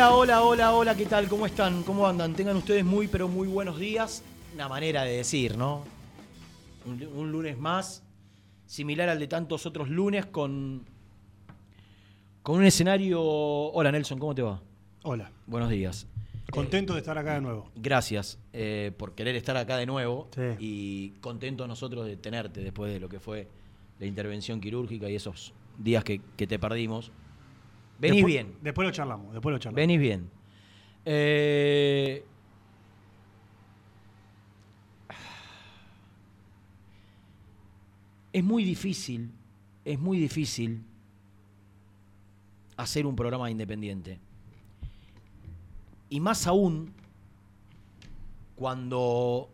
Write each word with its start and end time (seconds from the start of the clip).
Hola, 0.00 0.12
hola, 0.14 0.42
hola, 0.44 0.72
hola, 0.74 0.94
¿qué 0.96 1.06
tal? 1.06 1.26
¿Cómo 1.26 1.44
están? 1.44 1.82
¿Cómo 1.82 2.06
andan? 2.06 2.32
Tengan 2.32 2.56
ustedes 2.56 2.84
muy, 2.84 3.08
pero 3.08 3.26
muy 3.26 3.48
buenos 3.48 3.80
días. 3.80 4.22
Una 4.54 4.68
manera 4.68 5.02
de 5.02 5.16
decir, 5.16 5.56
¿no? 5.56 5.82
Un, 6.86 7.04
un 7.04 7.32
lunes 7.32 7.58
más, 7.58 8.04
similar 8.64 9.08
al 9.08 9.18
de 9.18 9.26
tantos 9.26 9.66
otros 9.66 9.88
lunes, 9.88 10.24
con, 10.26 10.84
con 12.44 12.58
un 12.58 12.64
escenario... 12.64 13.20
Hola, 13.20 13.90
Nelson, 13.90 14.20
¿cómo 14.20 14.36
te 14.36 14.42
va? 14.42 14.62
Hola, 15.02 15.32
Buenos 15.48 15.68
días. 15.68 16.06
contento 16.52 16.92
de 16.92 17.00
estar 17.00 17.18
acá 17.18 17.34
de 17.34 17.40
nuevo. 17.40 17.68
Gracias 17.74 18.38
eh, 18.52 18.92
por 18.96 19.16
querer 19.16 19.34
estar 19.34 19.56
acá 19.56 19.76
de 19.78 19.86
nuevo 19.86 20.28
Sí. 20.32 20.42
y 20.60 21.08
contento 21.20 21.66
nosotros 21.66 22.06
de 22.06 22.16
tenerte 22.16 22.60
después 22.60 22.92
de 22.92 23.00
lo 23.00 23.08
que 23.08 23.18
fue 23.18 23.48
la 23.98 24.06
intervención 24.06 24.60
quirúrgica 24.60 25.10
y 25.10 25.16
esos 25.16 25.52
días 25.76 26.04
que, 26.04 26.20
que 26.36 26.46
te 26.46 26.60
perdimos. 26.60 27.10
Venís 27.98 28.16
Después- 28.16 28.32
bien. 28.34 28.54
Después 28.62 28.86
lo 28.86 28.92
charlamos, 28.92 29.32
después 29.32 29.52
lo 29.52 29.58
charlamos. 29.58 29.76
Venís 29.76 29.98
bien. 30.00 30.30
Eh, 31.04 32.24
es 38.32 38.44
muy 38.44 38.64
difícil, 38.64 39.30
es 39.84 39.98
muy 39.98 40.18
difícil 40.18 40.82
hacer 42.76 43.06
un 43.06 43.16
programa 43.16 43.50
independiente. 43.50 44.20
Y 46.10 46.20
más 46.20 46.46
aún 46.46 46.92
cuando, 48.56 49.50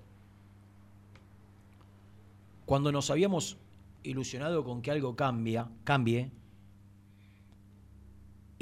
cuando 2.67 2.93
nos 2.93 3.11
habíamos 3.11 3.57
ilusionado 4.03 4.65
con 4.65 4.83
que 4.83 4.91
algo 4.91 5.17
cambia, 5.17 5.69
cambie, 5.85 6.31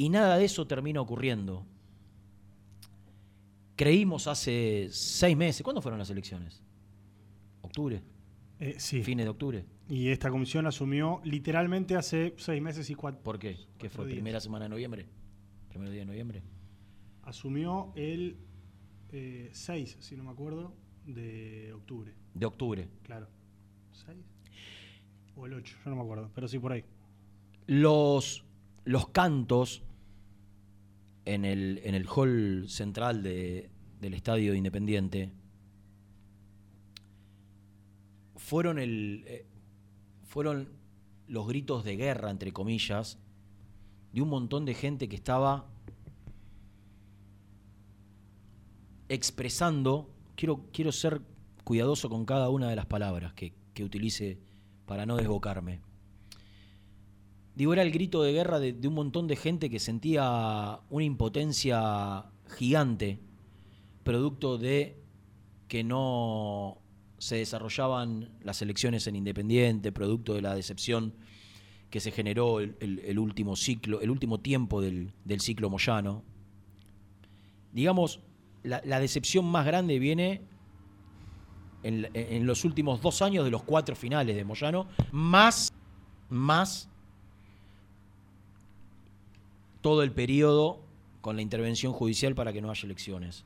y 0.02 0.08
nada 0.08 0.36
de 0.36 0.46
eso 0.46 0.66
termina 0.66 1.00
ocurriendo. 1.00 1.64
Creímos 3.76 4.26
hace 4.26 4.88
seis 4.90 5.36
meses. 5.36 5.62
¿Cuándo 5.62 5.80
fueron 5.80 6.00
las 6.00 6.10
elecciones? 6.10 6.60
¿Octubre? 7.60 8.02
Eh, 8.58 8.74
sí. 8.78 9.04
¿Fines 9.04 9.24
de 9.26 9.30
octubre? 9.30 9.64
Y 9.88 10.08
esta 10.08 10.28
comisión 10.28 10.66
asumió 10.66 11.20
literalmente 11.22 11.94
hace 11.94 12.34
seis 12.36 12.60
meses 12.60 12.90
y 12.90 12.96
cuatro. 12.96 13.22
¿Por 13.22 13.38
qué? 13.38 13.56
¿Qué 13.78 13.88
fue? 13.88 14.06
días. 14.06 14.16
¿Primera 14.16 14.40
semana 14.40 14.64
de 14.64 14.70
noviembre? 14.70 15.06
¿Primero 15.68 15.92
día 15.92 16.00
de 16.00 16.06
noviembre? 16.06 16.42
Asumió 17.22 17.92
el 17.94 18.38
eh, 19.12 19.50
6, 19.52 19.98
si 20.00 20.16
no 20.16 20.24
me 20.24 20.30
acuerdo, 20.30 20.74
de 21.06 21.72
octubre. 21.74 22.12
De 22.34 22.44
octubre. 22.44 22.88
Claro. 23.04 23.28
¿6? 24.04 24.16
O 25.36 25.46
el 25.46 25.54
8, 25.54 25.76
yo 25.84 25.90
no 25.90 25.96
me 25.96 26.02
acuerdo, 26.02 26.28
pero 26.34 26.48
sí 26.48 26.58
por 26.58 26.72
ahí. 26.72 26.84
Los, 27.68 28.44
los 28.84 29.08
cantos 29.10 29.84
en 31.24 31.44
el, 31.44 31.80
en 31.84 31.94
el 31.94 32.06
hall 32.08 32.64
central 32.68 33.22
de- 33.22 33.70
del 34.00 34.14
Estadio 34.14 34.54
Independiente 34.54 35.30
fueron, 38.36 38.78
el, 38.78 39.24
eh, 39.26 39.46
fueron 40.24 40.68
los 41.28 41.46
gritos 41.46 41.84
de 41.84 41.96
guerra, 41.96 42.30
entre 42.30 42.52
comillas, 42.52 43.18
de 44.12 44.20
un 44.20 44.28
montón 44.28 44.64
de 44.64 44.74
gente 44.74 45.08
que 45.08 45.16
estaba 45.16 45.66
expresando, 49.08 50.10
quiero, 50.36 50.66
quiero 50.72 50.92
ser 50.92 51.20
cuidadoso 51.64 52.08
con 52.08 52.24
cada 52.24 52.48
una 52.48 52.68
de 52.68 52.76
las 52.76 52.86
palabras 52.86 53.34
que, 53.34 53.54
que 53.74 53.84
utilice 53.84 54.38
para 54.86 55.06
no 55.06 55.16
desbocarme. 55.16 55.80
Digo, 57.54 57.74
era 57.74 57.82
el 57.82 57.90
grito 57.90 58.22
de 58.22 58.32
guerra 58.32 58.60
de, 58.60 58.88
un 58.88 58.94
montón 58.94 59.26
de 59.26 59.36
gente 59.36 59.68
que 59.68 59.78
sentía 59.78 60.80
una 60.88 61.04
impotencia 61.04 62.24
gigante, 62.56 63.20
producto 64.04 64.56
de 64.56 64.96
que 65.68 65.84
no 65.84 66.78
se 67.18 67.36
desarrollaban 67.36 68.30
las 68.42 68.62
elecciones 68.62 69.06
en 69.06 69.16
Independiente, 69.16 69.92
producto 69.92 70.34
de 70.34 70.42
la 70.42 70.54
decepción 70.54 71.14
que 71.90 72.00
se 72.00 72.10
generó 72.10 72.60
el, 72.60 73.18
último 73.18 73.54
ciclo, 73.54 74.00
el 74.00 74.10
último 74.10 74.40
tiempo 74.40 74.80
del, 74.80 75.12
del 75.26 75.40
ciclo 75.40 75.68
Moyano. 75.68 76.24
Digamos, 77.70 78.20
la, 78.62 78.80
la 78.84 78.98
decepción 78.98 79.44
más 79.44 79.66
grande 79.66 79.98
viene 79.98 80.40
en, 81.82 82.08
en 82.14 82.46
los 82.46 82.64
últimos 82.64 83.02
dos 83.02 83.20
años 83.20 83.44
de 83.44 83.50
los 83.50 83.62
cuatro 83.62 83.94
finales 83.94 84.36
de 84.36 84.44
Moyano, 84.44 84.86
más, 85.10 85.70
más 86.30 86.88
todo 89.82 90.02
el 90.02 90.12
periodo 90.12 90.80
con 91.20 91.36
la 91.36 91.42
intervención 91.42 91.92
judicial 91.92 92.34
para 92.34 92.52
que 92.52 92.62
no 92.62 92.70
haya 92.70 92.84
elecciones. 92.84 93.44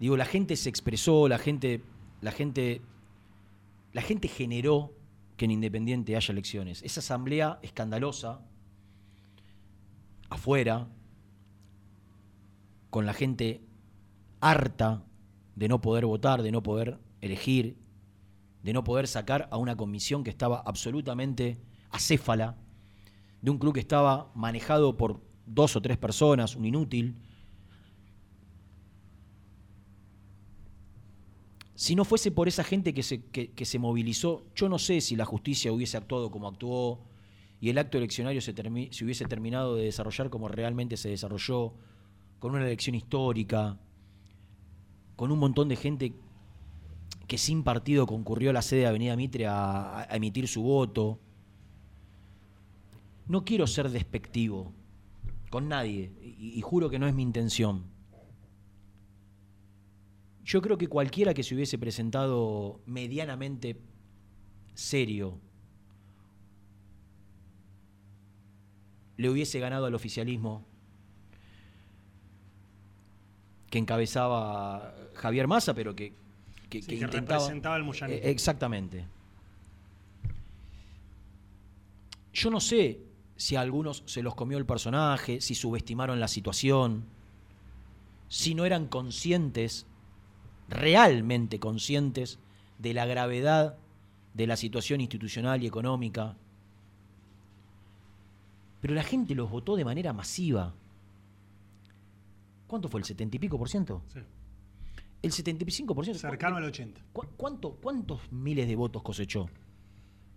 Digo, 0.00 0.16
la 0.16 0.24
gente 0.24 0.56
se 0.56 0.68
expresó, 0.68 1.28
la 1.28 1.38
gente, 1.38 1.82
la 2.20 2.32
gente, 2.32 2.80
la 3.92 4.02
gente 4.02 4.28
generó 4.28 4.92
que 5.36 5.44
en 5.44 5.52
Independiente 5.52 6.16
haya 6.16 6.32
elecciones. 6.32 6.82
Esa 6.82 7.00
asamblea 7.00 7.58
escandalosa, 7.62 8.40
afuera, 10.30 10.88
con 12.90 13.06
la 13.06 13.12
gente 13.12 13.60
harta 14.40 15.04
de 15.56 15.68
no 15.68 15.80
poder 15.80 16.06
votar, 16.06 16.42
de 16.42 16.52
no 16.52 16.62
poder 16.62 16.98
elegir, 17.20 17.76
de 18.62 18.72
no 18.72 18.84
poder 18.84 19.06
sacar 19.06 19.48
a 19.50 19.56
una 19.56 19.76
comisión 19.76 20.24
que 20.24 20.30
estaba 20.30 20.62
absolutamente 20.64 21.58
acéfala, 21.90 22.56
de 23.42 23.50
un 23.50 23.58
club 23.58 23.74
que 23.74 23.80
estaba 23.80 24.30
manejado 24.34 24.96
por 24.96 25.20
dos 25.46 25.76
o 25.76 25.82
tres 25.82 25.98
personas, 25.98 26.56
un 26.56 26.64
inútil. 26.64 27.16
Si 31.74 31.96
no 31.96 32.04
fuese 32.04 32.30
por 32.30 32.48
esa 32.48 32.64
gente 32.64 32.92
que 32.94 33.02
se, 33.02 33.22
que- 33.24 33.64
se 33.64 33.78
movilizó, 33.78 34.44
yo 34.54 34.68
no 34.68 34.78
sé 34.78 35.00
si 35.00 35.16
la 35.16 35.24
justicia 35.24 35.72
hubiese 35.72 35.96
actuado 35.96 36.30
como 36.30 36.48
actuó 36.48 37.00
y 37.60 37.70
el 37.70 37.78
acto 37.78 37.98
eleccionario 37.98 38.40
se, 38.40 38.54
se 38.90 39.04
hubiese 39.04 39.24
terminado 39.26 39.76
de 39.76 39.84
desarrollar 39.84 40.30
como 40.30 40.48
realmente 40.48 40.96
se 40.96 41.08
desarrolló, 41.08 41.74
con 42.38 42.52
una 42.54 42.64
elección 42.66 42.94
histórica, 42.96 43.78
con 45.16 45.30
un 45.32 45.38
montón 45.38 45.68
de 45.68 45.76
gente 45.76 46.14
que 47.26 47.38
sin 47.38 47.62
partido 47.62 48.06
concurrió 48.06 48.50
a 48.50 48.52
la 48.52 48.62
sede 48.62 48.80
de 48.80 48.86
Avenida 48.86 49.16
Mitre 49.16 49.46
a 49.46 50.06
emitir 50.10 50.48
su 50.48 50.62
voto. 50.62 51.18
No 53.32 53.46
quiero 53.46 53.66
ser 53.66 53.88
despectivo 53.88 54.74
con 55.48 55.66
nadie, 55.66 56.12
y, 56.20 56.52
y 56.54 56.60
juro 56.60 56.90
que 56.90 56.98
no 56.98 57.08
es 57.08 57.14
mi 57.14 57.22
intención. 57.22 57.86
Yo 60.44 60.60
creo 60.60 60.76
que 60.76 60.86
cualquiera 60.86 61.32
que 61.32 61.42
se 61.42 61.54
hubiese 61.54 61.78
presentado 61.78 62.82
medianamente 62.84 63.80
serio 64.74 65.40
le 69.16 69.30
hubiese 69.30 69.58
ganado 69.60 69.86
al 69.86 69.94
oficialismo 69.94 70.66
que 73.70 73.78
encabezaba 73.78 74.94
Javier 75.14 75.48
Massa, 75.48 75.72
pero 75.72 75.96
que, 75.96 76.12
que, 76.68 76.82
Sí, 76.82 76.86
que 76.86 76.98
que 76.98 77.04
intentaba... 77.06 77.40
representaba 77.40 77.76
el 77.78 77.84
moyanismo. 77.84 78.26
Eh, 78.26 78.30
Exactamente. 78.30 79.06
Yo 82.34 82.50
no 82.50 82.60
sé 82.60 83.11
si 83.42 83.56
a 83.56 83.60
algunos 83.60 84.04
se 84.06 84.22
los 84.22 84.36
comió 84.36 84.56
el 84.56 84.66
personaje, 84.66 85.40
si 85.40 85.56
subestimaron 85.56 86.20
la 86.20 86.28
situación, 86.28 87.06
si 88.28 88.54
no 88.54 88.64
eran 88.64 88.86
conscientes, 88.86 89.84
realmente 90.68 91.58
conscientes, 91.58 92.38
de 92.78 92.94
la 92.94 93.04
gravedad 93.04 93.78
de 94.34 94.46
la 94.46 94.56
situación 94.56 95.00
institucional 95.00 95.60
y 95.60 95.66
económica. 95.66 96.36
Pero 98.80 98.94
la 98.94 99.02
gente 99.02 99.34
los 99.34 99.50
votó 99.50 99.74
de 99.74 99.84
manera 99.84 100.12
masiva. 100.12 100.72
¿Cuánto 102.68 102.88
fue? 102.88 103.00
¿El 103.00 103.04
70 103.06 103.36
y 103.36 103.38
pico 103.40 103.58
por 103.58 103.68
ciento? 103.68 104.02
Sí. 104.06 104.20
El 105.20 105.32
75 105.32 105.96
por 105.96 106.04
ciento. 106.04 106.20
Cercano 106.20 106.58
al 106.58 106.64
80. 106.64 107.00
¿Cu- 107.12 107.26
cuánto- 107.36 107.72
¿Cuántos 107.82 108.20
miles 108.30 108.68
de 108.68 108.76
votos 108.76 109.02
cosechó 109.02 109.48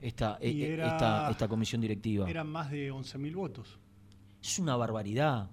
esta, 0.02 0.38
eh, 0.42 0.74
era- 0.74 0.88
esta, 0.88 1.30
esta 1.32 1.48
comisión 1.48 1.82
directiva? 1.82 2.30
Eran 2.30 2.48
más 2.48 2.70
de 2.72 2.92
11.000 2.92 3.36
votos. 3.36 3.80
Es 4.42 4.60
una 4.60 4.76
barbaridad. 4.76 5.50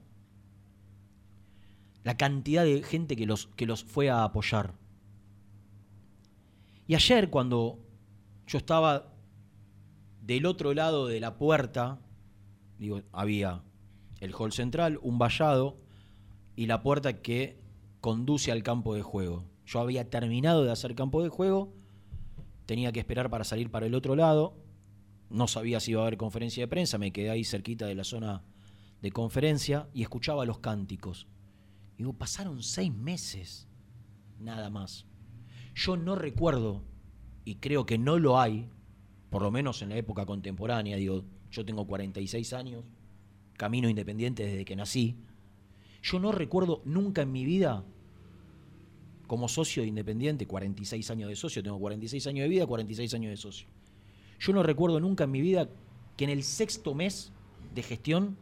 La 2.04 2.16
cantidad 2.16 2.64
de 2.64 2.82
gente 2.82 3.16
que 3.16 3.26
los, 3.26 3.46
que 3.56 3.66
los 3.66 3.84
fue 3.84 4.10
a 4.10 4.24
apoyar. 4.24 4.74
Y 6.86 6.94
ayer 6.94 7.30
cuando 7.30 7.78
yo 8.46 8.58
estaba 8.58 9.12
del 10.20 10.46
otro 10.46 10.74
lado 10.74 11.06
de 11.06 11.20
la 11.20 11.36
puerta, 11.38 12.00
digo, 12.78 13.02
había 13.12 13.62
el 14.20 14.34
hall 14.34 14.52
central, 14.52 14.98
un 15.02 15.18
vallado 15.18 15.76
y 16.56 16.66
la 16.66 16.82
puerta 16.82 17.22
que 17.22 17.58
conduce 18.00 18.50
al 18.52 18.62
campo 18.62 18.94
de 18.94 19.02
juego. 19.02 19.44
Yo 19.64 19.80
había 19.80 20.10
terminado 20.10 20.64
de 20.64 20.72
hacer 20.72 20.94
campo 20.94 21.22
de 21.22 21.28
juego, 21.28 21.72
tenía 22.66 22.92
que 22.92 23.00
esperar 23.00 23.30
para 23.30 23.44
salir 23.44 23.70
para 23.70 23.86
el 23.86 23.94
otro 23.94 24.16
lado, 24.16 24.54
no 25.30 25.48
sabía 25.48 25.80
si 25.80 25.92
iba 25.92 26.02
a 26.02 26.06
haber 26.06 26.18
conferencia 26.18 26.62
de 26.62 26.68
prensa, 26.68 26.98
me 26.98 27.12
quedé 27.12 27.30
ahí 27.30 27.44
cerquita 27.44 27.86
de 27.86 27.94
la 27.94 28.04
zona 28.04 28.42
de 29.00 29.10
conferencia 29.10 29.88
y 29.94 30.02
escuchaba 30.02 30.44
los 30.44 30.58
cánticos. 30.58 31.26
Digo, 31.96 32.12
pasaron 32.12 32.62
seis 32.62 32.92
meses, 32.92 33.68
nada 34.38 34.70
más. 34.70 35.06
Yo 35.74 35.96
no 35.96 36.14
recuerdo, 36.14 36.82
y 37.44 37.56
creo 37.56 37.86
que 37.86 37.98
no 37.98 38.18
lo 38.18 38.40
hay, 38.40 38.68
por 39.30 39.42
lo 39.42 39.50
menos 39.50 39.82
en 39.82 39.88
la 39.88 39.96
época 39.96 40.26
contemporánea, 40.26 40.96
digo, 40.96 41.24
yo 41.50 41.64
tengo 41.64 41.86
46 41.86 42.52
años, 42.52 42.84
camino 43.54 43.88
independiente 43.88 44.44
desde 44.44 44.64
que 44.64 44.76
nací, 44.76 45.16
yo 46.02 46.18
no 46.18 46.32
recuerdo 46.32 46.82
nunca 46.84 47.22
en 47.22 47.32
mi 47.32 47.44
vida, 47.44 47.84
como 49.32 49.48
socio 49.48 49.82
de 49.82 49.88
independiente, 49.88 50.46
46 50.46 51.10
años 51.10 51.30
de 51.30 51.36
socio, 51.36 51.62
tengo 51.62 51.78
46 51.78 52.26
años 52.26 52.42
de 52.42 52.48
vida, 52.50 52.66
46 52.66 53.14
años 53.14 53.30
de 53.30 53.38
socio. 53.38 53.66
Yo 54.38 54.52
no 54.52 54.62
recuerdo 54.62 55.00
nunca 55.00 55.24
en 55.24 55.30
mi 55.30 55.40
vida 55.40 55.70
que 56.18 56.24
en 56.24 56.28
el 56.28 56.42
sexto 56.42 56.94
mes 56.94 57.32
de 57.74 57.82
gestión 57.82 58.36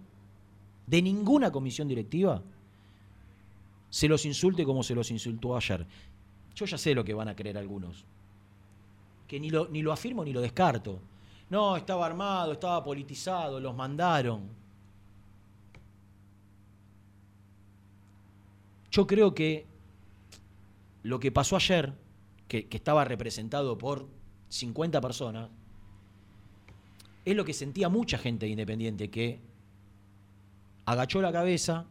de 0.88 1.00
ninguna 1.00 1.52
comisión 1.52 1.86
directiva 1.86 2.42
se 3.88 4.08
los 4.08 4.26
insulte 4.26 4.64
como 4.64 4.82
se 4.82 4.96
los 4.96 5.12
insultó 5.12 5.56
ayer. 5.56 5.86
Yo 6.56 6.66
ya 6.66 6.76
sé 6.76 6.92
lo 6.92 7.04
que 7.04 7.14
van 7.14 7.28
a 7.28 7.36
creer 7.36 7.56
algunos. 7.56 8.04
Que 9.28 9.38
ni 9.38 9.48
lo, 9.48 9.68
ni 9.68 9.82
lo 9.82 9.92
afirmo 9.92 10.24
ni 10.24 10.32
lo 10.32 10.40
descarto. 10.40 10.98
No, 11.50 11.76
estaba 11.76 12.04
armado, 12.04 12.50
estaba 12.50 12.82
politizado, 12.82 13.60
los 13.60 13.76
mandaron. 13.76 14.40
Yo 18.90 19.06
creo 19.06 19.32
que 19.32 19.70
lo 21.02 21.20
que 21.20 21.32
pasó 21.32 21.56
ayer, 21.56 21.94
que, 22.48 22.68
estaba 22.70 23.04
representado 23.04 23.78
por 23.78 24.08
50 24.48 25.00
personas, 25.00 25.50
es 27.24 27.36
lo 27.36 27.44
que 27.44 27.54
sentía 27.54 27.88
mucha 27.88 28.18
gente 28.18 28.46
de 28.46 28.52
Independiente, 28.52 29.10
que 29.10 29.40
agachó 30.84 31.22
la 31.22 31.32
cabeza, 31.32 31.86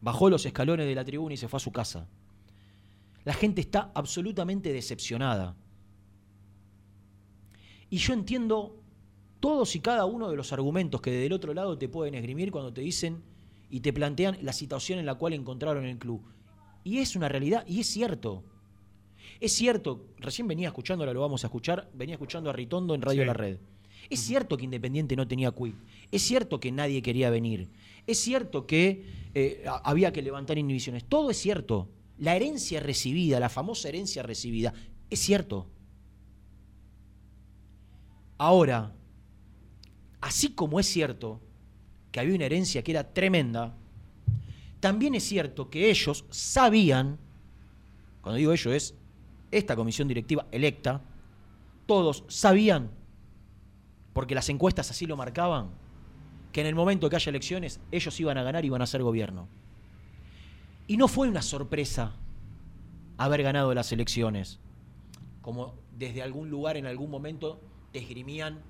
bajó 0.00 0.30
los 0.30 0.44
escalones 0.44 0.86
de 0.86 0.94
la 0.94 1.04
tribuna 1.04 1.34
y 1.34 1.36
se 1.36 1.48
fue 1.48 1.58
a 1.58 1.60
su 1.60 1.72
casa. 1.72 2.08
La 3.24 3.34
gente 3.34 3.60
está 3.60 3.90
absolutamente 3.94 4.72
decepcionada. 4.72 5.56
Y 7.90 7.98
yo 7.98 8.12
entiendo 8.12 8.82
todos 9.40 9.74
y 9.76 9.80
cada 9.80 10.04
uno 10.04 10.30
de 10.30 10.36
los 10.36 10.52
argumentos 10.52 11.00
que 11.00 11.10
del 11.10 11.32
otro 11.32 11.54
lado 11.54 11.78
te 11.78 11.88
pueden 11.88 12.14
esgrimir 12.14 12.50
cuando 12.50 12.72
te 12.72 12.80
dicen 12.80 13.22
y 13.70 13.80
te 13.80 13.92
plantean 13.92 14.38
la 14.42 14.52
situación 14.52 14.98
en 14.98 15.06
la 15.06 15.14
cual 15.14 15.32
encontraron 15.32 15.84
el 15.84 15.98
club. 15.98 16.22
Y 16.88 17.00
es 17.00 17.16
una 17.16 17.28
realidad, 17.28 17.66
y 17.66 17.80
es 17.80 17.86
cierto. 17.86 18.42
Es 19.40 19.52
cierto, 19.52 20.06
recién 20.16 20.48
venía 20.48 20.68
escuchando, 20.68 21.04
ahora 21.04 21.12
lo 21.12 21.20
vamos 21.20 21.44
a 21.44 21.48
escuchar, 21.48 21.90
venía 21.92 22.14
escuchando 22.14 22.48
a 22.48 22.54
Ritondo 22.54 22.94
en 22.94 23.02
Radio 23.02 23.24
Sí. 23.24 23.26
La 23.26 23.34
Red. 23.34 23.58
Es 24.08 24.20
cierto 24.20 24.56
que 24.56 24.64
Independiente 24.64 25.14
no 25.14 25.28
tenía 25.28 25.52
quit. 25.52 25.74
Es 26.10 26.22
cierto 26.22 26.58
que 26.60 26.72
nadie 26.72 27.02
quería 27.02 27.28
venir. 27.28 27.68
Es 28.06 28.18
cierto 28.20 28.66
que 28.66 29.04
eh, 29.34 29.66
había 29.84 30.14
que 30.14 30.22
levantar 30.22 30.56
inhibiciones. 30.56 31.04
Todo 31.04 31.28
es 31.28 31.36
cierto. 31.36 31.90
La 32.16 32.34
herencia 32.34 32.80
recibida, 32.80 33.38
la 33.38 33.50
famosa 33.50 33.90
herencia 33.90 34.22
recibida, 34.22 34.72
es 35.10 35.18
cierto. 35.18 35.66
Ahora, 38.38 38.94
así 40.22 40.54
como 40.54 40.80
es 40.80 40.86
cierto 40.86 41.42
que 42.12 42.20
había 42.20 42.34
una 42.34 42.46
herencia 42.46 42.82
que 42.82 42.92
era 42.92 43.12
tremenda, 43.12 43.76
también 44.80 45.14
es 45.14 45.24
cierto 45.24 45.70
que 45.70 45.90
ellos 45.90 46.24
sabían, 46.30 47.18
cuando 48.20 48.36
digo 48.36 48.52
ellos 48.52 48.74
es 48.74 48.94
esta 49.50 49.76
comisión 49.76 50.08
directiva 50.08 50.46
electa, 50.52 51.02
todos 51.86 52.24
sabían, 52.28 52.90
porque 54.12 54.34
las 54.34 54.48
encuestas 54.48 54.90
así 54.90 55.06
lo 55.06 55.16
marcaban, 55.16 55.70
que 56.52 56.60
en 56.60 56.66
el 56.66 56.74
momento 56.74 57.08
que 57.08 57.16
haya 57.16 57.30
elecciones 57.30 57.80
ellos 57.90 58.18
iban 58.20 58.38
a 58.38 58.42
ganar 58.42 58.64
y 58.64 58.68
iban 58.68 58.82
a 58.82 58.86
ser 58.86 59.02
gobierno. 59.02 59.48
Y 60.86 60.96
no 60.96 61.08
fue 61.08 61.28
una 61.28 61.42
sorpresa 61.42 62.14
haber 63.16 63.42
ganado 63.42 63.74
las 63.74 63.92
elecciones, 63.92 64.60
como 65.42 65.74
desde 65.96 66.22
algún 66.22 66.50
lugar 66.50 66.76
en 66.76 66.86
algún 66.86 67.10
momento 67.10 67.60
te 67.92 67.98
esgrimían 67.98 68.60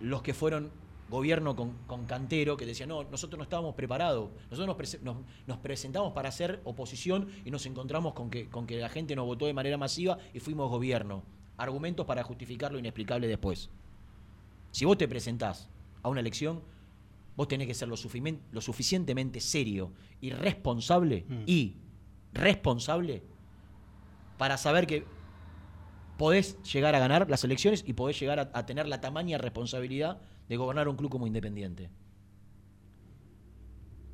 los 0.00 0.22
que 0.22 0.34
fueron 0.34 0.70
gobierno 1.14 1.56
con, 1.56 1.72
con 1.86 2.04
Cantero, 2.06 2.56
que 2.56 2.66
decían, 2.66 2.88
no, 2.90 3.04
nosotros 3.04 3.38
no 3.38 3.44
estábamos 3.44 3.74
preparados, 3.74 4.30
nosotros 4.50 4.76
nos, 4.76 5.02
nos- 5.02 5.16
nos 5.46 5.58
presentamos 5.58 6.12
para 6.12 6.28
hacer 6.28 6.60
oposición 6.64 7.28
y 7.44 7.50
nos 7.50 7.64
encontramos 7.66 8.12
con 8.12 8.28
que, 8.30 8.48
con 8.50 8.66
que 8.66 8.76
la 8.78 8.88
gente 8.88 9.16
nos 9.16 9.24
votó 9.26 9.46
de 9.46 9.54
manera 9.54 9.76
masiva 9.78 10.18
y 10.34 10.40
fuimos 10.40 10.70
gobierno. 10.70 11.22
Argumentos 11.56 12.04
para 12.06 12.22
justificar 12.22 12.72
lo 12.72 12.78
inexplicable 12.78 13.26
después. 13.28 13.70
Si 14.72 14.84
vos 14.84 14.98
te 14.98 15.08
presentás 15.08 15.68
a 16.02 16.08
una 16.08 16.20
elección, 16.20 16.62
vos 17.36 17.48
tenés 17.48 17.66
que 17.66 17.74
ser 17.74 17.88
lo, 17.88 17.96
lo 18.52 18.60
suficientemente 18.60 19.40
serio 19.40 19.92
y 20.20 20.30
responsable, 20.30 21.24
Mm. 21.28 21.42
y 21.46 21.76
responsable, 22.32 23.22
para 24.36 24.56
saber 24.56 24.86
que 24.86 25.04
podés 26.18 26.60
llegar 26.62 26.94
a 26.94 26.98
ganar 26.98 27.28
las 27.30 27.44
elecciones 27.44 27.84
y 27.86 27.92
podés 27.92 28.18
llegar 28.18 28.38
a, 28.40 28.50
a 28.52 28.66
tener 28.66 28.86
la 28.88 29.00
tamaña 29.00 29.38
responsabilidad 29.38 30.20
de 30.48 30.56
gobernar 30.56 30.88
un 30.88 30.96
club 30.96 31.10
como 31.10 31.26
Independiente. 31.26 31.90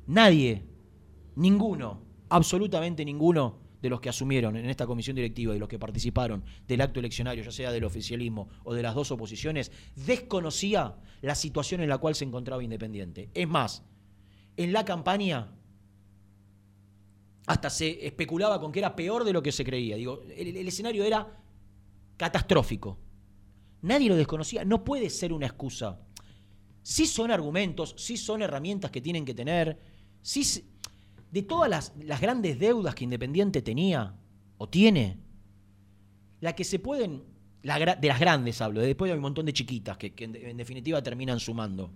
Nadie, 0.07 0.65
ninguno, 1.35 2.01
absolutamente 2.29 3.05
ninguno 3.05 3.59
de 3.81 3.89
los 3.89 3.99
que 3.99 4.09
asumieron 4.09 4.55
en 4.55 4.69
esta 4.69 4.85
comisión 4.85 5.15
directiva 5.15 5.55
y 5.55 5.59
los 5.59 5.67
que 5.67 5.79
participaron 5.79 6.43
del 6.67 6.81
acto 6.81 6.99
eleccionario, 6.99 7.43
ya 7.43 7.51
sea 7.51 7.71
del 7.71 7.83
oficialismo 7.83 8.49
o 8.63 8.73
de 8.73 8.83
las 8.83 8.93
dos 8.93 9.11
oposiciones, 9.11 9.71
desconocía 9.95 10.97
la 11.21 11.35
situación 11.35 11.81
en 11.81 11.89
la 11.89 11.97
cual 11.97 12.15
se 12.15 12.25
encontraba 12.25 12.63
Independiente. 12.63 13.29
Es 13.33 13.47
más, 13.47 13.83
en 14.57 14.71
la 14.71 14.85
campaña 14.85 15.55
hasta 17.47 17.69
se 17.69 18.05
especulaba 18.05 18.59
con 18.59 18.71
que 18.71 18.79
era 18.79 18.95
peor 18.95 19.23
de 19.23 19.33
lo 19.33 19.41
que 19.41 19.51
se 19.51 19.65
creía. 19.65 19.95
Digo, 19.95 20.21
el, 20.35 20.55
el 20.55 20.67
escenario 20.67 21.03
era 21.03 21.39
catastrófico. 22.17 22.99
Nadie 23.81 24.09
lo 24.09 24.15
desconocía. 24.15 24.63
No 24.63 24.83
puede 24.83 25.09
ser 25.09 25.33
una 25.33 25.47
excusa. 25.47 25.99
Sí 26.83 27.05
son 27.05 27.31
argumentos, 27.31 27.93
sí 27.97 28.17
son 28.17 28.41
herramientas 28.41 28.91
que 28.91 29.01
tienen 29.01 29.25
que 29.25 29.33
tener. 29.33 29.77
Sí, 30.21 30.65
de 31.31 31.43
todas 31.43 31.69
las, 31.69 31.93
las 32.03 32.19
grandes 32.19 32.59
deudas 32.59 32.95
que 32.95 33.03
Independiente 33.03 33.61
tenía 33.61 34.15
o 34.57 34.67
tiene, 34.67 35.17
la 36.39 36.53
que 36.55 36.63
se 36.63 36.79
pueden, 36.79 37.23
la 37.63 37.95
de 37.95 38.07
las 38.07 38.19
grandes 38.19 38.61
hablo, 38.61 38.81
después 38.81 39.11
hay 39.11 39.15
un 39.15 39.21
montón 39.21 39.45
de 39.45 39.53
chiquitas 39.53 39.97
que, 39.97 40.13
que 40.13 40.25
en, 40.25 40.35
en 40.35 40.57
definitiva 40.57 41.01
terminan 41.01 41.39
sumando. 41.39 41.91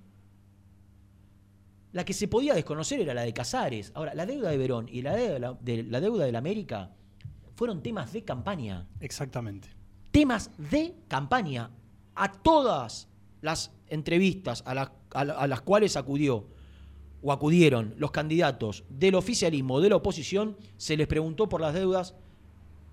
La 1.92 2.04
que 2.04 2.14
se 2.14 2.28
podía 2.28 2.54
desconocer 2.54 3.00
era 3.00 3.14
la 3.14 3.22
de 3.22 3.34
Casares. 3.34 3.92
Ahora, 3.96 4.14
la 4.14 4.26
deuda 4.26 4.50
de 4.50 4.58
Verón 4.58 4.88
y 4.92 5.02
la 5.02 5.16
deuda 5.16 5.34
de 5.34 5.40
la, 5.40 5.54
de 5.54 5.84
la 5.84 6.02
deuda 6.02 6.26
de 6.26 6.32
la 6.32 6.40
América 6.40 6.92
fueron 7.56 7.82
temas 7.82 8.12
de 8.12 8.24
campaña 8.24 8.86
Exactamente. 9.00 9.70
temas 10.12 10.52
de 10.58 10.94
campaña. 11.08 11.72
A 12.14 12.32
todas 12.32 13.08
las 13.42 13.72
entrevistas 13.90 14.64
a, 14.66 14.72
a 14.72 15.26
la- 15.26 15.34
a 15.34 15.48
las 15.48 15.62
cuales 15.62 15.96
acudió 15.98 16.46
o 17.22 17.32
acudieron 17.32 17.94
los 17.98 18.12
candidatos 18.12 18.84
del 18.90 19.16
oficialismo 19.16 19.76
o 19.76 19.82
de 19.82 19.90
la 19.90 19.96
oposición, 19.96 20.56
se 20.78 20.96
les 20.98 21.08
preguntó 21.08 21.50
por 21.50 21.62
las 21.62 21.74
deudas 21.74 22.16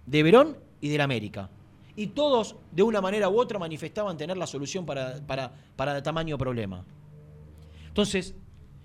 de 0.07 0.23
Verón 0.23 0.57
y 0.81 0.89
de 0.89 0.99
la 0.99 1.05
América. 1.05 1.51
Y 1.97 2.09
todos, 2.09 2.57
de 2.71 2.83
una 2.83 3.01
manera 3.03 3.29
u 3.29 3.39
otra, 3.39 3.59
manifestaban 3.59 4.17
tener 4.17 4.39
la 4.39 4.47
solución 4.47 4.87
para, 4.87 5.21
para, 5.27 5.53
para 5.77 6.03
tamaño 6.03 6.39
problema. 6.39 6.85
Entonces, 7.89 8.35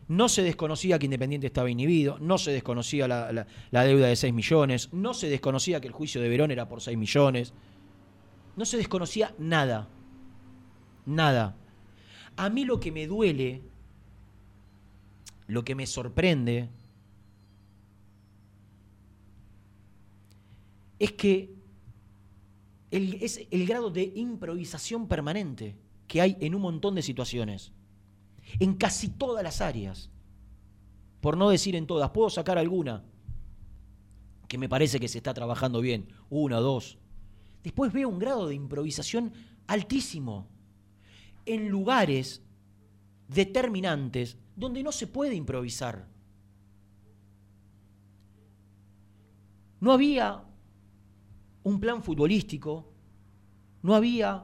no 0.10 0.28
se 0.28 0.44
desconocía 0.44 1.00
que 1.00 1.06
Independiente 1.06 1.48
estaba 1.48 1.70
inhibido, 1.70 2.18
no 2.20 2.38
se 2.38 2.52
desconocía 2.52 3.08
la, 3.08 3.32
la- 3.32 3.48
la 3.72 3.84
deuda 3.86 4.08
de 4.08 4.16
6 4.18 4.34
millones, 4.34 4.90
no 4.94 5.14
se 5.14 5.30
desconocía 5.30 5.80
que 5.80 5.88
el 5.88 5.94
juicio 5.94 6.20
de 6.22 6.28
Verón 6.30 6.52
era 6.52 6.68
por 6.68 6.82
6 6.82 6.98
millones, 6.98 7.54
no 8.58 8.66
se 8.66 8.76
desconocía 8.78 9.34
nada. 9.38 9.88
Nada. 11.06 11.56
A 12.38 12.50
mí 12.50 12.66
lo 12.66 12.80
que 12.80 12.92
me 12.92 13.08
duele, 13.08 13.62
lo 15.48 15.64
que 15.66 15.76
me 15.76 15.86
sorprende, 15.86 16.70
es 21.00 21.12
que 21.14 21.56
es 22.92 23.42
el 23.52 23.66
grado 23.68 23.90
de 23.90 24.12
improvisación 24.16 25.08
permanente 25.08 25.76
que 26.08 26.22
hay 26.22 26.38
en 26.40 26.56
un 26.56 26.62
montón 26.62 26.96
de 26.96 27.02
situaciones. 27.02 27.74
En 28.60 28.76
casi 28.76 29.10
todas 29.10 29.44
las 29.44 29.60
áreas. 29.60 30.10
Por 31.20 31.38
no 31.38 31.50
decir 31.50 31.76
en 31.76 31.86
todas. 31.86 32.12
Puedo 32.12 32.30
sacar 32.30 32.58
alguna 32.58 33.04
que 34.48 34.58
me 34.58 34.70
parece 34.70 35.00
que 35.00 35.10
se 35.10 35.18
está 35.18 35.34
trabajando 35.34 35.82
bien. 35.82 36.08
Una, 36.30 36.58
dos. 36.58 36.98
Después 37.64 37.92
veo 37.92 38.08
un 38.08 38.20
grado 38.20 38.48
de 38.48 38.56
improvisación 38.56 39.34
altísimo. 39.68 40.48
En 41.48 41.70
lugares 41.70 42.44
determinantes 43.28 44.38
donde 44.56 44.84
no 44.84 44.92
se 44.92 45.08
puede 45.08 45.34
improvisar. 45.34 46.08
No 49.80 49.92
había 49.92 50.44
un 51.64 51.80
plan 51.80 52.04
futbolístico, 52.04 52.92
no 53.82 53.96
había 53.96 54.44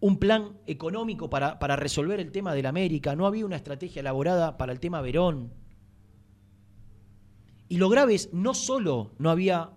un 0.00 0.18
plan 0.18 0.58
económico 0.66 1.30
para, 1.30 1.58
para 1.58 1.76
resolver 1.76 2.20
el 2.20 2.32
tema 2.32 2.54
del 2.54 2.66
América, 2.66 3.16
no 3.16 3.26
había 3.26 3.46
una 3.46 3.56
estrategia 3.56 4.00
elaborada 4.00 4.58
para 4.58 4.72
el 4.72 4.80
tema 4.80 5.00
Verón. 5.00 5.52
Y 7.68 7.78
lo 7.78 7.88
grave 7.88 8.14
es, 8.14 8.32
no 8.32 8.52
solo 8.52 9.12
no 9.18 9.30
había 9.30 9.70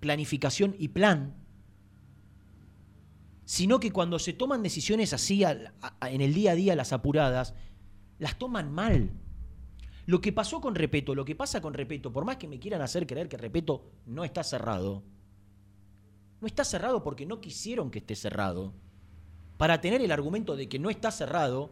planificación 0.00 0.74
y 0.78 0.88
plan, 0.88 1.34
sino 3.46 3.78
que 3.78 3.92
cuando 3.92 4.18
se 4.18 4.32
toman 4.32 4.62
decisiones 4.62 5.12
así 5.12 5.44
en 5.44 6.20
el 6.20 6.34
día 6.34 6.50
a 6.50 6.54
día, 6.56 6.76
las 6.76 6.92
apuradas, 6.92 7.54
las 8.18 8.36
toman 8.36 8.72
mal. 8.72 9.12
Lo 10.04 10.20
que 10.20 10.32
pasó 10.32 10.60
con 10.60 10.74
Repeto, 10.74 11.14
lo 11.14 11.24
que 11.24 11.36
pasa 11.36 11.60
con 11.62 11.72
Repeto, 11.72 12.12
por 12.12 12.24
más 12.24 12.36
que 12.36 12.48
me 12.48 12.58
quieran 12.58 12.82
hacer 12.82 13.06
creer 13.06 13.28
que 13.28 13.36
Repeto 13.36 13.84
no 14.04 14.24
está 14.24 14.42
cerrado, 14.42 15.04
no 16.40 16.46
está 16.46 16.64
cerrado 16.64 17.04
porque 17.04 17.24
no 17.24 17.40
quisieron 17.40 17.90
que 17.90 18.00
esté 18.00 18.16
cerrado. 18.16 18.74
Para 19.56 19.80
tener 19.80 20.02
el 20.02 20.10
argumento 20.10 20.56
de 20.56 20.68
que 20.68 20.78
no 20.78 20.90
está 20.90 21.10
cerrado 21.10 21.70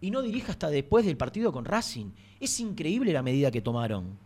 y 0.00 0.10
no 0.10 0.20
dirija 0.20 0.50
hasta 0.50 0.68
después 0.68 1.06
del 1.06 1.16
partido 1.16 1.52
con 1.52 1.64
Racing. 1.64 2.10
Es 2.40 2.58
increíble 2.58 3.12
la 3.12 3.22
medida 3.22 3.52
que 3.52 3.62
tomaron. 3.62 4.18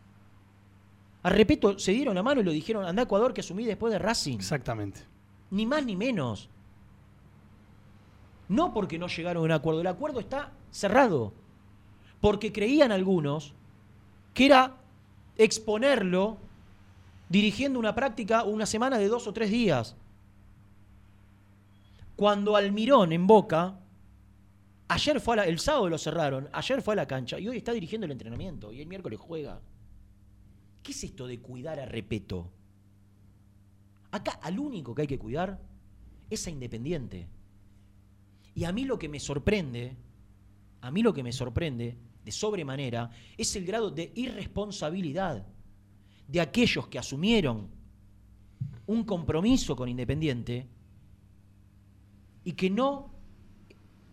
A 1.23 1.29
Repeto 1.29 1.79
se 1.79 1.93
dieron 1.93 2.15
la 2.15 2.23
mano 2.23 2.41
y 2.41 2.45
lo 2.45 2.51
dijeron, 2.51 2.87
anda 2.87 3.03
a 3.03 3.05
Ecuador 3.05 3.35
que 3.35 3.43
asumí 3.43 3.67
después 3.67 3.93
de 3.93 3.99
Racing. 3.99 4.37
Exactamente. 4.37 5.16
Ni 5.51 5.67
más 5.67 5.85
ni 5.85 5.97
menos. 5.97 6.49
No 8.49 8.73
porque 8.73 8.99
no 8.99 9.09
llegaron 9.09 9.43
a 9.43 9.45
un 9.47 9.53
acuerdo, 9.53 9.81
el 9.81 9.87
acuerdo 9.87 10.21
está 10.21 10.53
cerrado. 10.71 11.33
Porque 12.21 12.53
creían 12.53 12.93
algunos 12.93 13.55
que 14.35 14.47
era 14.47 14.77
exponerlo 15.37 16.39
dirigiendo 17.29 17.79
una 17.79 17.95
práctica 17.95 18.45
una 18.45 18.67
semana 18.67 18.99
de 18.99 19.09
dos 19.09 19.27
o 19.27 19.33
tres 19.33 19.51
días. 19.51 19.97
Cuando 22.15 22.57
Almirón 22.57 23.13
en 23.13 23.27
Boca, 23.27 23.79
ayer 24.89 25.21
fue 25.21 25.35
a 25.35 25.37
la- 25.39 25.45
el 25.47 25.59
sábado 25.59 25.89
lo 25.89 25.99
cerraron, 25.99 26.49
ayer 26.53 26.81
fue 26.81 26.95
a 26.95 26.97
la 26.97 27.07
cancha 27.07 27.39
y 27.39 27.49
hoy 27.49 27.59
está 27.59 27.73
dirigiendo 27.73 28.05
el 28.07 28.13
entrenamiento 28.13 28.73
y 28.73 28.81
el 28.81 28.87
miércoles 28.87 29.19
juega. 29.21 29.61
¿Qué 30.83 30.93
es 30.93 31.05
esto 31.05 31.27
de 31.27 31.41
cuidar 31.41 31.81
a 31.81 31.85
Repeto? 31.87 32.49
Acá 34.17 34.41
al 34.43 34.59
único 34.59 34.95
que 34.95 35.03
hay 35.03 35.09
que 35.09 35.19
cuidar 35.19 35.61
es 36.31 36.47
a 36.47 36.51
Independiente. 36.51 37.29
Y 38.55 38.65
a 38.65 38.73
mí 38.73 38.87
lo 38.87 38.99
que 38.99 39.11
me 39.11 39.21
sorprende, 39.21 39.95
a 40.81 40.91
mí 40.91 41.03
lo 41.03 41.13
que 41.13 41.23
me 41.23 41.33
sorprende 41.33 41.99
de 42.25 42.33
sobremanera 42.33 43.11
es 43.37 43.55
el 43.57 43.67
grado 43.67 43.91
de 43.91 44.13
irresponsabilidad 44.15 45.47
de 46.27 46.41
aquellos 46.41 46.89
que 46.89 46.99
asumieron 46.99 47.69
un 48.87 49.05
compromiso 49.05 49.77
con 49.77 49.87
Independiente 49.91 50.67
y 52.43 52.53
que 52.53 52.71
no 52.71 53.11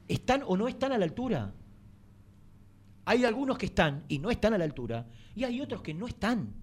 están 0.10 0.44
o 0.46 0.58
no 0.58 0.68
están 0.68 0.92
a 0.92 0.98
la 0.98 1.06
altura. 1.06 1.54
Hay 3.06 3.24
algunos 3.24 3.58
que 3.58 3.68
están 3.68 4.04
y 4.10 4.20
no 4.20 4.32
están 4.32 4.54
a 4.54 4.58
la 4.58 4.66
altura, 4.66 5.08
y 5.34 5.46
hay 5.46 5.62
otros 5.62 5.82
que 5.82 5.94
no 5.94 6.08
están 6.08 6.54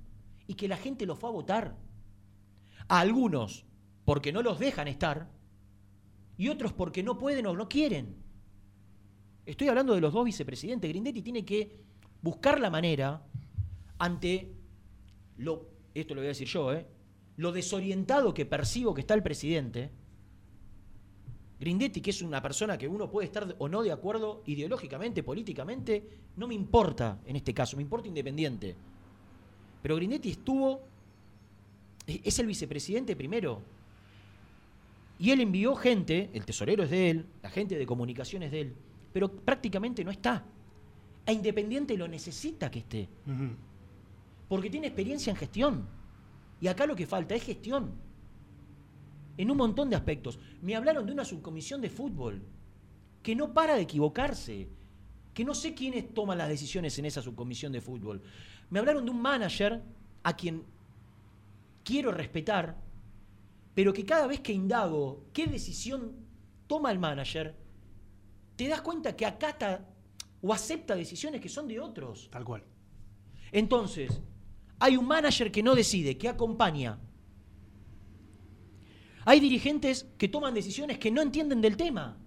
y 0.47 0.55
que 0.55 0.69
la 0.69 0.77
gente 0.77 1.07
los 1.07 1.19
fue 1.19 1.31
a 1.31 1.33
votar. 1.33 1.90
A 2.91 2.99
algunos 2.99 3.65
porque 4.05 4.33
no 4.33 4.43
los 4.43 4.59
dejan 4.59 4.89
estar 4.89 5.31
y 6.37 6.49
otros 6.49 6.73
porque 6.73 7.05
no 7.05 7.19
pueden 7.19 7.47
o 7.47 7.55
no 7.55 7.69
quieren. 7.69 8.17
Estoy 9.47 9.69
hablando 9.69 9.95
de 9.95 10.01
los 10.01 10.13
dos 10.13 10.25
vicepresidentes. 10.25 10.91
Grindetti 10.91 11.23
tiene 11.23 11.45
que 11.45 11.85
buscar 12.21 12.59
la 12.59 12.69
manera 12.69 13.23
ante 13.99 14.53
lo, 15.37 15.69
esto 15.95 16.15
lo 16.15 16.21
voy 16.21 16.27
a 16.27 16.29
decir 16.31 16.49
yo, 16.49 16.73
¿eh? 16.73 16.85
lo 17.37 17.53
desorientado 17.53 18.35
que 18.35 18.45
percibo 18.45 18.93
que 18.93 19.03
está 19.03 19.15
el 19.15 19.23
presidente. 19.23 19.91
Grindetti, 21.61 22.01
que 22.01 22.11
es 22.11 22.23
una 22.23 22.43
persona 22.43 22.77
que 22.77 22.89
uno 22.89 23.09
puede 23.09 23.27
estar 23.27 23.55
o 23.59 23.69
no 23.69 23.83
de 23.83 23.93
acuerdo 23.93 24.43
ideológicamente, 24.47 25.23
políticamente, 25.23 26.09
no 26.37 26.49
me 26.49 26.55
importa 26.55 27.21
en 27.25 27.37
este 27.37 27.55
caso, 27.55 27.77
me 27.77 27.83
importa 27.83 28.09
independiente. 28.09 28.75
Pero 29.83 29.97
Grindetti 29.97 30.31
estuvo, 30.31 30.81
es 32.07 32.39
el 32.39 32.47
vicepresidente 32.47 33.17
primero. 33.17 33.63
Y 35.19 35.31
él 35.31 35.41
envió 35.41 35.75
gente, 35.77 36.31
el 36.33 36.45
tesorero 36.47 36.83
es 36.83 36.91
de 36.91 37.11
él, 37.11 37.27
la 37.43 37.51
gente 37.51 37.77
de 37.77 37.87
comunicación 37.87 38.43
es 38.43 38.51
de 38.51 38.63
él, 38.63 38.75
pero 39.13 39.31
prácticamente 39.31 40.03
no 40.03 40.11
está. 40.11 40.45
A 41.27 41.33
Independiente 41.33 41.97
lo 41.97 42.09
necesita 42.09 42.71
que 42.71 42.79
esté, 42.79 43.09
porque 44.49 44.71
tiene 44.71 44.87
experiencia 44.87 45.31
en 45.31 45.37
gestión. 45.37 45.87
Y 46.61 46.69
acá 46.69 46.87
lo 46.87 46.97
que 46.97 47.07
falta 47.07 47.35
es 47.35 47.43
gestión. 47.43 47.93
En 49.37 49.51
un 49.51 49.57
montón 49.57 49.89
de 49.89 49.97
aspectos. 49.97 50.39
Me 50.61 50.77
hablaron 50.77 51.07
de 51.07 51.13
una 51.13 51.25
subcomisión 51.25 51.81
de 51.81 51.89
fútbol 51.89 52.43
que 53.23 53.35
no 53.35 53.53
para 53.53 53.75
de 53.75 53.83
equivocarse, 53.83 54.69
que 55.35 55.45
no 55.45 55.55
sé 55.55 55.75
quiénes 55.75 56.13
toman 56.13 56.39
las 56.39 56.49
decisiones 56.49 56.99
en 56.99 57.05
esa 57.05 57.23
subcomisión 57.23 57.73
de 57.73 57.81
fútbol. 57.81 58.23
Me 58.71 58.79
hablaron 58.79 59.05
de 59.05 59.11
un 59.11 59.21
manager 59.21 59.83
a 60.23 60.37
quien 60.37 60.65
quiero 61.85 62.13
respetar, 62.13 62.77
pero 63.75 63.93
que 63.93 64.05
cada 64.05 64.27
vez 64.27 64.41
que 64.41 64.53
indago 64.53 65.27
qué 65.33 65.47
decisión 65.47 66.15
toma 66.67 66.91
el 66.91 66.99
manager, 66.99 67.57
te 68.57 68.69
das 68.69 68.83
cuenta 68.83 69.17
que 69.17 69.27
acata 69.27 69.89
o 70.43 70.53
acepta 70.53 70.95
decisiones 70.95 71.41
que 71.41 71.49
son 71.49 71.67
de 71.67 71.81
otros. 71.81 72.29
Tal 72.31 72.45
cual. 72.45 72.63
Entonces, 73.53 74.21
hay 74.79 74.97
un 74.97 75.07
manager 75.07 75.51
que 75.51 75.63
no 75.63 75.75
decide, 75.75 76.17
que 76.17 76.29
acompaña. 76.29 76.99
Hay 79.25 79.41
dirigentes 79.41 80.07
que 80.17 80.29
toman 80.29 80.55
decisiones 80.55 80.99
que 80.99 81.11
no 81.11 81.23
entienden 81.23 81.61
del 81.61 81.77
tema. 81.77 82.19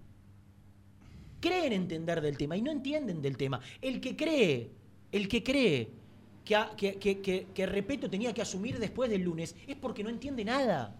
Creen 1.39 1.74
entender 1.74 2.22
del 2.22 2.38
tema 2.38 2.55
y 2.55 2.62
no 2.62 2.72
entienden 2.72 3.22
del 3.22 3.36
tema. 3.36 3.60
El 3.81 4.00
que 4.00 4.15
cree, 4.15 4.72
el 5.12 5.27
que 5.27 5.43
cree 5.43 6.02
que, 6.44 6.58
que, 6.78 7.00
que, 7.00 7.22
que- 7.22 7.48
que 7.54 7.66
Repeto 7.66 8.10
tenía 8.10 8.34
que 8.34 8.42
asumir 8.42 8.80
después 8.80 9.10
del 9.10 9.22
lunes 9.22 9.56
es 9.68 9.76
porque 9.76 10.04
no 10.04 10.10
entiende 10.10 10.44
nada. 10.46 11.00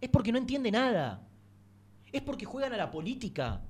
Es 0.00 0.08
porque 0.08 0.32
no 0.32 0.38
entiende 0.38 0.70
nada. 0.70 1.26
¿Es 2.10 2.22
porque 2.22 2.44
juegan 2.46 2.72
a 2.72 2.76
la 2.76 2.90
política? 2.90 3.62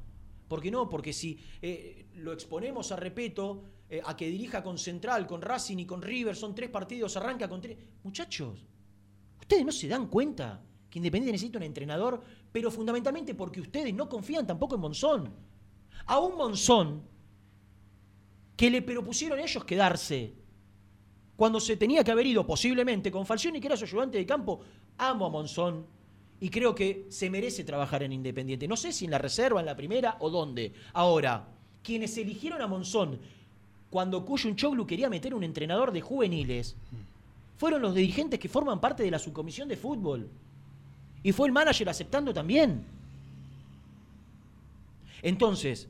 Porque 0.49 0.71
no, 0.71 0.89
porque 0.89 1.13
si 1.13 1.39
eh, 1.61 2.07
lo 2.17 2.33
exponemos 2.33 2.91
a 2.93 2.97
Repeto, 2.97 3.63
eh, 3.89 4.01
a 4.05 4.17
que 4.17 4.29
dirija 4.29 4.63
con 4.63 4.79
Central, 4.79 5.27
con 5.27 5.43
Racing 5.43 5.79
y 5.79 5.87
con 5.87 6.01
River, 6.03 6.35
son 6.37 6.55
tres 6.55 6.71
partidos, 6.71 7.17
arranca 7.17 7.49
con 7.49 7.61
tres. 7.61 7.77
Muchachos, 8.03 8.67
ustedes 9.41 9.65
no 9.65 9.73
se 9.73 9.89
dan 9.89 10.07
cuenta 10.07 10.63
que 10.89 10.99
Independiente 10.99 11.33
necesita 11.33 11.59
un 11.59 11.65
entrenador, 11.65 12.21
pero 12.51 12.71
fundamentalmente 12.71 13.35
porque 13.35 13.61
ustedes 13.61 13.95
no 13.95 14.09
confían 14.09 14.47
tampoco 14.47 14.75
en 14.77 14.81
Monzón. 14.81 15.33
A 16.07 16.19
un 16.19 16.37
Monzón 16.37 17.03
que 18.61 18.69
le 18.69 18.83
propusieron 18.83 19.39
ellos 19.39 19.65
quedarse 19.65 20.35
cuando 21.35 21.59
se 21.59 21.79
tenía 21.79 22.05
que 22.05 22.11
haber 22.11 22.27
ido 22.27 22.47
posiblemente 22.47 23.11
con 23.11 23.25
Falcioni, 23.25 23.59
que 23.59 23.69
era 23.69 23.77
su 23.79 23.87
ayudante 23.87 24.19
de 24.19 24.27
campo. 24.27 24.61
Amo 24.99 25.25
a 25.25 25.31
Monzón 25.31 25.87
y 26.39 26.51
creo 26.51 26.75
que 26.75 27.07
se 27.09 27.31
merece 27.31 27.65
trabajar 27.65 28.03
en 28.03 28.13
Independiente. 28.13 28.69
No 28.69 28.77
sé 28.77 28.93
si 28.93 29.07
en 29.07 29.13
la 29.13 29.17
reserva, 29.17 29.61
en 29.61 29.65
la 29.65 29.75
primera 29.75 30.19
o 30.21 30.29
dónde. 30.29 30.75
Ahora, 30.93 31.49
quienes 31.83 32.19
eligieron 32.19 32.61
a 32.61 32.67
Monzón 32.67 33.19
cuando 33.89 34.27
Cuyun 34.27 34.57
Choglu 34.57 34.87
quería 34.87 35.09
meter 35.09 35.33
un 35.33 35.43
entrenador 35.43 35.91
de 35.91 36.03
juveniles 36.03 36.77
fueron 37.57 37.81
los 37.81 37.95
dirigentes 37.95 38.39
que 38.39 38.51
forman 38.51 38.79
parte 38.79 39.03
de 39.03 39.11
la 39.11 39.19
subcomisión 39.19 39.69
de 39.69 39.79
fútbol. 39.79 40.29
Y 41.23 41.33
fue 41.33 41.49
el 41.49 41.55
manager 41.55 41.89
aceptando 41.89 42.35
también. 42.35 42.85
Entonces, 45.23 45.89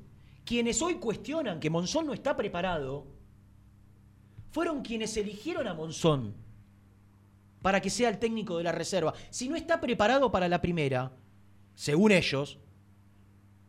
quienes 0.50 0.83
hoy 0.83 0.97
cuestionan 0.97 1.61
que 1.61 1.71
Monzón 1.71 2.07
no 2.07 2.12
está 2.12 2.37
preparado, 2.37 3.07
fueron 4.50 4.83
quienes 4.83 5.16
eligieron 5.16 5.69
a 5.69 5.75
Monzón 5.75 6.35
para 7.62 7.80
que 7.80 7.88
sea 7.88 8.09
el 8.09 8.19
técnico 8.19 8.59
de 8.59 8.64
la 8.64 8.73
reserva. 8.73 9.14
Si 9.30 9.49
no 9.49 9.54
está 9.54 9.80
preparado 9.80 10.33
para 10.33 10.49
la 10.49 10.61
primera, 10.61 11.12
según 11.76 12.11
ellos, 12.11 12.59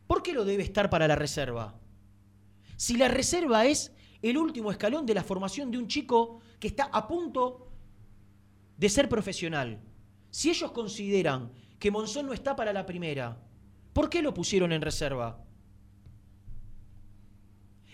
¿por 0.08 0.24
qué 0.24 0.32
lo 0.32 0.44
debe 0.44 0.64
estar 0.64 0.90
para 0.90 1.06
la 1.06 1.14
reserva? 1.14 1.78
Si 2.76 2.96
la 2.96 3.06
reserva 3.06 3.64
es 3.64 3.92
el 4.20 4.36
último 4.36 4.72
escalón 4.72 5.06
de 5.06 5.14
la 5.14 5.22
formación 5.22 5.70
de 5.70 5.78
un 5.78 5.86
chico 5.86 6.40
que 6.58 6.66
está 6.66 6.90
a 6.92 7.06
punto 7.06 7.68
de 8.76 8.88
ser 8.88 9.08
profesional. 9.08 9.78
Si 10.30 10.50
ellos 10.50 10.72
consideran 10.72 11.52
que 11.78 11.92
Monzón 11.92 12.26
no 12.26 12.32
está 12.32 12.56
para 12.56 12.72
la 12.72 12.84
primera, 12.86 13.40
¿por 13.92 14.10
qué 14.10 14.20
lo 14.20 14.34
pusieron 14.34 14.72
en 14.72 14.82
reserva? 14.82 15.44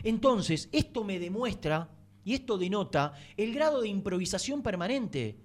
Entonces, 0.02 0.68
esto 0.72 1.04
me 1.04 1.18
demuestra 1.18 1.88
y 2.24 2.34
esto 2.34 2.58
denota 2.58 3.14
el 3.36 3.52
grado 3.54 3.80
de 3.80 3.88
improvisación 3.88 4.62
permanente. 4.62 5.36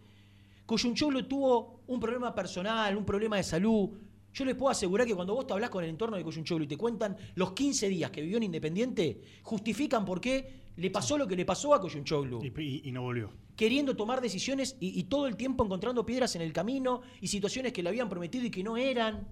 Coyuncholo 0.65 1.25
tuvo 1.25 1.81
un 1.87 1.99
problema 1.99 2.33
personal, 2.33 2.95
un 2.95 3.05
problema 3.05 3.37
de 3.37 3.43
salud. 3.43 3.89
Yo 4.33 4.45
les 4.45 4.55
puedo 4.55 4.71
asegurar 4.71 5.05
que 5.05 5.13
cuando 5.13 5.35
vos 5.35 5.45
te 5.45 5.53
hablas 5.53 5.69
con 5.69 5.83
el 5.83 5.89
entorno 5.89 6.17
de 6.17 6.23
Coyuncholo 6.23 6.63
y 6.63 6.67
te 6.67 6.77
cuentan 6.77 7.15
los 7.35 7.51
15 7.51 7.87
días 7.89 8.09
que 8.11 8.21
vivió 8.21 8.37
en 8.37 8.43
Independiente, 8.43 9.21
justifican 9.43 10.05
por 10.05 10.19
qué 10.19 10.63
le 10.77 10.89
pasó 10.89 11.17
lo 11.17 11.27
que 11.27 11.35
le 11.35 11.45
pasó 11.45 11.73
a 11.73 11.81
Coyunchoglu. 11.81 12.39
Y, 12.43 12.61
y- 12.61 12.81
y 12.85 12.91
no 12.91 13.03
volvió. 13.03 13.29
Queriendo 13.55 13.95
tomar 13.95 14.21
decisiones 14.21 14.75
y, 14.79 14.99
y 14.99 15.03
todo 15.03 15.27
el 15.27 15.35
tiempo 15.35 15.63
encontrando 15.63 16.03
piedras 16.05 16.35
en 16.35 16.41
el 16.41 16.51
camino 16.51 17.01
y 17.21 17.27
situaciones 17.27 17.71
que 17.73 17.83
le 17.83 17.89
habían 17.89 18.09
prometido 18.09 18.45
y 18.45 18.49
que 18.49 18.63
no 18.63 18.75
eran. 18.77 19.27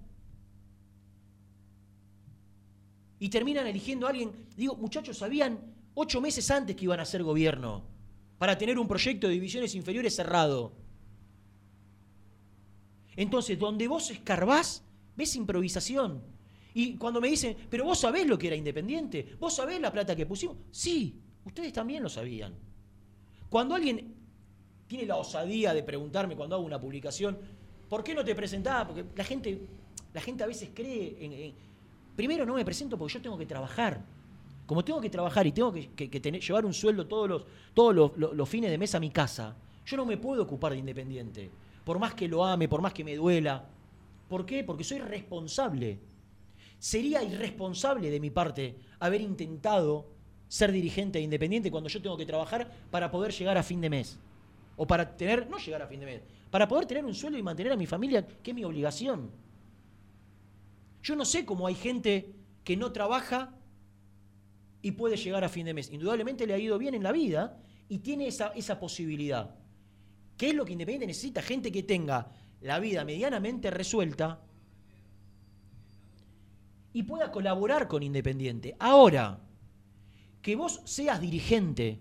Y 3.22 3.28
terminan 3.28 3.68
eligiendo 3.68 4.08
a 4.08 4.10
alguien. 4.10 4.32
Digo, 4.56 4.74
muchachos, 4.74 5.16
sabían 5.16 5.56
ocho 5.94 6.20
meses 6.20 6.50
antes 6.50 6.74
que 6.74 6.86
iban 6.86 6.98
a 6.98 7.04
ser 7.04 7.22
gobierno 7.22 7.84
para 8.36 8.58
tener 8.58 8.80
un 8.80 8.88
proyecto 8.88 9.28
de 9.28 9.34
divisiones 9.34 9.76
inferiores 9.76 10.16
cerrado. 10.16 10.72
Entonces, 13.14 13.56
donde 13.60 13.86
vos 13.86 14.10
escarbás, 14.10 14.82
ves 15.14 15.36
improvisación. 15.36 16.20
Y 16.74 16.96
cuando 16.96 17.20
me 17.20 17.28
dicen, 17.28 17.56
pero 17.70 17.84
vos 17.84 18.00
sabés 18.00 18.26
lo 18.26 18.36
que 18.36 18.48
era 18.48 18.56
independiente, 18.56 19.36
vos 19.38 19.54
sabés 19.54 19.80
la 19.80 19.92
plata 19.92 20.16
que 20.16 20.26
pusimos. 20.26 20.56
Sí, 20.72 21.14
ustedes 21.44 21.72
también 21.72 22.02
lo 22.02 22.08
sabían. 22.08 22.52
Cuando 23.48 23.76
alguien 23.76 24.16
tiene 24.88 25.06
la 25.06 25.14
osadía 25.14 25.72
de 25.72 25.84
preguntarme 25.84 26.34
cuando 26.34 26.56
hago 26.56 26.64
una 26.64 26.80
publicación, 26.80 27.38
¿por 27.88 28.02
qué 28.02 28.16
no 28.16 28.24
te 28.24 28.34
presentás? 28.34 28.84
Porque 28.84 29.04
la 29.14 29.22
gente, 29.22 29.60
la 30.12 30.20
gente 30.20 30.42
a 30.42 30.48
veces 30.48 30.70
cree 30.74 31.18
en- 31.20 31.71
Primero 32.16 32.44
no 32.46 32.54
me 32.54 32.64
presento 32.64 32.96
porque 32.98 33.14
yo 33.14 33.22
tengo 33.22 33.38
que 33.38 33.46
trabajar. 33.46 34.00
Como 34.66 34.84
tengo 34.84 35.00
que 35.00 35.10
trabajar 35.10 35.46
y 35.46 35.52
tengo 35.52 35.72
que, 35.72 36.20
tener- 36.20 36.40
llevar 36.40 36.64
un 36.64 36.72
sueldo 36.74 37.06
todos, 37.06 37.44
los- 37.94 38.16
los 38.34 38.48
fines 38.48 38.70
de 38.70 38.78
mes 38.78 38.94
a 38.94 39.00
mi 39.00 39.10
casa, 39.10 39.56
yo 39.84 39.96
no 39.96 40.04
me 40.06 40.16
puedo 40.16 40.42
ocupar 40.42 40.72
de 40.72 40.78
Independiente. 40.78 41.50
Por 41.84 41.98
más 41.98 42.14
que 42.14 42.28
lo 42.28 42.44
ame, 42.44 42.68
por 42.68 42.80
más 42.80 42.92
que 42.92 43.02
me 43.04 43.16
duela. 43.16 43.64
¿Por 44.28 44.46
qué? 44.46 44.62
Porque 44.64 44.84
soy 44.84 44.98
responsable. 45.00 45.98
Sería 46.78 47.22
irresponsable 47.22 48.10
de 48.10 48.20
mi 48.20 48.30
parte 48.30 48.76
haber 49.00 49.20
intentado 49.20 50.06
ser 50.48 50.70
dirigente 50.72 51.18
de 51.18 51.24
Independiente 51.24 51.70
cuando 51.70 51.88
yo 51.88 52.00
tengo 52.00 52.16
que 52.16 52.26
trabajar 52.26 52.70
para 52.90 53.10
poder 53.10 53.32
llegar 53.32 53.58
a 53.58 53.62
fin 53.62 53.80
de 53.80 53.90
mes. 53.90 54.18
O 54.76 54.86
para 54.86 55.16
tener, 55.16 55.48
no 55.50 55.58
llegar 55.58 55.82
a 55.82 55.86
fin 55.86 56.00
de 56.00 56.06
mes, 56.06 56.22
para 56.50 56.66
poder 56.68 56.86
tener 56.86 57.04
un 57.04 57.14
sueldo 57.14 57.38
y 57.38 57.42
mantener 57.42 57.72
a 57.72 57.76
mi 57.76 57.86
familia, 57.86 58.26
que 58.26 58.50
es 58.52 58.54
mi 58.54 58.64
obligación. 58.64 59.30
Yo 61.02 61.16
no 61.16 61.24
sé 61.24 61.44
cómo 61.44 61.66
hay 61.66 61.74
gente 61.74 62.34
que 62.64 62.76
no 62.76 62.92
trabaja 62.92 63.54
y 64.82 64.92
puede 64.92 65.16
llegar 65.16 65.44
a 65.44 65.48
fin 65.48 65.66
de 65.66 65.74
mes. 65.74 65.90
Indudablemente 65.90 66.46
le 66.46 66.54
ha 66.54 66.58
ido 66.58 66.78
bien 66.78 66.94
en 66.94 67.02
la 67.02 67.12
vida 67.12 67.58
y 67.88 67.98
tiene 67.98 68.26
esa, 68.26 68.80
posibilidad. 68.80 69.54
¿Qué 70.36 70.50
es 70.50 70.54
lo 70.54 70.64
que 70.64 70.72
Independiente 70.72 71.06
necesita? 71.06 71.42
Gente 71.42 71.70
que 71.70 71.82
tenga 71.82 72.30
la 72.60 72.78
vida 72.78 73.04
medianamente 73.04 73.70
resuelta 73.70 74.40
y 76.92 77.02
pueda 77.04 77.30
colaborar 77.32 77.88
con 77.88 78.02
Independiente. 78.02 78.76
Ahora, 78.78 79.40
que 80.40 80.56
vos 80.56 80.82
seas 80.84 81.20
dirigente 81.20 82.00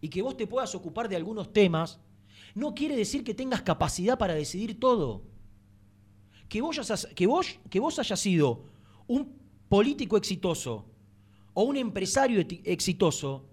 y 0.00 0.08
que 0.08 0.22
vos 0.22 0.36
te 0.36 0.46
puedas 0.46 0.74
ocupar 0.74 1.08
de 1.08 1.16
algunos 1.16 1.52
temas, 1.52 2.00
no 2.54 2.74
quiere 2.74 2.96
decir 2.96 3.24
que 3.24 3.34
tengas 3.34 3.62
capacidad 3.62 4.18
para 4.18 4.34
decidir 4.34 4.78
todo. 4.78 5.24
Que 6.48 6.60
vos, 6.62 6.78
hayas- 6.78 7.08
que 7.14 7.26
vos, 7.26 7.58
que 7.68 7.80
vos 7.80 7.98
hayas 7.98 8.18
sido 8.20 8.64
un 9.06 9.36
político 9.68 10.16
exitoso 10.16 10.86
o 11.54 11.62
un 11.62 11.76
empresario 11.76 12.44
exitoso 12.64 13.44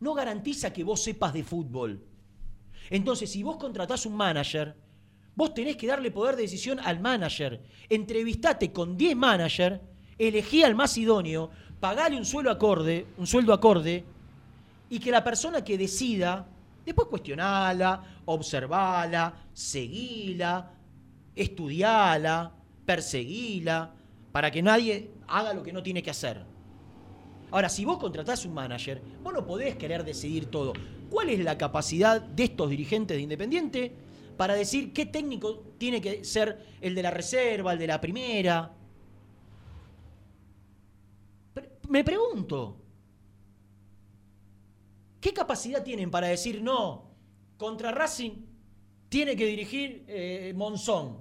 no 0.00 0.14
garantiza 0.14 0.72
que 0.72 0.82
vos 0.82 1.02
sepas 1.02 1.32
de 1.32 1.44
fútbol. 1.44 2.02
Entonces, 2.88 3.30
si 3.30 3.42
vos 3.42 3.56
contratás 3.56 4.06
un 4.06 4.16
manager, 4.16 4.74
vos 5.36 5.54
tenés 5.54 5.76
que 5.76 5.86
darle 5.86 6.10
poder 6.10 6.36
de 6.36 6.42
decisión 6.42 6.80
al 6.80 7.00
manager. 7.00 7.62
Entrevistate 7.88 8.72
con 8.72 8.96
10 8.96 9.14
managers, 9.14 9.80
elegí 10.18 10.62
al 10.62 10.74
más 10.74 10.96
idóneo, 10.98 11.50
pagale 11.78 12.16
un 12.16 12.24
sueldo 12.24 12.50
acorde, 12.50 13.06
un 13.18 13.26
sueldo 13.26 13.52
acorde, 13.52 14.04
y 14.88 14.98
que 14.98 15.10
la 15.10 15.22
persona 15.22 15.62
que 15.62 15.78
decida, 15.78 16.48
después 16.84 17.06
cuestionala, 17.08 18.22
observala, 18.24 19.34
seguila, 19.52 20.68
estudiala, 21.34 22.54
perseguila, 22.84 23.94
para 24.32 24.50
que 24.50 24.62
nadie 24.62 25.10
haga 25.28 25.54
lo 25.54 25.62
que 25.62 25.72
no 25.72 25.82
tiene 25.82 26.02
que 26.02 26.10
hacer. 26.10 26.44
Ahora, 27.50 27.68
si 27.68 27.84
vos 27.84 27.98
contratás 27.98 28.44
un 28.44 28.54
manager, 28.54 29.02
vos 29.22 29.32
no 29.32 29.44
podés 29.44 29.76
querer 29.76 30.04
decidir 30.04 30.46
todo. 30.46 30.72
¿Cuál 31.10 31.30
es 31.30 31.40
la 31.40 31.58
capacidad 31.58 32.20
de 32.20 32.44
estos 32.44 32.70
dirigentes 32.70 33.16
de 33.16 33.22
Independiente 33.22 33.92
para 34.36 34.54
decir 34.54 34.92
qué 34.92 35.06
técnico 35.06 35.74
tiene 35.76 36.00
que 36.00 36.24
ser 36.24 36.64
el 36.80 36.94
de 36.94 37.02
la 37.02 37.10
reserva, 37.10 37.72
el 37.72 37.78
de 37.78 37.86
la 37.86 38.00
primera? 38.00 38.72
Me 41.88 42.04
pregunto, 42.04 42.76
¿qué 45.20 45.32
capacidad 45.32 45.82
tienen 45.82 46.10
para 46.10 46.28
decir 46.28 46.62
no? 46.62 47.10
Contra 47.58 47.90
Racing 47.90 48.49
tiene 49.10 49.36
que 49.36 49.44
dirigir 49.44 50.04
eh, 50.06 50.54
Monzón. 50.56 51.20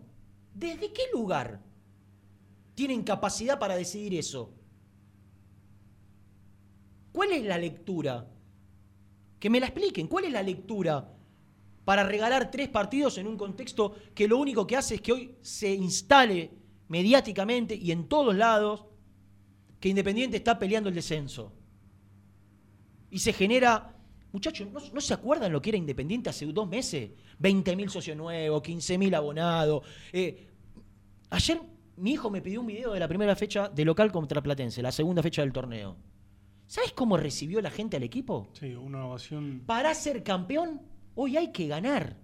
¿Desde 0.53 0.93
qué 0.93 1.03
lugar 1.11 1.59
tienen 2.75 3.03
capacidad 3.03 3.59
para 3.59 3.75
decidir 3.75 4.13
eso? 4.13 4.53
¿Cuál 7.11 7.31
es 7.33 7.43
la 7.43 7.57
lectura? 7.57 8.29
Que 9.39 9.49
me 9.49 9.59
la 9.59 9.65
expliquen. 9.65 10.07
¿Cuál 10.07 10.25
es 10.25 10.31
la 10.31 10.43
lectura 10.43 11.13
para 11.83 12.03
regalar 12.03 12.51
tres 12.51 12.69
partidos 12.69 13.17
en 13.17 13.25
un 13.25 13.35
contexto 13.35 13.95
que 14.13 14.27
lo 14.27 14.37
único 14.37 14.67
que 14.67 14.77
hace 14.77 14.95
es 14.95 15.01
que 15.01 15.11
hoy 15.11 15.35
se 15.41 15.73
instale 15.73 16.51
mediáticamente 16.89 17.73
y 17.75 17.91
en 17.91 18.07
todos 18.07 18.35
lados 18.35 18.85
que 19.79 19.89
Independiente 19.89 20.37
está 20.37 20.59
peleando 20.59 20.89
el 20.89 20.95
descenso? 20.95 21.51
Y 23.09 23.17
se 23.19 23.33
genera... 23.33 23.95
Muchachos, 24.31 24.67
¿no, 24.71 24.79
no 24.93 25.01
se 25.01 25.13
acuerdan 25.13 25.51
lo 25.51 25.61
que 25.61 25.69
era 25.71 25.77
Independiente 25.77 26.29
hace 26.29 26.45
dos 26.45 26.67
meses? 26.67 27.11
20.000 27.41 27.89
socios 27.89 28.15
nuevos, 28.17 28.61
15.000 28.61 29.15
abonados. 29.15 29.83
Eh, 30.13 30.47
ayer 31.29 31.59
mi 31.97 32.11
hijo 32.11 32.29
me 32.29 32.41
pidió 32.41 32.61
un 32.61 32.67
video 32.67 32.93
de 32.93 32.99
la 32.99 33.07
primera 33.07 33.35
fecha 33.35 33.69
de 33.69 33.85
local 33.85 34.11
contra 34.11 34.41
Platense, 34.41 34.81
la 34.81 34.91
segunda 34.91 35.21
fecha 35.21 35.41
del 35.41 35.51
torneo. 35.51 35.97
¿Sabes 36.67 36.93
cómo 36.93 37.17
recibió 37.17 37.61
la 37.61 37.71
gente 37.71 37.97
al 37.97 38.03
equipo? 38.03 38.49
Sí, 38.53 38.73
una 38.73 39.05
ovación. 39.05 39.63
Para 39.65 39.93
ser 39.95 40.23
campeón, 40.23 40.81
hoy 41.15 41.35
hay 41.35 41.51
que 41.51 41.67
ganar. 41.67 42.17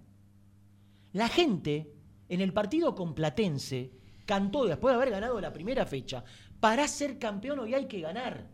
La 1.12 1.28
gente 1.28 1.92
en 2.28 2.40
el 2.40 2.52
partido 2.52 2.94
con 2.94 3.14
Platense 3.14 3.92
cantó 4.24 4.64
después 4.64 4.92
de 4.92 4.96
haber 4.96 5.10
ganado 5.10 5.40
la 5.40 5.52
primera 5.52 5.86
fecha, 5.86 6.24
para 6.60 6.86
ser 6.88 7.18
campeón 7.18 7.58
hoy 7.58 7.74
hay 7.74 7.86
que 7.86 8.00
ganar. 8.00 8.48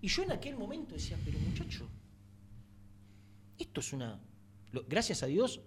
Y 0.00 0.08
yo 0.08 0.22
en 0.22 0.32
aquel 0.32 0.56
momento 0.56 0.94
decía, 0.94 1.18
pero 1.24 1.38
muchacho, 1.38 1.86
esto 3.58 3.80
es 3.80 3.92
una... 3.92 4.18
gracias 4.88 5.22
a 5.22 5.26
Dios, 5.26 5.60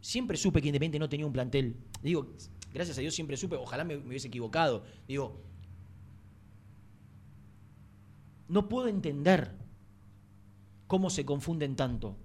siempre 0.00 0.36
supe 0.36 0.60
que 0.60 0.68
Independiente 0.68 0.98
no 0.98 1.08
tenía 1.08 1.26
un 1.26 1.32
plantel. 1.32 1.76
Digo, 2.02 2.34
gracias 2.72 2.98
a 2.98 3.00
Dios 3.00 3.14
siempre 3.14 3.36
supe, 3.36 3.56
ojalá 3.56 3.84
me, 3.84 3.96
me 3.96 4.08
hubiese 4.08 4.28
equivocado. 4.28 4.84
Digo, 5.08 5.40
no 8.48 8.68
puedo 8.68 8.88
entender 8.88 9.52
cómo 10.86 11.10
se 11.10 11.24
confunden 11.24 11.74
tanto. 11.74 12.16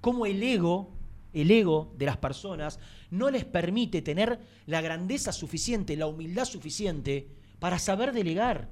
Cómo 0.00 0.26
el 0.26 0.42
ego, 0.42 0.92
el 1.32 1.50
ego 1.50 1.94
de 1.96 2.06
las 2.06 2.18
personas, 2.18 2.78
no 3.10 3.30
les 3.30 3.44
permite 3.44 4.02
tener 4.02 4.38
la 4.66 4.82
grandeza 4.82 5.32
suficiente, 5.32 5.96
la 5.96 6.06
humildad 6.06 6.44
suficiente 6.44 7.28
para 7.58 7.78
saber 7.78 8.12
delegar. 8.12 8.68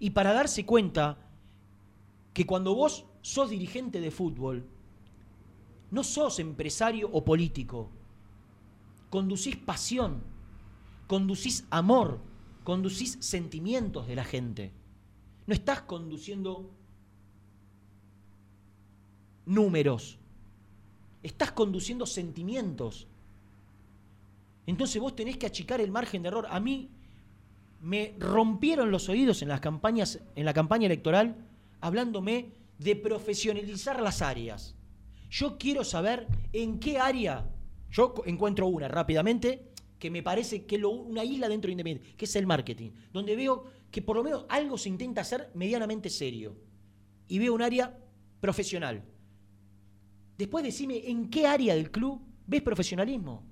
Y 0.00 0.10
para 0.10 0.32
darse 0.32 0.64
cuenta 0.64 1.18
que 2.32 2.46
cuando 2.46 2.74
vos 2.74 3.04
sos 3.20 3.50
dirigente 3.50 4.00
de 4.00 4.10
fútbol, 4.10 4.66
no 5.90 6.02
sos 6.02 6.38
empresario 6.38 7.10
o 7.12 7.22
político, 7.22 7.90
conducís 9.10 9.56
pasión, 9.56 10.22
conducís 11.06 11.66
amor, 11.70 12.20
conducís 12.64 13.18
sentimientos 13.20 14.06
de 14.06 14.16
la 14.16 14.24
gente. 14.24 14.72
No 15.46 15.52
estás 15.52 15.82
conduciendo 15.82 16.70
números, 19.44 20.18
estás 21.22 21.52
conduciendo 21.52 22.06
sentimientos. 22.06 23.06
Entonces 24.66 25.02
vos 25.02 25.14
tenés 25.14 25.36
que 25.36 25.46
achicar 25.46 25.80
el 25.80 25.90
margen 25.90 26.22
de 26.22 26.28
error. 26.28 26.46
A 26.48 26.60
mí 26.60 26.88
me 27.80 28.14
rompieron 28.18 28.90
los 28.90 29.08
oídos 29.08 29.42
en 29.42 29.48
las 29.48 29.60
campañas, 29.60 30.20
en 30.36 30.44
la 30.44 30.52
campaña 30.54 30.86
electoral, 30.86 31.36
hablándome 31.80 32.52
de 32.78 32.96
profesionalizar 32.96 34.00
las 34.00 34.22
áreas. 34.22 34.74
Yo 35.30 35.58
quiero 35.58 35.84
saber 35.84 36.26
en 36.52 36.78
qué 36.78 36.98
área, 36.98 37.48
yo 37.90 38.14
encuentro 38.26 38.66
una 38.66 38.88
rápidamente, 38.88 39.70
que 39.98 40.10
me 40.10 40.22
parece 40.22 40.64
que 40.64 40.76
es 40.76 40.84
una 40.84 41.24
isla 41.24 41.48
dentro 41.48 41.68
de 41.68 41.72
Independiente, 41.72 42.16
que 42.16 42.24
es 42.24 42.34
el 42.36 42.46
marketing, 42.46 42.90
donde 43.12 43.36
veo 43.36 43.64
que 43.90 44.02
por 44.02 44.16
lo 44.16 44.24
menos 44.24 44.46
algo 44.48 44.78
se 44.78 44.88
intenta 44.88 45.20
hacer 45.20 45.50
medianamente 45.54 46.08
serio. 46.08 46.56
Y 47.28 47.38
veo 47.38 47.54
un 47.54 47.62
área 47.62 47.96
profesional. 48.40 49.02
Después 50.38 50.64
decime 50.64 51.08
en 51.10 51.28
qué 51.28 51.46
área 51.46 51.74
del 51.74 51.90
club 51.90 52.20
ves 52.46 52.62
profesionalismo. 52.62 53.44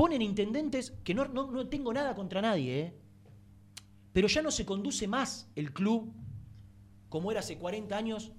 Ponen 0.00 0.22
intendentes 0.22 0.92
que 1.04 1.12
no, 1.12 1.26
no- 1.26 1.50
no 1.50 1.68
tengo 1.68 1.92
nada 1.92 2.14
contra 2.14 2.40
nadie, 2.40 2.80
¿eh? 2.80 2.94
pero 4.14 4.28
ya 4.28 4.40
no 4.40 4.50
se 4.50 4.64
conduce 4.64 5.06
más 5.06 5.50
el 5.54 5.74
club 5.74 6.10
como 7.10 7.30
era 7.30 7.40
hace 7.40 7.58
40 7.58 7.94
años, 7.98 8.32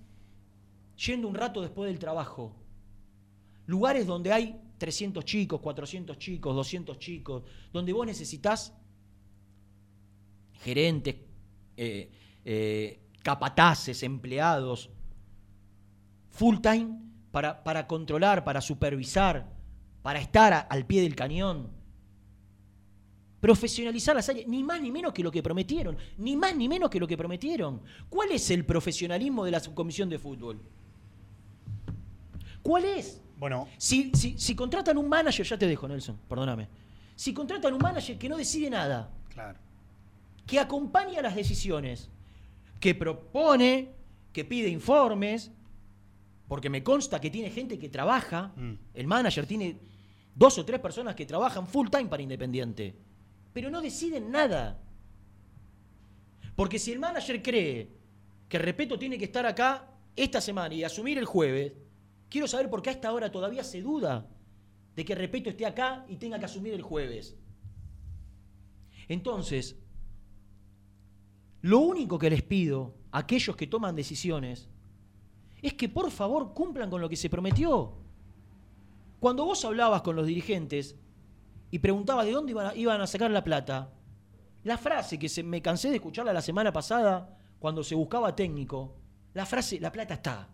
yendo 1.06 1.28
un 1.28 1.36
rato 1.36 1.62
después 1.62 1.88
del 1.92 2.00
trabajo. 2.00 2.56
Lugares 3.68 4.08
donde 4.08 4.34
hay 4.34 4.60
300 4.80 5.24
chicos, 5.24 5.62
400 5.62 6.18
chicos, 6.18 6.56
200 6.56 6.98
chicos, 6.98 7.44
donde 7.72 7.94
vos 7.94 8.08
necesitas 8.08 8.74
gerentes, 10.64 11.16
eh, 11.78 12.10
eh, 12.44 13.02
capataces, 13.22 14.02
empleados, 14.02 14.90
full 16.32 16.58
time 16.58 16.98
para, 17.30 17.64
para 17.64 17.86
controlar, 17.86 18.44
para 18.44 18.62
supervisar, 18.62 19.51
para 20.02 20.20
estar 20.20 20.54
a- 20.54 20.60
al 20.60 20.86
pie 20.86 21.02
del 21.02 21.16
cañón. 21.16 21.70
Profesionalizar 23.40 24.16
las 24.16 24.30
áreas, 24.30 24.48
ni 24.48 24.64
más 24.64 24.80
ni 24.82 24.92
menos 24.92 25.14
que 25.14 25.24
lo 25.24 25.32
que 25.32 25.42
prometieron, 25.42 25.98
ni 26.18 26.36
más 26.36 26.56
ni 26.56 26.70
menos 26.70 26.90
que 26.92 27.00
lo 27.00 27.08
que 27.08 27.18
prometieron. 27.18 27.82
¿Cuál 28.10 28.32
es 28.32 28.52
el 28.52 28.64
profesionalismo 28.66 29.44
de 29.46 29.52
la 29.52 29.60
subcomisión 29.60 30.10
de 30.10 30.20
fútbol? 30.20 30.60
¿Cuál 32.62 32.86
es? 32.86 33.20
Bueno, 33.40 33.68
Si, 33.78 34.12
si, 34.14 34.38
si 34.38 34.56
contratan 34.56 34.98
un 35.00 35.10
manager, 35.10 35.44
ya 35.46 35.58
te 35.58 35.66
dejo, 35.68 35.88
Nelson, 35.88 36.18
perdóname. 36.30 36.68
Si 37.16 37.34
contratan 37.34 37.74
un 37.74 37.80
manager 37.82 38.18
que 38.20 38.30
no 38.30 38.38
decide 38.38 38.70
nada, 38.70 39.10
claro. 39.34 39.58
que 40.46 40.60
acompaña 40.60 41.22
las 41.24 41.36
decisiones, 41.36 42.10
que 42.80 42.94
propone, 42.94 43.90
que 44.34 44.46
pide 44.46 44.70
informes, 44.70 45.50
porque 46.48 46.70
me 46.70 46.84
consta 46.84 47.20
que 47.20 47.32
tiene 47.32 47.50
gente 47.50 47.80
que 47.80 47.90
trabaja, 47.90 48.52
Mm. 48.56 48.74
el 48.94 49.08
manager 49.08 49.48
tiene 49.48 49.78
dos 50.36 50.58
o 50.58 50.66
tres 50.66 50.80
personas 50.80 51.16
que 51.16 51.26
trabajan 51.26 51.68
full 51.68 51.90
time 51.90 52.06
para 52.06 52.24
Independiente, 52.24 52.96
pero 53.54 53.70
no 53.70 53.82
deciden 53.82 54.32
nada. 54.32 54.82
Porque 56.56 56.80
si 56.80 56.92
el 56.92 57.00
manager 57.00 57.42
cree 57.42 57.90
que 58.48 58.60
Repeto 58.60 59.00
tiene 59.00 59.18
que 59.18 59.26
estar 59.26 59.46
acá 59.46 59.88
esta 60.16 60.42
semana 60.42 60.76
y 60.76 60.84
asumir 60.84 61.18
el 61.18 61.26
jueves, 61.26 61.74
quiero 62.30 62.48
saber 62.48 62.70
por 62.70 62.82
qué 62.82 62.90
a 62.90 62.94
esta 62.94 63.14
hora 63.14 63.32
todavía 63.32 63.64
se 63.64 63.82
duda 63.82 64.28
de 64.96 65.06
que 65.06 65.16
Repeto 65.16 65.50
esté 65.50 65.66
acá 65.66 66.06
y 66.08 66.18
tenga 66.18 66.38
que 66.38 66.46
asumir 66.46 66.74
el 66.74 66.82
jueves. 66.82 67.36
Entonces, 69.08 69.78
lo 71.62 71.80
único 71.80 72.18
que 72.18 72.30
les 72.30 72.42
pido 72.42 72.96
a 73.12 73.20
aquellos 73.20 73.56
que 73.56 73.68
toman 73.68 73.96
decisiones 73.96 74.68
es 75.62 75.74
que 75.76 75.90
por 75.90 76.10
favor 76.12 76.54
cumplan 76.54 76.90
con 76.90 77.02
lo 77.02 77.10
que 77.10 77.16
se 77.16 77.30
prometió. 77.30 78.01
Cuando 79.22 79.46
vos 79.46 79.64
hablabas 79.66 80.02
con 80.02 80.16
los 80.16 80.26
dirigentes 80.26 80.96
y 81.70 81.78
preguntabas 81.78 82.26
de 82.26 82.32
dónde 82.32 82.54
iban 82.54 82.66
a, 82.66 82.76
iban 82.76 83.00
a 83.02 83.06
sacar 83.06 83.30
la 83.30 83.44
plata, 83.44 83.94
la 84.64 84.80
frase 84.80 85.20
que 85.20 85.30
se, 85.30 85.44
me 85.44 85.62
cansé 85.62 85.90
de 85.92 85.98
escucharla 85.98 86.34
la 86.34 86.42
semana 86.42 86.74
pasada 86.74 87.38
cuando 87.60 87.84
se 87.84 87.94
buscaba 87.94 88.36
técnico, 88.36 88.98
la 89.36 89.46
frase, 89.46 89.80
la 89.80 89.92
plata 89.92 90.16
está, 90.16 90.50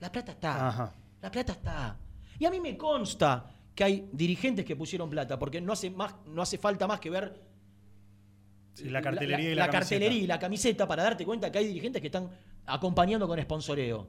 la 0.00 0.10
plata 0.10 0.32
está, 0.32 0.68
Ajá. 0.68 0.94
la 1.20 1.30
plata 1.30 1.52
está. 1.52 1.98
Y 2.38 2.46
a 2.46 2.50
mí 2.50 2.60
me 2.60 2.78
consta 2.78 3.44
que 3.74 3.84
hay 3.84 4.08
dirigentes 4.10 4.64
que 4.64 4.74
pusieron 4.74 5.10
plata, 5.10 5.38
porque 5.38 5.60
no 5.60 5.74
hace, 5.74 5.90
más, 5.90 6.14
no 6.28 6.40
hace 6.40 6.56
falta 6.56 6.86
más 6.86 7.00
que 7.00 7.10
ver 7.10 7.46
Sí, 8.72 8.88
la 8.88 9.02
cartelería 9.02 9.50
y 9.50 9.54
la, 9.54 9.68
cartelería 9.68 10.18
y 10.18 10.26
la 10.26 10.38
camiseta 10.38 10.88
para 10.88 11.02
darte 11.02 11.26
cuenta 11.26 11.52
que 11.52 11.58
hay 11.58 11.66
dirigentes 11.66 12.00
que 12.00 12.06
están 12.06 12.30
acompañando 12.64 13.28
con 13.28 13.38
sponsoreo. 13.38 14.08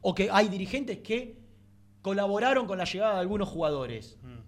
O 0.00 0.12
que 0.12 0.30
hay 0.32 0.48
dirigentes 0.48 0.98
que 0.98 1.43
colaboraron 2.04 2.66
con 2.66 2.76
la 2.76 2.84
llegada 2.84 3.14
de 3.14 3.20
algunos 3.20 3.48
jugadores. 3.48 4.18
Mm. 4.22 4.42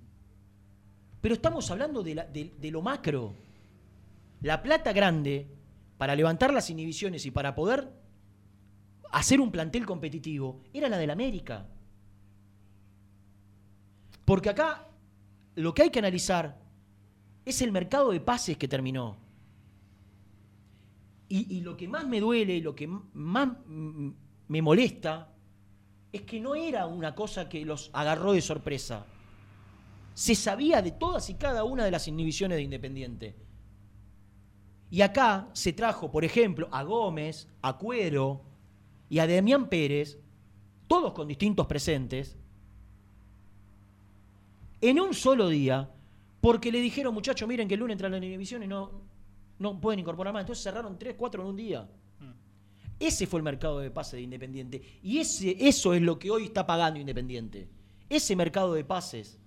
Pero 1.23 1.35
estamos 1.35 1.71
hablando 1.71 2.03
de, 2.03 2.15
la- 2.15 2.27
de- 2.27 2.53
de 2.61 2.71
lo 2.71 2.83
macro. 2.83 3.33
La 4.43 4.63
plata 4.63 4.93
grande 4.93 5.47
para 5.97 6.15
levantar 6.15 6.53
las 6.53 6.69
inhibiciones 6.69 7.25
y 7.25 7.31
para 7.31 7.55
poder 7.55 7.91
hacer 9.11 9.41
un 9.41 9.51
plantel 9.51 9.87
competitivo 9.87 10.61
era 10.75 10.91
la 10.91 10.99
del 10.99 11.09
América. 11.11 11.67
Porque 14.27 14.51
acá 14.51 14.87
lo 15.55 15.73
que 15.73 15.83
hay 15.85 15.91
que 15.91 16.01
analizar 16.01 16.59
es 17.47 17.63
el 17.63 17.73
mercado 17.73 18.11
de 18.11 18.21
pases 18.21 18.59
que 18.59 18.69
terminó. 18.69 19.17
Y, 21.31 21.57
y 21.57 21.63
lo 21.63 21.75
que 21.79 21.89
más 21.89 22.07
me 22.07 22.21
duele 22.21 22.57
y 22.57 22.61
lo 22.61 22.75
que 22.75 22.87
más 22.87 23.49
me 24.49 24.61
molesta 24.61 25.33
es 26.17 26.23
que 26.23 26.41
no 26.41 26.55
era 26.55 26.87
una 26.87 27.15
cosa 27.15 27.49
que 27.49 27.65
los 27.65 27.91
agarró 27.93 28.33
de 28.33 28.41
sorpresa. 28.41 29.07
Se 30.15 30.35
sabía 30.35 30.83
de 30.83 30.93
todas 30.93 31.29
y 31.31 31.35
cada 31.35 31.65
una 31.65 31.85
de 31.85 31.91
las 31.91 32.09
inhibiciones 32.09 32.57
de 32.57 32.63
Independiente. 32.63 33.37
Y 34.91 35.01
acá 35.03 35.49
se 35.53 35.73
trajo, 35.73 36.11
por 36.11 36.25
ejemplo, 36.25 36.69
a 36.71 36.83
Gómez, 36.85 37.49
a 37.63 37.77
Cuero 37.77 38.43
y 39.09 39.19
a 39.19 39.27
Damián 39.27 39.69
Pérez, 39.69 40.19
todos 40.87 41.13
con 41.13 41.27
distintos 41.27 41.67
presentes, 41.67 42.37
en 44.81 45.01
un 45.01 45.15
solo 45.15 45.49
día, 45.49 45.91
porque 46.41 46.71
le 46.71 46.81
dijeron, 46.81 47.13
muchachos, 47.13 47.49
miren 47.49 47.67
que 47.67 47.75
el 47.75 47.81
lunes 47.81 47.95
entran 47.95 48.13
las 48.13 48.23
inhibiciones 48.23 48.67
y 48.67 48.69
no, 48.69 49.03
no 49.59 49.81
pueden 49.81 50.01
incorporar 50.01 50.33
más. 50.33 50.43
Entonces 50.43 50.63
cerraron 50.63 50.99
tres, 50.99 51.15
cuatro 51.19 51.43
en 51.43 51.49
un 51.49 51.57
día. 51.57 51.89
Ese 52.99 53.27
fue 53.27 53.41
el 53.41 53.45
mercado 53.45 53.81
de 53.81 53.91
pase 53.91 54.17
de 54.17 54.23
Independiente. 54.23 55.01
Y 55.03 55.19
ese, 55.19 55.57
eso 55.59 55.95
es 55.95 56.03
lo 56.03 56.19
que 56.19 56.31
hoy 56.31 56.45
está 56.45 56.67
pagando 56.67 56.99
Independiente. 56.99 57.69
Ese 58.09 58.37
mercado 58.37 58.75
de 58.75 58.85
pases, 58.85 59.39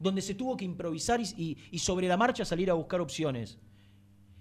donde 0.00 0.22
se 0.22 0.34
tuvo 0.34 0.56
que 0.56 0.64
improvisar 0.64 1.20
y 1.20 1.78
sobre 1.78 2.08
la 2.08 2.16
marcha 2.16 2.44
salir 2.44 2.70
a 2.70 2.74
buscar 2.74 3.00
opciones. 3.00 3.58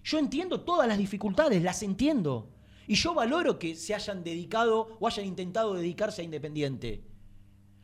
Yo 0.04 0.20
entiendo 0.20 0.62
todas 0.62 0.88
las 0.88 0.98
dificultades, 0.98 1.64
las 1.64 1.82
entiendo. 1.82 2.52
Y 2.88 2.96
yo 2.96 3.14
valoro 3.14 3.58
que 3.58 3.76
se 3.76 3.96
hayan 3.96 4.24
dedicado 4.24 4.98
o 5.00 5.08
hayan 5.08 5.26
intentado 5.26 5.74
dedicarse 5.74 6.22
a 6.22 6.26
Independiente. 6.26 7.04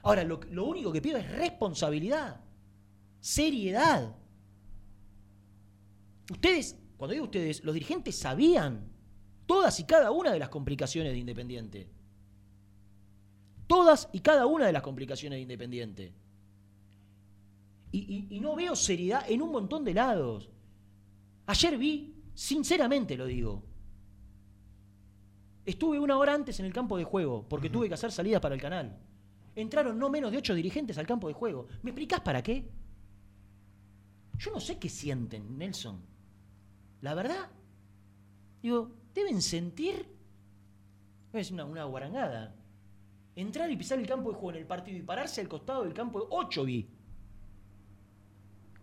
Ahora, 0.03 0.23
lo, 0.23 0.39
lo 0.51 0.65
único 0.65 0.91
que 0.91 1.01
pido 1.01 1.17
es 1.17 1.29
responsabilidad, 1.31 2.41
seriedad. 3.19 4.15
Ustedes, 6.29 6.77
cuando 6.97 7.13
digo 7.13 7.25
ustedes, 7.25 7.63
los 7.63 7.73
dirigentes 7.73 8.15
sabían 8.15 8.90
todas 9.51 9.77
y 9.81 9.83
cada 9.83 10.11
una 10.11 10.31
de 10.31 10.39
las 10.39 10.47
complicaciones 10.47 11.11
de 11.11 11.17
Independiente. 11.19 11.87
todas 13.67 14.09
y 14.13 14.19
cada 14.19 14.45
una 14.45 14.65
de 14.65 14.73
las 14.73 14.81
complicaciones 14.81 15.37
de 15.37 15.41
Independiente. 15.41 16.13
Y, 17.91 17.99
y- 17.99 18.27
y 18.37 18.39
no 18.39 18.55
veo 18.55 18.75
seriedad 18.75 19.23
en 19.29 19.41
un 19.41 19.51
montón 19.51 19.83
de 19.83 19.93
lados. 19.93 20.49
Ayer 21.47 21.77
vi, 21.77 22.13
sinceramente 22.33 23.15
lo 23.17 23.25
digo, 23.25 23.63
estuve 25.65 25.99
una 25.99 26.17
hora 26.17 26.33
antes 26.33 26.59
en 26.59 26.65
el 26.65 26.73
campo 26.73 26.97
de 26.97 27.03
juego 27.03 27.45
porque 27.49 27.69
tuve 27.69 27.87
que 27.89 27.93
hacer 27.95 28.11
salidas 28.11 28.41
para 28.41 28.55
el 28.55 28.61
canal. 28.61 28.97
Entraron 29.55 29.97
no 29.99 30.09
menos 30.09 30.31
de 30.31 30.37
ocho 30.37 30.53
dirigentes 30.55 30.97
al 30.97 31.07
campo 31.07 31.27
de 31.27 31.33
juego. 31.33 31.67
¿Me 31.83 31.91
explicás 31.91 32.21
para 32.21 32.41
qué? 32.41 32.69
Yo 34.37 34.51
no 34.51 34.59
sé 34.61 34.79
qué 34.79 34.87
sienten, 34.89 35.57
Nelson. 35.57 35.99
La 37.01 37.13
verdad, 37.13 37.49
digo, 38.61 38.91
deben 39.13 39.41
sentir, 39.41 40.05
es 41.33 41.51
una, 41.51 41.65
una 41.65 41.83
guarangada, 41.85 42.55
entrar 43.35 43.69
y 43.71 43.77
pisar 43.77 43.99
el 43.99 44.07
campo 44.07 44.31
de 44.31 44.35
juego 44.35 44.51
en 44.51 44.57
el 44.57 44.67
partido 44.67 44.97
y 44.97 45.01
pararse 45.01 45.41
al 45.41 45.47
costado 45.47 45.83
del 45.83 45.93
campo 45.93 46.19
de 46.19 46.25
ocho 46.29 46.65
vi. 46.65 46.89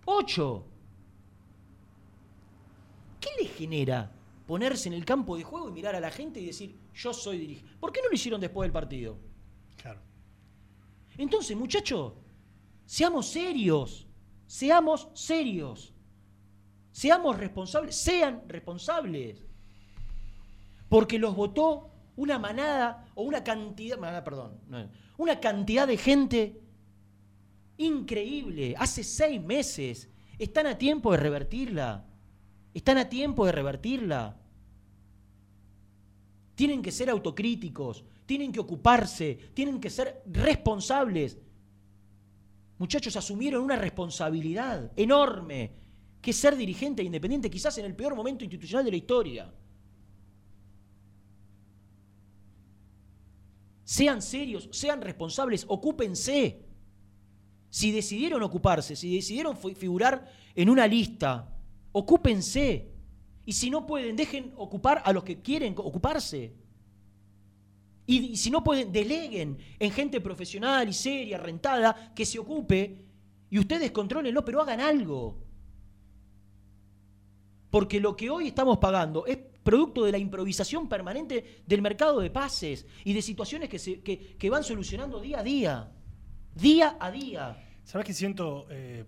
Ocho. 0.05 0.65
¿Qué 3.21 3.31
le 3.41 3.49
genera 3.49 4.11
ponerse 4.47 4.89
en 4.89 4.95
el 4.95 5.05
campo 5.05 5.37
de 5.37 5.45
juego 5.45 5.69
y 5.69 5.73
mirar 5.73 5.95
a 5.95 6.01
la 6.01 6.11
gente 6.11 6.41
y 6.41 6.47
decir, 6.47 6.79
yo 6.95 7.13
soy 7.13 7.39
dirigente? 7.39 7.77
¿Por 7.79 7.93
qué 7.93 8.01
no 8.03 8.09
lo 8.09 8.15
hicieron 8.15 8.41
después 8.41 8.65
del 8.65 8.73
partido? 8.73 9.19
Claro. 9.77 10.01
Entonces, 11.19 11.57
muchachos, 11.57 12.15
seamos 12.87 13.27
serios, 13.29 14.07
seamos 14.47 15.09
serios, 15.13 15.93
seamos 16.91 17.37
responsables, 17.37 17.95
sean 17.97 18.49
responsables. 18.49 19.48
Porque 20.89 21.19
los 21.19 21.35
votó 21.35 21.91
una 22.17 22.39
manada 22.39 23.07
o 23.15 23.23
una 23.23 23.45
cantidad, 23.45 23.99
una 25.17 25.41
cantidad 25.41 25.87
de 25.87 25.97
gente 25.97 26.61
increíble, 27.77 28.75
hace 28.77 29.05
seis 29.05 29.43
meses. 29.43 30.09
Están 30.39 30.67
a 30.67 30.79
tiempo 30.79 31.13
de 31.13 31.19
revertirla. 31.19 32.05
Están 32.75 32.99
a 32.99 33.09
tiempo 33.09 33.47
de 33.47 33.53
revertirla. 33.53 34.37
Tienen 36.55 36.83
que 36.83 36.91
ser 36.91 37.09
autocríticos, 37.09 38.05
tienen 38.27 38.51
que 38.51 38.61
ocuparse, 38.61 39.39
tienen 39.55 39.81
que 39.81 39.91
ser 39.91 40.23
responsables. 40.27 41.39
Muchachos, 42.79 43.17
asumieron 43.17 43.63
una 43.63 43.77
responsabilidad 43.77 44.93
enorme, 44.97 45.73
que 46.21 46.33
es 46.33 46.37
ser 46.37 46.57
dirigente 46.57 47.03
independiente, 47.03 47.51
quizás 47.51 47.79
en 47.79 47.85
el 47.85 47.95
peor 47.95 48.15
momento 48.15 48.45
institucional 48.45 48.85
de 48.85 48.91
la 48.91 48.97
historia. 48.97 49.53
Sean 53.89 54.21
serios, 54.21 54.69
sean 54.71 55.01
responsables, 55.01 55.65
ocúpense. 55.67 56.61
Si 57.71 57.91
decidieron 57.91 58.43
ocuparse, 58.43 58.95
si 58.95 59.15
decidieron 59.17 59.57
fi- 59.57 59.75
figurar 59.75 60.31
en 60.55 60.69
una 60.69 60.87
lista, 60.87 61.57
ocúpense. 61.93 62.93
Y 63.47 63.53
si 63.55 63.71
no 63.71 63.87
pueden, 63.87 64.15
dejen 64.15 64.53
ocupar 64.57 65.01
a 65.07 65.11
los 65.15 65.25
que 65.25 65.41
quieren 65.41 65.75
ocuparse. 65.79 66.53
Y, 68.05 68.37
si 68.37 68.51
no 68.51 68.63
pueden, 68.63 68.93
deleguen 68.93 69.57
en 69.79 69.91
gente 69.91 70.21
profesional 70.21 70.87
y 70.87 70.93
seria, 70.93 71.39
rentada, 71.39 72.13
que 72.15 72.27
se 72.27 72.39
ocupe. 72.39 73.07
Y 73.49 73.59
ustedes 73.59 73.91
controlenlo, 73.91 74.45
pero 74.45 74.61
hagan 74.61 74.81
algo. 74.81 75.39
Porque 77.71 78.01
lo 78.01 78.15
que 78.15 78.29
hoy 78.29 78.49
estamos 78.49 78.77
pagando 78.77 79.25
es 79.25 79.39
producto 79.69 80.07
de 80.07 80.13
la 80.13 80.17
improvisación 80.17 80.89
permanente 80.89 81.63
del 81.67 81.83
mercado 81.83 82.21
de 82.21 82.31
pases 82.31 82.87
y 83.05 83.13
de 83.13 83.21
situaciones 83.21 83.69
que, 83.69 83.79
se, 83.79 84.01
que, 84.01 84.35
que 84.39 84.49
van 84.49 84.65
solucionando 84.65 85.21
día 85.21 85.41
a 85.41 85.43
día. 85.43 85.93
Día 86.55 86.97
a 86.99 87.11
día. 87.11 87.67
¿Sabes 87.85 88.07
qué 88.07 88.15
siento 88.15 88.67
eh, 88.71 89.05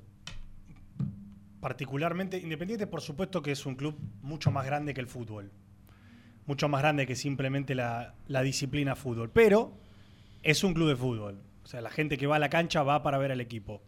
particularmente? 1.60 2.36
Independiente, 2.36 2.86
por 2.86 3.00
supuesto 3.00 3.40
que 3.40 3.52
es 3.52 3.64
un 3.64 3.74
club 3.74 3.96
mucho 4.20 4.50
más 4.50 4.66
grande 4.66 4.92
que 4.92 5.00
el 5.00 5.06
fútbol. 5.06 5.50
Mucho 6.44 6.68
más 6.68 6.82
grande 6.82 7.06
que 7.06 7.16
simplemente 7.16 7.74
la, 7.74 8.14
la 8.28 8.42
disciplina 8.42 8.94
fútbol. 8.96 9.30
Pero 9.30 9.72
es 10.42 10.62
un 10.62 10.74
club 10.74 10.90
de 10.90 10.96
fútbol. 10.96 11.40
O 11.64 11.68
sea, 11.68 11.80
la 11.80 11.88
gente 11.88 12.18
que 12.18 12.26
va 12.26 12.36
a 12.36 12.38
la 12.38 12.50
cancha 12.50 12.82
va 12.82 13.02
para 13.02 13.16
ver 13.16 13.32
al 13.32 13.40
equipo. 13.40 13.80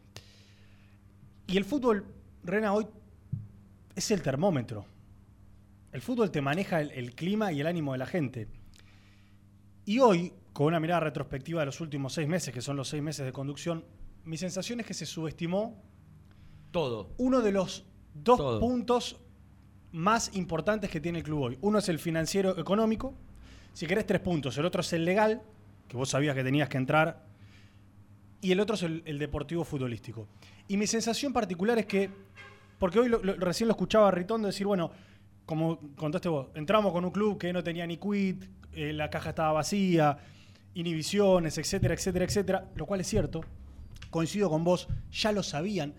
Y 1.46 1.58
el 1.58 1.66
fútbol, 1.66 2.06
Rena, 2.42 2.72
hoy 2.72 2.86
es 3.94 4.10
el 4.10 4.22
termómetro. 4.22 4.86
El 5.92 6.00
fútbol 6.00 6.30
te 6.30 6.40
maneja 6.40 6.80
el, 6.80 6.90
el 6.92 7.14
clima 7.14 7.52
y 7.52 7.60
el 7.60 7.66
ánimo 7.66 7.92
de 7.92 7.98
la 7.98 8.06
gente. 8.06 8.48
Y 9.84 9.98
hoy, 9.98 10.32
con 10.52 10.66
una 10.66 10.80
mirada 10.80 11.00
retrospectiva 11.00 11.60
de 11.60 11.66
los 11.66 11.80
últimos 11.80 12.14
seis 12.14 12.28
meses, 12.28 12.52
que 12.54 12.62
son 12.62 12.76
los 12.76 12.88
seis 12.88 13.02
meses 13.02 13.26
de 13.26 13.32
conducción, 13.32 13.84
mi 14.24 14.36
sensación 14.36 14.80
es 14.80 14.86
que 14.86 14.94
se 14.94 15.04
subestimó 15.06 15.82
Todo. 16.70 17.10
uno 17.18 17.40
de 17.42 17.52
los 17.52 17.84
dos 18.14 18.38
Todo. 18.38 18.60
puntos 18.60 19.16
más 19.90 20.34
importantes 20.34 20.88
que 20.90 21.00
tiene 21.00 21.18
el 21.18 21.24
club 21.24 21.40
hoy. 21.42 21.58
Uno 21.60 21.78
es 21.78 21.88
el 21.88 21.98
financiero 21.98 22.58
económico, 22.58 23.14
si 23.74 23.86
querés 23.86 24.06
tres 24.06 24.20
puntos. 24.20 24.56
El 24.56 24.64
otro 24.64 24.80
es 24.80 24.92
el 24.94 25.04
legal, 25.04 25.42
que 25.88 25.96
vos 25.96 26.08
sabías 26.08 26.34
que 26.34 26.44
tenías 26.44 26.68
que 26.68 26.78
entrar. 26.78 27.26
Y 28.40 28.52
el 28.52 28.60
otro 28.60 28.76
es 28.76 28.82
el, 28.82 29.02
el 29.04 29.18
deportivo 29.18 29.64
futbolístico. 29.64 30.26
Y 30.68 30.76
mi 30.76 30.86
sensación 30.86 31.32
particular 31.32 31.78
es 31.78 31.86
que, 31.86 32.08
porque 32.78 32.98
hoy 33.00 33.08
lo- 33.08 33.22
lo- 33.22 33.34
recién 33.34 33.68
lo 33.68 33.72
escuchaba 33.72 34.08
a 34.08 34.10
Ritondo 34.10 34.46
decir, 34.46 34.66
bueno, 34.66 34.90
como 35.52 35.78
contaste 35.96 36.30
vos, 36.30 36.46
entramos 36.54 36.94
con 36.94 37.04
un 37.04 37.10
club 37.10 37.36
que 37.36 37.52
no 37.52 37.62
tenía 37.62 37.86
ni 37.86 37.98
quit, 37.98 38.42
eh, 38.72 38.94
la 38.94 39.10
caja 39.10 39.28
estaba 39.28 39.52
vacía, 39.52 40.16
inhibiciones, 40.72 41.58
etcétera, 41.58 41.92
etcétera, 41.92 42.24
etcétera, 42.24 42.70
lo 42.74 42.86
cual 42.86 43.02
es 43.02 43.06
cierto. 43.06 43.42
Coincido 44.08 44.48
con 44.48 44.64
vos, 44.64 44.88
ya 45.10 45.30
lo 45.30 45.42
sabían. 45.42 45.92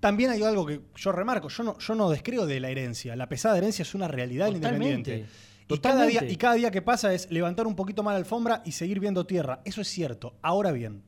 También 0.00 0.30
hay 0.30 0.42
algo 0.42 0.66
que 0.66 0.80
yo 0.96 1.12
remarco, 1.12 1.48
yo 1.48 1.62
no, 1.62 1.78
yo 1.78 1.94
no 1.94 2.10
descreo 2.10 2.44
de 2.44 2.58
la 2.58 2.70
herencia. 2.70 3.14
La 3.14 3.28
pesada 3.28 3.56
herencia 3.56 3.84
es 3.84 3.94
una 3.94 4.08
realidad 4.08 4.48
en 4.48 4.54
Totalmente. 4.54 4.88
Independiente. 4.96 5.32
Y 5.68 5.78
cada, 5.78 6.04
día, 6.04 6.24
y 6.28 6.34
cada 6.34 6.54
día 6.54 6.72
que 6.72 6.82
pasa 6.82 7.14
es 7.14 7.30
levantar 7.30 7.68
un 7.68 7.76
poquito 7.76 8.02
más 8.02 8.14
la 8.14 8.18
alfombra 8.18 8.62
y 8.64 8.72
seguir 8.72 8.98
viendo 8.98 9.26
tierra. 9.26 9.60
Eso 9.64 9.80
es 9.80 9.86
cierto. 9.86 10.34
Ahora 10.42 10.72
bien, 10.72 11.04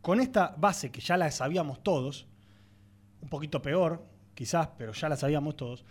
con 0.00 0.20
esta 0.20 0.54
base 0.56 0.90
que 0.90 1.02
ya 1.02 1.18
la 1.18 1.30
sabíamos 1.30 1.82
todos, 1.82 2.26
un 3.20 3.28
poquito 3.28 3.60
peor, 3.60 4.06
quizás, 4.34 4.70
pero 4.78 4.92
ya 4.92 5.10
la 5.10 5.18
sabíamos 5.18 5.54
todos, 5.54 5.84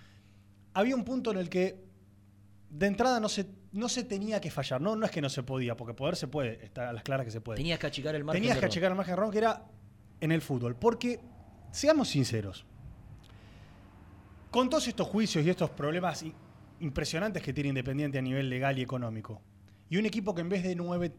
había 0.80 0.96
un 0.96 1.04
punto 1.04 1.32
en 1.32 1.38
el 1.38 1.50
que 1.50 1.84
de 2.70 2.88
entrada 2.88 3.20
no 3.20 3.30
se, 3.30 3.48
no 3.72 3.90
se 3.90 4.04
tenía 4.04 4.40
que 4.40 4.52
fallar. 4.52 4.82
No, 4.82 4.96
no 4.96 5.06
es 5.06 5.12
que 5.12 5.22
no 5.22 5.30
se 5.30 5.44
podía, 5.44 5.76
porque 5.76 5.94
poder 5.94 6.16
se 6.16 6.28
puede, 6.28 6.64
está 6.64 6.90
a 6.90 6.94
las 6.94 7.04
claras 7.04 7.26
que 7.26 7.32
se 7.32 7.42
puede. 7.42 7.58
Tenías 7.58 7.80
que 7.80 7.88
achicar 7.88 8.16
el 8.16 8.24
margen. 8.24 8.42
Tenías 8.42 8.58
que 8.58 8.66
achicar 8.66 8.92
el 8.92 8.98
margen 8.98 9.16
de 9.16 9.22
error 9.22 9.32
que 9.32 9.38
era 9.38 9.66
en 10.22 10.32
el 10.32 10.42
fútbol. 10.42 10.76
Porque, 10.76 11.20
seamos 11.72 12.10
sinceros, 12.10 12.66
con 14.52 14.70
todos 14.70 14.88
estos 14.88 15.08
juicios 15.08 15.46
y 15.46 15.50
estos 15.50 15.70
problemas 15.70 16.26
impresionantes 16.80 17.44
que 17.44 17.54
tiene 17.54 17.70
Independiente 17.70 18.18
a 18.18 18.22
nivel 18.22 18.50
legal 18.50 18.78
y 18.80 18.82
económico, 18.82 19.42
y 19.90 19.98
un 19.98 20.06
equipo 20.06 20.34
que 20.34 20.42
en 20.42 20.50
vez 20.50 20.64
de 20.64 20.76
9 20.76 21.14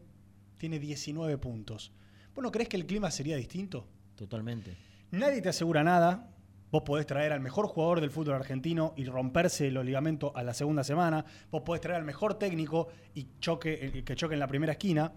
tiene 0.57 0.79
19 0.79 1.37
puntos, 1.37 1.91
¿vos 2.33 2.43
no 2.43 2.51
crees 2.51 2.69
que 2.69 2.77
el 2.77 2.85
clima 2.85 3.11
sería 3.11 3.35
distinto? 3.35 3.87
Totalmente. 4.15 4.75
Nadie 5.11 5.41
te 5.41 5.49
asegura 5.49 5.83
nada. 5.83 6.30
Vos 6.71 6.83
podés 6.83 7.05
traer 7.05 7.33
al 7.33 7.41
mejor 7.41 7.67
jugador 7.67 7.99
del 7.99 8.11
fútbol 8.11 8.35
argentino 8.35 8.93
y 8.95 9.03
romperse 9.03 9.69
los 9.71 9.85
ligamentos 9.85 10.31
a 10.35 10.41
la 10.41 10.53
segunda 10.53 10.85
semana. 10.85 11.25
Vos 11.51 11.63
podés 11.63 11.81
traer 11.81 11.97
al 11.97 12.05
mejor 12.05 12.35
técnico 12.35 12.87
y 13.13 13.27
choque, 13.39 13.73
eh, 13.81 14.03
que 14.05 14.15
choque 14.15 14.35
en 14.35 14.39
la 14.39 14.47
primera 14.47 14.71
esquina. 14.71 15.11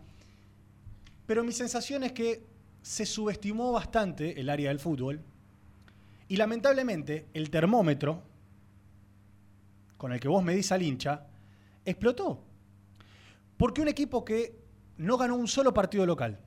Pero 1.27 1.45
mi 1.45 1.53
sensación 1.53 2.03
es 2.03 2.13
que 2.13 2.45
se 2.83 3.07
subestimó 3.07 3.71
bastante 3.71 4.41
el 4.41 4.51
área 4.51 4.71
del 4.71 4.81
fútbol. 4.81 5.21
Y 6.27 6.37
lamentablemente 6.37 7.29
el 7.35 7.51
termómetro 7.51 8.23
con 9.97 10.13
el 10.13 10.19
que 10.19 10.29
vos 10.29 10.43
medís 10.43 10.73
al 10.73 10.83
hincha 10.83 11.29
explotó. 11.85 12.43
Porque 13.57 13.81
un 13.81 13.89
equipo 13.89 14.25
que 14.25 14.59
no 14.97 15.17
ganó 15.17 15.37
un 15.37 15.47
solo 15.47 15.73
partido 15.73 16.05
local, 16.05 16.41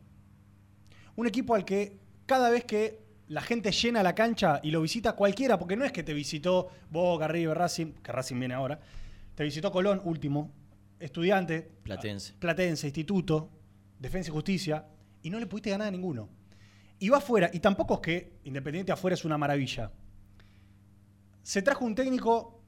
un 1.15 1.27
equipo 1.27 1.55
al 1.55 1.63
que 1.63 1.97
cada 2.25 2.49
vez 2.49 2.65
que 2.65 3.06
la 3.29 3.41
gente 3.41 3.71
llena 3.71 4.03
la 4.03 4.15
cancha 4.15 4.59
y 4.63 4.71
lo 4.71 4.81
visita 4.81 5.13
cualquiera, 5.13 5.57
porque 5.59 5.75
no 5.75 5.83
es 5.85 5.91
que 5.91 6.03
te 6.03 6.13
visitó 6.13 6.69
Boca, 6.89 7.27
River, 7.27 7.57
Racing, 7.57 7.93
que 8.01 8.11
Racing 8.11 8.39
viene 8.39 8.53
ahora, 8.53 8.79
te 9.35 9.43
visitó 9.43 9.71
Colón, 9.71 10.01
último, 10.05 10.51
estudiante, 10.99 11.69
Platense. 11.83 12.33
Platense, 12.39 12.87
Instituto, 12.87 13.49
Defensa 13.99 14.29
y 14.29 14.33
Justicia, 14.33 14.85
y 15.21 15.29
no 15.29 15.39
le 15.39 15.45
pudiste 15.47 15.69
ganar 15.71 15.89
a 15.89 15.91
ninguno. 15.91 16.29
Y 16.99 17.09
va 17.09 17.17
afuera, 17.17 17.49
y 17.53 17.59
tampoco 17.59 17.95
es 17.95 17.99
que 17.99 18.33
Independiente 18.45 18.91
afuera 18.91 19.13
es 19.13 19.25
una 19.25 19.37
maravilla. 19.37 19.91
Se 21.43 21.61
trajo 21.61 21.85
un 21.85 21.95
técnico 21.95 22.61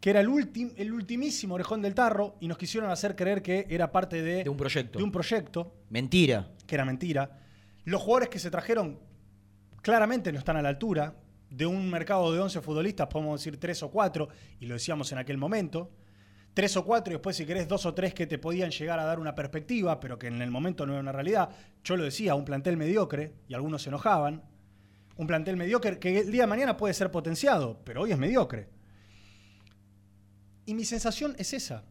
que 0.00 0.10
era 0.10 0.20
el, 0.20 0.28
ultim- 0.28 0.72
el 0.76 0.92
ultimísimo 0.92 1.54
orejón 1.54 1.82
del 1.82 1.94
tarro 1.94 2.36
y 2.40 2.48
nos 2.48 2.56
quisieron 2.58 2.90
hacer 2.90 3.16
creer 3.16 3.42
que 3.42 3.66
era 3.68 3.90
parte 3.90 4.22
de, 4.22 4.44
De 4.44 4.50
un 4.50 4.56
proyecto. 4.56 4.98
de 4.98 5.04
un 5.04 5.10
proyecto 5.12 5.74
Mentira. 5.90 6.50
que 6.66 6.74
era 6.74 6.84
mentira. 6.84 7.40
Los 7.84 8.02
jugadores 8.02 8.28
que 8.28 8.38
se 8.38 8.50
trajeron 8.50 8.98
claramente 9.82 10.32
no 10.32 10.38
están 10.38 10.56
a 10.56 10.62
la 10.62 10.68
altura. 10.68 11.14
De 11.50 11.64
un 11.64 11.88
mercado 11.88 12.30
de 12.30 12.40
11 12.40 12.60
futbolistas, 12.60 13.06
podemos 13.06 13.40
decir 13.40 13.58
3 13.58 13.82
o 13.84 13.90
4, 13.90 14.28
y 14.60 14.66
lo 14.66 14.74
decíamos 14.74 15.10
en 15.12 15.18
aquel 15.18 15.38
momento. 15.38 15.90
tres 16.54 16.76
o 16.76 16.84
cuatro 16.84 17.12
y 17.12 17.14
después 17.14 17.36
si 17.36 17.46
querés 17.46 17.68
dos 17.68 17.86
o 17.86 17.94
tres 17.94 18.12
que 18.12 18.26
te 18.26 18.36
podían 18.36 18.70
llegar 18.72 18.98
a 18.98 19.04
dar 19.04 19.20
una 19.20 19.32
perspectiva, 19.32 20.00
pero 20.00 20.18
que 20.18 20.26
en 20.26 20.42
el 20.42 20.50
momento 20.50 20.84
no 20.84 20.92
era 20.92 21.00
una 21.00 21.12
realidad. 21.12 21.50
Yo 21.84 21.96
lo 21.96 22.02
decía, 22.02 22.34
un 22.34 22.44
plantel 22.44 22.76
mediocre 22.76 23.32
y 23.46 23.54
algunos 23.54 23.82
se 23.82 23.90
enojaban. 23.90 24.42
Un 25.16 25.26
plantel 25.28 25.56
mediocre 25.56 26.00
que 26.00 26.18
el 26.18 26.32
día 26.32 26.42
de 26.42 26.46
mañana 26.48 26.76
puede 26.76 26.94
ser 26.94 27.12
potenciado, 27.12 27.80
pero 27.84 28.02
hoy 28.02 28.10
es 28.10 28.18
mediocre. 28.18 28.68
Y 30.66 30.74
mi 30.74 30.84
sensación 30.84 31.36
es 31.38 31.52
esa, 31.52 31.84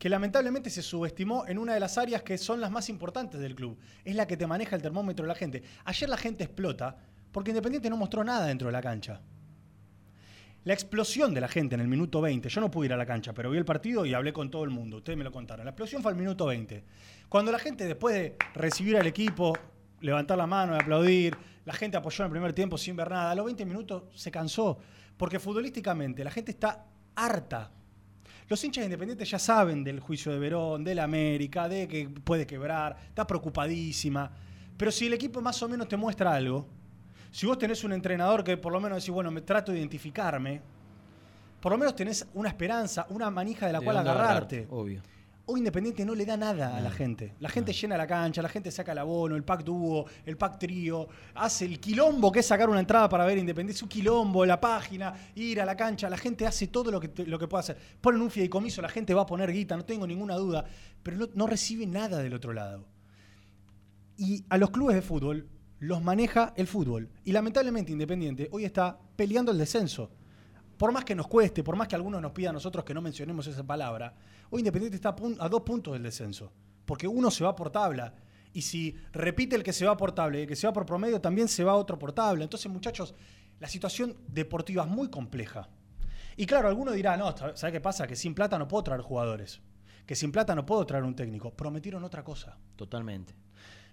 que 0.00 0.08
lamentablemente 0.08 0.68
se 0.68 0.82
subestimó 0.82 1.46
en 1.46 1.58
una 1.58 1.74
de 1.74 1.80
las 1.80 1.96
áreas 1.96 2.22
que 2.24 2.38
son 2.38 2.60
las 2.60 2.72
más 2.72 2.88
importantes 2.88 3.40
del 3.40 3.54
club. 3.54 3.78
Es 4.04 4.16
la 4.16 4.26
que 4.26 4.36
te 4.36 4.48
maneja 4.48 4.74
el 4.74 4.82
termómetro 4.82 5.24
de 5.24 5.28
la 5.28 5.36
gente. 5.36 5.62
Ayer 5.84 6.08
la 6.08 6.16
gente 6.16 6.42
explota 6.42 6.98
porque 7.32 7.50
Independiente 7.50 7.90
no 7.90 7.96
mostró 7.96 8.22
nada 8.22 8.46
dentro 8.46 8.68
de 8.68 8.72
la 8.72 8.82
cancha. 8.82 9.20
La 10.64 10.74
explosión 10.74 11.34
de 11.34 11.40
la 11.40 11.48
gente 11.48 11.74
en 11.74 11.80
el 11.80 11.88
minuto 11.88 12.20
20, 12.20 12.48
yo 12.48 12.60
no 12.60 12.70
pude 12.70 12.86
ir 12.86 12.92
a 12.92 12.96
la 12.96 13.04
cancha, 13.04 13.32
pero 13.32 13.50
vi 13.50 13.58
el 13.58 13.64
partido 13.64 14.06
y 14.06 14.14
hablé 14.14 14.32
con 14.32 14.48
todo 14.48 14.62
el 14.62 14.70
mundo, 14.70 14.98
ustedes 14.98 15.18
me 15.18 15.24
lo 15.24 15.32
contaron. 15.32 15.64
La 15.64 15.72
explosión 15.72 16.02
fue 16.02 16.12
al 16.12 16.16
minuto 16.16 16.46
20. 16.46 16.84
Cuando 17.28 17.50
la 17.50 17.58
gente 17.58 17.84
después 17.84 18.14
de 18.14 18.36
recibir 18.54 18.96
al 18.96 19.06
equipo, 19.08 19.58
levantar 20.00 20.38
la 20.38 20.46
mano 20.46 20.74
y 20.74 20.78
aplaudir, 20.78 21.36
la 21.64 21.72
gente 21.72 21.96
apoyó 21.96 22.22
en 22.22 22.26
el 22.26 22.30
primer 22.30 22.52
tiempo 22.52 22.78
sin 22.78 22.94
ver 22.94 23.10
nada, 23.10 23.32
a 23.32 23.34
los 23.34 23.44
20 23.44 23.64
minutos 23.64 24.04
se 24.14 24.30
cansó, 24.30 24.78
porque 25.16 25.40
futbolísticamente 25.40 26.22
la 26.22 26.30
gente 26.30 26.52
está 26.52 26.86
harta. 27.16 27.72
Los 28.48 28.62
hinchas 28.62 28.84
independientes 28.84 29.30
ya 29.30 29.40
saben 29.40 29.82
del 29.82 29.98
juicio 29.98 30.30
de 30.30 30.38
Verón, 30.38 30.84
del 30.84 31.00
América, 31.00 31.68
de 31.68 31.88
que 31.88 32.08
puede 32.08 32.46
quebrar, 32.46 32.96
está 33.08 33.26
preocupadísima. 33.26 34.30
Pero 34.76 34.92
si 34.92 35.06
el 35.06 35.14
equipo 35.14 35.40
más 35.40 35.60
o 35.62 35.68
menos 35.68 35.88
te 35.88 35.96
muestra 35.96 36.34
algo, 36.34 36.68
si 37.32 37.46
vos 37.46 37.58
tenés 37.58 37.82
un 37.82 37.92
entrenador 37.92 38.44
que 38.44 38.56
por 38.58 38.72
lo 38.72 38.80
menos 38.80 38.98
decís, 38.98 39.12
bueno, 39.12 39.30
me 39.30 39.40
trato 39.40 39.72
de 39.72 39.78
identificarme, 39.78 40.60
por 41.60 41.72
lo 41.72 41.78
menos 41.78 41.96
tenés 41.96 42.26
una 42.34 42.50
esperanza, 42.50 43.06
una 43.08 43.30
manija 43.30 43.66
de 43.66 43.72
la 43.72 43.78
De 43.78 43.84
cual 43.84 43.96
agarrarte. 43.96 44.56
agarrarte, 44.56 44.66
obvio. 44.70 45.02
Hoy 45.46 45.58
Independiente 45.58 46.04
no 46.04 46.14
le 46.14 46.24
da 46.24 46.36
nada 46.36 46.76
a 46.76 46.80
la 46.80 46.90
gente. 46.90 47.34
La 47.40 47.48
gente 47.48 47.72
llena 47.72 47.96
la 47.96 48.06
cancha, 48.06 48.42
la 48.42 48.48
gente 48.48 48.70
saca 48.70 48.92
el 48.92 48.98
abono, 48.98 49.34
el 49.34 49.42
pack 49.42 49.64
dúo, 49.64 50.06
el 50.24 50.36
pack 50.36 50.58
trío, 50.58 51.08
hace 51.34 51.64
el 51.64 51.80
quilombo 51.80 52.30
que 52.30 52.40
es 52.40 52.46
sacar 52.46 52.68
una 52.68 52.78
entrada 52.78 53.08
para 53.08 53.24
ver 53.24 53.38
Independiente, 53.38 53.76
es 53.76 53.82
un 53.82 53.88
quilombo, 53.88 54.44
la 54.44 54.60
página, 54.60 55.14
ir 55.34 55.60
a 55.60 55.64
la 55.64 55.74
cancha, 55.74 56.10
la 56.10 56.18
gente 56.18 56.46
hace 56.46 56.68
todo 56.68 56.90
lo 56.90 57.00
que, 57.00 57.24
lo 57.24 57.38
que 57.38 57.48
puede 57.48 57.60
hacer. 57.60 57.78
Ponen 58.00 58.20
un 58.20 58.30
fideicomiso, 58.30 58.82
la 58.82 58.88
gente 58.88 59.14
va 59.14 59.22
a 59.22 59.26
poner 59.26 59.50
guita, 59.50 59.74
no 59.74 59.84
tengo 59.84 60.06
ninguna 60.06 60.36
duda, 60.36 60.64
pero 61.02 61.16
no, 61.16 61.28
no 61.34 61.46
recibe 61.46 61.86
nada 61.86 62.18
del 62.18 62.34
otro 62.34 62.52
lado. 62.52 62.84
Y 64.18 64.44
a 64.50 64.58
los 64.58 64.70
clubes 64.70 64.94
de 64.94 65.02
fútbol 65.02 65.48
los 65.82 66.00
maneja 66.00 66.52
el 66.56 66.68
fútbol. 66.68 67.10
Y 67.24 67.32
lamentablemente 67.32 67.90
Independiente 67.90 68.48
hoy 68.52 68.64
está 68.64 68.96
peleando 69.16 69.50
el 69.50 69.58
descenso. 69.58 70.12
Por 70.76 70.92
más 70.92 71.04
que 71.04 71.16
nos 71.16 71.26
cueste, 71.26 71.64
por 71.64 71.74
más 71.74 71.88
que 71.88 71.96
algunos 71.96 72.22
nos 72.22 72.30
pidan 72.30 72.50
a 72.50 72.52
nosotros 72.54 72.84
que 72.84 72.94
no 72.94 73.02
mencionemos 73.02 73.48
esa 73.48 73.64
palabra, 73.64 74.14
hoy 74.50 74.60
Independiente 74.60 74.94
está 74.94 75.08
a, 75.40 75.48
dos 75.48 75.62
puntos 75.62 75.94
del 75.94 76.04
descenso. 76.04 76.52
Porque 76.84 77.08
uno 77.08 77.32
se 77.32 77.42
va 77.42 77.56
por 77.56 77.70
tabla. 77.70 78.14
Y 78.52 78.62
si 78.62 78.94
repite 79.12 79.56
el 79.56 79.64
que 79.64 79.72
se 79.72 79.84
va 79.84 79.96
por 79.96 80.12
tabla 80.12 80.38
y 80.38 80.42
el 80.42 80.46
que 80.46 80.54
se 80.54 80.68
va 80.68 80.72
por 80.72 80.86
promedio, 80.86 81.20
también 81.20 81.48
se 81.48 81.64
va 81.64 81.74
otro 81.74 81.98
por 81.98 82.12
tabla. 82.12 82.44
Entonces, 82.44 82.70
muchachos, 82.70 83.16
la 83.58 83.66
situación 83.66 84.16
deportiva 84.28 84.84
es 84.84 84.88
muy 84.88 85.10
compleja. 85.10 85.68
Y 86.36 86.46
claro, 86.46 86.68
alguno 86.68 86.92
dirá, 86.92 87.16
no, 87.16 87.36
¿sabes 87.36 87.72
qué 87.72 87.80
pasa? 87.80 88.06
Que 88.06 88.14
sin 88.14 88.36
plata 88.36 88.56
no 88.56 88.68
puedo 88.68 88.84
traer 88.84 89.00
jugadores. 89.00 89.60
Que 90.06 90.14
sin 90.14 90.30
plata 90.30 90.54
no 90.54 90.64
puedo 90.64 90.86
traer 90.86 91.02
un 91.02 91.16
técnico. 91.16 91.50
Prometieron 91.50 92.04
otra 92.04 92.22
cosa 92.22 92.56
Totalmente. 92.76 93.34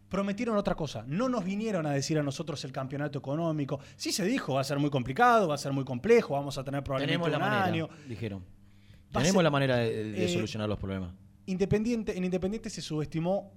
Prometieron 0.10 0.58
otra 0.58 0.76
cosa. 0.76 1.04
No 1.08 1.30
nos 1.30 1.46
vinieron 1.46 1.86
a 1.86 1.92
decir 1.92 2.18
a 2.20 2.24
nosotros 2.24 2.64
el 2.66 2.72
campeonato 2.72 3.20
económico. 3.20 3.80
Sí 3.96 4.12
se 4.12 4.26
dijo, 4.26 4.56
va 4.56 4.62
a 4.62 4.64
ser 4.64 4.80
muy 4.80 4.90
complicado, 4.90 5.48
va 5.48 5.56
a 5.56 5.58
ser 5.58 5.72
muy 5.72 5.86
complejo, 5.86 6.34
vamos 6.34 6.58
a 6.58 6.64
tener 6.64 6.84
probablemente 6.84 7.14
Tenemos 7.14 7.30
la 7.32 7.38
un 7.38 7.44
manera, 7.44 7.66
año. 7.66 7.90
dijeron. 8.08 8.40
Va 9.16 9.22
Tenemos 9.22 9.36
ser- 9.36 9.44
la 9.44 9.50
manera 9.52 9.78
de, 9.78 10.12
de 10.12 10.26
eh, 10.26 10.30
solucionar 10.30 10.68
los 10.68 10.78
problemas. 10.80 11.12
Independiente, 11.46 12.18
en 12.18 12.24
Independiente 12.24 12.70
se 12.70 12.82
subestimó 12.82 13.52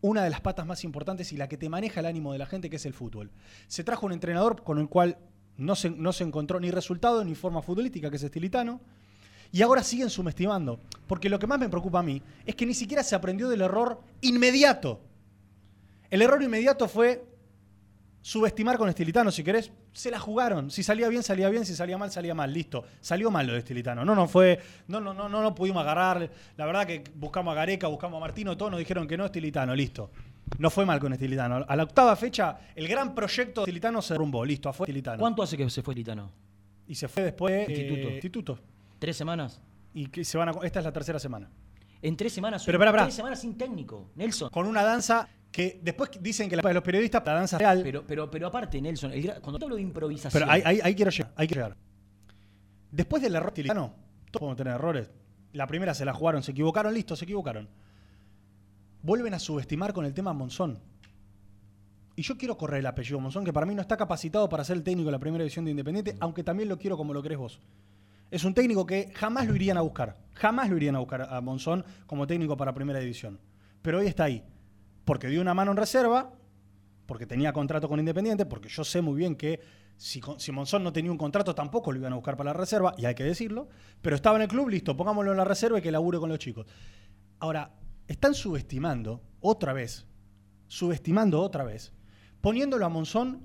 una 0.00 0.22
de 0.22 0.30
las 0.30 0.40
patas 0.40 0.66
más 0.66 0.84
importantes 0.84 1.32
y 1.32 1.36
la 1.36 1.48
que 1.48 1.56
te 1.56 1.68
maneja 1.68 2.00
el 2.00 2.06
ánimo 2.06 2.32
de 2.32 2.38
la 2.38 2.46
gente, 2.46 2.70
que 2.70 2.76
es 2.76 2.86
el 2.86 2.94
fútbol. 2.94 3.30
Se 3.66 3.82
trajo 3.82 4.06
un 4.06 4.12
entrenador 4.12 4.62
con 4.62 4.78
el 4.78 4.88
cual 4.88 5.18
no 5.56 5.74
se, 5.74 5.90
no 5.90 6.12
se 6.12 6.22
encontró 6.24 6.60
ni 6.60 6.70
resultado 6.70 7.24
ni 7.24 7.34
forma 7.34 7.62
futbolística, 7.62 8.10
que 8.10 8.16
es 8.16 8.22
Estilitano. 8.22 8.80
Y 9.56 9.62
ahora 9.62 9.82
siguen 9.82 10.10
subestimando. 10.10 10.78
Porque 11.06 11.30
lo 11.30 11.38
que 11.38 11.46
más 11.46 11.58
me 11.58 11.70
preocupa 11.70 12.00
a 12.00 12.02
mí 12.02 12.20
es 12.44 12.54
que 12.54 12.66
ni 12.66 12.74
siquiera 12.74 13.02
se 13.02 13.14
aprendió 13.14 13.48
del 13.48 13.62
error 13.62 14.02
inmediato. 14.20 15.00
El 16.10 16.20
error 16.20 16.42
inmediato 16.42 16.86
fue 16.88 17.24
subestimar 18.20 18.76
con 18.76 18.90
Estilitano, 18.90 19.30
si 19.30 19.42
querés. 19.42 19.72
Se 19.94 20.10
la 20.10 20.18
jugaron. 20.20 20.70
Si 20.70 20.82
salía 20.82 21.08
bien, 21.08 21.22
salía 21.22 21.48
bien. 21.48 21.64
Si 21.64 21.74
salía 21.74 21.96
mal, 21.96 22.10
salía 22.10 22.34
mal. 22.34 22.52
Listo. 22.52 22.84
Salió 23.00 23.30
mal 23.30 23.46
lo 23.46 23.54
de 23.54 23.60
Estilitano. 23.60 24.04
No, 24.04 24.14
no 24.14 24.28
fue. 24.28 24.60
No, 24.88 25.00
no, 25.00 25.14
no, 25.14 25.26
no, 25.26 25.40
no 25.40 25.54
pudimos 25.54 25.80
agarrar. 25.80 26.30
La 26.58 26.66
verdad 26.66 26.86
que 26.86 27.02
buscamos 27.14 27.52
a 27.52 27.54
Gareca, 27.54 27.86
buscamos 27.86 28.18
a 28.18 28.20
Martino, 28.20 28.58
todos 28.58 28.70
nos 28.70 28.78
dijeron 28.78 29.08
que 29.08 29.16
no, 29.16 29.24
Estilitano, 29.24 29.74
listo. 29.74 30.10
No 30.58 30.68
fue 30.68 30.84
mal 30.84 31.00
con 31.00 31.14
Estilitano. 31.14 31.64
A 31.66 31.76
la 31.76 31.82
octava 31.84 32.14
fecha, 32.14 32.58
el 32.74 32.86
gran 32.88 33.14
proyecto 33.14 33.62
de 33.62 33.64
Estilitano 33.64 34.02
se 34.02 34.12
derrumbó. 34.12 34.44
Listo, 34.44 34.70
fue 34.74 34.84
Estilitano. 34.84 35.18
¿Cuánto 35.18 35.42
hace 35.42 35.56
que 35.56 35.70
se 35.70 35.80
fue 35.80 35.94
Litano? 35.94 36.30
Y 36.86 36.94
se 36.94 37.08
fue 37.08 37.22
después. 37.22 37.66
Instituto. 37.70 38.08
eh, 38.08 38.14
instituto. 38.16 38.58
¿Tres 39.06 39.16
semanas? 39.18 39.60
Y 39.94 40.08
que 40.08 40.24
se 40.24 40.36
van 40.36 40.48
a, 40.48 40.52
esta 40.64 40.80
es 40.80 40.84
la 40.84 40.92
tercera 40.92 41.20
semana. 41.20 41.48
En 42.02 42.16
tres 42.16 42.32
semanas. 42.32 42.64
Pero, 42.66 42.76
pará, 42.76 42.90
pará. 42.90 43.04
Tres 43.04 43.14
semanas 43.14 43.40
sin 43.40 43.56
técnico, 43.56 44.10
Nelson. 44.16 44.50
Con 44.50 44.66
una 44.66 44.82
danza 44.82 45.28
que 45.52 45.78
después 45.80 46.10
dicen 46.20 46.50
que 46.50 46.56
la 46.56 46.72
los 46.72 46.82
periodistas, 46.82 47.22
la 47.24 47.34
danza 47.34 47.56
real. 47.56 47.82
Pero, 47.84 48.00
Pero, 48.00 48.06
pero, 48.08 48.30
pero 48.32 48.46
aparte, 48.48 48.80
Nelson, 48.80 49.12
el 49.12 49.40
cuando 49.40 49.60
te 49.60 49.64
hablo 49.64 49.76
de 49.76 49.82
improvisación. 49.82 50.50
ahí, 50.50 50.60
ahí- 50.64 50.80
ahí 50.82 50.94
quiero 50.96 51.12
llegar. 51.12 51.32
Ahí 51.36 51.46
quiero 51.46 51.62
llegar. 51.62 51.76
Después 52.90 53.22
del 53.22 53.36
error 53.36 53.50
estilitano, 53.50 53.94
todos 54.32 54.40
podemos 54.40 54.56
tener 54.56 54.74
errores. 54.74 55.08
La 55.52 55.68
primera 55.68 55.94
se 55.94 56.04
la 56.04 56.12
jugaron, 56.12 56.42
se 56.42 56.50
equivocaron, 56.50 56.92
listo, 56.92 57.14
se 57.14 57.26
equivocaron. 57.26 57.68
Vuelven 59.02 59.34
a 59.34 59.38
subestimar 59.38 59.92
con 59.92 60.04
el 60.04 60.14
tema 60.14 60.32
Monzón. 60.32 60.80
Y 62.16 62.22
yo 62.22 62.36
quiero 62.36 62.58
correr 62.58 62.80
el 62.80 62.86
apellido 62.86 63.20
Monzón, 63.20 63.44
que 63.44 63.52
para 63.52 63.66
mí 63.66 63.74
no 63.76 63.82
está 63.82 63.96
capacitado 63.96 64.48
para 64.48 64.64
ser 64.64 64.78
el 64.78 64.82
técnico 64.82 65.06
de 65.06 65.12
la 65.12 65.20
primera 65.20 65.44
división 65.44 65.64
de 65.64 65.70
Independiente, 65.70 66.16
aunque 66.18 66.42
también 66.42 66.68
lo 66.68 66.76
quiero 66.76 66.96
como 66.96 67.14
lo 67.14 67.22
querés 67.22 67.38
vos. 67.38 67.60
Es 68.30 68.44
un 68.44 68.54
técnico 68.54 68.86
que 68.86 69.12
jamás 69.14 69.46
lo 69.46 69.54
irían 69.54 69.76
a 69.76 69.82
buscar. 69.82 70.16
Jamás 70.34 70.68
lo 70.68 70.76
irían 70.76 70.96
a 70.96 70.98
buscar 70.98 71.22
a 71.22 71.40
Monzón 71.40 71.84
como 72.06 72.26
técnico 72.26 72.56
para 72.56 72.74
primera 72.74 72.98
división. 72.98 73.40
Pero 73.82 73.98
hoy 73.98 74.06
está 74.06 74.24
ahí. 74.24 74.44
Porque 75.04 75.28
dio 75.28 75.40
una 75.40 75.54
mano 75.54 75.70
en 75.70 75.76
reserva, 75.76 76.32
porque 77.06 77.26
tenía 77.26 77.52
contrato 77.52 77.88
con 77.88 78.00
Independiente, 78.00 78.44
porque 78.44 78.68
yo 78.68 78.84
sé 78.84 79.00
muy 79.00 79.14
bien 79.14 79.36
que 79.36 79.60
si, 79.96 80.20
Monzón 80.52 80.84
no 80.84 80.92
tenía 80.92 81.10
un 81.10 81.16
contrato 81.16 81.54
tampoco 81.54 81.90
lo 81.90 81.98
iban 81.98 82.12
a 82.12 82.16
buscar 82.16 82.36
para 82.36 82.52
la 82.52 82.58
reserva, 82.58 82.94
y 82.98 83.06
hay 83.06 83.14
que 83.14 83.24
decirlo, 83.24 83.68
pero 84.02 84.16
estaba 84.16 84.36
en 84.36 84.42
el 84.42 84.48
club, 84.48 84.68
listo, 84.68 84.96
pongámoslo 84.96 85.30
en 85.30 85.38
la 85.38 85.44
reserva 85.44 85.78
y 85.78 85.82
que 85.82 85.90
labure 85.90 86.18
con 86.18 86.28
los 86.28 86.38
chicos. 86.38 86.66
Ahora, 87.38 87.72
están 88.06 88.34
subestimando 88.34 89.22
otra 89.40 89.72
vez, 89.72 90.06
subestimando 90.66 91.40
otra 91.40 91.64
vez, 91.64 91.92
poniéndolo 92.40 92.84
a 92.84 92.88
Monzón 92.88 93.42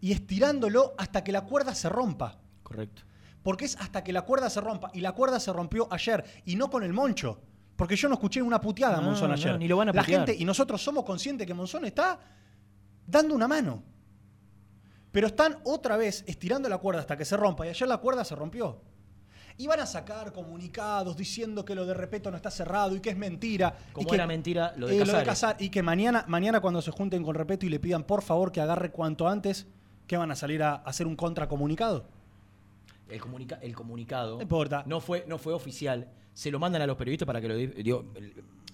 y 0.00 0.12
estirándolo 0.12 0.94
hasta 0.98 1.22
que 1.22 1.32
la 1.32 1.42
cuerda 1.42 1.74
se 1.74 1.88
rompa. 1.88 2.40
Correcto. 2.62 3.02
Porque 3.42 3.64
es 3.64 3.76
hasta 3.80 4.04
que 4.04 4.12
la 4.12 4.22
cuerda 4.22 4.50
se 4.50 4.60
rompa. 4.60 4.90
Y 4.92 5.00
la 5.00 5.12
cuerda 5.12 5.40
se 5.40 5.52
rompió 5.52 5.88
ayer. 5.90 6.24
Y 6.44 6.56
no 6.56 6.68
con 6.70 6.82
el 6.82 6.92
Moncho. 6.92 7.40
Porque 7.76 7.96
yo 7.96 8.08
no 8.08 8.14
escuché 8.14 8.42
una 8.42 8.60
puteada 8.60 8.98
a 8.98 9.00
No, 9.00 9.06
Monzón 9.06 9.28
no, 9.28 9.34
ayer. 9.34 9.58
ni 9.58 9.66
lo 9.66 9.78
van 9.78 9.88
a 9.88 9.92
la 9.92 10.02
putear. 10.02 10.26
gente, 10.26 10.40
y 10.40 10.44
nosotros 10.44 10.82
somos 10.82 11.04
conscientes 11.04 11.46
que 11.46 11.54
Monzón 11.54 11.84
está 11.86 12.18
dando 13.06 13.34
una 13.34 13.48
mano. 13.48 13.82
Pero 15.12 15.26
están 15.26 15.58
otra 15.64 15.96
vez 15.96 16.22
estirando 16.26 16.68
la 16.68 16.78
cuerda 16.78 17.00
hasta 17.00 17.16
que 17.16 17.24
se 17.24 17.36
rompa. 17.36 17.66
Y 17.66 17.70
ayer 17.70 17.88
la 17.88 17.96
cuerda 17.96 18.24
se 18.24 18.34
rompió. 18.36 18.82
Y 19.56 19.66
van 19.66 19.80
a 19.80 19.86
sacar 19.86 20.32
comunicados 20.32 21.16
diciendo 21.16 21.64
que 21.64 21.74
lo 21.74 21.84
de 21.84 21.92
Repeto 21.94 22.30
no 22.30 22.36
está 22.36 22.50
cerrado 22.50 22.94
y 22.94 23.00
que 23.00 23.10
es 23.10 23.16
mentira. 23.16 23.74
Como 23.92 24.06
y 24.06 24.10
que, 24.10 24.14
era 24.16 24.26
mentira 24.26 24.72
lo 24.76 24.86
de 24.86 24.98
eh. 24.98 25.04
Casar- 25.24 25.56
y 25.58 25.70
que 25.70 25.82
mañana, 25.82 26.24
mañana 26.28 26.60
cuando 26.60 26.80
se 26.80 26.90
junten 26.90 27.22
con 27.22 27.34
Repeto 27.34 27.66
y 27.66 27.68
le 27.70 27.80
pidan 27.80 28.04
por 28.04 28.22
favor 28.22 28.52
que 28.52 28.60
agarre 28.60 28.90
cuanto 28.90 29.26
antes, 29.28 29.66
que 30.06 30.16
van 30.16 30.30
a 30.30 30.36
salir 30.36 30.62
a 30.62 30.76
hacer 30.76 31.06
un 31.06 31.16
contracomunicado. 31.16 32.08
El, 33.10 33.20
comunica- 33.20 33.58
el 33.62 33.74
comunicado 33.74 34.36
No 34.36 34.42
importa. 34.42 34.84
no 34.86 35.00
fue, 35.00 35.24
no 35.28 35.38
fue 35.38 35.52
oficial. 35.52 36.10
Se 36.32 36.50
lo 36.50 36.58
mandan 36.58 36.82
a 36.82 36.86
los 36.86 36.96
periodistas 36.96 37.26
para 37.26 37.40
que 37.40 37.48
lo 37.48 37.56
digo, 37.56 38.04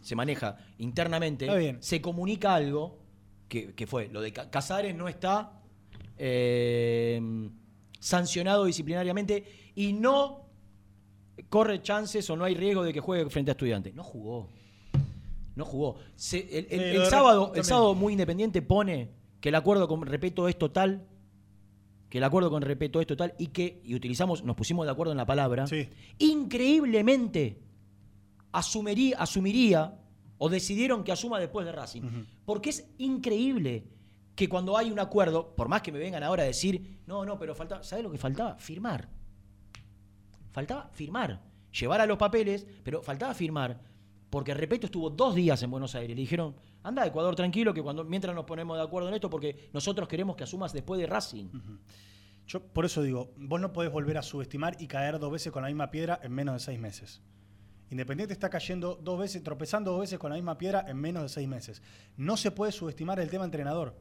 se 0.03 0.15
maneja 0.15 0.57
internamente. 0.79 1.47
Está 1.47 1.57
bien. 1.57 1.79
Se 1.81 2.01
comunica 2.01 2.55
algo 2.55 2.99
que, 3.49 3.75
que 3.75 3.87
fue 3.87 4.09
lo 4.09 4.21
de 4.21 4.33
Ca- 4.33 4.51
Casares 4.51 4.95
no 4.95 5.09
está 5.09 5.61
eh, 6.19 7.21
sancionado 7.99 8.65
disciplinariamente 8.65 9.45
y 9.75 9.93
no 9.93 10.47
corre 11.49 11.83
chances 11.83 12.29
o 12.31 12.37
no 12.37 12.45
hay 12.45 12.55
riesgo 12.55 12.83
de 12.83 12.93
que 12.93 13.01
juegue 13.01 13.29
frente 13.31 13.51
a 13.51 13.53
estudiantes. 13.53 13.95
No 13.95 14.03
jugó. 14.03 14.49
No 15.55 15.65
jugó. 15.65 15.97
Se- 16.15 16.67
el, 16.71 17.07
sábado, 17.07 17.53
el 17.55 17.65
sábado 17.65 17.95
muy 17.95 18.13
independiente 18.13 18.61
pone 18.63 19.11
que 19.41 19.49
el 19.49 19.55
acuerdo 19.55 19.89
con 19.89 20.03
Repeto 20.07 20.49
es 20.49 20.59
total. 20.59 21.07
Que 22.17 22.19
el 22.19 22.25
acuerdo 22.25 22.49
con 22.49 22.63
Repeto 22.63 22.99
es 23.03 23.07
total 23.07 23.35
y 23.39 23.49
que, 23.49 23.83
y 23.85 23.95
utilizamos, 23.95 24.43
nos 24.43 24.57
pusimos 24.57 24.87
de 24.87 24.91
acuerdo 24.91 25.13
en 25.13 25.19
la 25.19 25.27
palabra, 25.27 25.67
Sí. 25.67 25.87
increíblemente 26.19 27.61
asumiría, 28.53 29.19
asumiría 29.19 29.99
o 30.39 30.49
decidieron 30.49 31.05
que 31.05 31.13
asuma 31.13 31.39
después 31.39 31.67
de 31.67 31.73
Racing. 31.73 32.03
Porque 32.47 32.71
es 32.71 32.89
increíble 32.97 33.85
que 34.35 34.49
cuando 34.49 34.79
hay 34.79 34.91
un 34.91 34.99
acuerdo, 34.99 35.55
por 35.55 35.69
más 35.69 35.83
que 35.83 35.93
me 35.93 35.99
vengan 35.99 36.23
ahora 36.23 36.43
a 36.43 36.47
decir, 36.47 37.01
no, 37.07 37.27
no, 37.27 37.39
pero 37.39 37.55
faltaba, 37.55 37.83
¿sabes 37.85 38.03
lo 38.03 38.11
que 38.11 38.17
faltaba? 38.17 38.57
Firmar. 38.57 39.11
Faltaba 40.53 40.89
firmar. 40.95 41.43
llevara 41.79 42.07
los 42.07 42.17
papeles, 42.17 42.67
pero 42.83 43.03
faltaba 43.03 43.35
firmar, 43.35 43.79
porque 44.31 44.55
Repeto 44.55 44.87
estuvo 44.87 45.11
dos 45.11 45.35
días 45.35 45.63
en 45.63 45.71
Buenos 45.71 45.95
Aires. 45.95 46.17
Le 46.17 46.23
dijeron, 46.23 46.55
anda 46.87 47.05
Ecuador 47.05 47.35
tranquilo, 47.35 47.75
que 47.75 47.83
cuando 47.83 48.05
mientras 48.05 48.33
nos 48.35 48.45
ponemos 48.45 48.77
de 48.77 48.85
acuerdo 48.85 49.09
en 49.09 49.15
esto, 49.15 49.29
porque 49.29 49.69
nosotros 49.73 50.09
queremos 50.09 50.37
que 50.37 50.45
asumas 50.45 50.73
después 50.73 51.01
de 51.01 51.07
Racing. 51.07 51.49
Yo 52.47 52.63
por 52.63 52.85
eso 52.85 53.03
digo, 53.03 53.33
vos 53.37 53.61
no 53.61 53.73
podés 53.73 53.91
volver 53.91 54.17
a 54.19 54.23
subestimar 54.23 54.77
y 54.79 54.87
caer 54.87 55.19
dos 55.19 55.33
veces 55.33 55.53
con 55.53 55.63
la 55.63 55.69
misma 55.69 55.91
piedra 55.91 56.21
en 56.23 56.33
menos 56.33 56.55
de 56.55 56.61
seis 56.61 56.79
meses. 56.79 57.21
Independiente 57.91 58.33
está 58.33 58.49
cayendo 58.49 58.95
dos 59.03 59.19
veces, 59.19 59.43
tropezando 59.43 59.91
dos 59.91 60.01
veces 60.01 60.21
con 60.21 60.31
la 60.31 60.37
misma 60.37 60.59
piedra 60.59 60.85
en 60.87 60.97
menos 60.97 61.25
de 61.25 61.29
seis 61.29 61.49
meses. 61.49 61.83
No 62.17 62.37
se 62.37 62.53
puede 62.53 62.71
subestimar 62.71 63.19
el 63.19 63.31
tema 63.31 63.45
entrenador. 63.45 63.97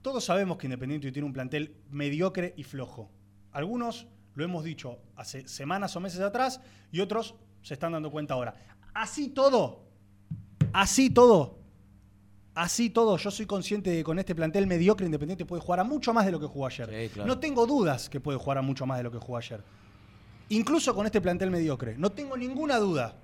Todos 0.00 0.24
sabemos 0.24 0.58
que 0.58 0.68
Independiente 0.68 1.10
tiene 1.10 1.26
un 1.26 1.32
plantel 1.32 1.76
mediocre 1.90 2.54
y 2.56 2.62
flojo. 2.62 3.10
Algunos 3.50 4.06
lo 4.34 4.44
hemos 4.44 4.62
dicho 4.62 5.00
hace 5.16 5.48
semanas 5.48 5.96
o 5.96 6.00
meses 6.00 6.20
atrás 6.20 6.60
y 6.92 7.00
otros 7.00 7.34
se 7.62 7.74
están 7.74 7.92
dando 7.92 8.12
cuenta 8.12 8.34
ahora. 8.34 8.54
Así 8.94 9.28
todo, 9.28 9.86
así 10.72 11.10
todo, 11.10 11.61
así 12.54 12.90
todo, 12.90 13.16
yo 13.16 13.30
soy 13.30 13.46
consciente 13.46 13.90
de 13.90 13.98
que 13.98 14.04
con 14.04 14.18
este 14.18 14.34
plantel 14.34 14.66
mediocre 14.66 15.06
Independiente 15.06 15.44
puede 15.44 15.62
jugar 15.62 15.80
a 15.80 15.84
mucho 15.84 16.12
más 16.12 16.26
de 16.26 16.32
lo 16.32 16.40
que 16.40 16.46
jugó 16.46 16.66
ayer. 16.66 16.88
Sí, 16.88 17.14
claro. 17.14 17.28
No 17.28 17.38
tengo 17.38 17.66
dudas 17.66 18.08
que 18.08 18.20
puede 18.20 18.38
jugar 18.38 18.58
a 18.58 18.62
mucho 18.62 18.86
más 18.86 18.98
de 18.98 19.04
lo 19.04 19.10
que 19.10 19.18
jugó 19.18 19.38
ayer. 19.38 19.62
Incluso 20.48 20.94
con 20.94 21.06
este 21.06 21.20
plantel 21.20 21.50
mediocre. 21.50 21.96
No 21.96 22.10
tengo 22.10 22.36
ninguna 22.36 22.78
duda. 22.78 23.16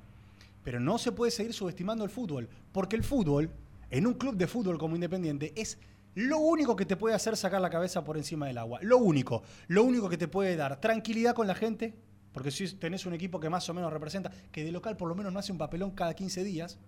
Pero 0.64 0.81
no 0.81 0.99
se 0.99 1.12
puede 1.12 1.31
seguir 1.31 1.53
subestimando 1.53 2.05
el 2.05 2.11
fútbol. 2.11 2.49
Porque 2.72 2.97
el 2.97 3.05
fútbol, 3.05 3.51
en 3.91 4.07
un 4.07 4.14
club 4.14 4.37
de 4.37 4.47
fútbol 4.47 4.79
como 4.79 4.95
Independiente, 4.95 5.53
es 5.57 5.79
lo 6.14 6.39
único 6.39 6.74
que 6.74 6.87
te 6.87 6.97
puede 6.97 7.14
hacer 7.14 7.37
sacar 7.37 7.61
la 7.61 7.70
cabeza 7.70 8.03
por 8.03 8.16
encima 8.16 8.47
del 8.47 8.59
agua. 8.59 8.81
Lo 8.83 8.99
único. 8.99 9.43
Lo 9.68 9.85
único 9.85 10.09
que 10.09 10.16
te 10.16 10.29
puede 10.29 10.57
dar 10.57 10.81
tranquilidad 10.81 11.35
con 11.35 11.47
la 11.47 11.55
gente. 11.55 11.95
Porque 12.33 12.51
si 12.51 12.66
tenés 12.74 13.05
un 13.07 13.14
equipo 13.14 13.41
que 13.41 13.49
más 13.51 13.68
o 13.68 13.74
menos 13.74 13.93
representa, 13.93 14.31
que 14.53 14.64
de 14.64 14.72
local 14.72 14.97
por 14.97 15.09
lo 15.09 15.14
menos 15.14 15.33
no 15.33 15.39
hace 15.39 15.53
un 15.53 15.59
papelón 15.59 15.91
cada 15.91 16.14
15 16.14 16.45
días, 16.45 16.79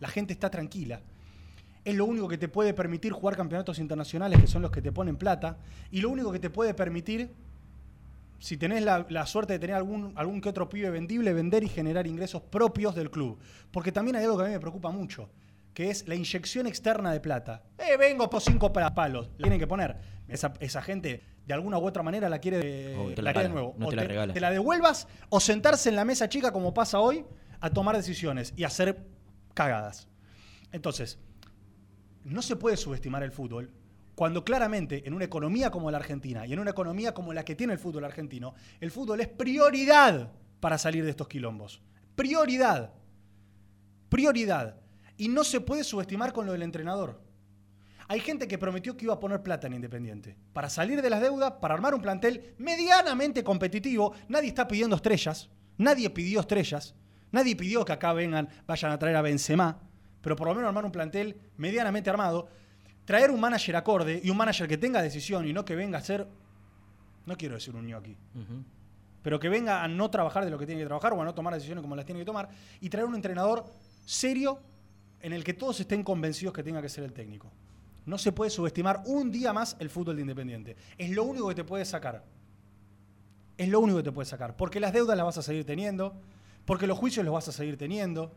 la 0.00 0.08
gente 0.08 0.32
está 0.32 0.50
tranquila. 0.50 1.00
Es 1.84 1.94
lo 1.96 2.04
único 2.04 2.28
que 2.28 2.38
te 2.38 2.48
puede 2.48 2.74
permitir 2.74 3.12
jugar 3.12 3.36
campeonatos 3.36 3.78
internacionales, 3.78 4.40
que 4.40 4.46
son 4.46 4.62
los 4.62 4.70
que 4.70 4.80
te 4.80 4.92
ponen 4.92 5.16
plata. 5.16 5.58
Y 5.90 6.00
lo 6.00 6.10
único 6.10 6.30
que 6.32 6.38
te 6.38 6.48
puede 6.50 6.74
permitir 6.74 7.30
si 8.38 8.56
tenés 8.56 8.82
la, 8.82 9.06
la 9.08 9.26
suerte 9.26 9.52
de 9.54 9.58
tener 9.58 9.76
algún, 9.76 10.12
algún 10.16 10.40
que 10.40 10.48
otro 10.48 10.68
pibe 10.68 10.90
vendible, 10.90 11.32
vender 11.32 11.62
y 11.64 11.68
generar 11.68 12.06
ingresos 12.06 12.42
propios 12.42 12.94
del 12.94 13.10
club. 13.10 13.38
Porque 13.70 13.92
también 13.92 14.16
hay 14.16 14.24
algo 14.24 14.36
que 14.38 14.44
a 14.44 14.46
mí 14.46 14.52
me 14.52 14.60
preocupa 14.60 14.90
mucho, 14.90 15.28
que 15.74 15.90
es 15.90 16.06
la 16.08 16.14
inyección 16.14 16.66
externa 16.66 17.12
de 17.12 17.20
plata. 17.20 17.62
Eh, 17.78 17.96
vengo 17.96 18.28
por 18.28 18.40
cinco 18.42 18.72
pa- 18.72 18.94
palos. 18.94 19.28
La 19.38 19.44
tienen 19.44 19.58
que 19.60 19.66
poner. 19.66 19.96
Esa, 20.28 20.52
esa 20.60 20.82
gente, 20.82 21.22
de 21.46 21.54
alguna 21.54 21.78
u 21.78 21.86
otra 21.86 22.02
manera, 22.02 22.28
la 22.28 22.38
quiere, 22.38 22.96
O 22.96 23.10
te 23.12 23.22
la 23.22 23.30
la 23.30 23.32
quiere 23.32 23.48
de 23.48 23.54
nuevo. 23.54 23.74
no 23.78 23.86
o 23.86 23.90
te 23.90 23.96
la 23.96 24.04
regala. 24.04 24.32
te 24.34 24.40
la 24.40 24.50
devuelvas 24.50 25.06
o 25.30 25.38
sentarse 25.40 25.88
en 25.88 25.96
la 25.96 26.04
mesa 26.04 26.28
chica, 26.28 26.52
como 26.52 26.72
pasa 26.74 26.98
hoy, 27.00 27.24
a 27.60 27.70
tomar 27.70 27.96
decisiones 27.96 28.54
y 28.56 28.64
hacer 28.64 29.04
cagadas. 29.54 30.08
Entonces, 30.72 31.18
no 32.24 32.42
se 32.42 32.56
puede 32.56 32.76
subestimar 32.76 33.22
el 33.22 33.32
fútbol 33.32 33.72
cuando 34.14 34.44
claramente 34.44 35.02
en 35.06 35.14
una 35.14 35.24
economía 35.24 35.70
como 35.70 35.90
la 35.90 35.98
Argentina 35.98 36.46
y 36.46 36.52
en 36.52 36.58
una 36.58 36.70
economía 36.70 37.14
como 37.14 37.32
la 37.32 37.44
que 37.44 37.54
tiene 37.54 37.72
el 37.72 37.78
fútbol 37.78 38.04
argentino, 38.04 38.54
el 38.80 38.90
fútbol 38.90 39.20
es 39.20 39.28
prioridad 39.28 40.30
para 40.60 40.78
salir 40.78 41.04
de 41.04 41.10
estos 41.10 41.28
quilombos. 41.28 41.80
Prioridad. 42.14 42.92
Prioridad. 44.08 44.76
Y 45.16 45.28
no 45.28 45.44
se 45.44 45.60
puede 45.60 45.84
subestimar 45.84 46.32
con 46.32 46.46
lo 46.46 46.52
del 46.52 46.62
entrenador. 46.62 47.20
Hay 48.08 48.20
gente 48.20 48.46
que 48.46 48.58
prometió 48.58 48.96
que 48.96 49.06
iba 49.06 49.14
a 49.14 49.20
poner 49.20 49.42
plata 49.42 49.66
en 49.66 49.74
Independiente. 49.74 50.36
Para 50.52 50.68
salir 50.68 51.00
de 51.00 51.08
las 51.08 51.22
deudas, 51.22 51.52
para 51.60 51.74
armar 51.74 51.94
un 51.94 52.02
plantel 52.02 52.54
medianamente 52.58 53.42
competitivo. 53.42 54.12
Nadie 54.28 54.48
está 54.48 54.68
pidiendo 54.68 54.96
estrellas. 54.96 55.48
Nadie 55.78 56.10
pidió 56.10 56.40
estrellas. 56.40 56.94
Nadie 57.30 57.56
pidió 57.56 57.84
que 57.84 57.92
acá 57.92 58.12
vengan, 58.12 58.48
vayan 58.66 58.92
a 58.92 58.98
traer 58.98 59.16
a 59.16 59.22
Benzema. 59.22 59.80
Pero 60.22 60.36
por 60.36 60.46
lo 60.48 60.54
menos 60.54 60.68
armar 60.68 60.84
un 60.84 60.92
plantel 60.92 61.36
medianamente 61.58 62.08
armado. 62.08 62.48
Traer 63.04 63.30
un 63.30 63.40
manager 63.40 63.74
acorde 63.76 64.20
y 64.22 64.30
un 64.30 64.36
manager 64.36 64.68
que 64.68 64.78
tenga 64.78 65.02
decisión 65.02 65.46
y 65.46 65.52
no 65.52 65.64
que 65.64 65.74
venga 65.74 65.98
a 65.98 66.02
ser, 66.02 66.26
no 67.26 67.36
quiero 67.36 67.56
decir 67.56 67.74
un 67.74 67.84
ñoqui, 67.86 68.12
Ujú. 68.12 68.64
pero 69.22 69.40
que 69.40 69.48
venga 69.48 69.82
a 69.82 69.88
no 69.88 70.08
trabajar 70.08 70.44
de 70.44 70.50
lo 70.50 70.58
que 70.58 70.66
tiene 70.66 70.80
que 70.80 70.86
trabajar 70.86 71.12
o 71.12 71.20
a 71.20 71.24
no 71.24 71.34
tomar 71.34 71.52
decisiones 71.52 71.82
como 71.82 71.96
las 71.96 72.04
tiene 72.06 72.20
que 72.20 72.24
tomar 72.24 72.48
y 72.80 72.88
traer 72.88 73.06
un 73.06 73.16
entrenador 73.16 73.64
serio 74.04 74.60
en 75.20 75.32
el 75.32 75.42
que 75.42 75.52
todos 75.52 75.80
estén 75.80 76.04
convencidos 76.04 76.54
que 76.54 76.62
tenga 76.62 76.80
que 76.80 76.88
ser 76.88 77.02
el 77.02 77.12
técnico. 77.12 77.50
No 78.06 78.18
se 78.18 78.30
puede 78.32 78.50
subestimar 78.50 79.02
un 79.06 79.30
día 79.32 79.52
más 79.52 79.76
el 79.80 79.90
fútbol 79.90 80.14
de 80.16 80.22
Independiente. 80.22 80.76
Es 80.98 81.10
lo 81.10 81.24
único 81.24 81.48
que 81.48 81.54
te 81.56 81.64
puede 81.64 81.84
sacar. 81.84 82.24
Es 83.56 83.68
lo 83.68 83.80
único 83.80 83.98
que 83.98 84.02
te 84.04 84.12
puede 84.12 84.26
sacar. 84.26 84.56
Porque 84.56 84.80
las 84.80 84.92
deudas 84.92 85.16
las 85.16 85.24
vas 85.26 85.38
a 85.38 85.42
seguir 85.42 85.64
teniendo, 85.64 86.14
porque 86.64 86.86
los 86.88 86.98
juicios 86.98 87.24
los 87.24 87.32
vas 87.34 87.46
a 87.48 87.52
seguir 87.52 87.76
teniendo, 87.76 88.32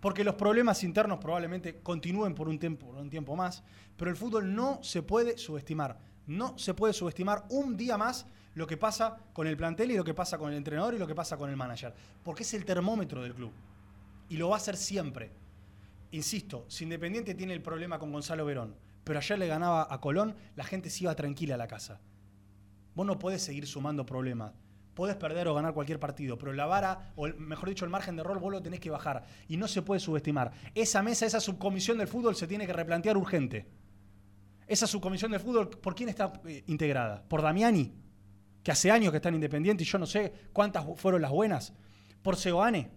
porque 0.00 0.24
los 0.24 0.34
problemas 0.34 0.82
internos 0.82 1.18
probablemente 1.18 1.80
continúen 1.82 2.34
por 2.34 2.48
un 2.48 2.58
tiempo, 2.58 2.86
un 2.86 3.10
tiempo 3.10 3.36
más, 3.36 3.62
pero 3.96 4.10
el 4.10 4.16
fútbol 4.16 4.54
no 4.54 4.82
se 4.82 5.02
puede 5.02 5.36
subestimar. 5.36 5.98
No 6.26 6.56
se 6.58 6.74
puede 6.74 6.92
subestimar 6.92 7.44
un 7.50 7.76
día 7.76 7.98
más 7.98 8.26
lo 8.54 8.66
que 8.66 8.76
pasa 8.76 9.18
con 9.32 9.46
el 9.46 9.56
plantel 9.56 9.90
y 9.90 9.96
lo 9.96 10.04
que 10.04 10.14
pasa 10.14 10.38
con 10.38 10.50
el 10.50 10.56
entrenador 10.56 10.94
y 10.94 10.98
lo 10.98 11.06
que 11.06 11.14
pasa 11.14 11.36
con 11.36 11.50
el 11.50 11.56
manager, 11.56 11.94
porque 12.24 12.42
es 12.42 12.54
el 12.54 12.64
termómetro 12.64 13.22
del 13.22 13.34
club. 13.34 13.52
Y 14.28 14.36
lo 14.36 14.48
va 14.48 14.56
a 14.56 14.58
hacer 14.58 14.76
siempre. 14.76 15.30
Insisto, 16.12 16.64
si 16.68 16.84
Independiente 16.84 17.34
tiene 17.34 17.52
el 17.52 17.62
problema 17.62 17.98
con 17.98 18.12
Gonzalo 18.12 18.44
Verón, 18.44 18.74
pero 19.04 19.18
ayer 19.18 19.38
le 19.38 19.46
ganaba 19.46 19.86
a 19.88 20.00
Colón, 20.00 20.34
la 20.56 20.64
gente 20.64 20.90
se 20.90 21.04
iba 21.04 21.14
tranquila 21.14 21.54
a 21.54 21.58
la 21.58 21.68
casa. 21.68 22.00
Vos 22.94 23.06
no 23.06 23.18
podés 23.18 23.42
seguir 23.42 23.66
sumando 23.66 24.04
problemas. 24.04 24.52
Podés 24.94 25.16
perder 25.16 25.48
o 25.48 25.54
ganar 25.54 25.72
cualquier 25.72 26.00
partido, 26.00 26.36
pero 26.36 26.52
la 26.52 26.66
vara, 26.66 27.12
o 27.16 27.28
mejor 27.28 27.68
dicho, 27.68 27.84
el 27.84 27.90
margen 27.90 28.16
de 28.16 28.22
error, 28.22 28.38
vos 28.40 28.52
lo 28.52 28.60
tenés 28.60 28.80
que 28.80 28.90
bajar. 28.90 29.24
Y 29.48 29.56
no 29.56 29.68
se 29.68 29.82
puede 29.82 30.00
subestimar. 30.00 30.52
Esa 30.74 31.02
mesa, 31.02 31.26
esa 31.26 31.40
subcomisión 31.40 31.98
del 31.98 32.08
fútbol 32.08 32.34
se 32.34 32.46
tiene 32.46 32.66
que 32.66 32.72
replantear 32.72 33.16
urgente. 33.16 33.66
Esa 34.66 34.86
subcomisión 34.86 35.30
del 35.30 35.40
fútbol, 35.40 35.68
¿por 35.68 35.94
quién 35.94 36.08
está 36.08 36.32
eh, 36.46 36.64
integrada? 36.66 37.22
¿Por 37.26 37.42
Damiani? 37.42 37.92
Que 38.62 38.72
hace 38.72 38.90
años 38.90 39.10
que 39.10 39.16
están 39.16 39.34
independientes 39.34 39.86
y 39.86 39.90
yo 39.90 39.98
no 39.98 40.06
sé 40.06 40.32
cuántas 40.52 40.84
fueron 40.96 41.22
las 41.22 41.30
buenas. 41.30 41.72
¿Por 42.22 42.36
Seoane? 42.36 42.90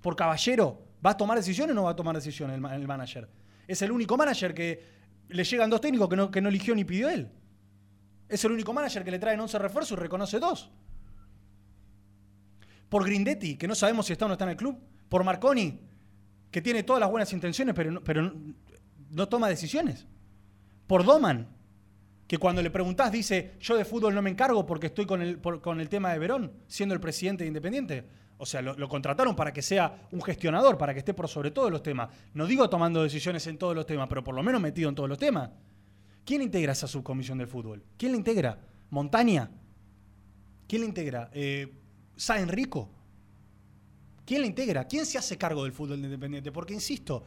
¿Por 0.00 0.14
Caballero? 0.14 0.82
¿Va 1.04 1.10
a 1.10 1.16
tomar 1.16 1.36
decisiones 1.36 1.72
o 1.72 1.74
no 1.74 1.84
va 1.84 1.90
a 1.90 1.96
tomar 1.96 2.14
decisiones 2.14 2.56
el, 2.56 2.64
el 2.64 2.86
manager? 2.86 3.28
Es 3.66 3.82
el 3.82 3.90
único 3.90 4.16
manager 4.16 4.54
que 4.54 4.82
le 5.28 5.44
llegan 5.44 5.68
dos 5.68 5.80
técnicos 5.80 6.08
que 6.08 6.16
no, 6.16 6.30
que 6.30 6.40
no 6.40 6.48
eligió 6.48 6.74
ni 6.74 6.84
pidió 6.84 7.08
él. 7.08 7.30
Es 8.28 8.44
el 8.44 8.52
único 8.52 8.72
manager 8.72 9.04
que 9.04 9.10
le 9.10 9.18
traen 9.18 9.38
11 9.38 9.58
refuerzos 9.58 9.96
y 9.96 10.00
reconoce 10.00 10.38
dos. 10.38 10.70
Por 12.88 13.04
Grindetti, 13.04 13.56
que 13.56 13.68
no 13.68 13.74
sabemos 13.74 14.06
si 14.06 14.12
está 14.12 14.24
o 14.24 14.28
no 14.28 14.34
está 14.34 14.44
en 14.44 14.50
el 14.50 14.56
club. 14.56 14.78
Por 15.08 15.24
Marconi, 15.24 15.80
que 16.50 16.62
tiene 16.62 16.82
todas 16.82 17.00
las 17.00 17.10
buenas 17.10 17.32
intenciones, 17.32 17.74
pero 17.74 17.90
no, 17.90 18.02
pero 18.02 18.32
no, 19.10 19.28
toma 19.28 19.48
decisiones. 19.48 20.06
Por 20.86 21.04
Doman, 21.04 21.48
que 22.26 22.38
cuando 22.38 22.62
le 22.62 22.70
preguntás 22.70 23.12
dice, 23.12 23.54
yo 23.60 23.76
de 23.76 23.84
fútbol 23.84 24.14
no 24.14 24.22
me 24.22 24.30
encargo 24.30 24.66
porque 24.66 24.86
estoy 24.86 25.06
con 25.06 25.22
el, 25.22 25.40
con 25.40 25.80
el 25.80 25.88
tema 25.88 26.12
de 26.12 26.18
Verón, 26.18 26.52
siendo 26.66 26.94
el 26.94 27.00
presidente 27.00 27.44
de 27.44 27.48
Independiente. 27.48 28.04
O 28.38 28.46
sea, 28.46 28.60
lo, 28.60 28.74
lo 28.74 28.88
contrataron 28.88 29.34
para 29.34 29.52
que 29.52 29.62
sea 29.62 30.08
un 30.12 30.20
gestionador, 30.22 30.76
para 30.76 30.92
que 30.92 30.98
esté 30.98 31.14
por 31.14 31.28
sobre 31.28 31.50
todos 31.50 31.70
los 31.70 31.82
temas. 31.82 32.10
No 32.34 32.46
digo 32.46 32.68
tomando 32.68 33.02
decisiones 33.02 33.46
en 33.46 33.58
todos 33.58 33.74
los 33.74 33.86
temas, 33.86 34.08
pero 34.08 34.22
por 34.22 34.34
lo 34.34 34.42
menos 34.42 34.60
metido 34.60 34.88
en 34.88 34.94
todos 34.94 35.08
los 35.08 35.18
temas. 35.18 35.50
¿Quién 36.26 36.42
integra 36.42 36.72
esa 36.72 36.86
subcomisión 36.86 37.38
del 37.38 37.46
fútbol? 37.46 37.82
¿Quién 37.96 38.12
la 38.12 38.18
integra? 38.18 38.58
¿Montaña? 38.90 39.48
¿Quién 40.68 40.82
la 40.82 40.88
integra? 40.88 41.30
Eh, 41.32 41.72
¿Sa 42.16 42.38
Enrico? 42.40 42.90
¿Quién 44.26 44.40
la 44.40 44.46
integra? 44.48 44.84
¿Quién 44.88 45.06
se 45.06 45.16
hace 45.18 45.38
cargo 45.38 45.62
del 45.62 45.72
fútbol 45.72 46.00
de 46.00 46.06
Independiente? 46.08 46.50
Porque, 46.50 46.74
insisto, 46.74 47.22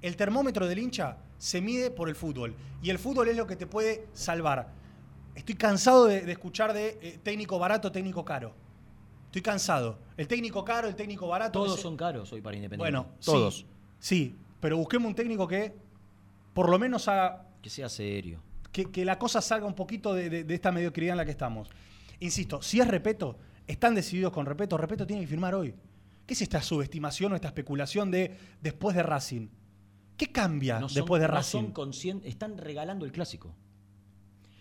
el 0.00 0.16
termómetro 0.16 0.68
del 0.68 0.78
hincha 0.78 1.16
se 1.36 1.60
mide 1.60 1.90
por 1.90 2.08
el 2.08 2.14
fútbol. 2.14 2.54
Y 2.82 2.90
el 2.90 2.98
fútbol 2.98 3.28
es 3.28 3.36
lo 3.36 3.46
que 3.46 3.56
te 3.56 3.66
puede 3.66 4.06
salvar. 4.12 4.70
Estoy 5.34 5.56
cansado 5.56 6.06
de, 6.06 6.20
de 6.20 6.32
escuchar 6.32 6.72
de 6.72 6.98
eh, 7.02 7.18
técnico 7.22 7.58
barato, 7.58 7.90
técnico 7.90 8.24
caro. 8.24 8.54
Estoy 9.26 9.42
cansado. 9.42 9.98
El 10.16 10.28
técnico 10.28 10.64
caro, 10.64 10.86
el 10.86 10.94
técnico 10.94 11.26
barato. 11.26 11.50
Todos 11.58 11.72
ese- 11.74 11.82
son 11.82 11.96
caros 11.96 12.32
hoy 12.32 12.40
para 12.40 12.54
Independiente. 12.56 12.98
Bueno, 12.98 13.10
todos. 13.24 13.56
Sí, 13.58 13.66
sí, 13.98 14.36
pero 14.60 14.76
busquemos 14.76 15.08
un 15.08 15.14
técnico 15.16 15.48
que 15.48 15.74
por 16.52 16.68
lo 16.70 16.78
menos 16.78 17.08
haga 17.08 17.48
Que 17.60 17.68
sea 17.68 17.88
serio. 17.88 18.40
Que, 18.74 18.90
que 18.90 19.04
la 19.04 19.18
cosa 19.20 19.40
salga 19.40 19.66
un 19.66 19.74
poquito 19.74 20.12
de, 20.12 20.28
de- 20.28 20.42
de 20.44 20.54
esta 20.54 20.72
mediocridad 20.72 21.12
en 21.12 21.18
la 21.18 21.24
que 21.24 21.30
estamos. 21.30 21.70
Insisto, 22.18 22.60
si 22.60 22.80
es 22.80 22.88
Repeto, 22.88 23.38
están 23.68 23.94
decididos 23.94 24.32
con 24.32 24.44
Repeto, 24.46 24.76
Repeto 24.76 25.06
tiene 25.06 25.22
que 25.22 25.28
firmar 25.28 25.54
hoy. 25.54 25.72
¿Qué 26.26 26.34
es 26.34 26.42
esta 26.42 26.60
subestimación 26.60 27.32
o 27.32 27.36
esta 27.36 27.48
especulación 27.48 28.10
de 28.10 28.36
después 28.60 28.96
de 28.96 29.04
Racing? 29.04 29.46
¿Qué 30.16 30.32
cambia 30.32 30.80
No 30.80 30.88
son- 30.88 30.94
después 30.96 31.22
de 31.22 31.28
no 31.28 31.34
Racing? 31.34 31.72
son 31.74 32.20
están 32.24 32.58
regalando 32.58 33.04
el 33.04 33.12
clásico. 33.12 33.54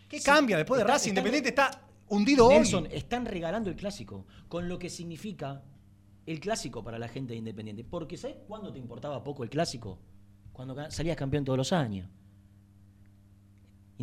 ¿Qué 0.08 0.20
Sí, 0.20 0.26
cambia 0.26 0.58
después 0.58 0.78
de 0.78 0.84
Racing? 0.86 1.10
Independiente 1.10 1.50
está 1.50 1.82
hundido 2.10 2.50
Nelson, 2.50 2.84
hoy. 2.84 2.90
están 2.94 3.26
regalando 3.26 3.70
el 3.72 3.76
clásico, 3.76 4.28
con 4.48 4.70
lo 4.70 4.78
que 4.78 4.90
significa 4.92 5.64
el 6.28 6.40
clásico 6.40 6.84
para 6.84 7.00
la 7.00 7.08
gente 7.08 7.34
de 7.34 7.40
Independiente. 7.40 7.84
Porque 7.84 8.16
¿sabes 8.18 8.38
cuándo 8.48 8.72
te 8.72 8.78
importaba 8.78 9.24
poco 9.24 9.44
el 9.44 9.50
clásico? 9.50 9.98
Cuando 10.52 10.76
salías 10.92 11.18
campeón 11.18 11.44
todos 11.46 11.58
los 11.58 11.74
años. 11.74 12.08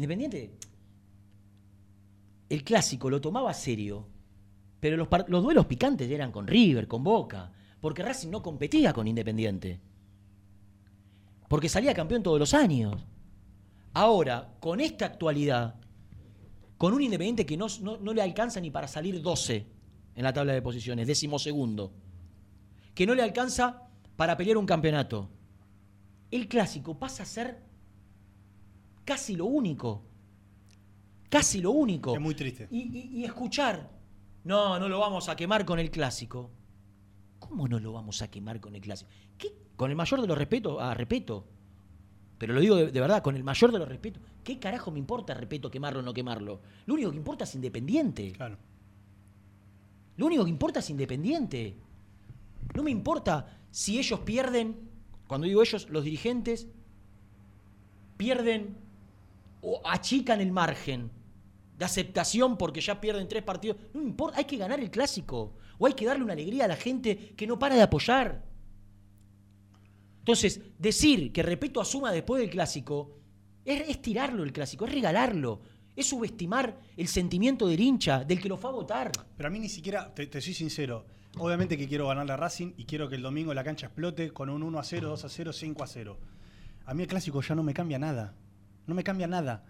Independiente, 0.01 0.51
el 2.49 2.65
clásico 2.65 3.11
lo 3.11 3.21
tomaba 3.21 3.53
serio 3.55 4.07
Pero 4.81 4.97
los, 4.97 5.43
duelos 5.43 5.67
picantes 5.67 6.11
eran 6.11 6.33
con 6.33 6.47
River, 6.47 6.89
con 6.89 7.05
Boca. 7.05 7.53
Porque 7.83 8.03
Racing 8.03 8.31
no 8.31 8.43
competía 8.43 8.95
con 8.95 9.07
Independiente. 9.07 9.79
Porque 11.49 11.69
salía 11.69 11.93
campeón 11.93 12.23
todos 12.23 12.39
los 12.39 12.55
años. 12.55 12.97
Ahora, 13.93 14.55
con 14.59 14.81
esta 14.81 15.05
actualidad, 15.05 15.75
con 16.79 16.95
un 16.95 17.03
Independiente 17.03 17.45
que 17.45 17.59
no, 17.59 17.67
no- 17.83 18.13
le 18.15 18.23
alcanza 18.23 18.59
ni 18.61 18.71
para 18.71 18.89
salir 18.89 19.21
12 19.21 19.67
en 20.15 20.23
la 20.23 20.33
tabla 20.33 20.55
de 20.55 20.63
posiciones, 20.63 21.07
decimosegundo, 21.07 21.93
que 22.95 23.07
no 23.07 23.15
le 23.15 23.23
alcanza 23.23 23.83
para 24.17 24.37
pelear 24.37 24.57
un 24.57 24.67
campeonato, 24.67 25.29
el 26.31 26.49
clásico 26.49 26.99
pasa 26.99 27.23
a 27.25 27.27
ser 27.27 27.59
casi 29.11 29.35
lo 29.35 29.47
único. 29.47 30.03
Casi 31.29 31.61
lo 31.61 31.73
único. 31.73 32.15
Es 32.15 32.21
muy 32.21 32.35
triste. 32.37 32.69
Y, 32.71 32.83
y- 32.97 33.19
y 33.21 33.25
escuchar, 33.25 33.91
no, 34.45 34.79
no 34.79 34.89
lo 34.89 35.01
vamos 35.01 35.29
a 35.29 35.35
quemar 35.35 35.65
con 35.65 35.81
el 35.81 35.91
clásico. 35.91 36.49
¿Cómo 37.41 37.67
no 37.67 37.81
lo 37.81 37.93
vamos 37.93 38.23
a 38.23 38.31
quemar 38.31 38.61
con 38.61 38.75
el 38.77 38.81
clásico? 38.81 39.11
¿Qué? 39.37 39.49
Con 39.75 39.91
el 39.91 39.97
mayor 39.97 40.21
de 40.21 40.29
los 40.29 40.39
respetos, 40.39 40.77
ah, 40.81 40.95
respeto. 40.95 41.45
Pero 42.39 42.55
lo 42.55 42.61
digo 42.61 42.77
de, 42.77 42.93
de 42.93 43.01
verdad, 43.01 43.21
con 43.23 43.35
el 43.35 43.43
mayor 43.43 43.73
de 43.73 43.79
los 43.81 43.89
respetos. 43.89 44.23
¿Qué 44.45 44.61
carajo 44.61 44.93
me 44.93 45.01
importa, 45.01 45.35
respeto, 45.35 45.71
quemarlo 45.73 45.99
o 46.01 46.03
no 46.03 46.15
quemarlo? 46.15 46.61
Lo 46.87 46.95
único 46.95 47.11
que 47.11 47.17
importa 47.17 47.43
es 47.45 47.55
Independiente. 47.57 48.31
Claro. 48.33 48.59
Lo 50.19 50.27
único 50.27 50.45
que 50.45 50.51
importa 50.51 50.79
es 50.79 50.89
Independiente. 50.91 51.75
No 52.75 52.83
me 52.85 52.93
importa 52.93 53.59
si 53.73 53.99
ellos 53.99 54.21
pierden, 54.21 54.77
cuando 55.27 55.49
digo 55.49 55.63
ellos, 55.63 55.89
los 55.91 56.05
dirigentes, 56.05 56.69
pierden 58.17 58.77
o 59.61 59.81
achican 59.85 60.41
el 60.41 60.53
margen 60.53 61.11
de 61.77 61.85
aceptación 61.85 62.57
porque 62.59 62.81
ya 62.81 63.01
pierden 63.01 63.27
tres 63.29 63.43
partidos. 63.43 63.77
No 63.95 64.03
importa, 64.03 64.39
hay 64.39 64.45
que 64.45 64.57
ganar 64.57 64.81
el 64.81 64.91
clásico. 64.91 65.55
O 65.79 65.87
hay 65.87 65.95
que 65.95 66.05
darle 66.05 66.25
una 66.25 66.35
alegría 66.35 66.67
a 66.67 66.69
la 66.69 66.77
gente 66.77 67.35
que 67.35 67.47
no 67.47 67.59
para 67.59 67.75
de 67.75 67.83
apoyar. 67.83 68.45
Entonces, 70.19 70.61
decir 70.79 71.33
que 71.33 71.43
Repeto 71.43 71.81
asuma 71.81 72.13
después 72.13 72.41
del 72.43 72.51
clásico 72.51 73.17
es, 73.65 73.89
es 73.89 74.03
tirarlo 74.03 74.43
el 74.43 74.53
clásico, 74.53 74.85
es 74.85 74.93
regalarlo, 74.93 75.63
es 75.97 76.07
subestimar 76.07 76.79
el 76.97 77.09
sentimiento 77.09 77.67
del 77.67 77.81
hincha, 77.81 78.25
del 78.25 78.41
que 78.41 78.49
lo 78.49 78.59
fue 78.59 78.71
a 78.71 78.75
votar. 78.75 79.11
Pero 79.37 79.47
a 79.49 79.51
mí 79.51 79.59
ni 79.59 79.71
siquiera, 79.71 80.15
te, 80.15 80.27
te 80.27 80.41
soy 80.43 80.53
sincero, 80.53 81.07
obviamente 81.39 81.79
que 81.79 81.89
quiero 81.89 82.09
ganar 82.09 82.27
la 82.27 82.37
Racing 82.37 82.75
y 82.77 82.85
quiero 82.85 83.09
que 83.09 83.17
el 83.17 83.23
domingo 83.23 83.55
la 83.55 83.65
cancha 83.65 83.87
explote 83.87 84.33
con 84.33 84.51
un 84.51 84.63
1 84.63 84.79
a 84.79 84.85
0, 84.85 85.09
2 85.09 85.25
a 85.25 85.29
0, 85.31 85.53
5 85.53 85.83
a 85.83 85.87
0. 85.87 86.19
A 86.85 86.95
mí 86.95 87.03
el 87.03 87.09
clásico 87.09 87.41
ya 87.41 87.55
no 87.55 87.63
me 87.63 87.73
cambia 87.73 87.99
nada. 87.99 88.35
No 88.91 88.97
me 88.97 89.05
cambia 89.05 89.29
nada. 89.29 89.63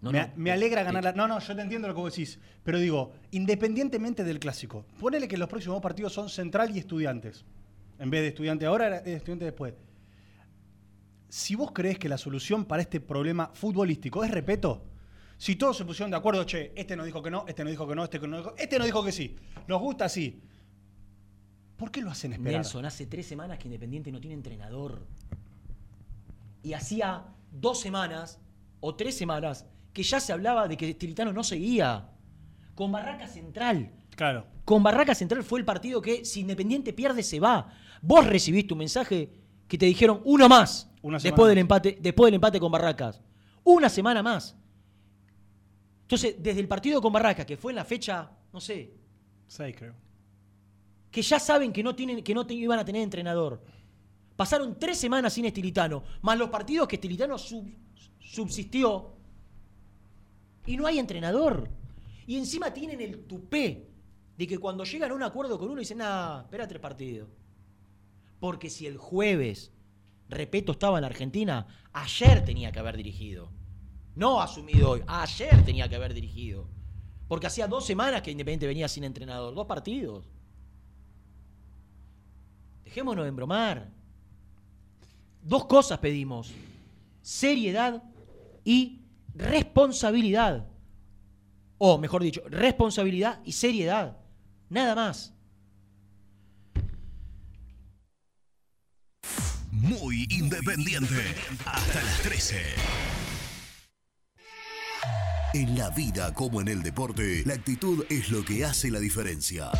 No, 0.00 0.10
me, 0.10 0.18
no, 0.18 0.32
me 0.34 0.50
alegra 0.50 0.82
ganar 0.82 1.04
la. 1.04 1.12
No, 1.12 1.28
no, 1.28 1.38
yo 1.38 1.54
te 1.54 1.62
entiendo 1.62 1.86
lo 1.86 1.94
que 1.94 2.00
vos 2.00 2.12
decís. 2.12 2.40
Pero 2.64 2.80
digo, 2.80 3.12
independientemente 3.30 4.24
del 4.24 4.40
clásico, 4.40 4.84
ponele 4.98 5.28
que 5.28 5.36
los 5.36 5.48
próximos 5.48 5.80
partidos 5.80 6.12
son 6.12 6.28
Central 6.28 6.74
y 6.74 6.80
Estudiantes. 6.80 7.44
En 8.00 8.10
vez 8.10 8.22
de 8.22 8.28
Estudiante 8.28 8.66
ahora, 8.66 8.88
era 8.88 8.98
Estudiante 8.98 9.44
después. 9.44 9.74
Si 11.28 11.54
vos 11.54 11.70
creés 11.70 11.96
que 11.96 12.08
la 12.08 12.18
solución 12.18 12.64
para 12.64 12.82
este 12.82 13.00
problema 13.00 13.52
futbolístico 13.54 14.24
es 14.24 14.32
repeto, 14.32 14.82
si 15.38 15.54
todos 15.54 15.76
se 15.76 15.84
pusieron 15.84 16.10
de 16.10 16.16
acuerdo, 16.16 16.42
che, 16.42 16.72
este 16.74 16.96
nos 16.96 17.06
dijo 17.06 17.22
que 17.22 17.30
no, 17.30 17.44
este 17.46 17.62
nos 17.62 17.70
dijo 17.70 17.86
que 17.86 17.94
no, 17.94 18.02
este 18.02 18.18
no 18.18 18.36
dijo, 18.38 18.54
este 18.58 18.78
nos 18.78 18.86
dijo 18.86 19.04
que 19.04 19.12
sí, 19.12 19.36
nos 19.68 19.80
gusta 19.80 20.06
así. 20.06 20.42
¿Por 21.76 21.92
qué 21.92 22.00
lo 22.00 22.10
hacen 22.10 22.32
esperar? 22.32 22.62
Nelson, 22.62 22.84
hace 22.84 23.06
tres 23.06 23.26
semanas 23.26 23.60
que 23.60 23.68
Independiente 23.68 24.10
no 24.10 24.20
tiene 24.20 24.34
entrenador. 24.34 25.06
Y 26.64 26.72
hacía 26.72 27.26
dos 27.52 27.80
semanas 27.80 28.40
o 28.80 28.94
tres 28.94 29.16
semanas 29.16 29.66
que 29.92 30.02
ya 30.02 30.20
se 30.20 30.32
hablaba 30.32 30.68
de 30.68 30.76
que 30.76 30.94
Tilitano 30.94 31.32
no 31.32 31.42
seguía. 31.42 32.08
Con 32.74 32.92
Barraca 32.92 33.26
Central. 33.26 33.92
Claro. 34.14 34.46
Con 34.64 34.82
Barraca 34.82 35.14
Central 35.14 35.42
fue 35.42 35.58
el 35.60 35.64
partido 35.64 36.02
que 36.02 36.24
si 36.24 36.40
Independiente 36.40 36.92
pierde 36.92 37.22
se 37.22 37.40
va. 37.40 37.68
Vos 38.02 38.26
recibiste 38.26 38.74
un 38.74 38.78
mensaje 38.78 39.30
que 39.68 39.78
te 39.78 39.86
dijeron 39.86 40.20
uno 40.24 40.48
más 40.48 40.90
Una 41.02 41.18
después 41.18 41.48
del 41.48 41.58
empate, 41.58 41.98
después 42.00 42.28
del 42.28 42.34
empate 42.34 42.60
con 42.60 42.70
Barracas. 42.70 43.20
Una 43.64 43.88
semana 43.88 44.22
más. 44.22 44.56
Entonces, 46.02 46.36
desde 46.38 46.60
el 46.60 46.68
partido 46.68 47.00
con 47.02 47.12
Barracas, 47.12 47.46
que 47.46 47.56
fue 47.56 47.72
en 47.72 47.76
la 47.76 47.84
fecha, 47.84 48.30
no 48.52 48.60
sé, 48.60 48.94
Seis, 49.48 49.74
creo. 49.76 49.94
que 51.10 51.22
ya 51.22 51.40
saben 51.40 51.72
que 51.72 51.82
no, 51.82 51.94
tienen, 51.94 52.22
que 52.22 52.34
no 52.34 52.46
te- 52.46 52.54
iban 52.54 52.78
a 52.78 52.84
tener 52.84 53.02
entrenador. 53.02 53.62
Pasaron 54.36 54.78
tres 54.78 54.98
semanas 54.98 55.32
sin 55.32 55.46
Estilitano, 55.46 56.04
más 56.22 56.38
los 56.38 56.48
partidos 56.50 56.86
que 56.86 56.96
Estilitano 56.96 57.38
sub- 57.38 57.72
subsistió. 58.18 59.12
Y 60.66 60.76
no 60.76 60.86
hay 60.86 60.98
entrenador. 60.98 61.68
Y 62.26 62.36
encima 62.36 62.72
tienen 62.72 63.00
el 63.00 63.24
tupé 63.26 63.88
de 64.36 64.46
que 64.46 64.58
cuando 64.58 64.84
llegan 64.84 65.10
a 65.10 65.14
un 65.14 65.22
acuerdo 65.22 65.58
con 65.58 65.70
uno 65.70 65.80
dicen, 65.80 66.00
ah, 66.02 66.40
espera 66.44 66.66
tres 66.66 66.80
partidos. 66.80 67.28
Porque 68.40 68.68
si 68.68 68.86
el 68.86 68.98
jueves 68.98 69.72
Repeto 70.28 70.72
estaba 70.72 70.98
en 70.98 71.04
Argentina, 71.04 71.66
ayer 71.92 72.44
tenía 72.44 72.72
que 72.72 72.80
haber 72.80 72.96
dirigido. 72.96 73.50
No 74.16 74.40
asumido 74.40 74.90
hoy, 74.90 75.02
ayer 75.06 75.64
tenía 75.64 75.88
que 75.88 75.94
haber 75.94 76.14
dirigido. 76.14 76.68
Porque 77.28 77.46
hacía 77.46 77.68
dos 77.68 77.86
semanas 77.86 78.22
que 78.22 78.30
Independiente 78.30 78.66
venía 78.66 78.88
sin 78.88 79.04
entrenador, 79.04 79.54
dos 79.54 79.66
partidos. 79.66 80.28
Dejémonos 82.84 83.24
de 83.24 83.28
embromar. 83.28 83.90
Dos 85.42 85.66
cosas 85.66 85.98
pedimos. 85.98 86.52
Seriedad 87.26 88.04
y 88.62 89.00
responsabilidad. 89.34 90.64
O, 91.76 91.98
mejor 91.98 92.22
dicho, 92.22 92.40
responsabilidad 92.48 93.40
y 93.44 93.50
seriedad. 93.50 94.16
Nada 94.68 94.94
más. 94.94 95.34
Muy 99.72 100.28
independiente. 100.30 101.34
Hasta 101.64 102.00
las 102.00 102.22
13. 102.22 102.60
En 105.54 105.76
la 105.76 105.90
vida 105.90 106.32
como 106.32 106.60
en 106.60 106.68
el 106.68 106.84
deporte, 106.84 107.42
la 107.44 107.54
actitud 107.54 108.04
es 108.08 108.30
lo 108.30 108.44
que 108.44 108.64
hace 108.64 108.88
la 108.88 109.00
diferencia. 109.00 109.72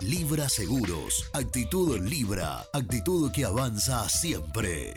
Libra 0.00 0.48
Seguros. 0.48 1.30
Actitud 1.34 2.00
Libra. 2.00 2.64
Actitud 2.72 3.30
que 3.32 3.44
avanza 3.44 4.08
siempre. 4.08 4.94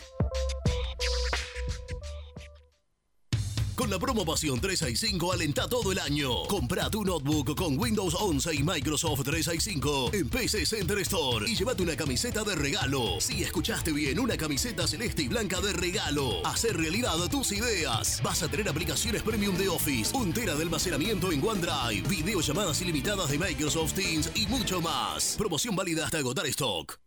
Con 3.78 3.90
la 3.90 3.98
promo 4.00 4.24
Pasión 4.24 4.60
365 4.60 5.32
alenta 5.32 5.68
todo 5.68 5.92
el 5.92 6.00
año. 6.00 6.42
Compra 6.48 6.90
tu 6.90 7.04
notebook 7.04 7.54
con 7.54 7.78
Windows 7.78 8.16
11 8.18 8.52
y 8.56 8.64
Microsoft 8.64 9.22
365 9.22 10.10
en 10.14 10.28
PC 10.28 10.66
Center 10.66 10.98
Store 10.98 11.48
y 11.48 11.54
llévate 11.54 11.84
una 11.84 11.94
camiseta 11.94 12.42
de 12.42 12.56
regalo. 12.56 13.20
Si 13.20 13.44
escuchaste 13.44 13.92
bien, 13.92 14.18
una 14.18 14.36
camiseta 14.36 14.88
celeste 14.88 15.22
y 15.22 15.28
blanca 15.28 15.60
de 15.60 15.74
regalo. 15.74 16.44
Hacer 16.44 16.76
realidad 16.76 17.16
tus 17.30 17.52
ideas. 17.52 18.20
Vas 18.20 18.42
a 18.42 18.48
tener 18.48 18.68
aplicaciones 18.68 19.22
premium 19.22 19.56
de 19.56 19.68
Office, 19.68 20.12
un 20.12 20.32
tera 20.32 20.56
de 20.56 20.64
almacenamiento 20.64 21.30
en 21.30 21.40
OneDrive, 21.40 22.08
videollamadas 22.08 22.82
ilimitadas 22.82 23.30
de 23.30 23.38
Microsoft 23.38 23.92
Teams 23.92 24.28
y 24.34 24.46
mucho 24.46 24.80
más. 24.80 25.36
Promoción 25.38 25.76
válida 25.76 26.04
hasta 26.04 26.18
agotar 26.18 26.46
stock. 26.48 26.98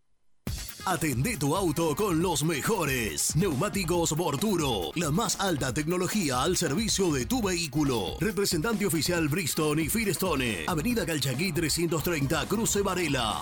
Atendé 0.86 1.38
tu 1.38 1.56
auto 1.56 1.96
con 1.96 2.24
los 2.24 2.44
mejores. 2.44 3.36
Neumáticos 3.36 4.14
Borturo. 4.16 4.92
La 4.96 5.12
más 5.12 5.40
alta 5.40 5.72
tecnología 5.72 6.42
al 6.42 6.58
servicio 6.58 7.12
de 7.12 7.28
tu 7.28 7.40
vehículo. 7.42 8.18
Representante 8.20 8.88
oficial 8.88 9.30
Bristol 9.30 9.80
y 9.80 9.90
Firestone. 9.90 10.66
Avenida 10.68 11.06
Calchaquí 11.06 11.52
330, 11.52 12.48
Cruce 12.48 12.82
Varela. 12.82 13.42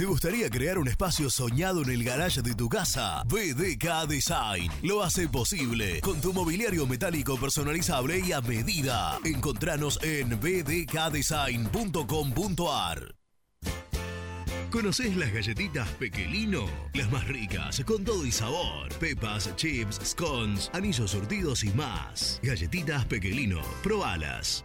¿Te 0.00 0.06
gustaría 0.06 0.48
crear 0.48 0.78
un 0.78 0.88
espacio 0.88 1.28
soñado 1.28 1.82
en 1.82 1.90
el 1.90 2.02
garage 2.02 2.40
de 2.40 2.54
tu 2.54 2.70
casa? 2.70 3.22
BDK 3.26 4.08
Design 4.08 4.72
lo 4.82 5.02
hace 5.02 5.28
posible 5.28 6.00
con 6.00 6.22
tu 6.22 6.32
mobiliario 6.32 6.86
metálico 6.86 7.36
personalizable 7.36 8.22
y 8.26 8.32
a 8.32 8.40
medida. 8.40 9.18
Encontranos 9.26 10.02
en 10.02 10.40
bdkdesign.com.ar. 10.40 13.14
¿Conocés 14.70 15.14
las 15.18 15.34
galletitas 15.34 15.86
Pequelino? 15.90 16.64
Las 16.94 17.12
más 17.12 17.28
ricas, 17.28 17.82
con 17.84 18.02
todo 18.02 18.24
y 18.24 18.32
sabor. 18.32 18.88
Pepas, 19.00 19.54
chips, 19.56 20.00
scones, 20.02 20.70
anillos 20.72 21.10
surtidos 21.10 21.62
y 21.62 21.74
más. 21.74 22.40
Galletitas 22.42 23.04
Pequelino, 23.04 23.60
probalas. 23.82 24.64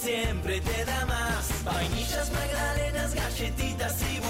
Siempre 0.00 0.60
te 0.60 0.84
da 0.84 1.06
más. 1.06 1.64
Vainillas, 1.64 2.30
magdalenas, 2.32 3.14
galletitas 3.14 3.96
y 4.02 4.29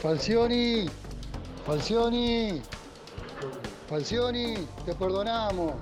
Falcioni, 0.00 0.86
Falcioni, 1.64 2.60
Falcioni, 3.88 4.54
te 4.84 4.94
perdonamos. 4.94 5.74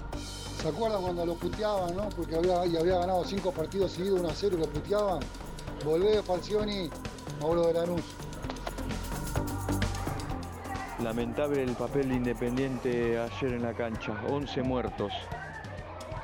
¿Se 0.61 0.69
acuerdan 0.69 1.03
cuando 1.03 1.25
lo 1.25 1.35
puteaban, 1.35 1.97
no? 1.97 2.09
Porque 2.11 2.37
había, 2.37 2.67
y 2.67 2.77
había 2.77 2.99
ganado 2.99 3.25
cinco 3.25 3.51
partidos 3.51 3.93
seguidos, 3.93 4.21
1 4.21 4.29
a 4.29 4.35
0 4.35 4.57
y 4.57 4.61
lo 4.61 4.67
puteaban. 4.67 5.21
Volvé, 5.85 6.23
Falcioni, 6.23 6.91
Mauro 7.41 7.69
de 7.69 7.75
Lanús. 7.75 8.03
Lamentable 11.03 11.63
el 11.63 11.73
papel 11.73 12.11
de 12.11 12.17
Independiente 12.17 13.19
ayer 13.19 13.55
en 13.55 13.63
la 13.63 13.73
cancha. 13.73 14.13
11 14.29 14.63
muertos. 14.63 15.13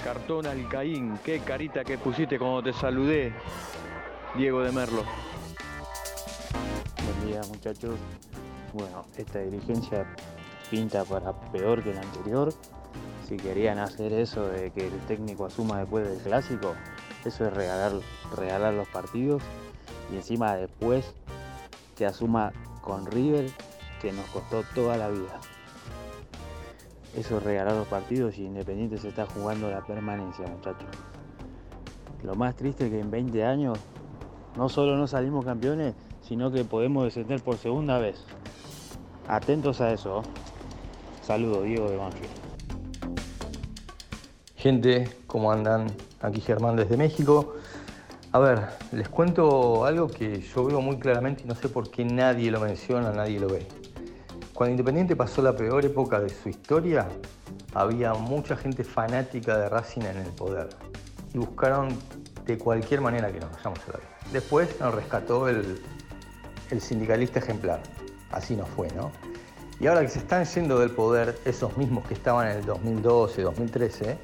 Cartón 0.05 0.47
al 0.47 0.68
Caín. 0.68 1.18
Qué 1.24 1.41
carita 1.41 1.83
que 1.83 1.97
pusiste 1.97 2.39
cuando 2.39 2.62
te 2.62 2.72
saludé, 2.74 3.33
Diego 4.37 4.61
de 4.61 4.72
Merlo. 4.72 5.03
Buen 7.05 7.27
día 7.27 7.41
muchachos. 7.49 7.95
Bueno, 8.74 9.07
esta 9.16 9.39
dirigencia 9.39 10.07
pinta 10.71 11.05
para 11.05 11.33
peor 11.53 11.83
que 11.83 11.95
la 11.95 12.01
anterior. 12.01 12.53
Si 13.29 13.37
querían 13.37 13.79
hacer 13.79 14.12
eso 14.12 14.47
de 14.49 14.71
que 14.71 14.87
el 14.87 14.99
técnico 15.07 15.47
asuma 15.47 15.81
después 15.81 16.09
del 16.09 16.19
clásico, 16.19 16.75
eso 17.25 17.45
es 17.45 17.53
regalar, 17.53 17.93
regalar 18.37 18.75
los 18.75 18.89
partidos 18.89 19.43
y 20.12 20.17
encima 20.17 20.55
después 20.55 21.12
que 21.97 22.07
asuma 22.07 22.53
con 22.83 23.07
River 23.07 23.51
que 24.01 24.12
nos 24.12 24.27
costó 24.27 24.62
toda 24.75 24.97
la 24.97 25.09
vida. 25.09 25.41
Eso 27.17 27.39
es 27.39 27.43
regalar 27.43 27.73
los 27.73 27.89
partidos 27.89 28.39
y 28.39 28.45
Independiente 28.45 28.99
se 28.99 29.09
está 29.09 29.27
jugando 29.27 29.71
la 29.71 29.85
permanencia, 29.85 30.47
muchachos. 30.47 30.89
Lo 32.23 32.35
más 32.35 32.55
triste 32.57 32.87
es 32.87 32.91
que 32.91 33.01
en 33.01 33.11
20 33.11 33.45
años 33.45 33.79
no 34.57 34.69
solo 34.69 34.97
no 34.97 35.07
salimos 35.07 35.45
campeones, 35.45 35.95
sino 36.23 36.51
que 36.51 36.64
podemos 36.64 37.05
descender 37.05 37.43
por 37.43 37.57
segunda 37.57 37.99
vez. 37.99 38.23
Atentos 39.29 39.81
a 39.81 39.93
eso. 39.93 40.23
Saludos, 41.27 41.64
Diego 41.64 41.91
de 41.91 41.97
Banfield. 41.97 42.31
Gente, 44.55 45.11
¿cómo 45.27 45.51
andan? 45.51 45.89
Aquí 46.20 46.41
Germán 46.41 46.77
desde 46.77 46.97
México. 46.97 47.57
A 48.31 48.39
ver, 48.39 48.68
les 48.93 49.09
cuento 49.09 49.85
algo 49.85 50.07
que 50.07 50.41
yo 50.41 50.64
veo 50.64 50.81
muy 50.81 51.01
claramente 51.01 51.43
y 51.43 51.49
no 51.49 51.57
sé 51.57 51.68
por 51.68 51.91
qué 51.91 52.05
nadie 52.05 52.53
lo 52.53 52.61
menciona, 52.61 53.11
nadie 53.11 53.41
lo 53.41 53.49
ve. 53.49 53.66
Cuando 54.55 54.70
Independiente 54.70 55.16
pasó 55.16 55.43
la 55.43 55.57
peor 55.57 55.85
época 55.85 56.20
de 56.20 56.29
su 56.29 56.49
historia, 56.49 57.09
había 57.74 58.14
mucha 58.14 58.57
gente 58.57 58.85
fanática 58.85 59.59
de 59.59 59.68
Racing 59.68 60.03
en 60.03 60.18
el 60.18 60.31
poder 60.31 60.68
y 61.35 61.39
buscaron 61.39 61.89
de 62.45 62.57
cualquier 62.57 63.01
manera 63.01 63.33
que 63.33 63.41
nos 63.41 63.51
vayamos 63.51 63.81
a 63.81 63.93
la 63.95 63.99
vida. 63.99 64.16
Después 64.33 64.81
nos 64.81 64.95
rescató 64.95 65.49
el, 65.49 65.83
el 66.70 66.81
sindicalista 66.81 67.41
ejemplar. 67.41 67.81
Así 68.31 68.55
no 68.55 68.64
fue, 68.64 68.87
¿no? 68.93 69.11
Y 69.79 69.87
ahora 69.87 70.01
que 70.01 70.09
se 70.09 70.20
están 70.20 70.45
yendo 70.47 70.79
del 70.79 70.91
poder, 70.91 71.39
esos 71.45 71.77
mismos 71.77 72.07
que 72.07 72.14
estaban 72.14 72.49
en 72.49 72.59
el 72.59 72.64
2012, 72.64 73.43
2013, 73.43 74.16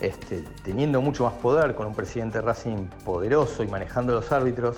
este, 0.00 0.44
teniendo 0.62 1.00
mucho 1.00 1.24
más 1.24 1.32
poder, 1.34 1.74
con 1.74 1.88
un 1.88 1.94
presidente 1.94 2.40
Racing 2.40 2.86
poderoso 3.04 3.64
y 3.64 3.66
manejando 3.66 4.14
los 4.14 4.30
árbitros, 4.30 4.76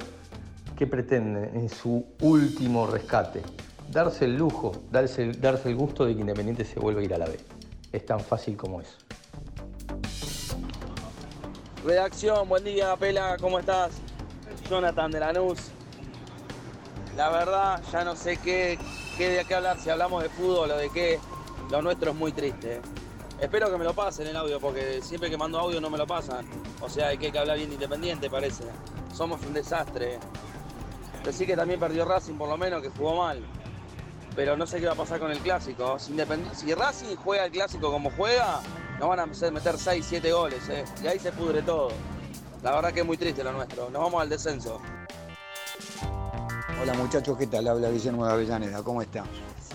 ¿qué 0.78 0.86
pretenden 0.86 1.54
en 1.54 1.68
su 1.68 2.06
último 2.22 2.86
rescate? 2.86 3.42
Darse 3.90 4.24
el 4.24 4.36
lujo, 4.36 4.72
darse, 4.90 5.24
el 5.30 5.76
gusto 5.76 6.06
de 6.06 6.14
que 6.14 6.20
Independiente 6.22 6.64
se 6.64 6.80
vuelva 6.80 7.02
a 7.02 7.04
ir 7.04 7.14
a 7.14 7.18
la 7.18 7.26
B. 7.26 7.38
Es 7.92 8.06
tan 8.06 8.20
fácil 8.20 8.56
como 8.56 8.80
eso. 8.80 8.96
Redacción, 11.84 12.48
buen 12.48 12.64
día, 12.64 12.96
Pela, 12.96 13.36
¿cómo 13.38 13.58
estás? 13.58 13.92
Jonathan 14.70 15.10
de 15.10 15.20
Lanús. 15.20 15.70
La 17.16 17.30
verdad, 17.30 17.80
ya 17.92 18.04
no 18.04 18.16
sé 18.16 18.38
qué, 18.38 18.78
qué 19.16 19.28
de 19.28 19.44
qué 19.44 19.54
hablar, 19.54 19.78
si 19.78 19.88
hablamos 19.88 20.22
de 20.22 20.28
fútbol 20.28 20.70
o 20.70 20.76
de 20.76 20.90
qué. 20.90 21.20
Lo 21.70 21.80
nuestro 21.80 22.10
es 22.10 22.16
muy 22.16 22.32
triste. 22.32 22.80
Espero 23.40 23.70
que 23.70 23.78
me 23.78 23.84
lo 23.84 23.94
pasen 23.94 24.26
el 24.26 24.36
audio, 24.36 24.60
porque 24.60 25.00
siempre 25.02 25.30
que 25.30 25.36
mando 25.36 25.58
audio 25.58 25.80
no 25.80 25.90
me 25.90 25.98
lo 25.98 26.06
pasan. 26.06 26.46
O 26.80 26.88
sea, 26.88 27.08
hay 27.08 27.18
que 27.18 27.36
hablar 27.38 27.56
bien 27.56 27.68
de 27.68 27.74
Independiente, 27.74 28.28
parece. 28.28 28.64
Somos 29.12 29.40
un 29.46 29.52
desastre. 29.52 30.18
Decir 31.24 31.46
que 31.46 31.56
también 31.56 31.80
perdió 31.80 32.04
Racing, 32.04 32.34
por 32.34 32.48
lo 32.48 32.56
menos, 32.56 32.82
que 32.82 32.90
jugó 32.90 33.16
mal. 33.16 33.42
Pero 34.34 34.56
no 34.56 34.66
sé 34.66 34.80
qué 34.80 34.86
va 34.86 34.92
a 34.92 34.96
pasar 34.96 35.20
con 35.20 35.30
el 35.30 35.38
clásico. 35.38 35.98
Si, 35.98 36.14
si 36.54 36.74
Racing 36.74 37.16
juega 37.16 37.44
el 37.46 37.52
clásico 37.52 37.90
como 37.90 38.10
juega, 38.10 38.60
nos 38.98 39.08
van 39.08 39.20
a 39.20 39.26
meter 39.26 39.78
6, 39.78 40.04
7 40.08 40.32
goles. 40.32 40.68
¿eh? 40.68 40.84
Y 41.02 41.06
ahí 41.06 41.18
se 41.18 41.32
pudre 41.32 41.62
todo. 41.62 41.88
La 42.62 42.72
verdad 42.74 42.92
que 42.92 43.00
es 43.00 43.06
muy 43.06 43.16
triste 43.16 43.44
lo 43.44 43.52
nuestro. 43.52 43.88
Nos 43.90 44.02
vamos 44.02 44.20
al 44.20 44.28
descenso. 44.28 44.80
Hola 46.80 46.94
muchachos, 46.94 47.38
¿qué 47.38 47.46
tal? 47.46 47.68
Habla 47.68 47.90
Guillermo 47.90 48.26
de 48.26 48.32
Avellaneda, 48.32 48.82
¿cómo 48.82 49.00
está? 49.00 49.24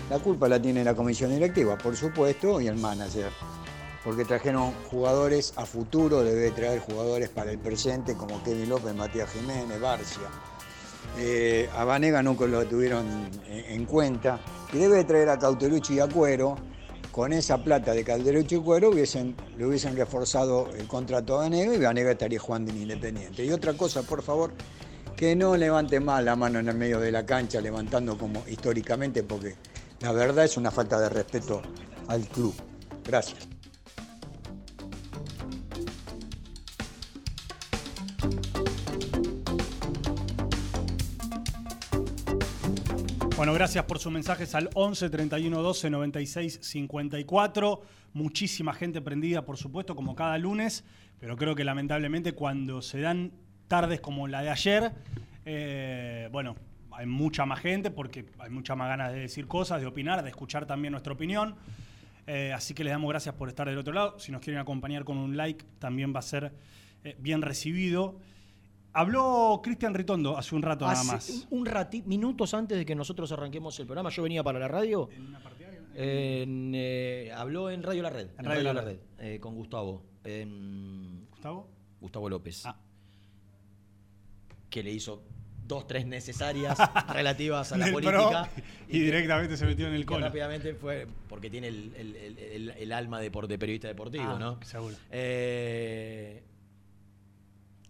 La 0.08 0.18
culpa 0.18 0.48
la 0.48 0.60
tiene 0.60 0.84
la 0.84 0.94
comisión 0.94 1.30
directiva, 1.30 1.76
por 1.76 1.96
supuesto, 1.96 2.60
y 2.60 2.68
el 2.68 2.76
manager. 2.76 3.30
Porque 4.04 4.24
trajeron 4.24 4.72
jugadores 4.90 5.52
a 5.56 5.66
futuro, 5.66 6.22
debe 6.22 6.50
traer 6.50 6.80
jugadores 6.80 7.28
para 7.28 7.50
el 7.50 7.58
presente, 7.58 8.14
como 8.14 8.42
Kevin 8.42 8.68
López, 8.68 8.94
Matías 8.94 9.30
Jiménez, 9.32 9.80
Barcia. 9.80 10.28
Eh, 11.18 11.68
a 11.76 11.84
Vanega 11.84 12.22
nunca 12.22 12.46
lo 12.46 12.64
tuvieron 12.66 13.06
en, 13.46 13.64
en 13.64 13.84
cuenta. 13.86 14.40
Y 14.72 14.78
debe 14.78 15.02
traer 15.04 15.30
a 15.30 15.38
Cautelucci 15.38 15.94
y 15.94 16.00
a 16.00 16.06
Cuero. 16.06 16.56
Con 17.10 17.32
esa 17.32 17.58
plata 17.58 17.92
de 17.92 18.04
Calderucci 18.04 18.54
y 18.54 18.60
Cuero 18.60 18.90
hubiesen, 18.90 19.34
le 19.58 19.66
hubiesen 19.66 19.96
reforzado 19.96 20.70
el 20.76 20.86
contrato 20.86 21.34
a 21.34 21.38
Vanega 21.38 21.74
y 21.74 21.78
Vanega 21.78 22.12
estaría 22.12 22.38
jugando 22.38 22.70
en 22.70 22.82
Independiente. 22.82 23.44
Y 23.44 23.50
otra 23.50 23.72
cosa, 23.72 24.04
por 24.04 24.22
favor, 24.22 24.52
que 25.20 25.36
no 25.36 25.54
levante 25.54 26.00
más 26.00 26.24
la 26.24 26.34
mano 26.34 26.60
en 26.60 26.68
el 26.70 26.76
medio 26.78 26.98
de 26.98 27.12
la 27.12 27.26
cancha, 27.26 27.60
levantando 27.60 28.16
como 28.16 28.42
históricamente, 28.48 29.22
porque 29.22 29.54
la 30.00 30.12
verdad 30.12 30.46
es 30.46 30.56
una 30.56 30.70
falta 30.70 30.98
de 30.98 31.10
respeto 31.10 31.60
al 32.08 32.26
club. 32.26 32.54
Gracias. 33.04 33.46
Bueno, 43.36 43.52
gracias 43.52 43.84
por 43.84 43.98
sus 43.98 44.10
mensajes 44.10 44.54
al 44.54 44.70
11 44.72 45.10
31 45.10 45.60
12 45.60 45.90
96 45.90 46.60
54. 46.62 47.82
Muchísima 48.14 48.72
gente 48.72 49.02
prendida, 49.02 49.44
por 49.44 49.58
supuesto, 49.58 49.94
como 49.94 50.14
cada 50.14 50.38
lunes, 50.38 50.82
pero 51.18 51.36
creo 51.36 51.54
que 51.54 51.64
lamentablemente 51.64 52.32
cuando 52.32 52.80
se 52.80 53.02
dan 53.02 53.32
tardes 53.70 54.00
como 54.00 54.26
la 54.26 54.42
de 54.42 54.50
ayer, 54.50 54.92
eh, 55.44 56.28
bueno, 56.32 56.56
hay 56.90 57.06
mucha 57.06 57.46
más 57.46 57.60
gente 57.60 57.92
porque 57.92 58.26
hay 58.40 58.50
mucha 58.50 58.74
más 58.74 58.88
ganas 58.88 59.12
de 59.12 59.20
decir 59.20 59.46
cosas, 59.46 59.80
de 59.80 59.86
opinar, 59.86 60.24
de 60.24 60.28
escuchar 60.28 60.66
también 60.66 60.90
nuestra 60.90 61.12
opinión. 61.12 61.54
Eh, 62.26 62.52
así 62.52 62.74
que 62.74 62.82
les 62.82 62.92
damos 62.92 63.08
gracias 63.08 63.32
por 63.36 63.48
estar 63.48 63.68
del 63.68 63.78
otro 63.78 63.92
lado. 63.92 64.18
Si 64.18 64.32
nos 64.32 64.40
quieren 64.40 64.60
acompañar 64.60 65.04
con 65.04 65.18
un 65.18 65.36
like, 65.36 65.64
también 65.78 66.12
va 66.12 66.18
a 66.18 66.22
ser 66.22 66.52
eh, 67.04 67.16
bien 67.20 67.42
recibido. 67.42 68.18
Habló 68.92 69.60
Cristian 69.62 69.94
Ritondo 69.94 70.36
hace 70.36 70.56
un 70.56 70.62
rato 70.62 70.84
nada 70.84 71.04
más. 71.04 71.46
Un 71.50 71.64
ratito, 71.64 72.08
minutos 72.08 72.52
antes 72.54 72.76
de 72.76 72.84
que 72.84 72.96
nosotros 72.96 73.30
arranquemos 73.30 73.78
el 73.78 73.86
programa, 73.86 74.10
yo 74.10 74.24
venía 74.24 74.42
para 74.42 74.58
la 74.58 74.66
radio. 74.66 75.08
En, 75.94 76.72
eh, 76.74 77.30
habló 77.36 77.70
en 77.70 77.84
Radio 77.84 78.02
La 78.02 78.10
Red. 78.10 78.30
En 78.36 78.44
Radio, 78.44 78.72
La 78.72 78.82
Red, 78.82 79.38
con 79.38 79.54
Gustavo. 79.54 80.02
¿Gustavo? 81.30 81.68
Gustavo 82.00 82.28
López. 82.28 82.64
Que 84.70 84.82
le 84.82 84.90
hizo 84.92 85.22
dos, 85.66 85.86
tres 85.86 86.06
necesarias 86.06 86.78
relativas 87.12 87.70
a 87.72 87.76
la 87.76 87.92
política. 87.92 88.50
y 88.88 88.98
directamente 89.00 89.56
se 89.56 89.66
metió 89.66 89.86
en 89.86 89.94
el 89.94 90.04
colo. 90.06 90.26
Rápidamente 90.26 90.74
fue 90.74 91.06
porque 91.28 91.48
tiene 91.50 91.68
el, 91.68 91.92
el- 91.96 92.16
el- 92.16 92.38
el- 92.38 92.70
el 92.70 92.92
alma 92.92 93.20
de, 93.20 93.30
de 93.30 93.58
periodista 93.58 93.86
deportivo, 93.88 94.24
Ah, 94.26 94.38
¿no? 94.38 94.58
seguro. 94.64 94.96
Eh, 95.10 96.42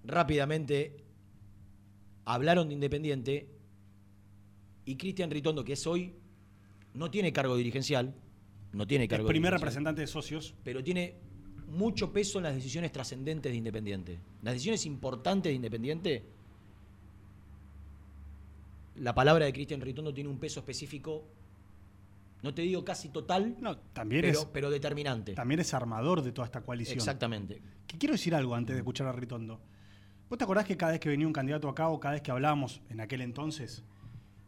rápidamente 0.04 1.04
hablaron 2.24 2.68
de 2.68 2.74
Independiente 2.74 3.48
y 4.84 4.96
Cristian 4.96 5.30
Ritondo, 5.30 5.64
que 5.64 5.74
es 5.74 5.86
hoy, 5.86 6.14
no 6.94 7.10
tiene 7.10 7.32
cargo 7.32 7.56
dirigencial, 7.56 8.14
no 8.72 8.86
tiene 8.86 9.08
cargo 9.08 9.26
primer 9.28 9.52
dirigencial, 9.52 9.60
representante 9.60 10.00
de 10.02 10.06
socios. 10.06 10.54
pero 10.64 10.82
tiene 10.82 11.14
mucho 11.68 12.12
peso 12.12 12.38
en 12.38 12.44
las 12.44 12.54
decisiones 12.54 12.92
trascendentes 12.92 13.52
de 13.52 13.56
Independiente. 13.58 14.18
Las 14.42 14.54
decisiones 14.54 14.86
importantes 14.86 15.50
de 15.50 15.54
Independiente, 15.54 16.24
la 19.00 19.14
palabra 19.14 19.46
de 19.46 19.52
Cristian 19.52 19.80
Ritondo 19.80 20.12
tiene 20.12 20.28
un 20.28 20.38
peso 20.38 20.60
específico, 20.60 21.26
no 22.42 22.54
te 22.54 22.62
digo 22.62 22.84
casi 22.84 23.08
total, 23.08 23.56
También 23.92 24.22
pero, 24.22 24.40
es, 24.40 24.44
pero 24.46 24.70
determinante. 24.70 25.34
también 25.34 25.60
es 25.60 25.74
armador 25.74 26.22
de 26.22 26.32
toda 26.32 26.46
esta 26.46 26.62
coalición. 26.62 26.98
Exactamente. 26.98 27.62
Que 27.86 27.98
quiero 27.98 28.12
decir 28.12 28.34
algo 28.34 28.54
antes 28.54 28.74
de 28.74 28.80
escuchar 28.80 29.06
a 29.06 29.12
Ritondo. 29.12 29.60
¿Vos 30.28 30.38
te 30.38 30.44
acordás 30.44 30.64
que 30.64 30.76
cada 30.76 30.92
vez 30.92 31.00
que 31.00 31.08
venía 31.08 31.26
un 31.26 31.32
candidato 31.32 31.68
acá 31.68 31.88
o 31.88 31.98
cada 31.98 32.12
vez 32.12 32.22
que 32.22 32.30
hablábamos 32.30 32.80
en 32.88 33.00
aquel 33.00 33.20
entonces, 33.20 33.82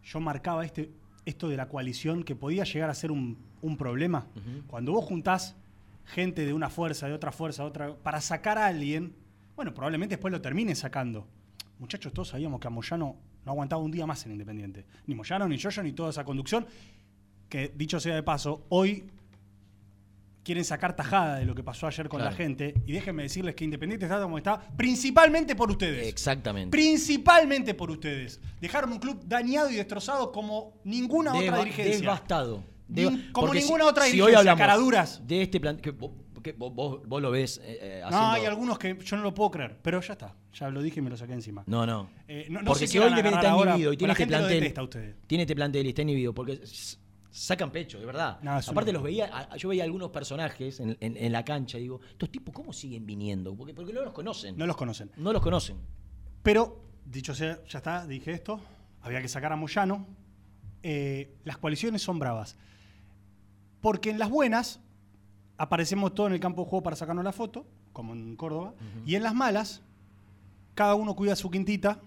yo 0.04 0.20
marcaba 0.20 0.64
este, 0.64 0.92
esto 1.24 1.48
de 1.48 1.56
la 1.56 1.68
coalición 1.68 2.22
que 2.22 2.36
podía 2.36 2.64
llegar 2.64 2.88
a 2.88 2.94
ser 2.94 3.10
un, 3.10 3.38
un 3.62 3.76
problema? 3.76 4.26
Cuando 4.68 4.92
vos 4.92 5.04
juntás 5.04 5.56
gente 6.04 6.46
de 6.46 6.52
una 6.52 6.70
fuerza, 6.70 7.08
de 7.08 7.14
otra 7.14 7.32
fuerza, 7.32 7.62
de 7.62 7.68
otra, 7.68 7.96
para 7.96 8.20
sacar 8.20 8.58
a 8.58 8.66
alguien, 8.66 9.14
bueno, 9.56 9.74
probablemente 9.74 10.14
después 10.14 10.32
lo 10.32 10.40
termine 10.40 10.74
sacando. 10.74 11.26
Muchachos, 11.78 12.12
todos 12.12 12.28
sabíamos 12.28 12.60
que 12.60 12.68
a 12.68 12.70
Moyano 12.70 13.16
no 13.44 13.52
aguantaba 13.52 13.82
un 13.82 13.90
día 13.90 14.06
más 14.06 14.24
en 14.26 14.32
Independiente. 14.32 14.84
Ni 15.06 15.14
Moyano, 15.14 15.48
ni 15.48 15.56
Yoyo, 15.56 15.82
ni 15.82 15.92
toda 15.92 16.10
esa 16.10 16.24
conducción. 16.24 16.66
Que 17.48 17.72
dicho 17.76 18.00
sea 18.00 18.14
de 18.14 18.22
paso, 18.22 18.64
hoy 18.70 19.04
quieren 20.42 20.64
sacar 20.64 20.96
tajada 20.96 21.36
de 21.36 21.44
lo 21.44 21.54
que 21.54 21.62
pasó 21.62 21.86
ayer 21.86 22.08
con 22.08 22.18
Claro. 22.18 22.30
la 22.32 22.36
gente. 22.36 22.74
Y 22.86 22.92
déjenme 22.92 23.22
decirles 23.24 23.54
que 23.54 23.64
Independiente 23.64 24.06
está 24.06 24.20
como 24.20 24.38
está, 24.38 24.58
principalmente 24.76 25.54
por 25.54 25.70
ustedes. 25.70 26.08
Exactamente. 26.08 26.70
Principalmente 26.70 27.74
por 27.74 27.90
ustedes. 27.90 28.40
Dejaron 28.60 28.92
un 28.92 28.98
club 28.98 29.22
dañado 29.26 29.70
y 29.70 29.76
destrozado 29.76 30.32
como 30.32 30.80
ninguna 30.84 31.34
otra 31.34 31.58
dirigencia. 31.58 31.98
Devastado. 32.00 32.64
Deva- 32.88 33.16
como 33.32 33.54
ninguna 33.54 33.84
si- 33.84 33.90
otra 33.90 34.04
si 34.04 34.10
hoy 34.10 34.14
dirigencia, 34.16 34.38
hablamos 34.40 34.58
caraduras. 34.58 35.26
De 35.26 35.42
este 35.42 35.60
plan. 35.60 35.76
que 35.76 35.92
que 36.42 36.52
vos- 36.52 36.74
vos- 36.74 37.06
vos 37.06 37.22
lo 37.22 37.30
ves 37.30 37.58
eh, 37.64 37.78
eh, 37.80 38.02
No, 38.10 38.30
hay 38.32 38.44
algunos 38.44 38.78
que 38.78 38.98
yo 39.04 39.16
no 39.16 39.22
lo 39.22 39.32
puedo 39.34 39.50
creer, 39.50 39.78
pero 39.82 40.00
ya 40.00 40.12
está. 40.14 40.34
Ya 40.54 40.68
lo 40.70 40.82
dije 40.82 41.00
y 41.00 41.02
me 41.02 41.10
lo 41.10 41.16
saqué 41.16 41.32
encima. 41.32 41.62
No, 41.66 41.86
no. 41.86 42.10
Eh, 42.28 42.46
no- 42.50 42.60
no 42.60 42.66
porque 42.66 42.86
si 42.86 42.98
hoy 42.98 43.06
agarrar 43.12 43.34
está 43.34 43.56
inhibido 43.56 43.92
y 43.92 43.96
tiene 43.96 44.12
este 44.12 44.26
plantel. 44.26 44.74
Tiene 45.26 45.42
este 45.42 45.54
plantel 45.54 45.86
y 45.86 45.88
está 45.90 46.02
inhibido 46.02 46.34
porque 46.34 46.60
sacan 47.30 47.70
pecho, 47.70 47.98
de 47.98 48.04
verdad. 48.06 48.38
No, 48.42 48.52
Aparte 48.52 48.92
los 48.92 49.02
veía, 49.02 49.48
yo 49.56 49.68
veía 49.70 49.84
algunos 49.84 50.10
personajes 50.10 50.80
en, 50.80 50.96
en- 51.00 51.16
en 51.16 51.32
la 51.32 51.44
cancha 51.44 51.78
y 51.78 51.82
digo, 51.82 52.00
estos 52.10 52.30
tipos 52.30 52.52
cómo 52.54 52.72
siguen 52.72 53.06
viniendo? 53.06 53.54
Porque, 53.56 53.72
porque 53.72 53.92
no 53.92 54.02
los 54.02 54.12
conocen. 54.12 54.56
No 54.58 54.66
los 54.66 54.76
conocen. 54.76 55.10
No 55.16 55.32
los 55.32 55.40
conocen. 55.40 55.78
Pero, 56.42 56.84
dicho 57.06 57.34
sea, 57.34 57.58
ya 57.66 57.78
está, 57.78 58.06
dije 58.06 58.32
esto, 58.32 58.60
había 59.00 59.22
que 59.22 59.28
sacar 59.28 59.52
a 59.52 59.56
Moyano. 59.56 60.06
Eh, 60.82 61.36
las 61.44 61.56
coaliciones 61.58 62.02
son 62.02 62.18
bravas. 62.18 62.56
Porque 63.80 64.10
en 64.10 64.18
las 64.18 64.28
buenas 64.30 64.80
aparecemos 65.62 66.12
todos 66.12 66.26
en 66.26 66.34
el 66.34 66.40
campo 66.40 66.64
de 66.64 66.70
juego 66.70 66.82
para 66.82 66.96
sacarnos 66.96 67.24
la 67.24 67.30
foto, 67.30 67.64
como 67.92 68.14
en 68.14 68.34
Córdoba, 68.34 68.74
y 69.06 69.14
en 69.14 69.22
las 69.22 69.32
malas, 69.32 69.80
cada 70.74 70.96
uno 70.96 71.14
cuida 71.14 71.36
su 71.36 71.52
quintita 71.52 72.00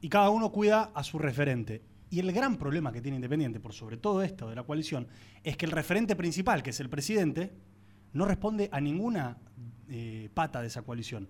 y 0.00 0.08
cada 0.08 0.30
uno 0.30 0.50
cuida 0.50 0.90
a 0.94 1.04
su 1.04 1.18
referente. 1.18 1.82
Y 2.08 2.18
el 2.20 2.32
gran 2.32 2.56
problema 2.56 2.90
que 2.90 3.02
tiene 3.02 3.16
Independiente, 3.16 3.60
por 3.60 3.74
sobre 3.74 3.98
todo 3.98 4.22
esto 4.22 4.48
de 4.48 4.56
la 4.56 4.62
coalición, 4.62 5.06
es 5.44 5.58
que 5.58 5.66
el 5.66 5.72
referente 5.72 6.16
principal, 6.16 6.62
que 6.62 6.70
es 6.70 6.80
el 6.80 6.88
presidente, 6.88 7.52
no 8.14 8.24
responde 8.24 8.70
a 8.72 8.80
ninguna 8.80 9.36
eh, 9.90 10.30
pata 10.32 10.62
de 10.62 10.68
esa 10.68 10.80
coalición. 10.80 11.28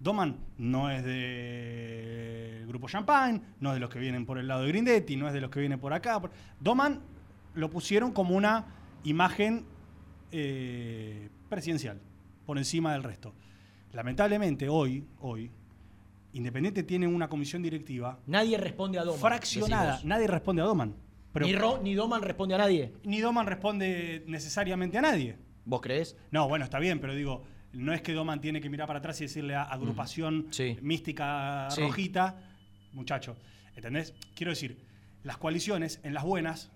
Doman 0.00 0.36
no 0.58 0.90
es 0.90 1.04
del 1.04 2.66
grupo 2.66 2.88
Champagne, 2.88 3.40
no 3.60 3.70
es 3.70 3.74
de 3.74 3.80
los 3.80 3.90
que 3.90 4.00
vienen 4.00 4.26
por 4.26 4.38
el 4.38 4.48
lado 4.48 4.62
de 4.62 4.68
Grindetti, 4.70 5.14
no 5.14 5.28
es 5.28 5.34
de 5.34 5.40
los 5.40 5.52
que 5.52 5.60
vienen 5.60 5.78
por 5.78 5.92
acá. 5.92 6.20
Doman 6.58 7.00
lo 7.54 7.70
pusieron 7.70 8.10
como 8.10 8.34
una 8.34 8.64
imagen 9.04 9.75
eh, 10.32 11.28
presidencial, 11.48 12.00
por 12.44 12.58
encima 12.58 12.92
del 12.92 13.02
resto. 13.02 13.34
Lamentablemente, 13.92 14.68
hoy, 14.68 15.04
hoy, 15.20 15.50
Independiente 16.32 16.82
tiene 16.82 17.06
una 17.06 17.28
comisión 17.28 17.62
directiva 17.62 18.18
Nadie 18.26 18.58
responde 18.58 18.98
a 18.98 19.04
Doman. 19.04 19.20
fraccionada. 19.20 19.92
decimos. 19.92 20.04
Nadie 20.04 20.26
responde 20.26 20.60
a 20.60 20.66
Doman. 20.66 20.94
Pero 21.32 21.46
ni, 21.46 21.54
Ro- 21.54 21.80
ni 21.82 21.94
Doman 21.94 22.20
responde 22.20 22.54
a 22.54 22.58
nadie. 22.58 22.92
ni 23.04 23.20
Doman 23.20 23.46
responde 23.46 24.22
necesariamente 24.26 24.98
a 24.98 25.02
nadie. 25.02 25.38
¿Vos 25.64 25.80
crees? 25.80 26.14
No, 26.30 26.46
bueno, 26.48 26.64
está 26.66 26.78
bien, 26.78 27.00
pero 27.00 27.14
digo, 27.14 27.44
no 27.72 27.94
es 27.94 28.02
que 28.02 28.12
Doman 28.12 28.40
tiene 28.42 28.60
que 28.60 28.68
mirar 28.68 28.86
para 28.86 28.98
atrás 28.98 29.18
y 29.22 29.24
decirle 29.24 29.54
a 29.54 29.62
agrupación 29.62 30.46
Sí. 30.50 30.76
mística 30.82 31.68
Sí. 31.70 31.80
rojita, 31.80 32.38
muchacho, 32.92 33.36
¿entendés? 33.74 34.12
Quiero 34.34 34.50
decir, 34.52 34.78
las 35.22 35.38
coaliciones 35.38 36.00
en 36.02 36.12
las 36.12 36.24
buenas 36.24 36.70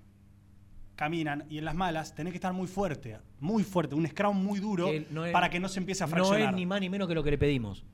caminan 1.04 1.46
y 1.48 1.56
en 1.56 1.64
las 1.64 1.74
malas 1.74 2.14
tenés 2.14 2.30
que 2.32 2.36
estar 2.36 2.52
muy 2.52 2.66
fuerte, 2.66 3.16
muy 3.40 3.64
fuerte, 3.64 3.94
un 3.94 4.06
scrum 4.06 4.36
muy 4.36 4.60
duro 4.60 4.86
no 5.10 5.24
es- 5.24 5.32
para 5.32 5.48
que 5.48 5.58
no 5.58 5.66
se 5.66 5.80
empiece 5.80 6.04
a 6.04 6.06
No 6.06 6.10
fraccionar. 6.10 6.50
es 6.50 6.54
ni 6.54 6.66
más 6.66 6.78
ni 6.78 6.90
menos 6.90 7.08
que 7.08 7.14
lo 7.14 7.22
que 7.24 7.30
le 7.30 7.38
pedimos. 7.38 7.84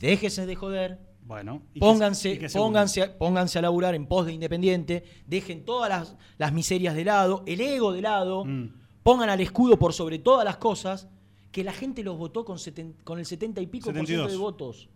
Déjese 0.00 0.44
de 0.44 0.54
joder. 0.54 0.98
Bueno, 1.24 1.62
y 1.72 1.80
que- 1.80 1.80
Pónganse, 1.80 2.32
y 2.34 2.38
que 2.38 2.50
se 2.50 2.58
pónganse, 2.58 3.08
pónganse 3.08 3.58
a 3.58 3.62
laburar 3.62 3.94
en 3.94 4.04
pos 4.06 4.26
de 4.26 4.34
Independiente, 4.34 5.02
dejen 5.26 5.64
todas 5.64 5.88
las, 5.88 6.14
las 6.36 6.52
miserias 6.52 6.94
de 6.94 7.06
lado, 7.06 7.42
el 7.46 7.58
ego 7.62 7.90
de 7.90 8.02
lado, 8.02 8.44
Mm. 8.44 8.68
pongan 9.02 9.30
al 9.30 9.40
escudo 9.40 9.78
por 9.78 9.94
sobre 9.94 10.18
todas 10.18 10.44
las 10.44 10.58
cosas, 10.58 11.08
que 11.52 11.64
la 11.64 11.72
gente 11.72 12.02
los 12.02 12.18
votó 12.18 12.44
con, 12.44 12.58
seten- 12.58 12.96
con 13.02 13.18
el 13.18 13.24
70 13.24 13.62
y 13.62 13.66
pico 13.66 13.86
por 13.86 13.94
ciento 13.94 14.28
72. 14.28 14.30
de 14.30 14.36
votos. 14.36 14.88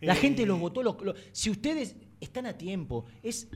La 0.00 0.14
Eh, 0.14 0.16
gente 0.16 0.46
los 0.46 0.58
votó. 0.58 0.82
los- 0.82 1.02
los- 1.02 1.16
si 1.32 1.50
ustedes 1.50 1.96
están 2.18 2.46
a 2.46 2.54
tiempo, 2.56 3.04
es, 3.22 3.46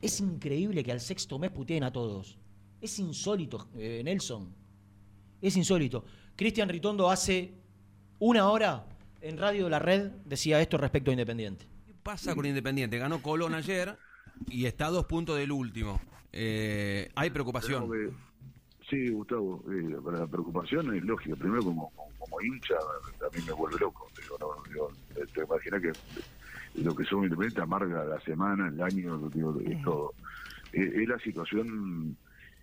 es 0.00 0.20
increíble 0.20 0.82
que 0.84 0.92
al 0.92 1.00
sexto 1.00 1.38
mes 1.38 1.50
puteen 1.50 1.82
a 1.84 1.92
todos. 1.92 2.38
Es 2.80 2.98
insólito, 2.98 3.68
eh, 3.74 4.02
Nelson. 4.04 4.54
Es 5.40 5.56
insólito. 5.56 6.04
Cristian 6.36 6.68
Ritondo 6.68 7.10
hace 7.10 7.54
una 8.18 8.48
hora 8.50 8.86
en 9.20 9.38
Radio 9.38 9.68
La 9.68 9.78
Red 9.78 10.10
decía 10.24 10.60
esto 10.60 10.76
respecto 10.76 11.10
a 11.10 11.14
Independiente. 11.14 11.66
pasa 12.02 12.34
con 12.34 12.46
Independiente? 12.46 12.98
Ganó 12.98 13.20
Colón 13.22 13.54
ayer 13.54 13.96
y 14.48 14.66
está 14.66 14.86
a 14.86 14.90
dos 14.90 15.06
puntos 15.06 15.36
del 15.36 15.50
último. 15.52 16.00
Eh, 16.32 17.10
hay 17.14 17.30
preocupación. 17.30 17.90
Que- 17.90 18.10
sí, 18.88 19.08
Gustavo, 19.10 19.64
eh, 19.72 19.96
la 20.12 20.26
preocupación 20.26 20.94
es 20.94 21.02
lógica. 21.02 21.34
Primero, 21.36 21.64
como, 21.64 21.90
como, 21.90 22.10
como 22.18 22.40
hincha, 22.42 22.74
a 22.74 23.36
mí 23.36 23.42
me 23.44 23.52
vuelve 23.52 23.78
loco. 23.80 24.06
Digo, 24.22 24.36
no, 24.38 24.62
digo, 24.70 24.92
te 25.34 25.42
imaginas 25.42 25.80
que 25.82 26.80
lo 26.82 26.94
que 26.94 27.04
son 27.06 27.24
independientes 27.24 27.62
amarga 27.62 28.04
la 28.04 28.20
semana, 28.20 28.68
el 28.68 28.80
año, 28.82 29.28
digo, 29.30 29.58
es 29.64 29.82
todo. 29.82 30.12
Es 30.72 31.08
la 31.08 31.18
situación. 31.20 32.16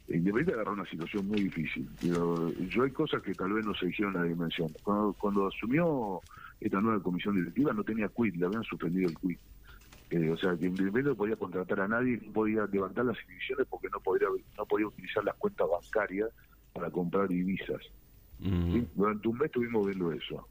Independiente 0.07 0.53
agarró 0.53 0.73
una 0.73 0.85
situación 0.85 1.27
muy 1.27 1.43
difícil. 1.43 1.89
Digo, 2.01 2.53
yo 2.69 2.83
hay 2.83 2.91
cosas 2.91 3.21
que 3.21 3.35
tal 3.35 3.53
vez 3.53 3.63
no 3.65 3.73
se 3.75 3.87
hicieron 3.87 4.13
la 4.13 4.23
dimensión. 4.23 4.73
Cuando, 4.83 5.13
cuando 5.13 5.47
asumió 5.47 6.21
esta 6.59 6.81
nueva 6.81 7.01
comisión 7.01 7.35
directiva 7.35 7.73
no 7.73 7.83
tenía 7.83 8.09
quit, 8.09 8.35
le 8.35 8.45
habían 8.45 8.63
suspendido 8.63 9.09
el 9.09 9.17
quit. 9.17 9.39
Eh, 10.09 10.29
o 10.29 10.37
sea, 10.37 10.55
que 10.57 10.65
Independiente 10.67 11.09
no 11.09 11.15
podía 11.15 11.35
contratar 11.37 11.79
a 11.81 11.87
nadie, 11.87 12.19
no 12.23 12.33
podía 12.33 12.65
levantar 12.67 13.05
las 13.05 13.17
divisiones 13.27 13.65
porque 13.69 13.87
no 13.89 13.99
podía, 14.01 14.27
no 14.57 14.65
podía 14.65 14.87
utilizar 14.87 15.23
las 15.23 15.35
cuentas 15.35 15.67
bancarias 15.69 16.29
para 16.73 16.89
comprar 16.91 17.27
divisas. 17.29 17.81
¿sí? 18.73 18.87
Durante 18.95 19.27
un 19.27 19.37
mes 19.37 19.45
estuvimos 19.45 19.85
viendo 19.87 20.11
eso. 20.11 20.47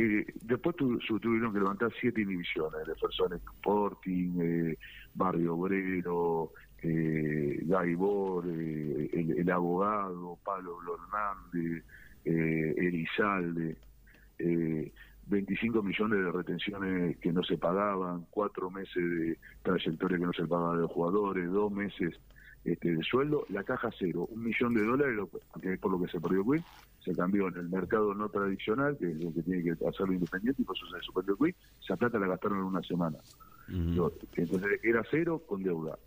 eh, 0.00 0.24
después 0.42 0.76
tu- 0.76 1.00
su- 1.00 1.18
tuvieron 1.18 1.52
que 1.52 1.58
levantar 1.58 1.92
siete 2.00 2.24
divisiones, 2.24 2.86
Defensores 2.86 3.40
Sporting, 3.56 4.38
eh, 4.40 4.78
Barrio 5.12 5.56
Obrero, 5.56 6.52
eh, 6.82 7.60
Gaibor, 7.62 8.44
eh, 8.48 9.10
el, 9.12 9.38
el 9.38 9.50
abogado, 9.50 10.38
Pablo 10.44 10.78
Hernández, 10.94 11.84
eh, 12.24 12.74
Elizalde, 12.76 13.76
eh, 14.38 14.92
25 15.26 15.82
millones 15.82 16.24
de 16.24 16.32
retenciones 16.32 17.16
que 17.18 17.32
no 17.32 17.42
se 17.42 17.58
pagaban, 17.58 18.26
cuatro 18.30 18.70
meses 18.70 18.94
de 18.96 19.38
trayectoria 19.62 20.18
que 20.18 20.24
no 20.26 20.32
se 20.32 20.46
pagaba 20.46 20.74
de 20.76 20.82
los 20.82 20.90
jugadores, 20.90 21.50
dos 21.50 21.70
meses 21.70 22.14
este, 22.64 22.94
de 22.96 23.02
sueldo, 23.02 23.44
la 23.50 23.62
caja 23.64 23.90
cero, 23.98 24.26
un 24.30 24.42
millón 24.44 24.74
de 24.74 24.84
dólares, 24.84 25.14
lo 25.16 25.28
que- 25.28 25.72
es 25.74 25.78
por 25.80 25.92
lo 25.92 26.00
que 26.02 26.10
se 26.10 26.20
perdió 26.20 26.44
Queen, 26.44 26.64
se 27.00 27.14
cambió 27.14 27.48
en 27.48 27.56
el 27.56 27.68
mercado 27.68 28.14
no 28.14 28.28
tradicional, 28.28 28.96
que 28.98 29.10
es 29.10 29.20
el 29.20 29.32
que 29.34 29.42
tiene 29.42 29.62
que 29.62 29.86
hacerlo 29.86 30.12
independiente, 30.12 30.62
y 30.62 30.64
por 30.64 30.76
eso 30.76 30.86
se 30.86 31.00
suspendió 31.02 31.36
Queen, 31.36 31.54
esa 31.82 31.96
plata 31.96 32.18
la 32.18 32.26
gastaron 32.26 32.58
en 32.58 32.64
una 32.64 32.82
semana. 32.82 33.18
Entonces 34.34 34.80
era 34.82 35.02
cero 35.10 35.42
con 35.46 35.62
deuda. 35.62 35.98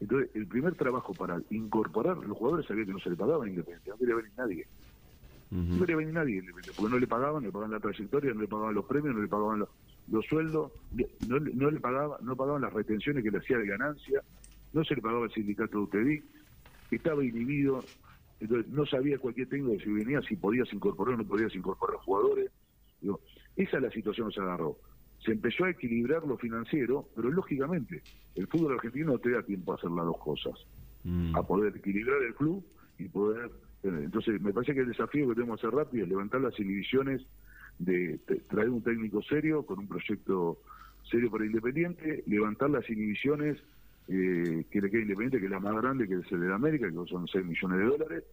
Entonces, 0.00 0.30
el 0.34 0.46
primer 0.48 0.74
trabajo 0.76 1.14
para 1.14 1.40
incorporar, 1.50 2.16
los 2.16 2.36
jugadores 2.36 2.66
sabían 2.66 2.86
que 2.86 2.92
no 2.92 2.98
se 3.00 3.10
le 3.10 3.16
pagaba 3.16 3.44
en 3.44 3.50
Independiente, 3.52 3.90
no 3.90 3.98
quería 3.98 4.14
venir 4.16 4.32
nadie. 4.36 4.66
No 5.50 5.80
quería 5.80 5.96
venir 5.96 6.14
nadie, 6.14 6.34
Independiente, 6.38 6.72
porque 6.74 6.90
no 6.90 6.98
le 6.98 7.06
pagaban, 7.06 7.42
no 7.42 7.48
le 7.48 7.52
pagaban 7.52 7.72
la 7.72 7.80
trayectoria, 7.80 8.32
no 8.34 8.40
le 8.40 8.48
pagaban 8.48 8.74
los 8.74 8.86
premios, 8.86 9.14
no 9.14 9.22
le 9.22 9.28
pagaban 9.28 9.58
los, 9.60 9.68
los 10.08 10.24
sueldos, 10.26 10.72
no, 11.20 11.38
le- 11.38 11.54
no 11.54 11.70
le 11.70 11.80
pagaban, 11.80 12.18
no 12.24 12.34
pagaban 12.36 12.62
las 12.62 12.72
retenciones 12.72 13.22
que 13.22 13.30
le 13.30 13.38
hacía 13.38 13.58
de 13.58 13.66
ganancia, 13.66 14.22
no 14.72 14.84
se 14.84 14.94
le 14.94 15.02
pagaba 15.02 15.26
el 15.26 15.32
sindicato 15.32 15.76
de 15.78 15.84
UTEDIC, 15.84 16.24
estaba 16.90 17.24
inhibido, 17.24 17.84
entonces 18.40 18.72
no 18.72 18.86
sabía 18.86 19.18
cualquier 19.18 19.48
técnico 19.48 19.82
si 19.82 19.90
venía, 19.92 20.22
si 20.22 20.36
podías 20.36 20.72
incorporar 20.72 21.14
o 21.14 21.18
no 21.18 21.26
podías 21.26 21.54
incorporar 21.54 21.96
jugadores. 21.98 22.50
Digo, 23.00 23.20
esa 23.54 23.76
es 23.76 23.82
la 23.82 23.90
situación 23.90 24.28
que 24.28 24.34
se 24.34 24.40
agarró. 24.40 24.78
Se 25.24 25.32
empezó 25.32 25.64
a 25.64 25.70
equilibrar 25.70 26.26
lo 26.26 26.38
financiero, 26.38 27.08
pero 27.14 27.30
lógicamente 27.30 28.02
el 28.34 28.46
fútbol 28.46 28.74
argentino 28.74 29.12
no 29.12 29.18
te 29.18 29.30
da 29.30 29.42
tiempo 29.42 29.72
a 29.72 29.76
hacer 29.76 29.90
las 29.90 30.06
dos 30.06 30.18
cosas. 30.18 30.54
A 31.34 31.42
poder 31.42 31.76
equilibrar 31.76 32.22
el 32.22 32.34
club 32.34 32.64
y 32.98 33.04
poder... 33.08 33.50
Entonces, 33.82 34.40
me 34.40 34.52
parece 34.52 34.74
que 34.74 34.80
el 34.80 34.88
desafío 34.88 35.28
que 35.28 35.34
tenemos 35.34 35.58
que 35.58 35.66
hacer 35.66 35.76
rápido 35.76 36.04
es 36.04 36.10
levantar 36.10 36.42
las 36.42 36.58
inhibiciones 36.60 37.22
de 37.78 38.18
traer 38.48 38.68
un 38.68 38.82
técnico 38.82 39.22
serio 39.22 39.64
con 39.64 39.78
un 39.78 39.88
proyecto 39.88 40.58
serio 41.10 41.30
para 41.30 41.46
Independiente, 41.46 42.22
levantar 42.26 42.68
las 42.68 42.88
inhibiciones 42.90 43.56
eh, 44.08 44.64
que 44.70 44.80
le 44.80 44.90
queda 44.90 45.02
Independiente, 45.02 45.38
que 45.38 45.46
es 45.46 45.50
la 45.50 45.60
más 45.60 45.74
grande, 45.76 46.06
que 46.06 46.16
es 46.16 46.32
el 46.32 46.40
de 46.40 46.52
América, 46.52 46.88
que 46.88 47.10
son 47.10 47.26
6 47.26 47.44
millones 47.44 47.78
de 47.78 47.84
dólares, 47.84 48.24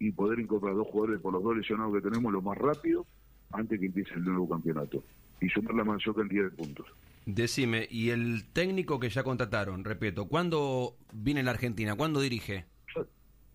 y 0.00 0.10
poder 0.10 0.40
incorporar 0.40 0.74
dos 0.74 0.88
jugadores 0.88 1.20
por 1.20 1.32
los 1.32 1.42
dos 1.42 1.56
lesionados 1.56 1.94
que 1.94 2.08
tenemos 2.08 2.32
lo 2.32 2.42
más 2.42 2.58
rápido 2.58 3.06
antes 3.52 3.78
que 3.78 3.86
empiece 3.86 4.14
el 4.14 4.24
nuevo 4.24 4.48
campeonato 4.48 5.04
y 5.40 5.48
sumar 5.48 5.74
la 5.74 5.84
mayor 5.84 6.14
cantidad 6.14 6.44
de 6.44 6.50
puntos. 6.50 6.86
Decime, 7.26 7.86
¿y 7.90 8.10
el 8.10 8.44
técnico 8.52 9.00
que 9.00 9.08
ya 9.08 9.22
contrataron, 9.24 9.82
repito, 9.84 10.26
cuándo 10.26 10.96
viene 11.12 11.42
la 11.42 11.52
Argentina? 11.52 11.94
¿Cuándo 11.96 12.20
dirige? 12.20 12.66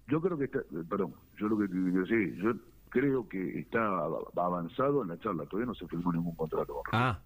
Yo 0.07 0.19
creo 0.21 0.37
que 0.39 0.45
está, 0.45 0.59
eh, 0.59 0.83
perdón, 0.89 1.13
yo 1.37 1.47
lo 1.47 1.59
que 1.59 1.67
quiero 1.67 2.01
decir, 2.01 2.35
yo 2.37 2.53
creo 2.89 3.29
que 3.29 3.59
está 3.59 3.79
av- 3.85 4.31
avanzado 4.35 5.03
en 5.03 5.09
la 5.09 5.19
charla, 5.19 5.45
todavía 5.45 5.67
no 5.67 5.75
se 5.75 5.87
firmó 5.87 6.11
ningún 6.11 6.33
contrato 6.35 6.73
con 6.73 6.83
Ah, 6.91 7.19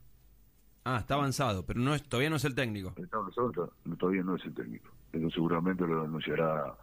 ah, 0.83 0.97
está 0.99 1.13
avanzado, 1.13 1.65
pero 1.65 1.79
no 1.79 1.95
es, 1.95 2.03
todavía 2.03 2.29
no 2.29 2.35
es 2.35 2.43
el 2.43 2.55
técnico. 2.55 2.93
Está 2.97 3.15
avanzado, 3.17 3.51
to- 3.53 3.73
todavía 3.97 4.23
no 4.23 4.35
es 4.35 4.43
el 4.43 4.53
técnico. 4.53 4.89
Eso 5.13 5.29
seguramente 5.29 5.87
lo 5.87 6.03
anunciará 6.03 6.75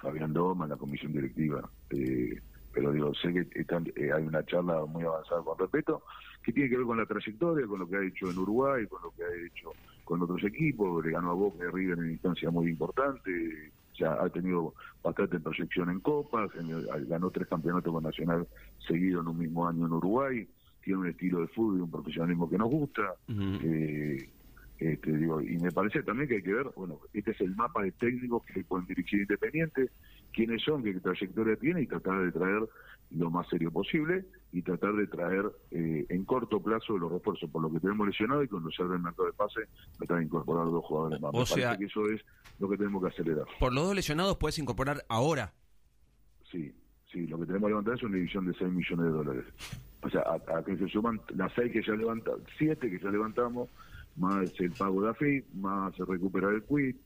Fabián 0.00 0.32
Doma 0.32 0.64
en 0.64 0.70
la 0.70 0.76
comisión 0.78 1.12
directiva. 1.12 1.68
Eh, 1.90 2.40
pero 2.72 2.92
digo, 2.92 3.12
sé 3.14 3.32
que 3.32 3.60
están- 3.60 3.86
eh, 3.96 4.10
hay 4.12 4.22
una 4.24 4.44
charla 4.44 4.84
muy 4.86 5.04
avanzada 5.04 5.42
con 5.42 5.58
respeto, 5.58 6.04
que 6.42 6.52
tiene 6.52 6.70
que 6.70 6.76
ver 6.78 6.86
con 6.86 6.98
la 6.98 7.06
trayectoria, 7.06 7.66
con 7.66 7.80
lo 7.80 7.88
que 7.88 7.96
ha 7.96 8.04
hecho 8.04 8.30
en 8.30 8.38
Uruguay, 8.38 8.86
con 8.86 9.02
lo 9.02 9.10
que 9.12 9.22
ha 9.24 9.46
hecho 9.46 9.76
con 10.04 10.20
otros 10.22 10.42
equipos, 10.44 11.04
le 11.04 11.12
ganó 11.12 11.30
a 11.30 11.34
Boca 11.34 11.64
y 11.64 11.68
River 11.70 11.98
en 11.98 12.10
instancia 12.10 12.50
muy 12.50 12.68
importante, 12.70 13.72
ya 13.94 14.14
ha 14.14 14.28
tenido 14.30 14.74
bastante 15.02 15.38
proyección 15.38 15.90
en 15.90 16.00
copas, 16.00 16.50
en- 16.56 16.86
ganó 17.08 17.30
tres 17.30 17.46
campeonatos 17.46 17.92
con 17.92 18.02
Nacional 18.02 18.48
seguido 18.78 19.20
en 19.20 19.28
un 19.28 19.38
mismo 19.38 19.68
año 19.68 19.86
en 19.86 19.92
Uruguay, 19.92 20.48
tiene 20.82 20.98
un 21.00 21.06
estilo 21.08 21.40
de 21.40 21.48
fútbol 21.48 21.78
y 21.78 21.82
un 21.82 21.90
profesionalismo 21.90 22.48
que 22.50 22.58
nos 22.58 22.68
gusta. 22.68 23.14
eh, 23.64 24.28
este, 24.78 25.16
digo, 25.16 25.40
y 25.40 25.56
me 25.58 25.70
parece 25.70 26.02
también 26.02 26.28
que 26.28 26.36
hay 26.36 26.42
que 26.42 26.52
ver, 26.54 26.66
bueno, 26.74 26.98
este 27.12 27.30
es 27.30 27.40
el 27.42 27.54
mapa 27.54 27.82
de 27.84 27.92
técnicos 27.92 28.42
que 28.44 28.64
pueden 28.64 28.86
dirigir 28.86 29.20
Independiente, 29.20 29.90
quiénes 30.32 30.62
son, 30.62 30.82
qué 30.82 30.94
trayectoria 31.00 31.56
tiene 31.56 31.82
y 31.82 31.86
tratar 31.86 32.22
de 32.24 32.32
traer 32.32 32.68
lo 33.10 33.30
más 33.30 33.46
serio 33.48 33.70
posible 33.70 34.24
y 34.52 34.62
tratar 34.62 34.94
de 34.94 35.06
traer 35.06 35.44
eh, 35.70 36.06
en 36.08 36.24
corto 36.24 36.62
plazo 36.62 36.96
los 36.96 37.12
refuerzos 37.12 37.50
por 37.50 37.60
lo 37.62 37.70
que 37.70 37.80
tenemos 37.80 38.06
lesionado 38.06 38.42
y 38.42 38.48
cuando 38.48 38.70
se 38.70 38.82
abre 38.82 38.96
el 38.96 39.02
mercado 39.02 39.26
de 39.26 39.32
pase 39.34 39.60
tratar 39.98 40.18
de 40.18 40.24
incorporar 40.24 40.64
dos 40.66 40.84
jugadores 40.84 41.20
más. 41.20 41.30
O 41.34 41.40
Me 41.40 41.46
sea- 41.46 41.68
parece 41.76 41.78
que 41.80 41.84
eso 41.86 42.06
es 42.08 42.20
lo 42.58 42.68
que 42.70 42.76
tenemos 42.78 43.02
que 43.02 43.08
acelerar. 43.08 43.46
Por 43.60 43.72
los 43.74 43.84
dos 43.84 43.94
lesionados 43.94 44.36
puedes 44.38 44.58
incorporar 44.58 45.04
ahora. 45.08 45.52
Sí, 46.50 46.72
sí, 47.10 47.26
lo 47.26 47.38
que 47.38 47.46
tenemos 47.46 47.66
que 47.66 47.70
levantar 47.70 47.94
es 47.94 48.02
una 48.02 48.16
división 48.16 48.46
de 48.46 48.54
6 48.54 48.70
millones 48.72 49.06
de 49.06 49.12
dólares. 49.12 49.44
O 50.02 50.10
sea, 50.10 50.22
a, 50.22 50.58
a 50.58 50.64
que 50.64 50.76
se 50.76 50.88
suman 50.88 51.20
las 51.34 51.52
6 51.54 51.72
que 51.72 51.82
ya 51.82 51.92
levantamos, 51.94 52.40
7 52.58 52.90
que 52.90 52.98
ya 52.98 53.10
levantamos, 53.10 53.68
más 54.16 54.52
el 54.60 54.72
pago 54.72 55.02
de 55.02 55.10
AFI, 55.10 55.44
más 55.54 55.96
recuperar 55.98 56.52
el 56.54 56.62
quit, 56.64 56.96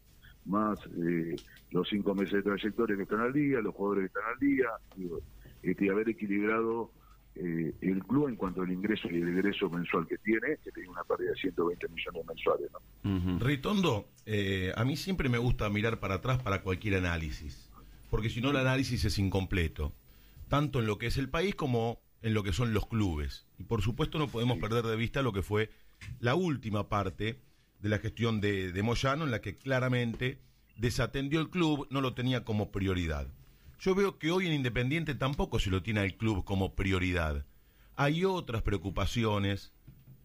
más 0.46 0.78
eh, 0.86 1.36
los 1.70 1.88
5 1.88 2.14
meses 2.14 2.34
de 2.34 2.42
trayectoria 2.42 2.96
que 2.96 3.02
están 3.02 3.20
al 3.20 3.32
día, 3.32 3.60
los 3.60 3.74
jugadores 3.74 4.10
que 4.10 4.18
están 4.18 4.32
al 4.32 4.38
día, 4.38 4.66
digo, 4.96 5.20
este, 5.62 5.86
y 5.86 5.88
haber 5.88 6.08
equilibrado 6.08 6.90
eh, 7.34 7.74
el 7.82 8.02
club 8.04 8.28
en 8.28 8.36
cuanto 8.36 8.62
al 8.62 8.72
ingreso 8.72 9.08
y 9.10 9.16
el 9.16 9.28
egreso 9.28 9.68
mensual 9.68 10.06
que 10.06 10.16
tiene, 10.18 10.56
que 10.64 10.70
tiene 10.72 10.88
una 10.88 11.04
pérdida 11.04 11.30
de 11.30 11.36
120 11.36 11.88
millones 11.88 12.26
mensuales. 12.26 12.70
¿no? 12.72 13.38
Ritondo, 13.38 14.08
eh, 14.24 14.72
a 14.74 14.84
mí 14.84 14.96
siempre 14.96 15.28
me 15.28 15.38
gusta 15.38 15.68
mirar 15.68 16.00
para 16.00 16.16
atrás 16.16 16.42
para 16.42 16.62
cualquier 16.62 16.94
análisis, 16.94 17.70
porque 18.10 18.30
si 18.30 18.40
no 18.40 18.50
el 18.50 18.56
análisis 18.56 19.04
es 19.04 19.18
incompleto, 19.18 19.92
tanto 20.48 20.80
en 20.80 20.86
lo 20.86 20.98
que 20.98 21.06
es 21.06 21.18
el 21.18 21.28
país 21.28 21.54
como 21.54 22.00
en 22.22 22.32
lo 22.32 22.42
que 22.42 22.52
son 22.52 22.72
los 22.72 22.86
clubes. 22.86 23.46
Y 23.58 23.64
por 23.64 23.82
supuesto 23.82 24.18
no 24.18 24.28
podemos 24.28 24.58
perder 24.58 24.84
de 24.84 24.96
vista 24.96 25.22
lo 25.22 25.32
que 25.32 25.42
fue 25.42 25.70
la 26.20 26.34
última 26.34 26.88
parte 26.88 27.38
de 27.80 27.88
la 27.88 27.98
gestión 27.98 28.40
de, 28.40 28.72
de 28.72 28.82
Moyano, 28.82 29.24
en 29.24 29.30
la 29.30 29.40
que 29.40 29.56
claramente 29.56 30.38
desatendió 30.76 31.40
el 31.40 31.50
club, 31.50 31.86
no 31.90 32.00
lo 32.00 32.14
tenía 32.14 32.44
como 32.44 32.70
prioridad. 32.70 33.28
Yo 33.80 33.94
veo 33.94 34.18
que 34.18 34.30
hoy 34.30 34.46
en 34.46 34.52
Independiente 34.52 35.14
tampoco 35.14 35.58
se 35.58 35.70
lo 35.70 35.82
tiene 35.82 36.00
al 36.00 36.14
club 36.16 36.44
como 36.44 36.74
prioridad. 36.74 37.44
Hay 37.94 38.24
otras 38.24 38.62
preocupaciones, 38.62 39.72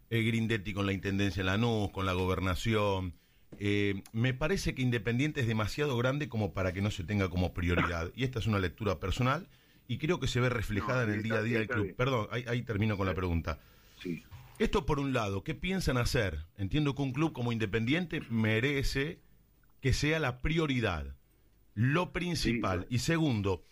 el 0.09 0.25
Grindetti 0.25 0.73
con 0.73 0.85
la 0.85 0.93
Intendencia 0.93 1.41
de 1.43 1.49
Lanús, 1.49 1.91
con 1.91 2.05
la 2.05 2.13
gobernación. 2.13 3.13
Eh, 3.59 4.01
me 4.13 4.33
parece 4.33 4.73
que 4.73 4.81
Independiente 4.81 5.41
es 5.41 5.47
demasiado 5.47 5.97
grande 5.97 6.29
como 6.29 6.53
para 6.53 6.73
que 6.73 6.81
no 6.81 6.91
se 6.91 7.03
tenga 7.03 7.29
como 7.29 7.53
prioridad. 7.53 8.11
Y 8.15 8.23
esta 8.23 8.39
es 8.39 8.47
una 8.47 8.59
lectura 8.59 8.99
personal 8.99 9.47
y 9.87 9.97
creo 9.97 10.19
que 10.19 10.27
se 10.27 10.39
ve 10.39 10.49
reflejada 10.49 11.03
en 11.03 11.11
el 11.11 11.23
día 11.23 11.35
a 11.35 11.43
día 11.43 11.59
del 11.59 11.67
club. 11.67 11.83
bien. 11.83 11.95
Perdón, 11.95 12.27
ahí, 12.31 12.45
ahí 12.47 12.61
termino 12.61 12.97
con 12.97 13.07
la 13.07 13.13
pregunta. 13.13 13.59
Sí. 14.01 14.23
Esto 14.61 14.85
por 14.85 14.99
un 14.99 15.11
lado, 15.11 15.43
¿qué 15.43 15.55
piensan 15.55 15.97
hacer? 15.97 16.45
Entiendo 16.55 16.93
que 16.93 17.01
un 17.01 17.13
club 17.13 17.33
como 17.33 17.51
Independiente 17.51 18.21
merece 18.29 19.19
que 19.79 19.91
sea 19.91 20.19
la 20.19 20.39
prioridad, 20.43 21.15
lo 21.73 22.13
principal. 22.13 22.85
y 22.87 22.99
segundo, 22.99 23.65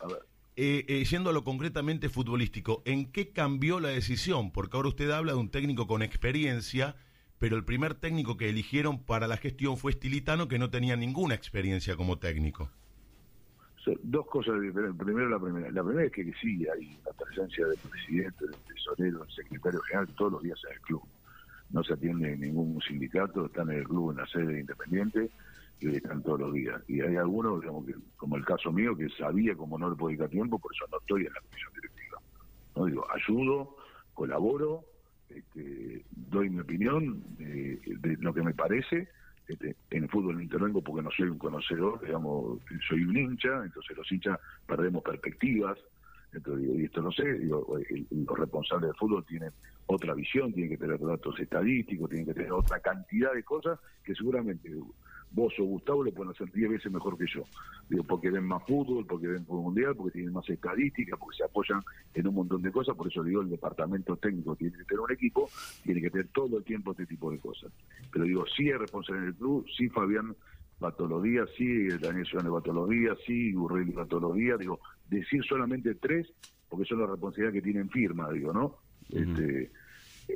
eh, 0.55 0.85
eh, 0.87 1.05
yendo 1.05 1.29
a 1.29 1.33
lo 1.33 1.43
concretamente 1.43 2.09
futbolístico, 2.09 2.81
¿en 2.87 3.11
qué 3.11 3.31
cambió 3.31 3.79
la 3.79 3.89
decisión? 3.89 4.51
Porque 4.51 4.77
ahora 4.77 4.89
usted 4.89 5.11
habla 5.11 5.33
de 5.33 5.37
un 5.37 5.51
técnico 5.51 5.85
con 5.85 6.01
experiencia, 6.01 6.95
pero 7.37 7.55
el 7.55 7.65
primer 7.65 7.93
técnico 7.93 8.35
que 8.35 8.49
eligieron 8.49 9.05
para 9.05 9.27
la 9.27 9.37
gestión 9.37 9.77
fue 9.77 9.93
Stilitano, 9.93 10.47
que 10.47 10.57
no 10.57 10.71
tenía 10.71 10.95
ninguna 10.95 11.35
experiencia 11.35 11.95
como 11.97 12.17
técnico. 12.17 12.71
Dos 14.03 14.27
cosas 14.27 14.61
diferentes. 14.61 14.97
Primero, 14.97 15.29
la 15.29 15.39
primera. 15.39 15.71
La 15.71 15.83
primera 15.83 16.05
es 16.05 16.11
que 16.11 16.31
sí 16.41 16.67
hay 16.67 16.99
la 17.05 17.13
presencia 17.13 17.65
del 17.67 17.77
presidente, 17.77 18.45
del 18.45 18.55
tesorero, 18.67 19.19
del 19.19 19.31
secretario 19.31 19.79
general 19.81 20.07
todos 20.15 20.33
los 20.33 20.43
días 20.43 20.59
en 20.67 20.73
el 20.73 20.81
club. 20.81 21.01
No 21.71 21.83
se 21.83 21.93
atiende 21.93 22.33
en 22.33 22.41
ningún 22.41 22.81
sindicato, 22.81 23.45
están 23.45 23.69
en 23.71 23.77
el 23.79 23.83
club 23.85 24.11
en 24.11 24.17
la 24.17 24.27
sede 24.27 24.59
independiente 24.59 25.29
y 25.79 25.95
están 25.95 26.21
todos 26.23 26.39
los 26.39 26.53
días. 26.53 26.81
Y 26.87 27.01
hay 27.01 27.15
algunos, 27.15 27.61
digamos, 27.61 27.85
que, 27.85 27.95
como 28.17 28.35
el 28.35 28.45
caso 28.45 28.71
mío, 28.71 28.95
que 28.95 29.09
sabía 29.09 29.55
cómo 29.55 29.77
no 29.77 29.89
le 29.89 29.95
puedo 29.95 30.09
dedicar 30.09 30.29
tiempo, 30.29 30.59
por 30.59 30.73
eso 30.73 30.85
no 30.91 30.97
estoy 30.99 31.25
en 31.25 31.33
la 31.33 31.41
comisión 31.41 31.73
directiva. 31.73 32.21
No 32.75 32.85
digo, 32.85 33.07
ayudo, 33.11 33.77
colaboro, 34.13 34.83
este, 35.29 36.03
doy 36.11 36.49
mi 36.49 36.59
opinión 36.59 37.23
eh, 37.39 37.79
de 37.85 38.17
lo 38.19 38.33
que 38.33 38.41
me 38.41 38.53
parece. 38.53 39.07
Este, 39.49 39.75
en 39.89 40.03
el 40.03 40.09
fútbol 40.09 40.39
intervengo 40.43 40.79
porque 40.83 41.01
no 41.01 41.09
soy 41.09 41.27
un 41.27 41.39
conocedor, 41.39 41.99
digamos, 42.05 42.59
soy 42.87 43.03
un 43.03 43.17
hincha, 43.17 43.65
entonces 43.65 43.97
los 43.97 44.11
hinchas 44.11 44.39
perdemos 44.67 45.03
perspectivas. 45.03 45.75
Entonces, 46.31 46.69
y 46.77 46.85
esto 46.85 47.01
no 47.01 47.11
sé, 47.11 47.33
digo, 47.33 47.65
los 48.11 48.39
responsables 48.39 48.89
del 48.89 48.95
fútbol 48.95 49.25
tienen 49.25 49.49
otra 49.87 50.13
visión, 50.13 50.53
tienen 50.53 50.69
que 50.69 50.77
tener 50.77 50.99
datos 50.99 51.39
estadísticos, 51.39 52.07
tienen 52.09 52.27
que 52.27 52.35
tener 52.35 52.51
otra 52.51 52.79
cantidad 52.79 53.33
de 53.33 53.41
cosas 53.43 53.79
que 54.03 54.13
seguramente 54.13 54.69
vos 55.31 55.53
o 55.59 55.63
Gustavo 55.63 56.03
lo 56.03 56.11
pueden 56.11 56.31
hacer 56.31 56.51
10 56.51 56.69
veces 56.69 56.91
mejor 56.91 57.17
que 57.17 57.25
yo. 57.33 57.43
Digo, 57.89 58.03
porque 58.03 58.29
ven 58.29 58.45
más 58.45 58.63
fútbol, 58.65 59.05
porque 59.05 59.27
ven 59.27 59.45
fútbol 59.45 59.63
mundial, 59.63 59.95
porque 59.95 60.13
tienen 60.13 60.33
más 60.33 60.49
estadísticas, 60.49 61.19
porque 61.19 61.37
se 61.37 61.43
apoyan 61.43 61.81
en 62.13 62.27
un 62.27 62.35
montón 62.35 62.61
de 62.61 62.71
cosas. 62.71 62.95
Por 62.95 63.07
eso 63.07 63.23
digo, 63.23 63.41
el 63.41 63.49
departamento 63.49 64.17
técnico 64.17 64.55
tiene 64.55 64.77
que 64.77 64.85
tener 64.85 65.01
un 65.01 65.11
equipo, 65.11 65.49
tiene 65.83 66.01
que 66.01 66.09
tener 66.09 66.27
todo 66.29 66.57
el 66.57 66.63
tiempo 66.63 66.91
este 66.91 67.05
tipo 67.05 67.31
de 67.31 67.39
cosas. 67.39 67.71
Pero 68.11 68.25
digo, 68.25 68.45
sí 68.55 68.69
es 68.69 68.77
responsable 68.79 69.21
del 69.21 69.35
club, 69.35 69.65
sí 69.77 69.89
Fabián 69.89 70.35
va 70.83 70.91
todos 70.91 71.09
los 71.09 71.23
días, 71.23 71.49
sí 71.57 71.87
Daniel 71.89 72.25
Ciudadanos 72.25 72.57
va 72.57 72.61
todos 72.61 72.75
los 72.75 72.89
días, 72.89 73.17
sí 73.25 73.53
Gurrelli 73.53 73.91
va 73.91 74.05
todos 74.05 74.23
los 74.23 74.35
días. 74.35 74.57
Digo, 74.59 74.79
decir 75.09 75.43
solamente 75.43 75.95
tres, 75.95 76.31
porque 76.69 76.85
son 76.85 76.99
la 76.99 77.07
responsabilidad 77.07 77.53
que 77.53 77.61
tienen 77.61 77.89
firma, 77.89 78.31
digo, 78.31 78.53
¿no? 78.53 78.77
este, 79.09 79.71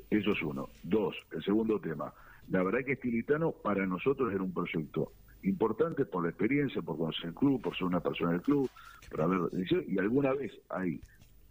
eso 0.10 0.32
es 0.32 0.42
uno. 0.42 0.70
Dos, 0.84 1.16
el 1.32 1.44
segundo 1.44 1.80
tema. 1.80 2.14
La 2.50 2.64
verdad 2.64 2.80
que 2.86 2.94
Estilitano 2.94 3.52
para 3.52 3.86
nosotros 3.86 4.34
era 4.34 4.44
un 4.44 4.54
proyecto 4.54 5.14
importante 5.44 6.06
por 6.06 6.24
la 6.24 6.30
experiencia, 6.30 6.82
por 6.82 6.98
conocer 6.98 7.28
el 7.28 7.34
club, 7.34 7.62
por 7.62 7.76
ser 7.76 7.86
una 7.86 8.00
persona 8.00 8.32
del 8.32 8.42
club, 8.42 8.70
por 9.10 9.22
haber 9.22 9.40
y 9.88 10.00
alguna 10.00 10.34
vez 10.34 10.52
hay 10.70 11.00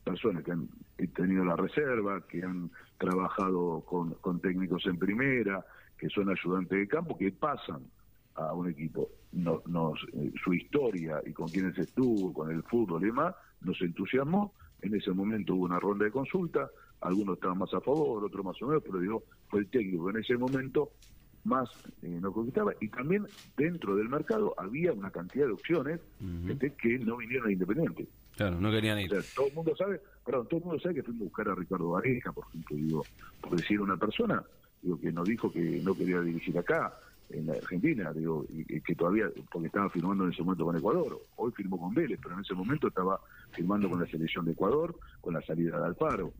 personas 0.02 0.42
que 0.44 0.52
han 0.52 0.68
tenido 1.14 1.44
la 1.44 1.56
reserva, 1.56 2.26
que 2.26 2.42
han 2.42 2.70
trabajado 2.98 3.84
con, 3.84 4.40
técnicos 4.40 4.86
en 4.86 4.98
primera, 4.98 5.64
que 5.96 6.08
son 6.08 6.28
ayudantes 6.28 6.78
de 6.78 6.88
campo, 6.88 7.16
que 7.16 7.30
pasan 7.32 7.82
a 8.34 8.52
un 8.54 8.70
equipo. 8.70 9.08
No, 9.32 9.62
su 10.44 10.52
historia 10.52 11.22
y 11.24 11.32
con 11.32 11.48
quienes 11.48 11.78
estuvo, 11.78 12.32
con 12.32 12.50
el 12.50 12.62
fútbol 12.64 13.02
y 13.02 13.06
demás, 13.06 13.34
nos 13.60 13.80
entusiasmó. 13.80 14.54
En 14.82 14.94
ese 14.94 15.12
momento 15.12 15.54
hubo 15.54 15.64
una 15.64 15.78
ronda 15.78 16.04
de 16.04 16.10
consulta, 16.10 16.68
algunos 17.02 17.36
estaban 17.36 17.58
más 17.58 17.72
a 17.74 17.80
favor, 17.80 18.24
otros 18.24 18.44
más 18.44 18.60
o 18.62 18.66
menos, 18.66 18.82
pero 18.84 18.98
digo, 18.98 19.22
fue 19.48 19.60
el 19.60 19.68
técnico 19.68 20.10
en 20.10 20.16
ese 20.18 20.36
momento 20.36 20.90
más 21.44 21.68
eh, 22.02 22.18
nos 22.20 22.32
conquistaba 22.32 22.72
y 22.80 22.88
también 22.88 23.26
dentro 23.56 23.96
del 23.96 24.08
mercado 24.08 24.54
había 24.56 24.92
una 24.92 25.10
cantidad 25.10 25.46
de 25.46 25.52
opciones 25.52 26.00
este, 26.48 26.72
que 26.74 26.98
no 27.00 27.16
vinieron 27.16 27.48
a 27.48 27.52
Independiente. 27.52 28.06
Claro, 28.36 28.60
no 28.60 28.70
querían 28.70 28.98
ir. 29.00 29.12
O 29.12 29.20
sea, 29.20 29.34
todo 29.34 29.48
el 29.48 29.54
mundo 29.54 29.76
sabe, 29.76 30.00
perdón, 30.24 30.46
todo 30.48 30.58
el 30.58 30.66
mundo 30.66 30.80
sabe 30.80 30.94
que 30.94 31.02
fuimos 31.02 31.22
a 31.22 31.24
buscar 31.24 31.48
a 31.48 31.54
Ricardo 31.54 31.90
Vareja, 31.90 32.32
por 32.32 32.44
ejemplo, 32.48 32.76
digo, 32.76 33.04
por 33.40 33.56
decir 33.56 33.80
una 33.80 33.96
persona, 33.96 34.42
digo, 34.80 34.98
que 35.00 35.12
nos 35.12 35.28
dijo 35.28 35.52
que 35.52 35.80
no 35.82 35.94
quería 35.94 36.20
dirigir 36.20 36.56
acá, 36.58 36.94
en 37.30 37.46
la 37.46 37.54
Argentina, 37.54 38.12
digo, 38.12 38.44
y, 38.50 38.76
y 38.76 38.80
que 38.80 38.94
todavía, 38.94 39.30
porque 39.50 39.68
estaba 39.68 39.88
firmando 39.88 40.24
en 40.24 40.32
ese 40.32 40.42
momento 40.42 40.66
con 40.66 40.76
Ecuador, 40.76 41.18
hoy 41.36 41.52
firmó 41.52 41.80
con 41.80 41.94
Vélez, 41.94 42.18
pero 42.22 42.34
en 42.34 42.42
ese 42.42 42.54
momento 42.54 42.88
estaba 42.88 43.18
firmando 43.52 43.88
con 43.88 44.00
la 44.00 44.06
selección 44.06 44.44
de 44.44 44.52
Ecuador, 44.52 44.94
con 45.20 45.34
la 45.34 45.40
salida 45.42 45.78
de 45.78 45.86
Alfaro, 45.86 46.32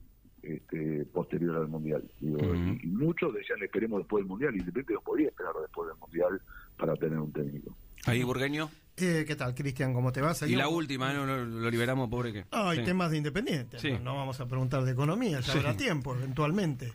este, 0.42 1.04
posterior 1.06 1.56
al 1.56 1.68
Mundial. 1.68 2.02
Digo, 2.20 2.38
y, 2.54 2.80
y 2.82 2.86
muchos 2.88 3.32
decían, 3.34 3.62
esperemos 3.62 4.00
después 4.00 4.22
del 4.22 4.28
Mundial, 4.28 4.54
y 4.54 4.58
Independiente 4.58 4.94
no 4.94 5.00
podía 5.02 5.28
esperar 5.28 5.52
después 5.60 5.88
del 5.88 5.98
Mundial 5.98 6.40
para 6.76 6.94
tener 6.96 7.18
un 7.18 7.32
técnico. 7.32 7.76
Ahí, 8.06 8.22
Burgueño. 8.24 8.68
Eh, 8.96 9.24
¿Qué 9.26 9.36
tal, 9.36 9.54
Cristian? 9.54 9.94
¿Cómo 9.94 10.12
te 10.12 10.20
vas? 10.20 10.42
Y 10.42 10.54
la 10.56 10.68
última, 10.68 11.12
¿no? 11.14 11.24
lo, 11.24 11.44
lo 11.44 11.70
liberamos, 11.70 12.08
pobre 12.10 12.32
que. 12.32 12.44
Ah, 12.50 12.70
hay 12.70 12.78
Sí. 12.78 12.84
temas 12.84 13.10
de 13.10 13.16
Independiente. 13.18 13.78
Sí. 13.78 13.90
No, 13.92 14.00
no 14.00 14.16
vamos 14.16 14.38
a 14.40 14.46
preguntar 14.46 14.84
de 14.84 14.92
economía, 14.92 15.40
ya 15.40 15.52
Sí. 15.52 15.58
habrá 15.58 15.76
tiempo, 15.76 16.14
eventualmente. 16.14 16.92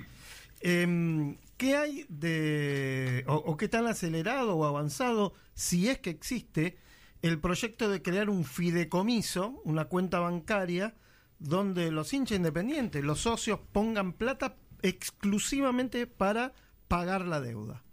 Em, 0.62 1.38
¿Qué 1.58 1.76
hay 1.76 2.06
de. 2.10 3.24
O, 3.28 3.36
o 3.36 3.58
qué 3.58 3.68
tan 3.68 3.88
acelerado 3.88 4.56
o 4.56 4.66
avanzado, 4.66 5.34
si 5.56 5.90
es 5.90 5.98
que 6.00 6.10
existe, 6.12 6.78
el 7.24 7.40
proyecto 7.40 7.90
de 7.90 8.02
crear 8.04 8.30
un 8.30 8.44
fideicomiso, 8.44 9.60
una 9.64 9.86
cuenta 9.86 10.20
bancaria, 10.20 10.94
donde 11.40 11.92
los 11.92 12.14
hinchas 12.14 12.38
independientes, 12.38 13.04
los 13.04 13.20
socios, 13.20 13.60
pongan 13.72 14.14
plata 14.14 14.56
exclusivamente 14.82 16.08
para 16.08 16.54
pagar 16.88 17.26
la 17.26 17.42
deuda? 17.42 17.84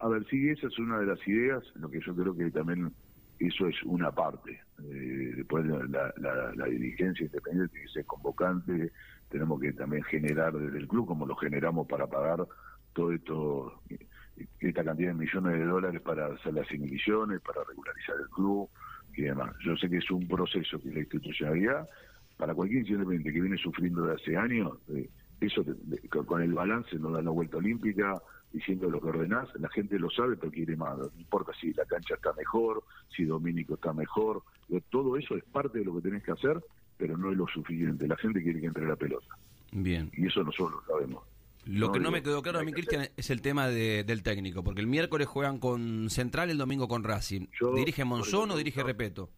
A 0.00 0.08
ver, 0.08 0.24
sí, 0.30 0.48
esa 0.48 0.68
es 0.68 0.78
una 0.78 0.98
de 1.00 1.06
las 1.06 1.26
ideas, 1.26 1.62
lo 1.74 1.90
que 1.90 2.00
yo 2.00 2.14
creo 2.14 2.36
que 2.36 2.50
también 2.50 2.92
eso 3.38 3.66
es 3.66 3.82
una 3.84 4.12
parte. 4.12 4.60
Eh, 4.84 5.32
después 5.36 5.64
la, 5.66 6.12
la, 6.16 6.52
la- 6.54 6.66
dirigencia 6.66 7.26
independiente 7.26 7.72
tiene 7.72 7.86
que 7.86 7.92
ser 7.92 8.04
convocante, 8.06 8.92
tenemos 9.28 9.60
que 9.60 9.72
también 9.72 10.02
generar 10.04 10.52
desde 10.56 10.78
el 10.78 10.86
club, 10.88 11.06
como 11.06 11.26
lo 11.26 11.34
generamos 11.36 11.86
para 11.88 12.06
pagar 12.06 12.46
todo 12.92 13.12
esto, 13.12 13.82
esta 14.60 14.84
cantidad 14.84 15.08
de 15.08 15.14
millones 15.14 15.52
de 15.58 15.64
dólares 15.64 16.00
para 16.02 16.26
hacer 16.26 16.54
las 16.54 16.70
inhibiciones, 16.72 17.40
para 17.40 17.64
regularizar 17.64 18.16
el 18.20 18.28
club 18.30 18.68
y 19.16 19.22
demás. 19.22 19.52
Yo 19.64 19.76
sé 19.76 19.88
que 19.90 19.98
es 19.98 20.10
un 20.10 20.26
proceso 20.28 20.80
que 20.80 20.90
la 20.92 21.00
institucionalidad, 21.00 21.88
para 22.38 22.54
cualquier 22.54 22.88
independiente 22.88 23.32
que 23.32 23.40
viene 23.42 23.58
sufriendo 23.58 24.06
de 24.06 24.14
hace 24.14 24.36
años, 24.36 24.72
eh, 24.88 25.10
eso 25.40 25.62
te- 25.64 26.08
con 26.08 26.40
el 26.40 26.54
balance 26.54 26.96
no 26.98 27.10
da 27.10 27.20
la 27.20 27.30
vuelta 27.30 27.58
olímpica, 27.58 28.14
diciendo 28.52 28.88
lo 28.88 29.00
que 29.00 29.08
ordenás, 29.08 29.48
la 29.60 29.68
gente 29.68 29.98
lo 29.98 30.08
sabe 30.08 30.36
pero 30.36 30.50
quiere 30.50 30.74
más, 30.76 30.96
no 30.96 31.10
importa 31.18 31.52
si 31.60 31.72
la 31.74 31.84
cancha 31.84 32.14
está 32.14 32.32
mejor, 32.32 32.82
si 33.14 33.24
Domínico 33.24 33.74
está 33.74 33.92
mejor, 33.92 34.42
Digo, 34.68 34.80
todo 34.90 35.16
eso 35.16 35.36
es 35.36 35.44
parte 35.44 35.78
de 35.80 35.84
lo 35.84 35.94
que 35.96 36.02
tenés 36.02 36.22
que 36.22 36.30
hacer, 36.32 36.58
pero 36.96 37.16
no 37.18 37.30
es 37.30 37.36
lo 37.36 37.46
suficiente, 37.48 38.06
la 38.08 38.16
gente 38.16 38.42
quiere 38.42 38.60
que 38.60 38.66
entre 38.66 38.86
la 38.86 38.96
pelota, 38.96 39.26
Bien. 39.72 40.10
y 40.14 40.26
eso 40.26 40.42
nosotros 40.44 40.80
lo 40.86 40.94
sabemos. 40.94 41.24
Lo 41.66 41.92
que 41.92 41.98
no 41.98 42.04
digo, 42.08 42.12
me 42.12 42.22
quedó 42.22 42.40
claro 42.42 42.60
a 42.60 42.64
mí, 42.64 42.72
Cristian, 42.72 43.08
es 43.16 43.28
el 43.30 43.42
tema 43.42 43.68
de- 43.68 44.02
del 44.04 44.22
técnico, 44.22 44.62
porque 44.64 44.80
el 44.80 44.86
miércoles 44.86 45.26
juegan 45.26 45.58
con 45.58 46.08
Central, 46.08 46.48
el 46.50 46.56
domingo 46.56 46.88
con 46.88 47.04
Racing. 47.04 47.46
Yo- 47.60 47.74
¿Dirige 47.74 48.04
Monzón 48.06 48.50
o 48.52 48.56
dirige 48.56 48.82
Repeto? 48.82 49.28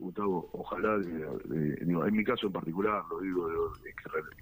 Gustavo, 0.00 0.48
ojalá, 0.52 0.98
digo, 0.98 2.06
en 2.06 2.16
mi 2.16 2.24
caso 2.24 2.46
en 2.46 2.52
particular, 2.52 3.02
lo 3.10 3.20
digo 3.20 3.72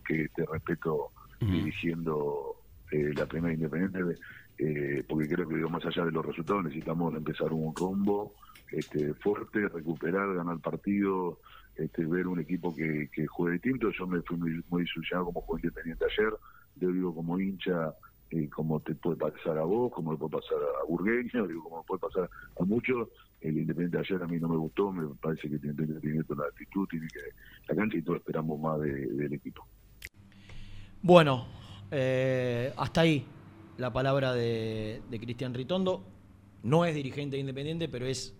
que, 0.06 0.28
te 0.28 0.46
respeto 0.46 1.10
dirigiendo 1.40 2.56
eh, 2.90 3.12
la 3.14 3.26
primera 3.26 3.54
independiente, 3.54 4.20
eh, 4.58 5.04
porque 5.08 5.28
creo 5.28 5.48
que 5.48 5.56
digo, 5.56 5.68
más 5.68 5.84
allá 5.84 6.04
de 6.04 6.12
los 6.12 6.24
resultados 6.24 6.64
necesitamos 6.64 7.14
empezar 7.14 7.52
un 7.52 7.74
rumbo 7.74 8.34
este, 8.70 9.14
fuerte, 9.14 9.68
recuperar, 9.68 10.34
ganar 10.34 10.60
partido, 10.60 11.38
este, 11.76 12.04
ver 12.04 12.26
un 12.26 12.40
equipo 12.40 12.74
que, 12.74 13.08
que 13.12 13.26
juegue 13.26 13.54
distinto. 13.54 13.90
Yo 13.90 14.06
me 14.06 14.22
fui 14.22 14.36
muy, 14.36 14.64
muy 14.68 14.86
como 15.10 15.40
juego 15.40 15.58
independiente 15.58 16.04
ayer, 16.04 16.32
yo 16.76 16.92
digo 16.92 17.14
como 17.14 17.38
hincha, 17.38 17.94
eh, 18.30 18.48
como 18.50 18.80
te 18.80 18.94
puede 18.94 19.16
pasar 19.16 19.58
a 19.58 19.64
vos, 19.64 19.92
como 19.92 20.12
le 20.12 20.18
puede 20.18 20.32
pasar 20.32 20.58
a 20.80 20.84
Burgueño, 20.86 21.46
digo, 21.46 21.64
como 21.64 21.82
puede 21.84 22.00
pasar 22.00 22.28
a 22.60 22.64
muchos. 22.64 23.08
El 23.40 23.56
Independiente 23.58 23.98
ayer 23.98 24.22
a 24.22 24.26
mí 24.26 24.38
no 24.40 24.48
me 24.48 24.56
gustó, 24.56 24.90
me 24.92 25.14
parece 25.16 25.42
que 25.42 25.54
el 25.56 25.64
Independiente 25.64 26.00
tiene 26.00 26.24
toda 26.24 26.44
la 26.44 26.48
actitud, 26.50 26.86
tiene 26.88 27.06
que 27.08 27.20
la 27.68 27.74
cancha 27.76 27.96
y 27.96 28.02
todos 28.02 28.18
esperamos 28.18 28.58
más 28.60 28.80
de- 28.80 29.06
del 29.06 29.32
equipo. 29.32 29.66
Bueno, 31.02 31.46
eh, 31.90 32.72
hasta 32.76 33.02
ahí 33.02 33.24
la 33.76 33.92
palabra 33.92 34.32
de, 34.34 35.02
de 35.08 35.20
Cristian 35.20 35.54
Ritondo. 35.54 36.04
No 36.64 36.84
es 36.84 36.94
dirigente 36.96 37.38
independiente, 37.38 37.88
pero 37.88 38.06
es 38.06 38.34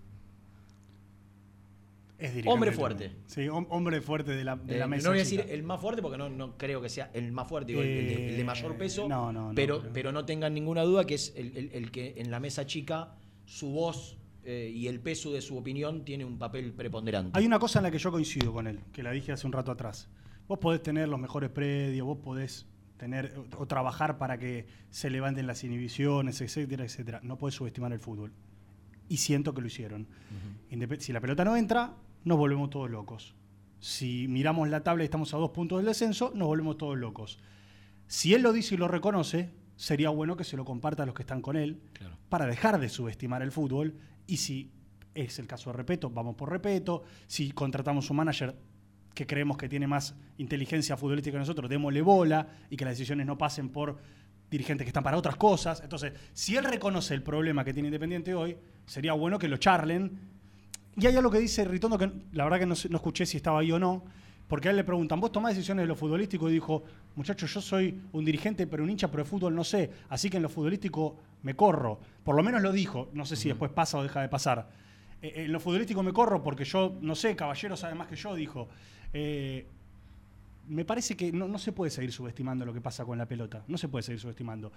Es 2.19 2.31
dirigente 2.31 2.49
hombre 2.51 2.71
de 2.71 2.77
fuerte. 2.77 3.13
Sí, 3.27 3.43
hom- 3.43 3.69
hombre 3.71 4.01
fuerte 4.01 4.33
de 4.33 4.43
la, 4.43 4.57
de 4.57 4.75
Eh, 4.75 4.79
la 4.81 4.89
mesa. 4.89 5.05
no 5.07 5.13
voy 5.13 5.21
a 5.21 5.25
chica. 5.25 5.43
decir 5.45 5.55
el 5.55 5.63
más 5.63 5.81
fuerte 5.81 6.03
porque 6.03 6.19
no, 6.19 6.29
no 6.29 6.59
creo 6.59 6.83
que 6.83 6.89
sea 6.89 7.13
el 7.15 7.31
más 7.31 7.49
fuerte, 7.49 7.71
digo, 7.71 7.83
el, 7.83 7.89
el 7.89 8.07
de, 8.09 8.29
el 8.31 8.37
de 8.39 8.45
mayor 8.45 8.73
Eh, 8.73 8.75
peso. 8.75 9.09
no, 9.09 9.33
no, 9.33 9.51
no, 9.51 9.55
pero, 9.55 9.79
pero- 9.83 9.93
pero 9.93 10.13
no 10.13 10.25
tengan 10.25 10.53
ninguna 10.53 10.83
duda 10.83 11.05
que 11.07 11.15
es 11.15 11.33
el, 11.37 11.57
el- 11.57 11.71
el 11.73 11.91
que 11.93 12.15
en 12.17 12.33
la 12.33 12.41
mesa 12.41 12.67
chica 12.67 13.15
su 13.45 13.71
voz 13.71 14.18
eh, 14.51 14.73
y 14.75 14.87
el 14.87 14.99
peso 14.99 15.31
de 15.31 15.43
su 15.43 15.59
opinión 15.59 16.07
tiene 16.07 16.25
un 16.25 16.39
papel 16.39 16.73
preponderante. 16.73 17.39
Hay 17.39 17.45
una 17.45 17.59
cosa 17.59 17.81
en 17.81 17.83
la 17.83 17.91
que 17.91 17.99
yo 17.99 18.11
coincido 18.11 18.51
con 18.51 18.67
él, 18.67 18.81
que 18.95 19.03
la 19.03 19.11
dije 19.11 19.31
hace 19.31 19.47
un 19.47 19.53
rato 19.53 19.71
atrás. 19.71 20.09
Vos 20.49 20.59
podés 20.59 20.83
tener 20.83 21.07
los 21.07 21.21
mejores 21.21 21.51
predios, 21.51 22.07
vos 22.07 22.17
podés 22.17 22.67
tener 22.97 23.39
o 23.59 23.67
trabajar 23.67 24.17
para 24.17 24.39
que 24.39 24.67
se 24.89 25.11
levanten 25.11 25.47
las 25.47 25.65
inhibiciones, 25.65 26.41
etcétera, 26.41 26.87
etcétera. 26.87 27.21
No 27.23 27.37
podés 27.37 27.57
subestimar 27.57 27.93
el 27.93 28.01
fútbol. 28.01 28.33
Y 29.11 29.19
siento 29.19 29.53
que 29.53 29.61
lo 29.61 29.67
hicieron. 29.67 30.09
Si 30.99 31.13
la 31.13 31.21
pelota 31.21 31.45
no 31.45 31.55
entra, 31.55 31.93
nos 32.25 32.39
volvemos 32.39 32.71
todos 32.71 32.91
locos. 32.91 33.35
Si 33.81 34.29
miramos 34.29 34.67
la 34.71 34.83
tabla 34.83 35.05
y 35.05 35.09
estamos 35.09 35.35
a 35.35 35.37
dos 35.37 35.51
puntos 35.51 35.81
del 35.81 35.87
descenso, 35.87 36.33
nos 36.35 36.49
volvemos 36.49 36.79
todos 36.79 36.97
locos. 36.97 37.39
Si 38.07 38.33
él 38.33 38.41
lo 38.41 38.55
dice 38.55 38.77
y 38.77 38.79
lo 38.79 38.89
reconoce, 38.89 39.51
sería 39.79 40.11
bueno 40.11 40.37
que 40.37 40.43
se 40.43 40.57
lo 40.57 40.65
comparta 40.65 41.05
a 41.05 41.07
los 41.07 41.15
que 41.15 41.23
están 41.23 41.41
con 41.41 41.57
él 41.57 41.81
para 42.29 42.47
dejar 42.47 42.81
de 42.81 42.89
subestimar 42.89 43.43
el 43.43 43.53
fútbol. 43.53 43.95
Y 44.27 44.37
si 44.39 44.73
es 45.15 45.39
el 45.39 45.47
caso 45.47 45.71
de 45.71 45.77
Repeto, 45.77 46.11
vamos 46.11 46.35
por 46.35 46.51
Repeto. 46.51 47.05
Si 47.29 47.53
contratamos 47.53 48.11
un 48.11 48.17
manager 48.17 48.57
que 49.15 49.25
creemos 49.25 49.57
que 49.57 49.69
tiene 49.69 49.87
más 49.87 50.17
inteligencia 50.37 50.97
futbolística 50.97 51.37
que 51.37 51.39
nosotros, 51.39 51.71
démosle 51.71 52.03
bola 52.03 52.49
y 52.69 52.77
que 52.77 52.85
las 52.85 52.95
decisiones 52.95 53.25
no 53.25 53.39
pasen 53.39 53.69
por 53.69 53.99
dirigentes 54.51 54.85
que 54.85 54.89
están 54.89 55.05
para 55.05 55.17
otras 55.17 55.37
cosas. 55.37 55.81
Entonces, 55.81 56.13
si 56.33 56.57
él 56.57 56.65
reconoce 56.65 57.15
el 57.15 57.23
problema 57.23 57.65
que 57.65 57.73
tiene 57.73 57.89
Independiente 57.89 58.35
hoy, 58.35 58.57
sería 58.85 59.13
bueno 59.13 59.39
que 59.39 59.47
lo 59.47 59.59
charlen. 59.59 60.19
Y 60.97 61.07
hay 61.07 61.15
algo 61.15 61.31
que 61.31 61.39
dice 61.39 61.65
Ritondo 61.65 61.97
que 61.97 62.11
la 62.33 62.43
verdad 62.43 62.59
que 62.59 62.67
no, 62.67 62.75
no 62.91 62.97
escuché 62.97 63.27
si 63.27 63.37
estaba 63.37 63.61
ahí 63.61 63.71
o 63.71 63.79
no, 63.79 64.05
porque 64.49 64.69
a 64.69 64.71
él 64.71 64.77
le 64.77 64.85
preguntan, 64.85 65.21
¿vos 65.21 65.31
tomás 65.31 65.55
decisiones 65.55 65.85
de 65.85 65.89
lo 65.89 65.95
futbolístico? 65.95 66.49
Y 66.49 66.55
dijo, 66.55 66.83
muchachos, 67.17 67.53
yo 67.53 67.61
soy 67.61 68.01
un 68.13 68.25
dirigente, 68.25 68.67
pero 68.67 68.83
un 68.83 68.91
hincha, 68.91 69.09
pero 69.11 69.23
de 69.23 69.29
fútbol 69.29 69.55
no 69.55 69.63
sé, 69.63 69.91
así 70.09 70.31
que 70.31 70.39
en 70.39 70.43
lo 70.43 70.49
futbolístico 70.49 71.17
me 71.43 71.55
corro. 71.55 72.01
Por 72.25 72.35
lo 72.35 72.43
menos 72.43 72.63
lo 72.63 72.73
dijo, 72.73 73.11
no 73.13 73.25
sé 73.25 73.37
si 73.37 73.49
después 73.49 73.71
pasa 73.71 73.99
o 73.99 74.03
deja 74.03 74.21
de 74.23 74.29
pasar. 74.29 74.69
Eh, 75.21 75.45
en 75.45 75.53
lo 75.53 75.61
futbolístico 75.61 76.03
me 76.03 76.13
corro 76.13 76.43
porque 76.43 76.65
yo, 76.65 76.97
no 77.01 77.15
sé, 77.15 77.37
Caballero 77.37 77.77
sabe 77.77 77.95
más 77.95 78.09
que 78.09 78.17
yo, 78.17 78.35
dijo. 78.35 78.69
Eh, 79.13 79.67
me 80.69 80.85
parece 80.85 81.17
que 81.17 81.31
no, 81.33 81.47
no 81.49 81.59
se 81.59 81.73
puede 81.73 81.91
seguir 81.91 82.13
subestimando 82.13 82.65
lo 82.65 82.73
que 82.73 82.81
pasa 82.81 83.05
con 83.05 83.19
la 83.19 83.27
pelota. 83.27 83.65
No 83.69 83.79
se 83.79 83.89
puede 83.89 84.03
seguir 84.03 84.21
subestimando. 84.21 84.73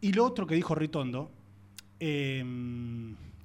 Y 0.00 0.12
lo 0.12 0.24
otro 0.24 0.46
que 0.46 0.54
dijo 0.54 0.74
Ritondo 0.74 1.30
Eh, 2.00 2.44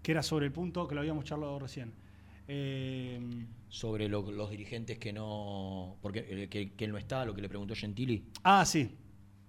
que 0.02 0.11
era 0.11 0.24
sobre 0.24 0.45
el 0.45 0.52
punto 0.52 0.88
que 0.88 0.95
lo 0.95 1.02
habíamos 1.02 1.24
charlado 1.24 1.60
recién. 1.60 1.94
Eh, 2.49 3.19
Sobre 3.69 4.09
lo- 4.09 4.31
los 4.31 4.49
dirigentes 4.49 4.97
que 4.97 5.13
no. 5.13 5.97
Porque 6.01 6.26
eh, 6.27 6.47
que, 6.49 6.71
que 6.73 6.85
él 6.85 6.91
no 6.91 6.97
está, 6.97 7.23
lo 7.23 7.35
que 7.35 7.41
le 7.41 7.49
preguntó 7.49 7.76
Gentili. 7.76 8.26
ah, 8.43 8.65
sí. 8.65 8.89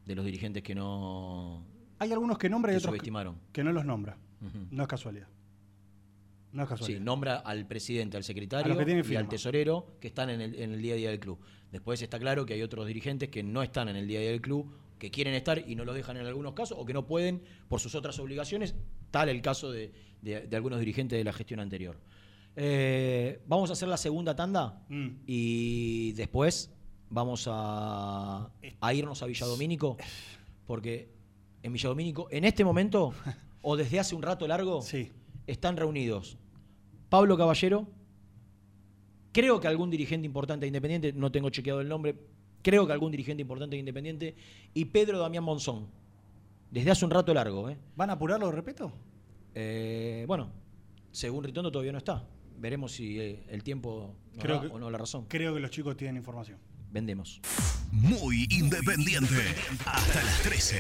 De 0.05 0.15
los 0.15 0.25
dirigentes 0.27 0.63
que 0.63 0.75
no. 0.75 1.65
Hay 1.99 2.13
algunos 2.13 2.37
que 2.37 2.49
nombra 2.51 2.71
y 2.73 2.75
que 2.75 2.79
otros 2.79 2.93
que, 2.93 2.99
subestimaron. 2.99 3.39
que 3.53 3.65
no 3.65 3.73
los 3.73 3.85
nombra. 3.87 4.19
No 4.71 4.83
es 4.83 4.89
casualidad. 4.89 5.29
No 6.53 6.63
es 6.65 6.69
casualidad. 6.69 6.99
Sí, 6.99 7.05
nombra 7.05 7.37
al 7.37 7.67
presidente, 7.67 8.17
al 8.19 8.25
secretario 8.25 8.75
y 8.75 9.17
al 9.17 9.29
tesorero 9.29 9.97
que 10.01 10.09
están 10.09 10.29
en 10.31 10.41
el, 10.41 10.55
en 10.57 10.73
el 10.75 10.83
día 10.83 10.95
a 10.95 10.97
día 10.97 11.11
del 11.11 11.21
club. 11.21 11.39
Después 11.73 12.03
está 12.03 12.19
claro 12.19 12.45
que 12.45 12.55
hay 12.55 12.63
otros 12.63 12.87
dirigentes 12.87 13.29
que 13.31 13.43
no 13.43 13.63
están 13.63 13.89
en 13.89 13.97
el 13.97 14.07
día 14.09 14.19
a 14.19 14.23
día 14.23 14.31
del 14.33 14.41
club, 14.41 14.71
que 14.99 15.11
quieren 15.11 15.35
estar 15.35 15.63
y 15.67 15.77
no 15.77 15.85
los 15.85 15.95
dejan 15.95 16.17
en 16.17 16.27
algunos 16.27 16.53
casos, 16.55 16.77
o 16.81 16.85
que 16.85 16.93
no 16.93 17.07
pueden 17.07 17.43
por 17.69 17.81
sus 17.81 17.95
otras 17.95 18.19
obligaciones, 18.19 18.75
tal 19.11 19.29
el 19.29 19.41
caso 19.41 19.71
de, 19.71 19.93
de- 20.23 20.47
de 20.47 20.57
algunos 20.57 20.79
dirigentes 20.81 21.19
de 21.19 21.25
la 21.25 21.33
gestión 21.33 21.61
anterior. 21.61 21.99
Eh, 22.57 23.41
vamos 23.47 23.71
a 23.71 23.73
hacer 23.75 23.89
la 23.89 23.97
segunda 23.97 24.35
tanda 24.35 24.83
Mm. 24.89 25.09
y 25.27 26.13
después 26.13 26.71
vamos 27.09 27.47
a, 27.51 28.51
a 28.81 28.95
irnos 28.95 29.23
a 29.23 29.27
Villadomínico, 29.27 29.97
porque 30.67 31.09
en 31.63 31.73
Villadomínico, 31.73 32.29
en 32.31 32.45
este 32.45 32.65
momento, 32.65 33.13
o 33.63 33.77
desde 33.77 33.99
hace 34.01 34.15
un 34.15 34.23
rato 34.23 34.47
largo, 34.49 34.83
están 35.47 35.77
reunidos 35.77 36.37
Pablo 37.09 37.37
Caballero, 37.37 37.87
creo 39.33 39.61
que 39.61 39.69
algún 39.69 39.91
dirigente 39.91 40.27
importante 40.27 40.65
de 40.65 40.69
Independiente, 40.69 41.13
no 41.13 41.31
tengo 41.33 41.51
chequeado 41.51 41.81
el 41.81 41.89
nombre, 41.89 42.17
creo 42.63 42.87
que 42.87 42.93
algún 42.93 43.11
dirigente 43.11 43.43
importante 43.43 43.77
de 43.77 43.81
Independiente, 43.81 44.35
y 44.75 44.85
Pedro 44.87 45.19
Damián 45.19 45.45
Monzón, 45.45 45.87
desde 46.71 46.91
hace 46.91 47.05
un 47.05 47.11
rato 47.11 47.33
largo. 47.35 47.69
¿eh? 47.69 47.77
¿Van 47.97 48.11
a 48.11 48.15
apurarlo 48.15 48.47
de 48.47 48.53
respeto? 48.53 48.93
Eh, 49.55 50.25
bueno, 50.29 50.51
según 51.11 51.43
Ritondo 51.43 51.73
todavía 51.73 51.93
no 51.93 51.99
está. 51.99 52.25
Veremos 52.61 52.93
si 52.93 53.19
eh, 53.19 53.43
el 53.49 53.63
tiempo 53.63 54.15
nos 54.35 54.45
Creo 54.45 54.57
da 54.57 54.61
que- 54.63 54.67
o 54.69 54.79
no 54.79 54.91
la 54.91 54.99
razón. 54.99 55.25
Creo 55.29 55.55
que 55.55 55.61
los 55.61 55.71
chicos 55.71 55.97
tienen 55.97 56.17
información. 56.19 56.59
Vendemos. 56.93 57.41
Muy 57.91 58.47
independiente. 58.51 59.35
Hasta 59.87 60.23
las 60.23 60.43
13. 60.43 60.77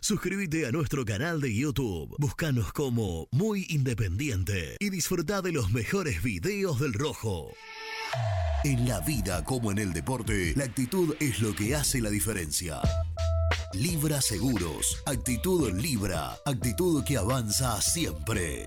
Suscríbete 0.00 0.66
a 0.66 0.70
nuestro 0.70 1.04
canal 1.04 1.40
de 1.40 1.54
YouTube. 1.54 2.14
Búscanos 2.18 2.72
como 2.72 3.26
Muy 3.32 3.66
Independiente 3.70 4.76
y 4.78 4.90
disfruta 4.90 5.40
de 5.42 5.50
los 5.52 5.72
mejores 5.72 6.22
videos 6.22 6.78
del 6.78 6.92
Rojo. 6.92 7.50
En 8.64 8.86
la 8.86 9.00
vida 9.00 9.42
como 9.44 9.72
en 9.72 9.78
el 9.78 9.92
deporte, 9.92 10.52
la 10.56 10.64
actitud 10.64 11.14
es 11.20 11.40
lo 11.40 11.54
que 11.54 11.74
hace 11.74 12.00
la 12.00 12.10
diferencia. 12.10 12.80
Libra 13.72 14.20
Seguros. 14.20 15.02
Actitud 15.06 15.72
Libra. 15.72 16.36
Actitud 16.44 17.02
que 17.04 17.16
avanza 17.16 17.80
siempre. 17.80 18.66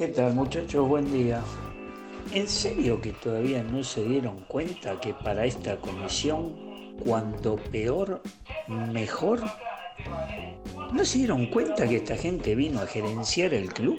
¿Qué 0.00 0.08
tal 0.08 0.32
muchachos? 0.32 0.88
Buen 0.88 1.12
día. 1.12 1.42
¿En 2.32 2.48
serio 2.48 3.02
que 3.02 3.12
todavía 3.12 3.62
no 3.62 3.84
se 3.84 4.02
dieron 4.02 4.46
cuenta 4.48 4.98
que 4.98 5.12
para 5.12 5.44
esta 5.44 5.76
comisión, 5.76 6.56
cuanto 7.04 7.56
peor, 7.56 8.22
mejor? 8.66 9.42
¿No 10.94 11.04
se 11.04 11.18
dieron 11.18 11.48
cuenta 11.48 11.86
que 11.86 11.96
esta 11.96 12.16
gente 12.16 12.54
vino 12.54 12.80
a 12.80 12.86
gerenciar 12.86 13.52
el 13.52 13.70
club? 13.74 13.98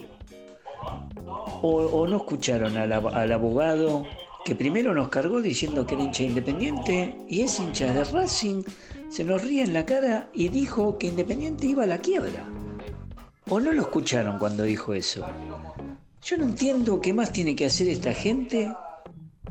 ¿O, 1.62 2.04
no 2.08 2.16
escucharon 2.16 2.76
al, 2.76 2.92
al 2.92 3.30
abogado 3.30 4.04
que 4.44 4.56
primero 4.56 4.92
nos 4.94 5.08
cargó 5.08 5.40
diciendo 5.40 5.86
que 5.86 5.94
era 5.94 6.02
hincha 6.02 6.24
independiente 6.24 7.16
y 7.28 7.42
es 7.42 7.60
hincha 7.60 7.94
de 7.94 8.02
Racing? 8.02 8.64
Se 9.08 9.22
nos 9.22 9.40
ríe 9.40 9.62
en 9.62 9.72
la 9.72 9.86
cara 9.86 10.30
y 10.34 10.48
dijo 10.48 10.98
que 10.98 11.06
Independiente 11.06 11.68
iba 11.68 11.84
a 11.84 11.86
la 11.86 11.98
quiebra. 11.98 12.44
¿O 13.48 13.60
no 13.60 13.70
lo 13.70 13.82
escucharon 13.82 14.38
cuando 14.40 14.64
dijo 14.64 14.94
eso? 14.94 15.24
Yo 16.22 16.36
no 16.36 16.44
entiendo 16.44 17.00
qué 17.00 17.12
más 17.12 17.32
tiene 17.32 17.56
que 17.56 17.66
hacer 17.66 17.88
esta 17.88 18.14
gente 18.14 18.72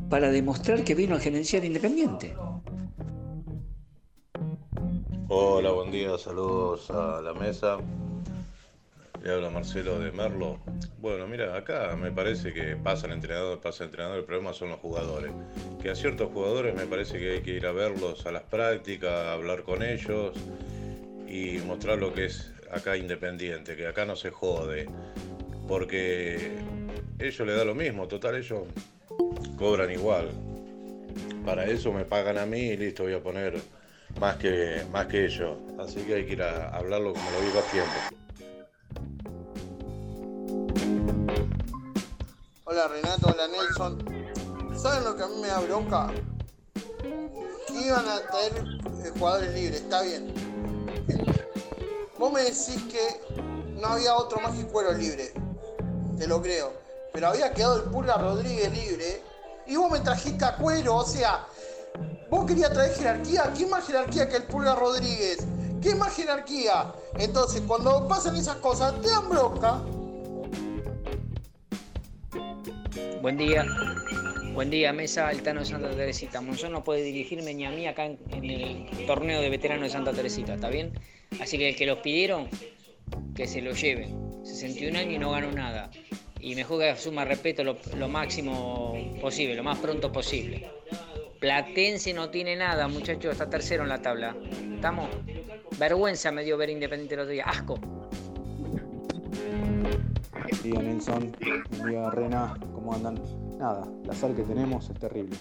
para 0.10 0.32
demostrar 0.32 0.86
que 0.86 0.96
vino 0.96 1.16
a 1.16 1.20
gerenciar 1.20 1.66
Independiente. 1.66 2.34
Hola, 5.28 5.72
buen 5.72 5.92
día, 5.92 6.18
saludos 6.18 6.90
a 6.90 7.22
la 7.22 7.34
mesa. 7.34 7.78
Le 9.22 9.34
habla 9.34 9.50
Marcelo 9.50 10.00
de 10.00 10.14
Merlo. 10.14 10.60
Bueno, 10.98 11.28
mira, 11.28 11.58
acá 11.58 11.98
me 11.98 12.10
parece 12.10 12.54
que 12.54 12.78
pasa 12.78 13.06
el 13.08 13.14
entrenador, 13.14 13.60
pasa 13.60 13.84
el 13.84 13.90
entrenador, 13.90 14.20
el 14.20 14.26
problema 14.26 14.54
son 14.54 14.70
los 14.70 14.80
jugadores. 14.80 15.34
Que 15.82 15.90
a 15.90 15.96
ciertos 15.96 16.32
jugadores 16.32 16.74
me 16.74 16.86
parece 16.86 17.20
que 17.20 17.34
hay 17.34 17.42
que 17.42 17.52
ir 17.52 17.66
a 17.66 17.74
verlos 17.74 18.26
a 18.26 18.32
las 18.32 18.44
prácticas, 18.44 19.28
hablar 19.28 19.64
con 19.64 19.84
ellos 19.84 20.38
y 21.28 21.58
mostrar 21.68 21.98
lo 21.98 22.14
que 22.14 22.26
es 22.26 22.54
acá 22.72 22.96
Independiente, 22.96 23.76
que 23.76 23.88
acá 23.88 24.06
no 24.06 24.16
se 24.16 24.32
jode. 24.32 24.88
Porque 25.72 26.52
ellos 27.18 27.48
le 27.48 27.56
da 27.56 27.64
lo 27.64 27.74
mismo, 27.74 28.06
total, 28.06 28.36
ellos 28.36 28.64
cobran 29.58 29.90
igual. 29.90 30.30
Para 31.46 31.64
eso 31.64 31.94
me 31.94 32.04
pagan 32.04 32.38
a 32.40 32.46
mí 32.46 32.60
y 32.60 32.76
listo, 32.76 33.04
voy 33.04 33.14
a 33.14 33.24
poner 33.24 33.58
más 34.20 34.36
que, 34.36 34.86
más 34.92 35.06
que 35.06 35.24
ellos. 35.24 35.58
Así 35.80 36.02
que 36.02 36.16
hay 36.16 36.26
que 36.26 36.34
ir 36.34 36.44
a 36.44 36.76
hablarlo 36.76 37.14
como 37.14 37.32
lo 37.32 37.40
digo 37.40 37.60
a 37.60 37.72
tiempo. 37.72 37.94
Hola 42.66 42.90
Renato, 42.90 43.28
hola 43.30 43.48
Nelson. 43.48 44.78
¿Saben 44.78 45.06
lo 45.06 45.16
que 45.16 45.24
a 45.24 45.28
mí 45.28 45.36
me 45.42 45.48
da 45.48 45.62
bronca? 45.62 46.12
Iban 47.70 48.10
a 48.10 48.20
traer 48.20 48.52
eh, 49.06 49.12
jugadores 49.18 49.54
libres, 49.54 49.80
está 49.80 50.02
bien. 50.02 50.34
Vos 52.20 52.34
me 52.34 52.42
decís 52.42 52.84
que 52.92 53.22
no 53.80 53.88
había 53.88 54.14
otro 54.16 54.42
más 54.42 54.54
que 54.58 54.66
Cuero 54.66 54.92
libre. 54.92 55.32
Te 56.22 56.28
lo 56.28 56.40
creo. 56.40 56.72
Pero 57.14 57.30
había 57.30 57.52
quedado 57.52 57.78
el 57.78 57.90
Pulga 57.90 58.16
Rodríguez 58.16 58.72
libre. 58.72 59.24
Y 59.66 59.76
vos 59.76 59.92
me 59.92 60.02
trajiste 60.02 60.46
a 60.46 60.56
Cuero, 60.56 60.98
o 60.98 61.04
sea, 61.04 61.48
vos 62.30 62.46
querías 62.46 62.72
traer 62.72 62.94
jerarquía. 62.94 63.52
¿Qué 63.58 63.66
más 63.66 63.88
jerarquía 63.88 64.30
que 64.30 64.36
el 64.36 64.44
Pulga 64.44 64.76
Rodríguez? 64.76 65.40
¿Qué 65.82 65.96
más 65.96 66.16
jerarquía? 66.16 66.94
Entonces, 67.18 67.64
cuando 67.66 68.08
pasan 68.08 68.36
esas 68.36 68.58
cosas, 68.58 69.02
te 69.02 69.10
dan 69.10 69.30
bronca. 69.30 69.82
Buen 73.24 73.38
día. 73.38 73.66
Buen 74.54 74.70
día, 74.70 74.94
mesa 74.94 75.28
Altano 75.28 75.66
Santa 75.66 75.90
Teresita. 75.90 76.40
Monzón 76.40 76.74
no 76.74 76.84
puede 76.84 77.02
dirigirme 77.02 77.56
ni 77.56 77.66
a 77.66 77.72
mí 77.72 77.88
acá 77.88 78.06
en, 78.06 78.20
en 78.30 78.44
el 78.46 79.06
torneo 79.08 79.42
de 79.42 79.50
veteranos 79.50 79.86
de 79.86 79.90
Santa 79.90 80.14
Teresita, 80.14 80.54
¿está 80.54 80.70
bien? 80.70 80.94
Así 81.42 81.58
que 81.58 81.70
el 81.70 81.76
que 81.76 81.88
los 81.88 81.98
pidieron, 81.98 82.48
que 83.36 83.48
se 83.48 83.62
lo 83.62 83.74
lleven. 83.74 84.16
61 84.44 84.98
años 84.98 85.14
y 85.14 85.20
no 85.20 85.32
ganó 85.32 85.52
nada. 85.52 85.90
Y 86.40 86.56
mejor 86.56 86.80
que 86.80 86.90
asuma 86.90 87.26
respeto 87.26 87.64
lo, 87.64 87.78
lo 87.96 88.10
máximo 88.10 88.94
posible, 89.22 89.56
lo 89.56 89.64
más 89.64 89.78
pronto 89.78 90.12
posible. 90.12 90.68
Platense 91.40 92.14
no 92.14 92.30
tiene 92.30 92.56
nada, 92.56 92.88
muchachos, 92.88 93.32
está 93.32 93.50
tercero 93.50 93.84
en 93.84 93.90
la 93.90 94.02
tabla. 94.02 94.36
¿Estamos? 94.76 95.10
Vergüenza 95.80 96.32
me 96.32 96.44
dio 96.44 96.58
ver 96.58 96.70
Independiente 96.70 97.16
el 97.16 97.22
otro 97.22 97.32
día. 97.32 97.46
Asco. 97.46 97.80
Buen 100.34 100.64
día 100.64 100.82
Nelson, 100.82 101.36
buen 101.78 101.90
día 101.90 102.10
Rena, 102.12 102.54
¿cómo 102.74 102.94
andan? 102.94 103.20
Nada, 103.58 103.88
la 104.06 104.14
sal 104.14 104.36
que 104.36 104.44
tenemos 104.44 104.90
es 104.90 105.00
terrible. 105.00 105.36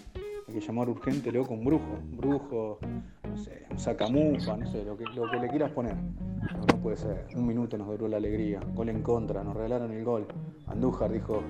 Hay 0.50 0.58
que 0.58 0.66
llamar 0.66 0.88
urgente, 0.88 1.30
loco, 1.30 1.54
un 1.54 1.64
brujo. 1.64 1.92
Un 2.02 2.16
brujo, 2.16 2.80
no 3.28 3.36
sé, 3.36 3.66
un 3.70 3.78
sacamufa, 3.78 4.56
no 4.56 4.66
sé, 4.66 4.84
lo 4.84 4.96
que, 4.96 5.04
lo 5.14 5.30
que 5.30 5.36
le 5.36 5.48
quieras 5.48 5.70
poner. 5.70 5.94
No, 5.94 6.66
no 6.66 6.82
puede 6.82 6.96
ser. 6.96 7.28
Un 7.36 7.46
minuto 7.46 7.78
nos 7.78 7.86
duró 7.86 8.08
la 8.08 8.16
alegría. 8.16 8.58
Gol 8.74 8.88
en 8.88 9.00
contra, 9.00 9.44
nos 9.44 9.54
regalaron 9.54 9.92
el 9.92 10.02
gol. 10.02 10.26
Andújar 10.66 11.12
dijo, 11.12 11.40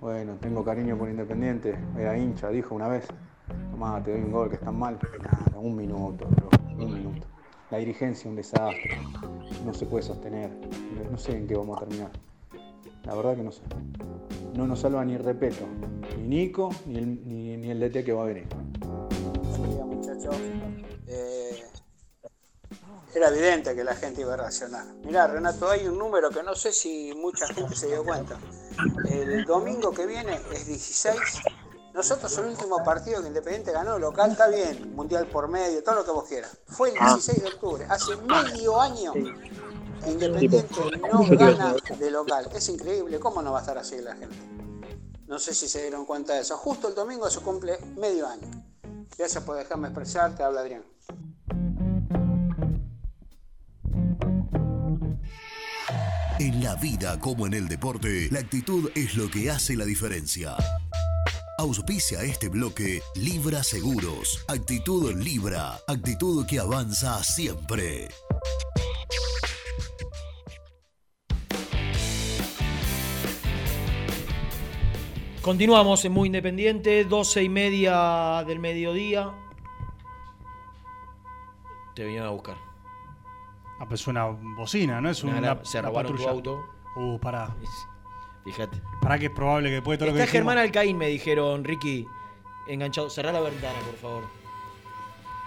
bueno, 0.00 0.34
tengo 0.40 0.64
cariño 0.64 0.98
por 0.98 1.08
Independiente. 1.08 1.78
Era 1.96 2.18
hincha, 2.18 2.48
dijo 2.48 2.74
una 2.74 2.88
vez. 2.88 3.06
Tomá, 3.70 4.02
te 4.02 4.10
doy 4.10 4.20
un 4.22 4.32
gol 4.32 4.48
que 4.48 4.56
están 4.56 4.76
mal. 4.76 4.98
Nada, 5.22 5.56
un 5.60 5.76
minuto, 5.76 6.26
bro, 6.26 6.48
un 6.84 6.92
minuto. 6.92 7.28
La 7.70 7.78
dirigencia 7.78 8.28
un 8.28 8.34
desastre. 8.34 8.98
No 9.64 9.72
se 9.72 9.86
puede 9.86 10.02
sostener. 10.02 10.50
No 11.08 11.16
sé 11.16 11.36
en 11.36 11.46
qué 11.46 11.54
vamos 11.54 11.80
a 11.80 11.86
terminar. 11.86 12.10
La 13.04 13.14
verdad 13.14 13.36
que 13.36 13.42
no 13.42 13.52
sé. 13.52 13.62
No 14.54 14.66
nos 14.66 14.80
salva 14.80 15.04
ni 15.04 15.16
Repeto, 15.16 15.66
ni 16.16 16.22
Nico, 16.22 16.70
ni 16.86 16.98
el, 16.98 17.28
ni, 17.28 17.56
ni 17.56 17.70
el 17.70 17.80
DT 17.80 18.04
que 18.04 18.12
va 18.12 18.22
a 18.22 18.26
venir. 18.26 18.46
Día, 18.48 19.84
muchachos. 19.84 20.36
Eh, 21.06 21.64
era 23.14 23.28
evidente 23.28 23.74
que 23.74 23.84
la 23.84 23.94
gente 23.94 24.20
iba 24.20 24.34
a 24.34 24.36
reaccionar. 24.36 24.84
Mirá, 25.04 25.26
Renato, 25.26 25.68
hay 25.68 25.86
un 25.86 25.98
número 25.98 26.30
que 26.30 26.42
no 26.42 26.54
sé 26.54 26.72
si 26.72 27.12
mucha 27.14 27.46
gente 27.48 27.74
se 27.74 27.88
dio 27.88 28.04
cuenta. 28.04 28.38
El 29.08 29.44
domingo 29.44 29.92
que 29.92 30.06
viene 30.06 30.40
es 30.52 30.66
16. 30.66 31.18
Nosotros 31.92 32.38
el 32.38 32.46
último 32.46 32.84
partido 32.84 33.20
que 33.20 33.28
Independiente 33.28 33.72
ganó 33.72 33.98
local, 33.98 34.30
está 34.30 34.48
bien, 34.48 34.94
mundial 34.94 35.26
por 35.26 35.48
medio, 35.48 35.82
todo 35.82 35.96
lo 35.96 36.04
que 36.04 36.10
vos 36.12 36.28
quieras. 36.28 36.56
Fue 36.66 36.90
el 36.90 36.94
16 36.94 37.42
de 37.42 37.48
octubre, 37.48 37.86
hace 37.88 38.16
medio 38.16 38.80
año 38.80 39.12
Independiente 40.06 40.66
no 41.12 41.26
gana 41.36 41.74
de 41.98 42.10
local. 42.10 42.48
Es 42.54 42.68
increíble, 42.68 43.18
¿cómo 43.18 43.42
no 43.42 43.52
va 43.52 43.58
a 43.58 43.60
estar 43.62 43.78
así 43.78 44.00
la 44.00 44.16
gente? 44.16 44.36
No 45.26 45.38
sé 45.38 45.54
si 45.54 45.68
se 45.68 45.82
dieron 45.82 46.06
cuenta 46.06 46.34
de 46.34 46.40
eso. 46.40 46.56
Justo 46.56 46.88
el 46.88 46.94
domingo 46.94 47.30
se 47.30 47.40
cumple 47.40 47.78
medio 47.96 48.26
año. 48.26 48.48
Gracias 49.16 49.44
por 49.44 49.56
dejarme 49.56 49.88
expresar, 49.88 50.34
te 50.34 50.42
habla 50.42 50.60
Adrián. 50.60 50.82
En 56.38 56.64
la 56.64 56.74
vida 56.76 57.20
como 57.20 57.46
en 57.46 57.54
el 57.54 57.68
deporte, 57.68 58.28
la 58.30 58.40
actitud 58.40 58.90
es 58.94 59.14
lo 59.14 59.30
que 59.30 59.50
hace 59.50 59.76
la 59.76 59.84
diferencia. 59.84 60.56
Auspicia 61.58 62.22
este 62.22 62.48
bloque 62.48 63.02
Libra 63.14 63.62
Seguros. 63.62 64.42
Actitud 64.48 65.14
Libra. 65.14 65.78
Actitud 65.86 66.46
que 66.46 66.58
avanza 66.58 67.22
siempre. 67.22 68.08
Continuamos 75.42 76.04
en 76.04 76.12
Muy 76.12 76.26
Independiente, 76.26 77.04
12 77.04 77.42
y 77.44 77.48
media 77.48 78.44
del 78.46 78.58
mediodía. 78.58 79.32
Te 81.94 82.04
vinieron 82.04 82.28
a 82.28 82.30
buscar. 82.32 82.56
Ah, 83.80 83.86
pues 83.88 84.02
es 84.02 84.06
una 84.06 84.26
bocina, 84.26 85.00
¿no? 85.00 85.08
Es 85.08 85.24
Una 85.24 85.38
una, 85.38 85.64
se 85.64 85.78
una 85.78 85.88
robaron 85.88 86.14
tu 86.16 86.28
auto. 86.28 86.62
Uh, 86.96 87.18
pará. 87.18 87.56
Fíjate. 88.44 88.80
Pará 89.00 89.18
que 89.18 89.26
es 89.26 89.32
probable 89.32 89.68
que 89.70 89.74
después 89.76 89.98
de 89.98 90.04
todo 90.04 90.10
lo 90.12 90.16
que 90.16 90.22
Está 90.22 90.32
dijimos- 90.32 90.50
Germán 90.52 90.58
Alcaín, 90.58 90.98
me 90.98 91.06
dijeron, 91.08 91.64
Ricky, 91.64 92.06
enganchado. 92.68 93.08
Cerrá 93.08 93.32
la 93.32 93.40
ventana, 93.40 93.78
por 93.80 93.94
favor. 93.96 94.24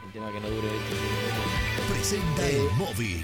El 0.07 0.11
tema 0.11 0.31
que 0.31 0.39
no 0.39 0.49
dure 0.49 0.67
esto. 0.67 1.93
Presenta 1.93 2.47
el 2.49 2.67
móvil. 2.77 3.23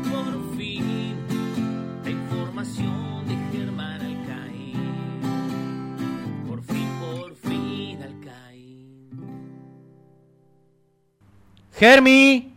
Germi, 11.81 12.53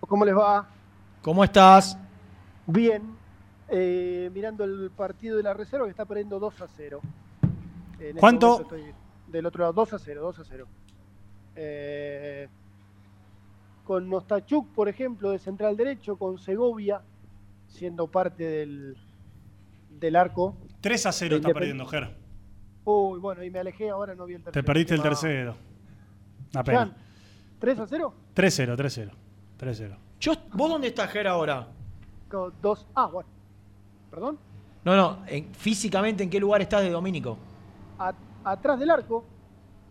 ¿Cómo 0.00 0.24
les 0.24 0.36
va? 0.36 0.68
¿cómo 1.22 1.44
estás? 1.44 1.96
Bien. 2.66 3.04
Eh, 3.68 4.28
mirando 4.34 4.64
el 4.64 4.90
partido 4.90 5.36
de 5.36 5.44
la 5.44 5.54
reserva 5.54 5.86
que 5.86 5.92
está 5.92 6.06
perdiendo 6.06 6.40
2 6.40 6.60
a 6.60 6.66
0. 6.66 7.00
En 8.00 8.06
este 8.08 8.18
¿Cuánto? 8.18 8.66
del 9.28 9.46
otro 9.46 9.60
lado, 9.60 9.72
2 9.74 9.92
a 9.92 9.98
0, 10.00 10.22
2 10.22 10.38
a 10.40 10.44
0. 10.44 10.66
Eh, 11.54 12.48
con 13.84 14.10
Nostachuk, 14.10 14.66
por 14.74 14.88
ejemplo, 14.88 15.30
de 15.30 15.38
central 15.38 15.76
derecho, 15.76 16.16
con 16.16 16.36
Segovia, 16.36 17.00
siendo 17.68 18.08
parte 18.08 18.42
del, 18.42 18.96
del 19.88 20.16
arco. 20.16 20.56
3 20.80 21.06
a 21.06 21.12
0 21.12 21.36
De 21.36 21.40
está 21.42 21.54
perdiendo, 21.54 21.86
Ger. 21.86 22.16
Uy, 22.84 23.20
bueno, 23.20 23.44
y 23.44 23.52
me 23.52 23.60
alejé, 23.60 23.88
ahora 23.88 24.16
no 24.16 24.26
vi 24.26 24.34
el 24.34 24.42
tercero. 24.42 24.60
Te 24.60 24.66
perdiste 24.66 24.94
el 24.94 25.02
tercero. 25.02 25.54
Una 26.54 26.62
Jan, 26.64 26.64
pena. 26.90 26.96
3 27.58 27.78
a 27.78 27.86
0. 27.86 28.14
3-0, 28.34 28.76
3-0. 28.76 29.10
3-0. 29.58 29.96
Yo, 30.20 30.32
¿Vos 30.52 30.70
dónde 30.70 30.88
estás, 30.88 31.10
Ger, 31.10 31.26
ahora? 31.28 31.68
2. 32.30 32.86
Ah, 32.94 33.06
bueno. 33.06 33.28
¿Perdón? 34.10 34.38
No, 34.84 34.96
no, 34.96 35.18
en- 35.26 35.54
físicamente, 35.54 36.22
¿en 36.22 36.30
qué 36.30 36.40
lugar 36.40 36.60
estás 36.62 36.82
de 36.82 36.90
Domínico? 36.90 37.38
A- 37.98 38.14
atrás 38.44 38.78
del 38.80 38.90
arco, 38.90 39.24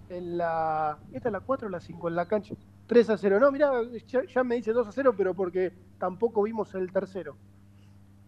en 0.10 0.38
la. 0.38 0.98
¿Esta 1.14 1.30
es 1.30 1.34
la 1.34 1.40
4 1.40 1.68
o 1.68 1.72
la 1.72 1.80
5? 1.80 2.08
En 2.10 2.16
la 2.16 2.26
cancha. 2.26 2.56
3 2.88 3.10
a 3.10 3.18
0. 3.18 3.40
No, 3.40 3.52
mirá, 3.52 3.72
ya, 4.08 4.22
ya 4.26 4.44
me 4.44 4.56
dice 4.56 4.74
2 4.74 4.88
a 4.88 4.92
0, 4.92 5.14
pero 5.16 5.34
porque 5.34 5.72
tampoco 5.98 6.44
vimos 6.44 6.74
el 6.76 6.92
tercero. 6.92 7.38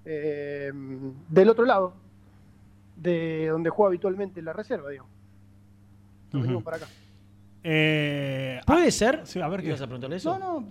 Eh, 0.06 0.72
del 1.30 1.50
otro 1.50 1.66
lado, 1.66 1.94
de 2.96 3.48
donde 3.50 3.70
juega 3.70 3.88
habitualmente 3.90 4.42
la 4.42 4.54
reserva, 4.54 4.90
digo. 4.90 5.06
Nos 6.28 6.34
Ujú. 6.36 6.42
venimos 6.44 6.64
para 6.64 6.78
acá. 6.78 6.88
Eh, 7.64 8.60
¿Puede 8.66 8.92
ser? 8.92 9.22
Sí, 9.26 9.40
a 9.40 9.48
ver 9.48 9.62
qué. 9.62 9.68
¿Ibas 9.68 9.82
a 9.82 9.86
preguntarle 9.86 10.18
eso? 10.18 10.38
No, 10.38 10.60
no. 10.62 10.68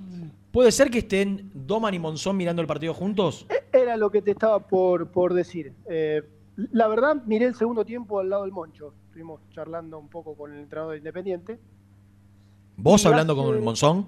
¿Puede 0.50 0.70
ser 0.70 0.90
que 0.90 0.98
estén 0.98 1.50
Doman 1.54 1.94
y 1.94 1.98
Monzón 1.98 2.36
mirando 2.36 2.60
el 2.60 2.68
partido 2.68 2.92
juntos? 2.92 3.46
Era 3.72 3.96
lo 3.96 4.10
que 4.10 4.20
te 4.20 4.32
estaba 4.32 4.58
por, 4.60 5.10
por 5.10 5.32
decir. 5.32 5.72
Eh, 5.88 6.22
la 6.72 6.88
verdad, 6.88 7.16
miré 7.24 7.46
el 7.46 7.54
segundo 7.54 7.84
tiempo 7.86 8.20
al 8.20 8.28
lado 8.28 8.42
del 8.42 8.52
Moncho. 8.52 8.92
Estuvimos 9.06 9.40
charlando 9.50 9.98
un 9.98 10.08
poco 10.08 10.34
con 10.34 10.52
el 10.52 10.60
entrenador 10.60 10.92
de 10.92 10.98
Independiente. 10.98 11.58
¿Vos 12.76 13.04
Y 13.04 13.08
hablando 13.08 13.32
hace- 13.32 13.42
con 13.42 13.64
Monzón? 13.64 14.06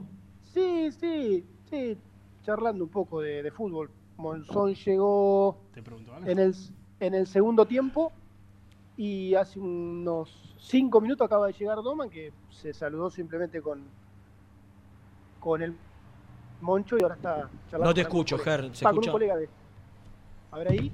Sí, 0.53 0.91
sí, 0.93 1.45
sí, 1.71 1.97
charlando 2.45 2.85
un 2.85 2.91
poco 2.91 3.21
de, 3.23 3.43
de 3.43 3.51
fútbol. 3.51 3.91
Monzón 4.19 4.75
llegó 4.75 5.57
en 6.27 6.39
el, 6.39 6.55
en 7.01 7.15
el 7.15 7.27
segundo 7.27 7.67
tiempo 7.67 8.13
y 8.97 9.35
hace 9.35 9.59
unos 9.59 10.55
cinco 10.59 11.01
minutos 11.01 11.25
acaba 11.27 11.47
de 11.49 11.53
llegar 11.53 11.77
Doman 11.83 12.09
que 12.11 12.33
se 12.51 12.73
saludó 12.73 13.11
simplemente 13.11 13.61
con, 13.61 13.83
con 15.41 15.63
el 15.63 15.75
Moncho 16.61 16.97
y 16.99 17.03
ahora 17.03 17.17
está 17.17 17.49
charlando. 17.71 17.91
No 17.91 17.95
te 17.95 18.01
escucho. 18.03 18.39
Ger, 18.39 18.61
¿se 18.67 18.73
Está 18.73 18.87
con 18.91 18.99
un 18.99 19.05
escucha? 19.05 19.13
colega 19.13 19.37
de... 19.37 19.49
A 20.53 20.59
ver 20.59 20.69
ahí. 20.71 20.93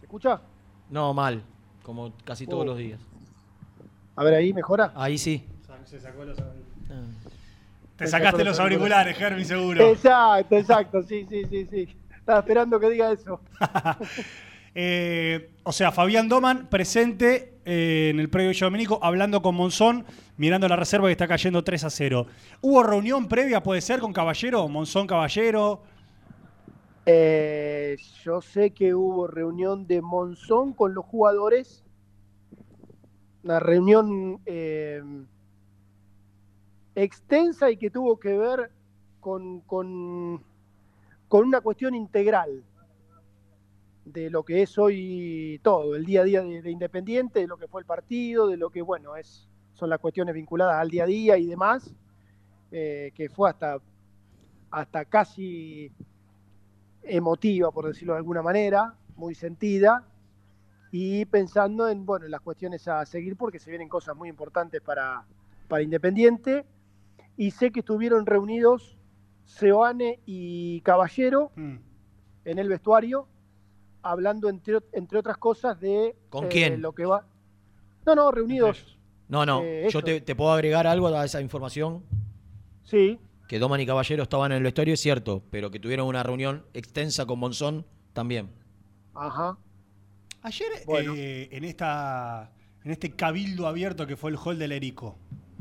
¿Se 0.00 0.06
escucha? 0.06 0.40
No, 0.90 1.12
mal, 1.12 1.42
como 1.82 2.12
casi 2.24 2.46
todos 2.46 2.62
Oh. 2.62 2.66
los 2.66 2.78
días. 2.78 3.00
A 4.16 4.22
ver 4.24 4.34
ahí, 4.34 4.52
¿mejora? 4.54 4.92
Ahí 4.94 5.18
sí. 5.18 5.44
Se 5.84 6.00
sacó 6.00 6.24
los 6.24 6.38
auriculares. 6.38 6.64
Te 7.96 8.06
sacaste 8.06 8.44
los 8.44 8.58
auriculares, 8.58 9.16
Germi, 9.16 9.44
seguro. 9.44 9.84
Exacto, 9.90 10.56
exacto, 10.56 11.02
sí, 11.02 11.26
sí, 11.28 11.44
sí, 11.50 11.66
sí. 11.66 11.88
Estaba 12.16 12.38
esperando 12.40 12.80
que 12.80 12.88
diga 12.90 13.10
eso. 13.12 13.40
Eh, 14.74 15.50
o 15.62 15.72
sea, 15.72 15.92
Fabián 15.92 16.28
Doman 16.28 16.66
presente 16.68 17.54
eh, 17.64 18.08
en 18.12 18.18
el 18.18 18.28
previo 18.28 18.52
de 18.52 18.58
Domenico, 18.58 18.98
hablando 19.02 19.40
con 19.40 19.54
Monzón, 19.54 20.04
mirando 20.36 20.68
la 20.68 20.76
reserva 20.76 21.06
que 21.06 21.12
está 21.12 21.28
cayendo 21.28 21.62
3 21.62 21.84
a 21.84 21.90
0. 21.90 22.26
¿Hubo 22.60 22.82
reunión 22.82 23.28
previa, 23.28 23.62
puede 23.62 23.80
ser, 23.80 24.00
con 24.00 24.12
Caballero? 24.12 24.66
Monzón 24.68 25.06
Caballero. 25.06 25.82
Eh, 27.06 27.96
yo 28.24 28.40
sé 28.40 28.70
que 28.70 28.94
hubo 28.94 29.26
reunión 29.28 29.86
de 29.86 30.02
Monzón 30.02 30.72
con 30.72 30.94
los 30.94 31.04
jugadores. 31.04 31.84
Una 33.44 33.60
reunión 33.60 34.40
extensa 36.94 37.70
y 37.70 37.76
que 37.76 37.90
tuvo 37.90 38.18
que 38.18 38.38
ver 38.38 38.70
con, 39.20 39.60
con 39.60 40.40
una 41.30 41.60
cuestión 41.60 41.94
integral 41.94 42.64
de 44.04 44.30
lo 44.30 44.42
que 44.42 44.62
es 44.62 44.76
hoy 44.78 45.60
todo, 45.62 45.96
el 45.96 46.04
día 46.04 46.20
a 46.20 46.24
día 46.24 46.42
de, 46.42 46.62
de 46.62 46.70
Independiente, 46.70 47.40
de 47.40 47.46
lo 47.46 47.56
que 47.56 47.68
fue 47.68 47.80
el 47.80 47.86
partido, 47.86 48.46
de 48.46 48.56
lo 48.56 48.70
que, 48.70 48.82
bueno, 48.82 49.16
es, 49.16 49.48
son 49.72 49.90
las 49.90 49.98
cuestiones 49.98 50.34
vinculadas 50.34 50.76
al 50.76 50.90
día 50.90 51.04
a 51.04 51.06
día 51.06 51.38
y 51.38 51.46
demás, 51.46 51.94
eh, 52.70 53.12
que 53.14 53.28
fue 53.28 53.50
hasta, 53.50 53.78
hasta 54.70 55.04
casi 55.04 55.90
emotiva, 57.02 57.70
por 57.70 57.86
decirlo 57.86 58.14
de 58.14 58.18
alguna 58.18 58.42
manera, 58.42 58.94
muy 59.16 59.34
sentida, 59.34 60.06
y 60.90 61.24
pensando 61.24 61.88
en, 61.88 62.06
bueno, 62.06 62.24
en 62.24 62.30
las 62.30 62.40
cuestiones 62.40 62.86
a 62.88 63.04
seguir 63.06 63.36
porque 63.36 63.58
se 63.58 63.70
vienen 63.70 63.88
cosas 63.88 64.16
muy 64.16 64.28
importantes 64.28 64.80
para, 64.80 65.24
para 65.68 65.82
Independiente, 65.82 66.64
y 67.36 67.50
sé 67.50 67.72
que 67.72 67.80
estuvieron 67.80 68.26
reunidos 68.26 68.96
Seoane 69.44 70.20
y 70.24 70.80
Caballero 70.82 71.50
Mm. 71.56 71.76
en 72.44 72.58
el 72.58 72.68
vestuario, 72.68 73.26
hablando 74.04 74.48
entre, 74.48 74.78
entre 74.92 75.18
otras 75.18 75.36
cosas 75.38 75.80
de 75.80 76.14
¿Con 76.30 76.44
eh, 76.44 76.48
quién? 76.50 76.82
lo 76.82 76.92
que 76.92 77.04
va. 77.06 77.24
No, 78.06 78.14
no, 78.14 78.30
reunidos. 78.30 78.98
No, 79.28 79.46
no, 79.46 79.62
Eh, 79.62 79.88
yo 79.90 80.02
te 80.02 80.34
puedo 80.36 80.52
agregar 80.52 80.86
algo 80.86 81.08
a 81.08 81.24
esa 81.24 81.40
información. 81.40 82.04
Sí. 82.84 83.18
Que 83.48 83.58
Doman 83.58 83.80
y 83.80 83.86
Caballero 83.86 84.22
estaban 84.22 84.52
en 84.52 84.58
el 84.58 84.62
vestuario, 84.62 84.94
es 84.94 85.00
cierto, 85.00 85.42
pero 85.50 85.70
que 85.70 85.80
tuvieron 85.80 86.06
una 86.06 86.22
reunión 86.22 86.64
extensa 86.74 87.24
con 87.26 87.38
Monzón 87.38 87.84
también. 88.12 88.50
Ajá. 89.14 89.56
Ayer, 90.42 90.68
eh, 91.16 91.48
en, 91.52 91.64
esta, 91.64 92.50
en 92.84 92.90
este 92.90 93.10
cabildo 93.12 93.66
abierto 93.66 94.06
que 94.06 94.16
fue 94.16 94.30
el 94.30 94.36
hall 94.36 94.58
del 94.58 94.72
Erico, 94.72 95.16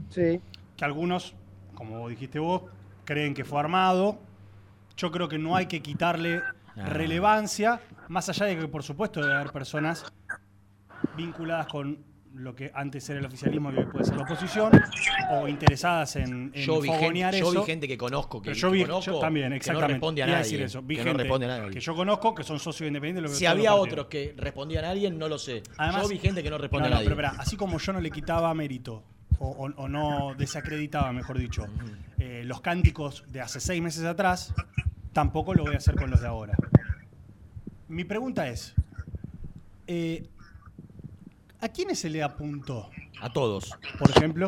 Sí. 0.10 0.42
que 0.76 0.86
algunos, 0.86 1.34
como 1.76 2.10
dijiste 2.10 2.40
vos, 2.40 2.64
creen 3.06 3.34
que 3.34 3.46
fue 3.46 3.60
armado. 3.60 4.18
Yo 4.98 5.12
creo 5.12 5.28
que 5.30 5.38
no 5.38 5.56
hay 5.56 5.68
que 5.68 5.82
quitarle 5.82 6.42
Ah. 6.76 6.86
relevancia, 6.88 7.80
más 8.14 8.30
allá 8.30 8.46
de 8.46 8.58
que, 8.58 8.68
por 8.68 8.84
supuesto, 8.84 9.20
debe 9.22 9.34
haber 9.34 9.52
personas 9.52 10.06
vinculadas 11.18 11.68
con 11.68 11.98
lo 12.36 12.56
que 12.56 12.72
antes 12.74 13.08
era 13.10 13.20
el 13.20 13.26
oficialismo 13.28 13.72
y 13.72 13.78
hoy 13.78 13.86
puede 13.86 14.06
ser 14.06 14.16
la 14.16 14.24
oposición, 14.24 14.72
o 15.32 15.48
interesadas 15.48 16.16
en, 16.16 16.52
en 16.54 16.64
Yo 16.64 16.82
vi, 16.82 16.88
gente, 16.90 17.00
fogonear 17.04 17.36
yo 17.36 17.52
vi 17.52 17.58
eso. 17.58 17.66
gente 17.66 17.88
que 17.88 17.96
conozco, 17.98 18.42
que, 18.42 18.50
Pero 18.52 18.58
yo 18.60 18.72
que 18.72 18.78
vi, 18.78 18.82
conozco, 18.86 19.12
yo 19.12 19.20
también, 19.20 19.46
que 19.46 19.50
no 19.52 19.56
exactamente. 19.56 19.94
responde 19.94 20.24
a 20.24 20.26
nadie. 20.28 20.38
decir 20.40 20.62
eso. 20.64 20.82
Vi 20.82 20.96
que 20.96 21.04
gente 21.04 21.14
no 21.18 21.20
responde 21.24 21.46
a 21.46 21.50
nadie. 21.60 21.72
que 21.72 21.80
yo 21.80 21.96
conozco, 21.96 22.34
que 22.34 22.44
son 22.44 22.60
socios 22.60 22.88
independientes. 22.88 23.24
lo 23.24 23.30
que 23.30 23.36
Si 23.36 23.46
había 23.46 23.76
otros 23.76 24.08
que 24.08 24.34
respondían 24.38 24.86
a 24.86 24.90
alguien, 24.92 25.18
no 25.20 25.28
lo 25.28 25.38
sé. 25.38 25.62
Además- 25.78 26.04
yo 26.04 26.08
vi 26.10 26.18
gente 26.20 26.42
que 26.42 26.50
no 26.50 26.58
responde 26.58 26.84
No, 26.84 26.88
a 26.88 26.90
no, 26.90 26.96
nadie. 27.04 27.10
pero 27.16 27.22
espera, 27.28 27.42
así 27.42 27.56
como 27.56 27.78
yo 27.78 27.94
no 27.94 28.02
le 28.02 28.10
quitaba 28.10 28.52
mérito, 28.56 29.04
o, 29.40 29.50
o- 29.50 29.82
o 29.84 29.88
no 29.88 30.34
desacreditaba, 30.36 31.12
mejor 31.14 31.38
dicho, 31.38 31.66
eh, 32.18 32.42
los 32.46 32.62
cánticos 32.62 33.26
de 33.28 33.42
hace 33.42 33.60
seis 33.60 33.82
meses 33.82 34.06
atrás, 34.06 34.54
tampoco 35.12 35.54
lo 35.54 35.64
voy 35.66 35.76
a 35.76 35.78
hacer 35.78 35.96
con 35.96 36.10
los 36.10 36.20
de 36.22 36.28
ahora. 36.28 36.54
Mi 37.88 38.04
pregunta 38.04 38.48
es, 38.48 38.74
eh, 39.88 40.28
¿a 41.62 41.70
quiénes 41.70 42.00
se 42.00 42.10
le 42.10 42.24
apuntó? 42.24 42.90
A 43.22 43.32
todos. 43.32 43.72
Por 44.00 44.10
ejemplo, 44.12 44.48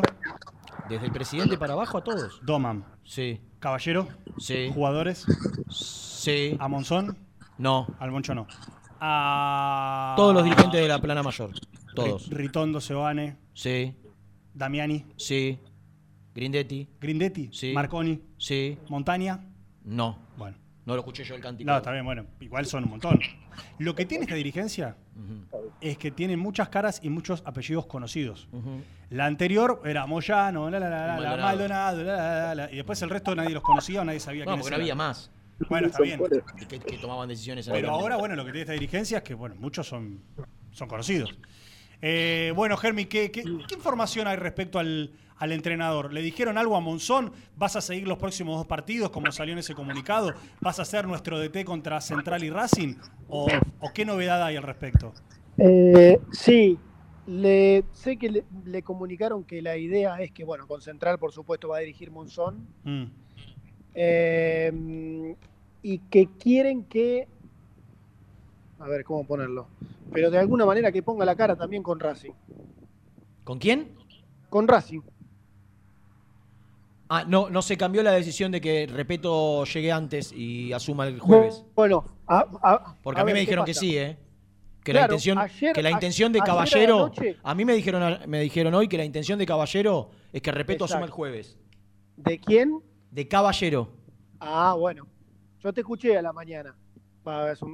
Desde 0.88 1.06
el 1.06 1.12
presidente 1.12 1.58
para 1.58 1.72
abajo 1.72 1.98
a 1.98 2.04
todos. 2.04 2.38
Doman. 2.44 2.84
Sí. 3.04 3.40
Caballero. 3.58 4.06
Sí. 4.38 4.70
Jugadores. 4.72 5.26
Sí. 5.68 6.56
¿A 6.60 6.68
Monzón? 6.68 7.16
No. 7.58 7.88
Al 7.98 8.12
Moncho 8.12 8.34
no. 8.36 8.46
A... 9.00 10.14
Todos 10.16 10.32
los 10.34 10.44
dirigentes 10.44 10.80
de 10.80 10.86
la 10.86 11.00
plana 11.00 11.24
mayor. 11.24 11.50
Todos. 11.94 12.30
Ri- 12.30 12.36
Ritondo, 12.36 12.80
Seoane, 12.80 13.36
Sí. 13.52 13.96
Damiani, 14.54 15.06
Sí. 15.16 15.58
Grindetti. 16.34 16.88
Grindetti, 17.00 17.50
Sí. 17.52 17.72
Marconi, 17.72 18.22
Sí. 18.38 18.78
Montaña. 18.88 19.44
No. 19.84 20.18
Bueno. 20.36 20.56
No 20.86 20.94
lo 20.94 21.00
escuché 21.00 21.24
yo 21.24 21.34
el 21.34 21.40
cántico. 21.40 21.68
No, 21.68 21.76
está 21.76 21.90
bien, 21.90 22.04
bueno, 22.04 22.26
igual 22.40 22.64
son 22.64 22.84
un 22.84 22.90
montón. 22.90 23.18
Lo 23.78 23.94
que 23.96 24.06
tiene 24.06 24.22
esta 24.24 24.36
dirigencia 24.36 24.96
es 25.80 25.98
que 25.98 26.12
tiene 26.12 26.36
muchas 26.36 26.68
caras 26.68 27.00
y 27.02 27.10
muchos 27.10 27.42
apellidos 27.44 27.86
conocidos. 27.86 28.48
La 29.10 29.26
anterior 29.26 29.82
era 29.84 30.06
Moyano, 30.06 30.70
la, 30.70 30.78
la, 30.78 30.88
la, 30.88 30.98
la, 30.98 31.06
la, 31.06 31.12
Maldonado. 31.14 31.42
Maldonado, 31.42 32.02
la, 32.04 32.16
la, 32.16 32.44
la, 32.46 32.54
la, 32.54 32.72
y 32.72 32.76
después 32.76 33.02
el 33.02 33.10
resto 33.10 33.34
nadie 33.34 33.50
los 33.50 33.62
conocía 33.62 34.00
o 34.00 34.04
nadie 34.04 34.20
sabía 34.20 34.44
No, 34.44 34.52
quiénes 34.52 34.64
porque 34.64 34.76
no 34.76 34.82
había 34.82 34.94
más. 34.94 35.30
Bueno, 35.68 35.88
está 35.88 36.02
bien. 36.02 36.20
Que, 36.68 36.78
que 36.78 36.98
tomaban 36.98 37.28
decisiones 37.28 37.66
en 37.66 37.72
Pero 37.74 37.90
ahora, 37.90 38.16
bueno, 38.16 38.36
lo 38.36 38.44
que 38.44 38.52
tiene 38.52 38.62
esta 38.62 38.72
dirigencia 38.74 39.18
es 39.18 39.24
que, 39.24 39.34
bueno, 39.34 39.56
muchos 39.56 39.88
son, 39.88 40.20
son 40.70 40.86
conocidos. 40.88 41.36
Eh, 42.02 42.52
bueno, 42.54 42.76
Germi, 42.76 43.06
¿qué, 43.06 43.30
qué, 43.30 43.42
qué 43.42 43.74
información 43.74 44.26
hay 44.26 44.36
respecto 44.36 44.78
al, 44.78 45.12
al 45.38 45.52
entrenador? 45.52 46.12
¿Le 46.12 46.22
dijeron 46.22 46.58
algo 46.58 46.76
a 46.76 46.80
Monzón? 46.80 47.32
¿Vas 47.56 47.76
a 47.76 47.80
seguir 47.80 48.06
los 48.06 48.18
próximos 48.18 48.56
dos 48.56 48.66
partidos 48.66 49.10
como 49.10 49.32
salió 49.32 49.52
en 49.52 49.58
ese 49.58 49.74
comunicado? 49.74 50.34
¿Vas 50.60 50.78
a 50.78 50.84
ser 50.84 51.06
nuestro 51.06 51.38
DT 51.38 51.64
contra 51.64 52.00
Central 52.00 52.44
y 52.44 52.50
Racing? 52.50 52.94
¿O, 53.28 53.48
o 53.80 53.92
qué 53.92 54.04
novedad 54.04 54.42
hay 54.42 54.56
al 54.56 54.62
respecto? 54.62 55.12
Eh, 55.58 56.20
sí, 56.32 56.78
le, 57.26 57.84
sé 57.92 58.16
que 58.16 58.30
le, 58.30 58.44
le 58.64 58.82
comunicaron 58.82 59.44
que 59.44 59.62
la 59.62 59.76
idea 59.76 60.20
es 60.20 60.30
que, 60.32 60.44
bueno, 60.44 60.66
con 60.66 60.80
Central, 60.80 61.18
por 61.18 61.32
supuesto, 61.32 61.68
va 61.68 61.78
a 61.78 61.80
dirigir 61.80 62.10
Monzón. 62.10 62.66
Mm. 62.84 63.04
Eh, 63.94 65.34
y 65.82 65.98
que 65.98 66.28
quieren 66.38 66.84
que. 66.84 67.28
A 68.78 68.88
ver, 68.88 69.04
¿cómo 69.04 69.26
ponerlo? 69.26 69.68
Pero 70.12 70.30
de 70.30 70.38
alguna 70.38 70.66
manera 70.66 70.92
que 70.92 71.02
ponga 71.02 71.24
la 71.24 71.34
cara 71.34 71.56
también 71.56 71.82
con 71.82 71.98
Racing. 71.98 72.32
¿Con 73.44 73.58
quién? 73.58 73.92
Con 74.50 74.68
Racing. 74.68 75.00
Ah, 77.08 77.24
no, 77.26 77.48
no 77.50 77.62
se 77.62 77.76
cambió 77.76 78.02
la 78.02 78.10
decisión 78.12 78.50
de 78.50 78.60
que 78.60 78.86
Repeto 78.86 79.64
llegue 79.64 79.92
antes 79.92 80.32
y 80.32 80.72
asuma 80.72 81.06
el 81.06 81.20
jueves. 81.20 81.64
Bueno, 81.74 82.04
a- 82.26 82.46
a- 82.62 82.96
Porque 83.02 83.20
a 83.20 83.24
mí 83.24 83.28
ver, 83.28 83.34
me 83.34 83.40
¿qué 83.40 83.46
dijeron 83.46 83.64
que 83.64 83.74
sí, 83.74 83.96
¿eh? 83.96 84.18
Que 84.82 84.92
la 84.92 85.02
intención, 85.02 85.38
ayer- 85.38 85.72
que 85.72 85.82
la 85.82 85.90
intención 85.90 86.32
de 86.32 86.40
Caballero. 86.40 86.98
noche- 86.98 87.36
A 87.42 87.54
mí 87.54 87.64
me 87.64 87.74
dijeron, 87.74 88.18
me 88.28 88.40
dijeron 88.40 88.74
hoy 88.74 88.88
que 88.88 88.96
la 88.96 89.04
intención 89.04 89.38
de 89.38 89.46
Caballero 89.46 90.10
es 90.32 90.42
que 90.42 90.50
Repeto 90.52 90.84
asuma 90.84 90.98
el 91.00 91.04
Exacto. 91.04 91.16
jueves. 91.16 91.58
¿De 92.16 92.38
quién? 92.40 92.80
De 93.10 93.26
Caballero. 93.28 93.88
Ah, 94.40 94.74
bueno. 94.78 95.06
Yo 95.62 95.72
te 95.72 95.80
escuché 95.80 96.16
a 96.16 96.22
la 96.22 96.32
mañana. 96.32 96.74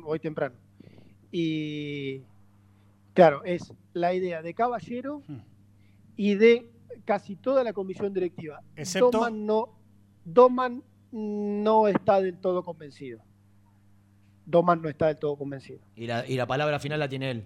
Hoy 0.05 0.19
temprano. 0.19 0.55
Y 1.33 2.21
claro, 3.15 3.43
es 3.45 3.73
la 3.95 4.15
idea 4.15 4.43
de 4.43 4.53
Caballero 4.55 5.23
y 6.17 6.35
de 6.35 6.71
casi 7.07 7.37
toda 7.37 7.65
la 7.65 7.73
comisión 7.73 8.13
directiva. 8.13 8.61
Excepto- 8.77 9.11
Doman 9.11 9.47
no, 9.47 9.69
Doman 10.25 10.83
no 11.11 11.89
está 11.89 12.21
del 12.21 12.37
todo 12.39 12.63
convencido. 12.63 13.21
Doman 14.45 14.83
no 14.83 14.89
está 14.89 15.07
del 15.07 15.17
todo 15.19 15.37
convencido. 15.37 15.81
Y 15.97 16.07
la, 16.07 16.27
y 16.29 16.37
la 16.37 16.47
palabra 16.47 16.79
final 16.79 17.01
la 17.01 17.09
tiene 17.09 17.31
él. 17.31 17.45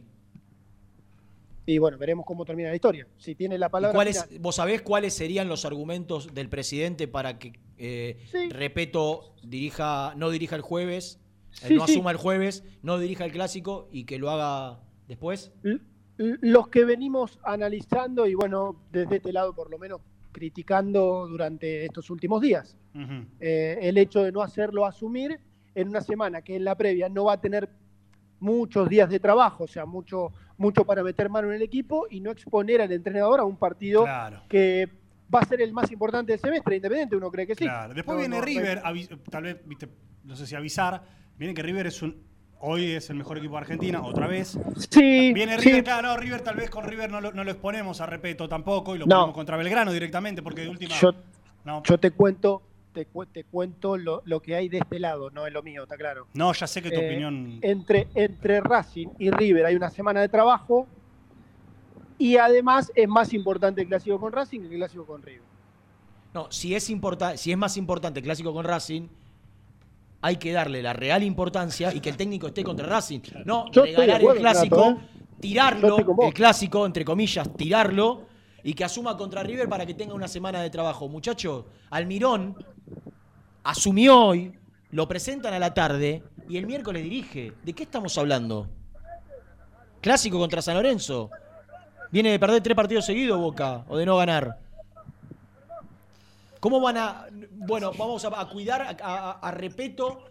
Y 1.69 1.79
bueno, 1.79 1.99
veremos 1.99 2.25
cómo 2.25 2.45
termina 2.45 2.69
la 2.69 2.77
historia. 2.77 3.09
Si 3.19 3.35
tiene 3.35 3.59
la 3.59 3.67
¿Y 3.67 3.71
palabra 3.71 3.95
cuáles- 3.95 4.25
final. 4.25 4.39
¿Vos 4.41 4.55
sabés 4.57 4.83
cuáles 4.83 5.15
serían 5.15 5.49
los 5.49 5.65
argumentos 5.65 6.33
del 6.33 6.49
presidente 6.49 7.09
para 7.09 7.39
que 7.39 7.53
eh, 7.79 8.19
Repeto 8.51 9.35
dirija, 9.43 10.15
no 10.17 10.31
dirija 10.31 10.57
el 10.57 10.63
jueves, 10.63 11.21
Sí, 11.63 11.75
no 11.75 11.87
sí. 11.87 11.93
asuma 11.95 12.11
el 12.11 12.17
jueves, 12.17 12.65
no 12.83 12.99
dirija 12.99 13.25
el 13.25 13.33
clásico 13.33 13.89
y 13.91 14.05
que 14.05 14.19
lo 14.19 14.31
haga 14.31 14.81
después? 15.09 15.53
Los 16.19 16.69
que 16.69 16.85
venimos 16.85 17.39
analizando 17.45 18.27
y 18.27 18.35
bueno, 18.35 18.77
desde 18.93 19.17
este 19.17 19.33
lado 19.33 19.55
por 19.55 19.71
lo 19.71 19.79
menos 19.79 20.01
criticando 20.33 21.27
durante 21.29 21.85
estos 21.87 22.11
últimos 22.11 22.41
días. 22.43 22.77
Eh, 23.41 23.79
el 23.83 23.99
hecho 23.99 24.23
de 24.23 24.33
no 24.33 24.43
hacerlo 24.43 24.87
asumir 24.87 25.39
en 25.75 25.89
una 25.89 26.01
semana 26.01 26.41
que 26.43 26.57
en 26.57 26.65
la 26.65 26.75
previa 26.75 27.09
no 27.09 27.25
va 27.25 27.35
a 27.35 27.41
tener 27.41 27.69
muchos 28.41 28.89
días 28.89 29.09
de 29.09 29.19
trabajo, 29.19 29.65
o 29.65 29.67
sea, 29.67 29.87
mucho, 29.87 30.33
mucho 30.59 30.85
para 30.85 31.03
meter 31.03 31.29
mano 31.31 31.49
en 31.49 31.55
el 31.55 31.63
equipo 31.63 32.07
y 32.11 32.21
no 32.21 32.31
exponer 32.31 32.81
al 32.83 32.93
entrenador 32.93 33.41
a 33.41 33.45
un 33.45 33.57
partido 33.57 34.05
Claro. 34.05 34.43
que 34.49 34.89
va 35.35 35.41
a 35.41 35.45
ser 35.47 35.61
el 35.63 35.73
más 35.73 35.91
importante 35.91 36.33
del 36.33 36.41
semestre, 36.41 36.77
independiente, 36.77 37.17
uno 37.17 37.31
cree 37.31 37.47
que 37.47 37.55
sí. 37.55 37.65
Claro. 37.65 37.95
Después 37.95 38.15
No, 38.15 38.21
viene 38.21 38.37
no, 38.39 38.43
River, 38.45 38.83
tal 39.31 39.43
vez, 39.43 39.57
viste, 39.67 39.89
no 40.25 40.37
sé 40.37 40.47
si 40.47 40.55
avisar. 40.55 41.03
Viene 41.39 41.55
que 41.55 41.63
River 41.63 41.87
es 41.87 42.03
un. 42.03 42.25
Hoy 42.61 42.93
es 42.93 43.11
el 43.11 43.17
mejor 43.17 43.37
equipo 43.37 43.55
de 43.55 43.61
Argentina, 43.61 44.03
otra 44.03 44.27
vez. 44.27 44.59
Sí. 44.91 45.33
Viene 45.35 45.59
sí. 45.59 45.69
River, 45.69 45.85
claro, 45.85 46.09
no, 46.09 46.17
River 46.17 46.41
tal 46.41 46.57
vez 46.57 46.71
con 46.71 46.85
River 46.85 47.11
no 47.11 47.21
lo, 47.21 47.33
no 47.33 47.45
lo 47.45 47.51
exponemos 47.51 48.01
a 48.01 48.07
Repeto 48.07 48.49
tampoco 48.49 48.97
y 48.97 48.99
lo 48.99 49.05
No. 49.07 49.17
ponemos 49.17 49.35
contra 49.35 49.57
Belgrano 49.59 49.93
directamente 49.93 50.43
porque 50.43 50.63
de 50.63 50.71
última. 50.71 50.95
Yo, 50.99 51.13
No. 51.65 51.83
yo 51.85 51.99
te 51.99 52.13
cuento, 52.13 52.63
te, 52.95 53.05
cu- 53.07 53.27
te 53.27 53.45
cuento 53.45 53.99
lo, 53.99 54.23
lo 54.25 54.41
que 54.41 54.55
hay 54.57 54.71
de 54.71 54.79
este 54.79 54.99
lado, 54.99 55.31
no 55.31 55.47
es 55.47 55.53
lo 55.53 55.63
mío, 55.63 55.83
está 55.83 55.97
claro. 55.99 56.27
No, 56.33 56.53
ya 56.55 56.67
sé 56.67 56.81
que 56.81 56.91
tu 56.91 56.99
Eh, 57.01 57.07
opinión. 57.07 57.59
Entre, 57.61 58.09
entre 58.15 58.61
Racing 58.63 59.09
y 59.19 59.31
River 59.31 59.67
hay 59.67 59.77
una 59.77 59.91
semana 59.91 60.23
de 60.23 60.31
trabajo 60.31 60.87
y 62.17 62.39
además 62.39 62.91
es 62.95 63.07
más 63.07 63.35
importante 63.35 63.83
el 63.83 63.89
clásico 63.89 64.19
con 64.19 64.33
Racing 64.33 64.61
que 64.61 64.69
el 64.69 64.77
clásico 64.77 65.05
con 65.05 65.23
River. 65.23 65.43
No, 66.33 66.51
si 66.51 66.75
es, 66.75 66.89
importa- 66.89 67.37
si 67.37 67.53
es 67.53 67.59
más 67.59 67.77
importante 67.77 68.21
el 68.21 68.25
clásico 68.25 68.55
con 68.55 68.65
Racing, 68.65 69.09
hay 70.21 70.37
que 70.37 70.53
darle 70.53 70.83
la 70.83 70.93
real 70.93 71.23
importancia 71.23 71.93
y 71.95 72.01
que 72.01 72.11
el 72.11 72.17
técnico 72.17 72.49
esté 72.49 72.65
contra 72.65 72.87
Racing. 72.87 73.21
No 73.45 73.71
Yo 73.71 73.85
regalar 73.85 74.23
el 74.23 74.37
clásico, 74.37 74.91
¿eh? 74.91 74.97
Tirarlo, 75.41 75.99
el 76.23 76.33
clásico, 76.33 76.87
entre 76.87 77.05
comillas, 77.05 77.55
tirarlo 77.57 78.27
y 78.63 78.73
que 78.73 78.85
asuma 78.85 79.17
contra 79.17 79.43
River 79.43 79.69
para 79.69 79.85
que 79.85 79.95
tenga 79.95 80.15
una 80.15 80.29
semana 80.29 80.61
de 80.61 80.71
trabajo. 80.71 81.09
Muchachos, 81.09 81.67
Almirón 81.91 82.57
asumió 83.63 84.19
hoy, 84.19 84.53
lo 84.91 85.07
presentan 85.07 85.53
a 85.55 85.59
la 85.59 85.75
tarde 85.75 86.23
y 86.49 86.57
el 86.57 86.67
miércoles 86.67 87.03
dirige. 87.03 87.53
¿De 87.63 87.73
qué 87.75 87.83
estamos 87.83 88.17
hablando? 88.17 88.69
Clásico 90.01 90.39
contra 90.39 90.63
San 90.63 90.75
Lorenzo. 90.75 91.31
Viene 92.11 92.31
de 92.31 92.39
perder 92.39 92.63
tres 92.63 92.77
partidos 92.77 93.05
seguidos 93.05 93.39
Boca 93.39 93.85
o 93.89 93.97
de 93.97 94.07
no 94.07 94.17
ganar. 94.17 94.59
¿Cómo 96.61 96.81
van 96.81 96.97
a.? 96.97 97.27
Bueno, 97.53 97.93
vamos 97.99 98.25
a, 98.25 98.41
a 98.41 98.49
cuidar 98.49 98.83
a, 98.83 98.97
a- 99.03 99.33
a 99.41 99.51
Repeto 99.51 100.25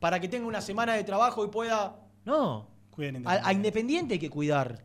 para 0.00 0.20
que 0.20 0.28
tenga 0.28 0.46
una 0.46 0.60
semana 0.60 0.94
de 0.94 1.04
trabajo 1.04 1.44
y 1.44 1.48
pueda. 1.48 1.96
No. 2.24 2.68
Cuiden 2.90 3.26
A, 3.26 3.40
a 3.48 3.52
Independiente 3.52 4.14
hay 4.14 4.20
que 4.20 4.30
cuidar. 4.30 4.78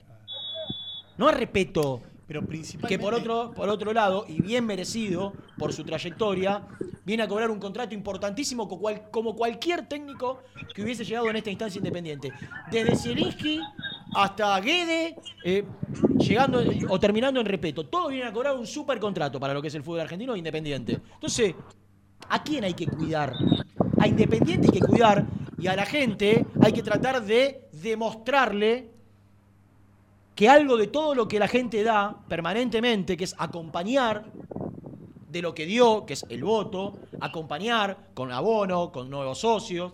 No 1.17 1.27
a 1.27 1.31
Repeto. 1.31 2.01
Pero 2.25 2.41
principalmente. 2.45 2.95
Que 2.97 3.03
por 3.03 3.13
otro, 3.13 3.51
por 3.53 3.67
otro 3.67 3.91
lado, 3.91 4.25
y 4.27 4.41
bien 4.41 4.65
merecido 4.65 5.33
por 5.57 5.73
su 5.73 5.83
trayectoria, 5.83 6.65
viene 7.03 7.23
a 7.23 7.27
cobrar 7.27 7.51
un 7.51 7.59
contrato 7.59 7.93
importantísimo 7.93 8.69
como 9.11 9.35
cualquier 9.35 9.87
técnico 9.87 10.39
que 10.73 10.81
hubiese 10.83 11.03
llegado 11.03 11.29
en 11.29 11.35
esta 11.35 11.49
instancia 11.51 11.79
independiente. 11.79 12.31
Desde 12.71 12.95
Zielinski 12.95 13.59
hasta 14.15 14.59
Guede, 14.59 15.15
eh, 15.43 15.65
llegando 16.17 16.61
o 16.89 16.99
terminando 16.99 17.39
en 17.39 17.45
Repeto. 17.45 17.85
Todos 17.85 18.09
vienen 18.09 18.27
a 18.27 18.33
cobrar 18.33 18.55
un 18.55 18.67
super 18.67 18.99
contrato 18.99 19.39
para 19.39 19.53
lo 19.53 19.61
que 19.61 19.67
es 19.67 19.75
el 19.75 19.83
fútbol 19.83 20.01
argentino 20.01 20.35
independiente. 20.35 20.99
Entonces, 21.13 21.55
¿a 22.29 22.43
quién 22.43 22.63
hay 22.63 22.73
que 22.73 22.87
cuidar? 22.87 23.33
A 23.99 24.07
Independiente 24.07 24.67
hay 24.71 24.79
que 24.79 24.85
cuidar 24.85 25.25
y 25.57 25.67
a 25.67 25.75
la 25.75 25.85
gente 25.85 26.45
hay 26.61 26.73
que 26.73 26.83
tratar 26.83 27.23
de 27.23 27.69
demostrarle 27.71 28.91
que 30.35 30.49
algo 30.49 30.77
de 30.77 30.87
todo 30.87 31.15
lo 31.15 31.27
que 31.27 31.39
la 31.39 31.47
gente 31.47 31.83
da 31.83 32.17
permanentemente, 32.27 33.15
que 33.15 33.23
es 33.23 33.35
acompañar 33.37 34.25
de 35.29 35.41
lo 35.41 35.53
que 35.53 35.65
dio, 35.65 36.05
que 36.05 36.13
es 36.13 36.25
el 36.29 36.43
voto, 36.43 36.99
acompañar 37.19 38.09
con 38.13 38.31
abono, 38.31 38.91
con 38.91 39.09
nuevos 39.09 39.39
socios. 39.39 39.93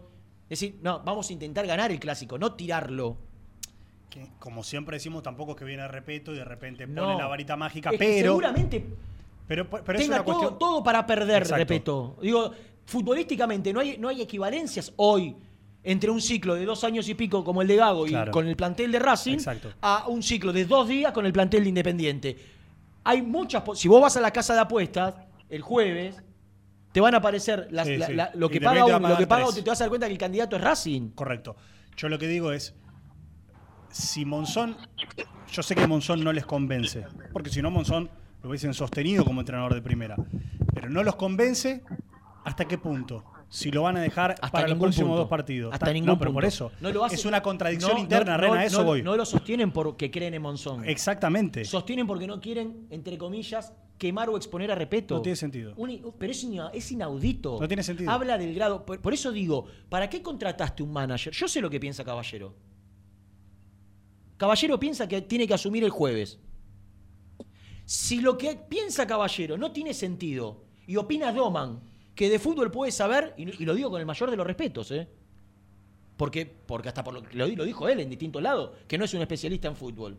Decir, 0.50 0.80
no, 0.82 1.02
vamos 1.04 1.30
a 1.30 1.34
intentar 1.34 1.68
ganar 1.68 1.92
el 1.92 2.00
clásico, 2.00 2.38
no 2.38 2.54
tirarlo. 2.54 3.29
Que, 4.10 4.28
como 4.40 4.64
siempre 4.64 4.96
decimos, 4.98 5.22
tampoco 5.24 5.52
es 5.52 5.58
que 5.58 5.66
viene 5.66 5.88
Repeto 5.88 6.34
y 6.34 6.38
de 6.38 6.46
repente 6.46 6.88
No. 6.88 7.04
pone 7.04 7.18
la 7.18 7.28
varita 7.28 7.56
mágica, 7.56 7.90
Es 7.92 8.00
que 8.00 8.06
pero. 8.06 8.32
seguramente 8.32 8.86
Pero, 9.48 9.70
pero 9.70 9.98
es 9.98 10.04
tenga 10.06 10.18
una 10.18 10.26
todo, 10.26 10.36
cuestión. 10.36 10.60
todo 10.60 10.84
para 10.84 11.06
perder, 11.06 11.44
Exacto. 11.44 11.56
repito. 11.58 12.18
Digo, 12.22 12.52
futbolísticamente 12.86 13.72
no 13.74 13.80
hay, 13.80 13.98
no 13.98 14.08
hay 14.10 14.22
equivalencias 14.22 14.92
hoy 14.98 15.36
entre 15.84 16.10
un 16.12 16.20
ciclo 16.22 16.56
de 16.56 16.66
dos 16.66 16.84
años 16.84 17.08
y 17.08 17.14
pico 17.16 17.44
como 17.44 17.62
el 17.62 17.68
de 17.68 17.76
Gago 17.78 18.06
Claro. 18.06 18.30
y 18.30 18.34
con 18.34 18.48
el 18.48 18.56
plantel 18.56 18.92
de 18.92 19.00
Racing 19.00 19.36
Exacto. 19.36 19.70
a 19.82 20.08
un 20.08 20.22
ciclo 20.22 20.52
de 20.52 20.66
dos 20.66 20.88
días 20.88 21.14
con 21.14 21.26
el 21.26 21.32
plantel 21.34 21.64
de 21.64 21.70
Independiente. 21.70 22.38
Hay 23.06 23.22
muchas... 23.22 23.64
Si 23.76 23.88
vos 23.88 24.02
vas 24.02 24.18
a 24.18 24.22
la 24.22 24.32
casa 24.32 24.54
de 24.54 24.60
apuestas 24.60 25.16
el 25.50 25.62
jueves, 25.62 26.22
te 26.92 27.00
van 27.00 27.14
a 27.16 27.18
aparecer 27.20 27.68
las- 27.72 27.88
Sí, 27.88 27.98
la- 27.98 28.08
sí. 28.08 28.14
la- 28.14 28.32
lo 28.36 28.50
que 28.50 28.60
paga 28.60 28.84
a 28.84 29.00
lo 29.00 29.18
que 29.18 29.26
paga 29.28 29.46
te 29.54 29.62
vas 29.62 29.80
a 29.80 29.84
dar 29.86 29.90
cuenta 29.90 30.08
que 30.08 30.14
el 30.14 30.20
candidato 30.20 30.56
es 30.58 30.62
Racing. 30.62 31.12
Correcto. 31.12 31.56
Yo 31.96 32.10
lo 32.10 32.20
que 32.20 32.28
digo 32.28 32.52
es, 32.52 32.76
si 33.92 34.26
Monzón, 34.26 34.78
yo 35.52 35.64
sé 35.64 35.76
que 35.76 35.88
Monzón 35.88 36.24
no 36.24 36.32
les 36.34 36.46
convence, 36.46 37.06
porque 37.34 37.50
si 37.50 37.62
no 37.62 37.72
Monzón 37.72 38.10
lo 38.44 38.50
hubiesen 38.50 38.74
sostenido 38.74 39.26
como 39.26 39.42
entrenador 39.42 39.74
de 39.74 39.82
primera, 39.82 40.16
pero 40.74 40.90
no 40.90 41.04
los 41.04 41.16
convence, 41.16 41.84
¿hasta 42.46 42.66
qué 42.66 42.78
punto? 42.78 43.24
Si 43.52 43.72
lo 43.72 43.82
van 43.82 43.98
a 43.98 44.02
dejar 44.02 44.36
para 44.52 44.68
los 44.68 44.78
próximos 44.78 45.08
punto. 45.10 45.20
dos 45.22 45.28
partidos. 45.28 45.74
Hasta 45.74 45.88
Ta- 45.88 45.94
ningún 45.94 46.10
no, 46.10 46.20
pero 46.20 46.32
por 46.32 46.46
eso. 46.46 46.72
No 46.82 46.92
lo 46.92 47.04
hace- 47.04 47.16
es 47.16 47.26
una 47.26 47.42
contradicción 47.42 47.94
No, 47.94 48.00
interna, 48.00 48.34
no, 48.38 48.44
Rena, 48.44 48.60
a 48.60 48.66
eso 48.66 48.84
voy. 48.84 49.02
No 49.02 49.18
lo 49.18 49.26
sostienen 49.26 49.72
porque 49.72 50.12
creen 50.12 50.36
en 50.36 50.42
Monzón. 50.44 50.88
Exactamente. 50.88 51.66
Sostienen 51.66 52.06
porque 52.06 52.28
no 52.28 52.40
quieren, 52.40 52.86
entre 52.92 53.18
comillas, 53.18 53.74
quemar 53.98 54.30
o 54.30 54.38
exponer 54.38 54.72
a 54.72 54.76
Repeto. 54.76 55.16
No 55.16 55.22
tiene 55.24 55.36
sentido. 55.36 55.74
Un- 55.78 56.14
pero 56.20 56.32
es 56.32 56.92
inaudito. 56.92 57.58
No 57.60 57.68
tiene 57.68 57.82
sentido. 57.82 58.12
Habla 58.12 58.38
del 58.38 58.54
grado. 58.54 58.86
Por, 58.86 59.02
por 59.02 59.14
eso 59.16 59.32
digo, 59.32 59.66
¿para 59.90 60.08
qué 60.12 60.22
contrataste 60.22 60.84
un 60.84 60.94
manager? 60.94 61.34
Yo 61.34 61.48
sé 61.48 61.60
lo 61.60 61.72
que 61.72 61.80
piensa 61.80 62.04
Caballero. 62.04 62.54
Caballero 64.40 64.80
piensa 64.80 65.06
que 65.06 65.22
tiene 65.22 65.46
que 65.46 65.54
asumir 65.54 65.84
el 65.84 65.90
jueves. 65.90 66.40
Si 67.84 68.22
lo 68.22 68.38
que 68.38 68.56
piensa 68.56 69.06
Caballero 69.06 69.58
no 69.58 69.74
tiene 69.74 69.94
sentido 69.94 70.64
y 70.88 70.96
opina 70.96 71.34
Doman, 71.34 71.82
que 72.16 72.30
de 72.30 72.40
fútbol 72.40 72.72
puede 72.72 72.94
saber, 72.94 73.34
y, 73.36 73.66
lo 73.66 73.76
digo 73.76 73.90
con 73.90 74.00
el 74.00 74.06
mayor 74.06 74.32
de 74.32 74.38
los 74.38 74.48
respetos, 74.48 74.92
¿eh? 74.92 75.10
Porque, 76.16 76.46
porque 76.46 76.88
hasta 76.88 77.04
por 77.04 77.16
lo, 77.16 77.22
lo, 77.34 77.48
lo 77.54 77.66
dijo 77.66 77.90
él 77.90 78.00
en 78.00 78.10
distintos 78.10 78.42
lados, 78.42 78.72
que 78.88 78.98
no 78.98 79.04
es 79.04 79.14
un 79.14 79.22
especialista 79.22 79.68
en 79.68 79.76
fútbol. 79.76 80.18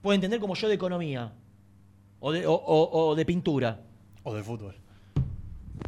puede 0.00 0.14
entender 0.14 0.40
como 0.40 0.54
yo 0.54 0.66
de 0.66 0.74
economía. 0.74 1.30
O 2.20 2.32
de, 2.32 2.44
o 2.46 3.14
de 3.14 3.24
pintura. 3.26 3.80
O 4.22 4.34
de 4.34 4.42
fútbol. 4.42 4.81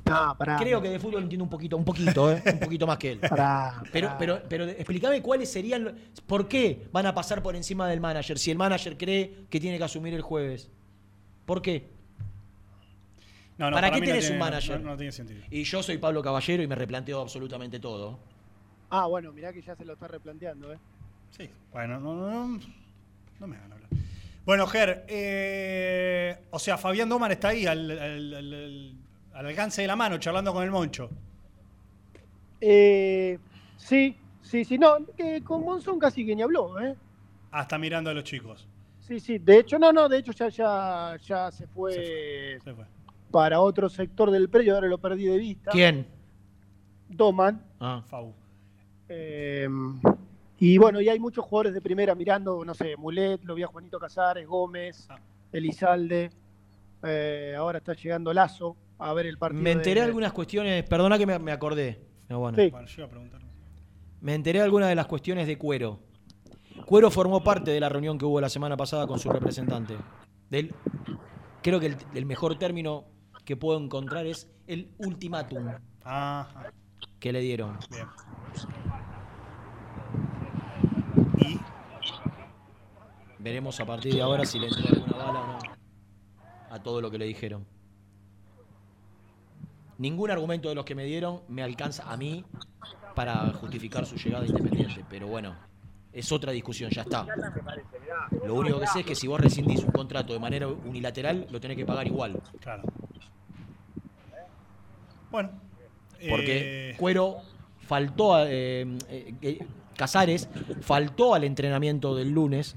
No, 0.05 0.37
pará. 0.37 0.57
Creo 0.57 0.81
que 0.83 0.91
de 0.91 0.99
fútbol 0.99 1.23
entiendo 1.23 1.45
un 1.45 1.51
poquito, 1.51 1.77
un 1.77 1.85
poquito, 1.85 2.33
¿eh? 2.33 2.43
un 2.53 2.59
poquito 2.61 2.87
más 2.87 2.99
que 2.99 3.13
él. 3.13 3.19
Pará, 3.21 3.83
Pero, 3.93 4.09
pará. 4.09 4.19
pero, 4.19 4.43
pero 4.49 4.65
explícame 4.65 5.23
cuáles 5.23 5.51
serían, 5.51 5.95
por 6.27 6.47
qué 6.49 6.87
van 6.93 7.07
a 7.07 7.15
pasar 7.15 7.43
por 7.43 7.57
encima 7.57 7.89
del 7.89 8.01
manager 8.01 8.39
si 8.39 8.51
el 8.51 8.59
manager 8.59 8.97
cree 8.99 9.47
que 9.51 9.61
tiene 9.61 9.79
que 9.79 9.85
asumir 9.85 10.13
el 10.15 10.23
jueves. 10.23 10.71
¿Por 11.47 11.63
qué? 11.63 11.89
No, 13.57 13.71
no, 13.71 13.77
¿Para, 13.77 13.91
qué 13.91 14.01
tenés 14.01 14.21
tiene- 14.27 14.35
un 14.35 14.39
manager? 14.41 14.81
No, 14.81 14.91
no 14.91 14.97
tiene 14.97 15.13
sentido. 15.13 15.43
Y 15.51 15.63
yo 15.65 15.83
soy 15.83 15.99
Pablo 15.99 16.23
Caballero 16.23 16.63
y 16.63 16.67
me 16.67 16.75
replanteo 16.75 17.21
absolutamente 17.21 17.79
todo. 17.79 18.19
Ah, 18.91 19.07
bueno, 19.07 19.33
mirá 19.33 19.53
que 19.53 19.63
ya 19.63 19.75
se 19.77 19.85
lo 19.85 19.93
está 19.95 20.09
replanteando, 20.09 20.73
¿eh? 20.73 20.79
Sí, 21.31 21.49
bueno, 21.73 21.99
no, 22.01 22.15
no, 22.15 22.49
no, 22.49 22.61
no 23.41 23.47
me 23.47 23.57
hagan 23.57 23.73
hablar. 23.73 23.89
Bueno, 24.45 24.67
Ger, 24.67 25.05
eh, 25.09 26.37
o 26.51 26.59
sea, 26.59 26.77
Fabián 26.77 27.09
Domar 27.09 27.33
está 27.33 27.49
ahí 27.49 27.65
al, 27.67 27.91
al- 27.91 27.99
al- 28.35 28.35
al- 28.55 28.95
al 29.35 29.47
alcance 29.47 29.83
de 29.83 29.89
la 29.89 29.97
mano, 29.97 30.19
charlando 30.19 30.53
con 30.53 30.63
el 30.65 30.71
Moncho. 30.71 31.11
Eh, 32.61 33.39
sí, 33.77 34.17
sí, 34.43 34.65
sí. 34.65 34.79
No, 34.79 34.97
que 35.17 35.43
con 35.43 35.65
Monzón 35.65 35.99
casi 35.99 36.25
que 36.25 36.35
ni 36.35 36.43
habló, 36.43 36.81
¿eh? 36.81 36.95
Ah, 37.51 37.63
está 37.63 37.79
mirando 37.79 38.11
a 38.11 38.15
los 38.15 38.25
chicos. 38.25 38.67
Sí, 39.01 39.21
sí. 39.21 39.39
De 39.39 39.59
hecho, 39.59 39.79
no, 39.79 39.93
no, 39.93 40.09
de 40.09 40.19
hecho 40.19 40.33
ya, 40.33 40.49
ya, 40.49 41.17
ya 41.23 41.51
se 41.51 41.67
fue, 41.67 42.59
Se 42.65 42.75
fue. 42.75 42.85
para 43.31 43.61
otro 43.61 43.89
sector 43.89 44.31
del 44.31 44.49
predio, 44.49 44.75
ahora 44.75 44.89
lo 44.89 44.99
perdí 44.99 45.27
de 45.27 45.37
vista. 45.39 45.71
¿Quién? 45.71 46.07
Doman. 47.09 47.61
Ah. 47.81 48.03
Fau. 48.07 48.33
Eh, 49.09 49.69
y 50.59 50.79
bueno, 50.79 51.01
y 51.01 51.09
hay 51.11 51.19
muchos 51.21 51.45
jugadores 51.45 51.75
de 51.75 51.83
primera 51.83 52.15
mirando, 52.15 52.65
no 52.65 52.73
sé, 52.73 52.97
Mulet, 52.97 53.43
lo 53.45 53.55
vi 53.55 53.63
a 53.63 53.67
Juanito 53.67 53.99
Casares, 53.99 54.47
Gómez, 54.47 55.07
Ah. 55.11 55.19
Elizalde. 55.53 56.31
eh, 57.07 57.55
ahora 57.59 57.79
está 57.79 57.93
llegando 57.93 58.33
Lazo 58.33 58.75
a 58.99 59.13
ver 59.13 59.27
el 59.27 59.39
partido. 59.39 59.63
Me 59.63 59.73
enteré 59.73 60.01
de- 60.01 60.07
algunas 60.07 60.33
cuestiones, 60.33 60.83
perdona 60.85 61.19
que 61.19 61.27
me, 61.27 61.39
me 61.39 61.53
acordé. 61.53 62.01
No, 62.29 62.39
bueno. 62.41 62.57
Sí. 62.59 62.71
Bueno, 62.71 62.87
yo 62.87 62.95
iba 62.99 63.07
a 63.07 63.11
preguntar. 63.11 63.41
Me 64.21 64.35
enteré 64.35 64.59
de 64.61 64.65
algunas 64.65 64.89
de 64.89 64.95
las 64.95 65.07
cuestiones 65.07 65.47
de 65.47 65.59
Cuero. 65.59 66.01
Cuero 66.87 67.11
formó 67.11 67.43
parte 67.45 67.71
de 67.71 67.81
la 67.81 67.89
reunión 67.89 68.19
que 68.19 68.25
hubo 68.25 68.41
la 68.41 68.49
semana 68.49 68.77
pasada 68.77 69.07
con 69.07 69.19
su 69.19 69.31
representante. 69.31 69.97
Del, 70.51 70.75
creo 71.63 71.79
que 71.81 71.87
el, 71.87 71.97
el 72.15 72.27
mejor 72.27 72.59
término 72.59 73.05
que 73.45 73.57
puedo 73.57 73.79
encontrar 73.79 74.27
es 74.27 74.51
el 74.67 74.91
ultimátum 74.99 75.69
Ajá. 76.03 76.71
que 77.21 77.33
le 77.33 77.41
dieron. 77.41 77.79
Bien. 77.91 78.07
¿Y? 81.39 81.61
Veremos 83.39 83.79
a 83.81 83.85
partir 83.87 84.15
de 84.15 84.23
ahora 84.23 84.45
si 84.47 84.59
le 84.59 84.69
entró 84.69 84.85
alguna 84.89 85.17
bala 85.25 85.41
o 85.41 85.47
no 85.47 85.59
a 86.71 86.83
todo 86.83 87.01
lo 87.01 87.11
que 87.11 87.19
le 87.19 87.27
dijeron. 87.27 87.67
Ningún 89.99 90.31
argumento 90.31 90.69
de 90.69 90.75
los 90.75 90.85
que 90.85 90.95
me 90.95 91.05
dieron 91.05 91.43
me 91.49 91.63
alcanza 91.63 92.11
a 92.11 92.17
mí 92.17 92.45
para 93.15 93.53
justificar 93.53 94.07
su 94.07 94.17
llegada 94.17 94.45
Independiente, 94.45 95.05
pero 95.09 95.29
bueno, 95.29 95.55
es 96.13 96.31
otra 96.33 96.53
discusión, 96.53 96.91
ya 96.91 97.03
está. 97.03 97.27
Lo 98.45 98.55
único 98.55 98.81
que 98.81 98.87
sé 98.87 99.01
es 99.01 99.07
que 99.07 99.15
si 99.15 99.27
vos 99.27 99.41
rescindís 99.41 99.81
un 99.81 99.93
contrato 99.93 100.33
de 100.33 100.39
manera 100.39 100.69
unilateral, 100.69 101.47
lo 101.51 101.61
tenés 101.61 101.77
que 101.77 101.85
pagar 101.85 102.07
igual. 102.07 102.41
Claro. 102.61 102.83
Bueno. 105.31 105.51
Porque 106.29 106.91
eh, 106.91 106.97
Cuero 106.97 107.39
faltó, 107.81 108.35
a, 108.35 108.45
eh, 108.49 108.87
eh, 109.09 109.67
Casares 109.97 110.49
faltó 110.81 111.35
al 111.35 111.45
entrenamiento 111.45 112.15
del 112.15 112.31
lunes, 112.31 112.77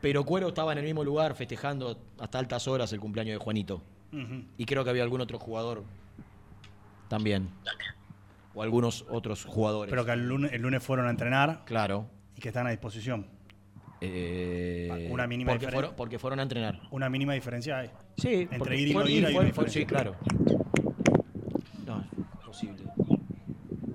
pero 0.00 0.24
Cuero 0.24 0.48
estaba 0.48 0.72
en 0.72 0.78
el 0.78 0.84
mismo 0.84 1.04
lugar 1.04 1.34
festejando 1.34 1.98
hasta 2.18 2.38
altas 2.38 2.66
horas 2.68 2.92
el 2.92 3.00
cumpleaños 3.00 3.38
de 3.38 3.44
Juanito. 3.44 3.82
Y 4.58 4.66
creo 4.66 4.84
que 4.84 4.90
había 4.90 5.02
algún 5.02 5.20
otro 5.20 5.38
jugador 5.38 5.84
también. 7.08 7.48
O 8.54 8.62
algunos 8.62 9.06
otros 9.08 9.44
jugadores. 9.44 9.90
Pero 9.90 10.04
que 10.04 10.12
el 10.12 10.28
lunes, 10.28 10.52
el 10.52 10.60
lunes 10.62 10.82
fueron 10.82 11.06
a 11.06 11.10
entrenar 11.10 11.62
Claro. 11.64 12.06
y 12.36 12.40
que 12.40 12.48
están 12.48 12.66
a 12.66 12.70
disposición. 12.70 13.26
Eh, 14.02 15.08
Una 15.10 15.26
mínima 15.26 15.52
porque, 15.52 15.68
fueron, 15.70 15.94
porque 15.96 16.18
fueron 16.18 16.40
a 16.40 16.42
entrenar. 16.42 16.80
Una 16.90 17.08
mínima 17.08 17.32
diferencia 17.34 17.78
hay. 17.78 17.90
Sí, 18.18 18.48
Entre 18.50 18.76
ir 18.78 18.88
y 18.88 18.92
no 18.94 19.00
fue- 19.02 19.10
ir 19.12 19.28
fue- 19.32 19.52
fue-. 19.52 19.68
Sí, 19.70 19.86
claro. 19.86 20.16
No, 21.86 22.04
posible. 22.44 22.82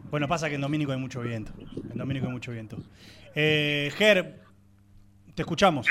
Bueno, 0.10 0.28
pasa 0.28 0.48
que 0.50 0.56
en 0.56 0.62
Domínico 0.62 0.92
hay 0.94 0.98
mucho 0.98 1.22
viento. 1.22 1.52
En 1.92 1.98
Domínico 1.98 2.26
hay 2.28 2.32
mucho 2.32 2.52
viento. 2.52 2.78
Eh, 3.36 3.92
Ger, 3.98 4.42
te 5.36 5.42
escuchamos. 5.44 5.86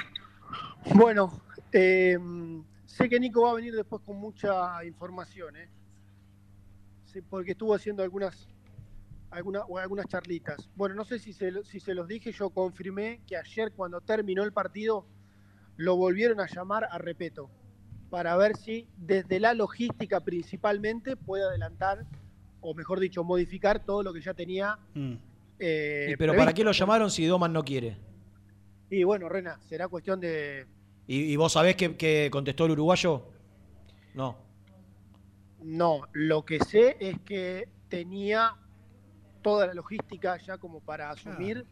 Bueno, 0.95 1.43
eh, 1.73 2.19
sé 2.87 3.09
que 3.09 3.21
Nico 3.21 3.43
va 3.43 3.51
a 3.51 3.55
venir 3.55 3.75
después 3.75 4.03
con 4.03 4.17
mucha 4.17 4.85
información, 4.85 5.57
¿eh? 5.57 5.69
Sí, 7.07 7.21
porque 7.23 7.53
estuvo 7.53 7.75
haciendo 7.75 8.03
algunas, 8.03 8.49
alguna- 9.31 9.65
o 9.65 9.79
algunas 9.79 10.07
charlitas. 10.07 10.69
Bueno, 10.77 10.95
no 10.95 11.05
sé 11.05 11.19
si 11.19 11.33
se, 11.33 11.65
si 11.65 11.81
se 11.81 11.95
los 11.95 12.09
dije, 12.09 12.33
yo 12.33 12.51
confirmé 12.51 13.21
que 13.27 13.37
ayer 13.37 13.73
cuando 13.73 14.01
terminó 14.01 14.43
el 14.43 14.53
partido 14.53 15.07
lo 15.77 15.97
volvieron 15.97 16.41
a 16.41 16.47
llamar 16.47 16.89
a 16.91 16.99
Repeto 16.99 17.51
para 18.11 18.37
ver 18.37 18.57
si 18.57 18.89
desde 18.97 19.41
la 19.41 19.53
logística 19.53 20.21
principalmente 20.21 21.17
puede 21.17 21.45
adelantar, 21.45 22.07
o 22.61 22.73
mejor 22.75 23.01
dicho, 23.01 23.25
modificar 23.25 23.85
todo 23.85 24.03
lo 24.03 24.13
que 24.13 24.21
ya 24.21 24.33
tenía. 24.33 24.79
Mm. 24.95 25.15
eh, 25.59 26.15
pero 26.19 26.35
¿para 26.37 26.53
qué 26.55 26.63
lo 26.65 26.73
llamaron 26.73 27.11
si 27.11 27.27
Doman 27.27 27.53
no 27.53 27.63
quiere? 27.65 27.97
Y 28.91 29.03
bueno, 29.05 29.29
Rena, 29.29 29.59
será 29.69 29.89
cuestión 29.89 30.21
de, 30.21 30.67
¿Y, 31.07 31.21
y 31.33 31.37
vos 31.37 31.53
sabés 31.53 31.77
que, 31.77 31.97
que 31.97 32.29
contestó 32.31 32.65
el 32.67 32.73
uruguayo? 32.73 33.23
No. 34.15 34.37
No, 35.63 36.03
lo 36.13 36.45
que 36.45 36.59
sé 36.61 36.97
es 37.01 37.19
que 37.21 37.69
tenía 37.89 38.55
toda 39.43 39.67
la 39.67 39.75
logística 39.75 40.37
ya 40.39 40.59
como 40.59 40.81
para 40.81 41.11
asumir 41.11 41.65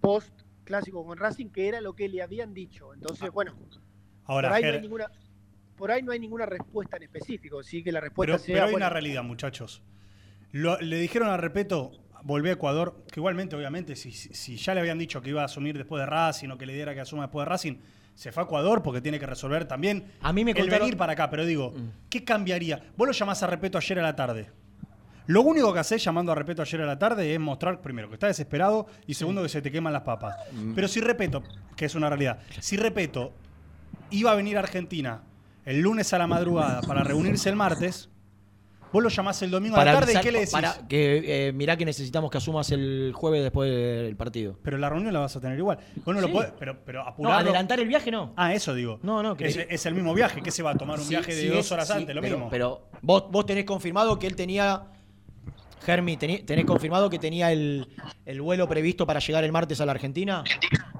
post 0.00 0.32
clásico 0.64 1.04
con 1.04 1.18
Racing, 1.18 1.48
que 1.50 1.68
era 1.68 1.80
lo 1.80 1.94
que 1.94 2.08
le 2.08 2.22
habían 2.22 2.54
dicho. 2.54 2.92
Entonces, 2.94 3.30
bueno, 3.30 3.54
Ahora, 4.24 4.48
por 4.48 4.56
ahí, 4.56 4.64
no 4.64 4.72
hay 4.72 4.80
ninguna, 4.80 5.10
por 5.76 5.90
ahí 5.90 6.02
no 6.02 6.12
hay 6.12 6.20
ninguna 6.20 6.46
respuesta 6.46 6.96
en 6.96 7.04
específico. 7.04 7.62
Sí 7.62 7.82
que 7.82 7.92
la 7.92 8.00
respuesta 8.00 8.34
pero, 8.34 8.44
sea. 8.44 8.54
pero 8.54 8.66
hay 8.66 8.72
bueno, 8.72 8.86
una 8.86 8.90
realidad, 8.90 9.22
muchachos. 9.24 9.82
Lo- 10.52 10.80
le 10.80 10.96
dijeron 10.98 11.28
a 11.28 11.36
Repeto, 11.36 11.92
volví 12.22 12.50
a 12.50 12.52
Ecuador, 12.52 13.04
que 13.10 13.20
igualmente, 13.20 13.56
obviamente, 13.56 13.96
si, 13.96 14.12
si- 14.12 14.34
si 14.34 14.56
ya 14.56 14.74
le 14.74 14.80
habían 14.80 14.98
dicho 14.98 15.22
que 15.22 15.30
iba 15.30 15.42
a 15.42 15.46
asumir 15.46 15.76
después 15.78 16.00
de 16.00 16.06
Racing 16.06 16.50
o 16.50 16.58
que 16.58 16.66
le 16.66 16.74
diera 16.74 16.94
que 16.94 17.00
asuma 17.00 17.22
después 17.24 17.44
de 17.46 17.50
Racing, 17.50 17.76
se 18.20 18.32
fue 18.32 18.42
a 18.42 18.44
Ecuador 18.44 18.82
porque 18.82 19.00
tiene 19.00 19.18
que 19.18 19.24
resolver 19.24 19.64
también 19.64 20.12
A 20.20 20.30
mí 20.30 20.44
me 20.44 20.50
el 20.50 20.66
Mm. 20.66 20.70
venir 20.70 20.96
para 20.98 21.14
acá. 21.14 21.30
Pero 21.30 21.46
digo, 21.46 21.72
¿qué 22.10 22.22
cambiaría? 22.22 22.78
Vos 22.94 23.06
lo 23.08 23.14
llamás 23.14 23.42
a 23.42 23.46
Repeto 23.46 23.78
ayer 23.78 23.98
a 23.98 24.02
la 24.02 24.14
tarde. 24.14 24.50
Lo 25.26 25.40
único 25.40 25.72
que 25.72 25.78
hacés 25.78 26.04
llamando 26.04 26.30
a 26.30 26.34
Repeto 26.34 26.60
ayer 26.60 26.82
a 26.82 26.86
la 26.86 26.98
tarde 26.98 27.32
es 27.32 27.40
mostrar, 27.40 27.80
primero, 27.80 28.08
que 28.08 28.14
está 28.16 28.26
desesperado 28.26 28.86
y 29.06 29.14
segundo, 29.14 29.42
que 29.42 29.48
se 29.48 29.62
te 29.62 29.72
queman 29.72 29.94
las 29.94 30.02
papas. 30.02 30.36
Mm. 30.52 30.74
Pero 30.74 30.86
si 30.86 31.00
Repeto, 31.00 31.42
que 31.76 31.86
es 31.86 31.94
una 31.94 32.10
realidad, 32.10 32.40
si 32.58 32.76
Repeto 32.76 33.32
iba 34.10 34.32
a 34.32 34.34
venir 34.34 34.58
a 34.58 34.60
Argentina 34.60 35.22
el 35.64 35.80
lunes 35.80 36.12
a 36.12 36.18
la 36.18 36.26
madrugada 36.26 36.82
para 36.82 37.02
reunirse 37.02 37.48
el 37.48 37.56
martes, 37.56 38.10
vos 38.92 39.02
lo 39.02 39.08
llamás 39.08 39.40
el 39.42 39.50
domingo 39.50 39.76
a 39.76 39.84
la 39.84 39.92
tarde 39.92 40.12
avisar- 40.12 40.20
y 40.20 40.24
¿qué 40.24 40.32
le 40.32 40.38
decís? 40.40 40.52
para 40.52 40.74
que 40.88 41.48
eh, 41.48 41.52
mirá 41.52 41.76
que 41.76 41.84
necesitamos 41.84 42.30
que 42.30 42.38
asumas 42.38 42.70
el 42.72 43.12
jueves 43.14 43.42
después 43.42 43.70
del 43.70 44.16
partido. 44.16 44.58
Pero 44.62 44.78
la 44.78 44.88
reunión 44.88 45.12
la 45.12 45.20
vas 45.20 45.36
a 45.36 45.40
tener 45.40 45.58
igual. 45.58 45.78
Bueno, 46.04 46.20
Sí. 46.20 46.26
lo 46.28 46.32
podés- 46.32 46.52
pero, 46.58 46.76
pero 46.84 47.04
No, 47.18 47.32
adelantar 47.32 47.80
el 47.80 47.88
viaje 47.88 48.10
no. 48.10 48.32
Ah, 48.36 48.54
eso 48.54 48.74
digo. 48.74 48.98
No, 49.02 49.22
no, 49.22 49.36
que- 49.36 49.46
es, 49.46 49.56
es 49.56 49.86
el 49.86 49.94
mismo 49.94 50.14
viaje. 50.14 50.40
¿Qué 50.42 50.50
se 50.50 50.62
va 50.62 50.70
a 50.72 50.74
tomar 50.76 50.98
un 50.98 51.04
Sí, 51.04 51.10
viaje 51.10 51.34
de 51.34 51.40
sí 51.42 51.48
dos 51.48 51.70
horas 51.72 51.86
sí, 51.88 51.94
antes? 51.94 52.14
Lo 52.14 52.20
pero, 52.20 52.36
mismo. 52.36 52.50
Pero 52.50 52.88
vos, 53.02 53.24
vos 53.30 53.46
tenés 53.46 53.64
confirmado 53.64 54.18
que 54.18 54.26
él 54.26 54.36
tenía. 54.36 54.82
Germi, 55.82 56.18
¿tenés 56.18 56.66
confirmado 56.66 57.08
que 57.08 57.18
tenía 57.18 57.50
el, 57.52 57.88
el 58.26 58.42
vuelo 58.42 58.68
previsto 58.68 59.06
para 59.06 59.18
llegar 59.18 59.44
el 59.44 59.50
martes 59.52 59.80
a 59.80 59.86
la 59.86 59.92
Argentina? 59.92 60.44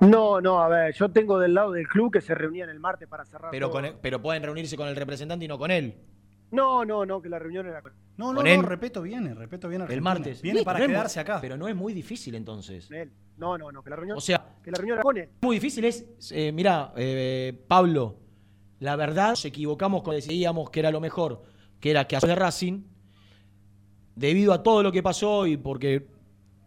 No, 0.01 0.41
no, 0.41 0.63
a 0.63 0.69
ver, 0.69 0.95
yo 0.95 1.11
tengo 1.11 1.39
del 1.39 1.53
lado 1.53 1.73
del 1.73 1.87
club 1.87 2.11
que 2.11 2.23
se 2.23 2.35
reunían 2.35 2.71
el 2.71 2.81
martes 2.81 3.07
para 3.07 3.27
cerrar. 3.27 3.51
Pero, 3.51 3.69
todo. 3.69 3.83
con 3.83 3.97
pero 4.01 4.23
pueden 4.23 4.43
reunirse 4.43 4.79
con 4.79 4.89
el 4.89 4.97
representante 4.97 5.45
y 5.45 5.49
no 5.49 5.59
con 5.59 5.71
él. 5.71 5.97
No, 6.53 6.85
no, 6.85 7.07
no, 7.07 7.23
que 7.23 7.29
la 7.29 7.39
reunión 7.39 7.67
era 7.67 7.81
con 7.83 7.93
no, 8.17 8.33
no, 8.33 8.37
con 8.37 8.45
no, 8.45 8.51
él- 8.51 8.63
Repeto 8.65 9.01
viene, 9.03 9.33
Repeto 9.35 9.69
viene 9.69 9.85
El 9.85 9.91
Argentina. 9.91 10.11
martes. 10.15 10.43
Viene 10.43 10.59
Sí, 10.61 10.65
para 10.65 10.79
pero 10.79 10.91
es 10.91 10.97
quedarse 10.97 11.19
muy- 11.21 11.23
acá. 11.23 11.39
Pero 11.41 11.57
no 11.57 11.69
es 11.69 11.77
muy 11.77 11.95
difícil 11.95 12.35
entonces. 12.35 12.91
él. 12.91 13.11
No, 13.39 13.57
no, 13.57 13.73
no, 13.73 13.83
que 13.83 13.89
la 13.91 13.97
reunión, 13.97 14.19
O 14.19 14.21
sea, 14.21 14.45
que 14.63 14.71
la 14.71 14.77
reunión 14.77 14.97
era 14.97 15.03
con 15.03 15.17
él. 15.17 15.29
muy 15.41 15.57
difícil 15.57 15.85
es. 15.87 16.05
Eh, 16.33 16.53
mira, 16.53 16.93
Pablo, 17.69 18.17
la 18.81 18.97
verdad, 18.97 19.31
nos 19.31 19.45
equivocamos 19.47 20.03
cuando 20.03 20.17
decidíamos 20.17 20.69
que 20.71 20.81
era 20.81 20.91
lo 20.91 21.01
mejor, 21.01 21.43
que 21.81 21.91
era 21.93 22.07
que 22.07 22.17
hacer 22.17 22.29
de 22.31 22.35
Racing, 22.35 22.83
debido 24.15 24.53
a 24.53 24.63
todo 24.63 24.83
lo 24.83 24.93
que 24.93 25.03
pasó 25.03 25.47
y 25.47 25.57
porque 25.57 26.07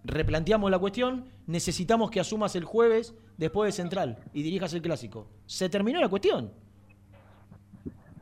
replanteamos 0.03 0.71
la 0.71 0.79
cuestión, 0.79 1.25
necesitamos 1.45 2.09
que 2.09 2.19
asumas 2.19 2.55
el 2.55 2.63
jueves 2.63 3.13
después 3.37 3.67
de 3.67 3.71
Central 3.83 4.17
y 4.33 4.41
dirijas 4.43 4.73
el 4.73 4.81
clásico. 4.81 5.27
Se 5.45 5.69
terminó 5.69 5.99
la 5.99 6.09
cuestión. 6.09 6.51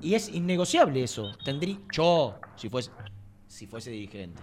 Y 0.01 0.15
es 0.15 0.29
innegociable 0.29 1.03
eso. 1.03 1.31
Tendrí 1.45 1.79
yo, 1.91 2.35
si 2.55 2.69
fuese, 2.69 2.91
si 3.47 3.67
fuese 3.67 3.91
dirigente. 3.91 4.41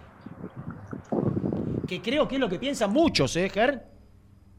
Que 1.87 2.01
creo 2.01 2.27
que 2.27 2.35
es 2.35 2.41
lo 2.41 2.47
que 2.47 2.59
piensan 2.59 2.93
muchos, 2.93 3.35
¿eh, 3.35 3.49
Ger? 3.49 3.83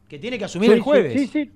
Que 0.07 0.19
tiene 0.19 0.37
que 0.37 0.45
asumir 0.45 0.69
Sí, 0.69 0.75
el 0.75 0.81
jueves. 0.81 1.13
Sí, 1.13 1.27
sí. 1.27 1.51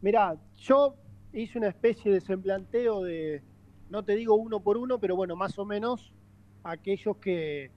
Mirá, 0.00 0.36
yo 0.58 0.94
hice 1.32 1.58
una 1.58 1.68
especie 1.68 2.10
de 2.12 2.20
semblanteo 2.20 3.02
de, 3.02 3.42
no 3.90 4.02
te 4.02 4.14
digo 4.14 4.34
uno 4.34 4.60
por 4.60 4.76
uno, 4.76 4.98
pero 4.98 5.16
bueno, 5.16 5.36
más 5.36 5.58
o 5.58 5.64
menos 5.64 6.12
aquellos 6.64 7.16
que, 7.16 7.70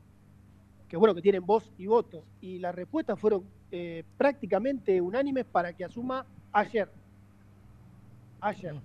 que 0.87 0.97
bueno, 0.97 1.15
que 1.15 1.21
tienen 1.21 1.45
voz 1.45 1.71
y 1.77 1.87
voto. 1.87 2.23
Y 2.41 2.59
las 2.59 2.73
respuestas 2.73 3.19
fueron 3.19 3.43
eh, 3.71 4.03
prácticamente 4.17 5.01
unánimes 5.01 5.45
para 5.45 5.73
que 5.73 5.83
asuma 5.83 6.25
ayer. 6.53 6.89
Ayer. 8.39 8.75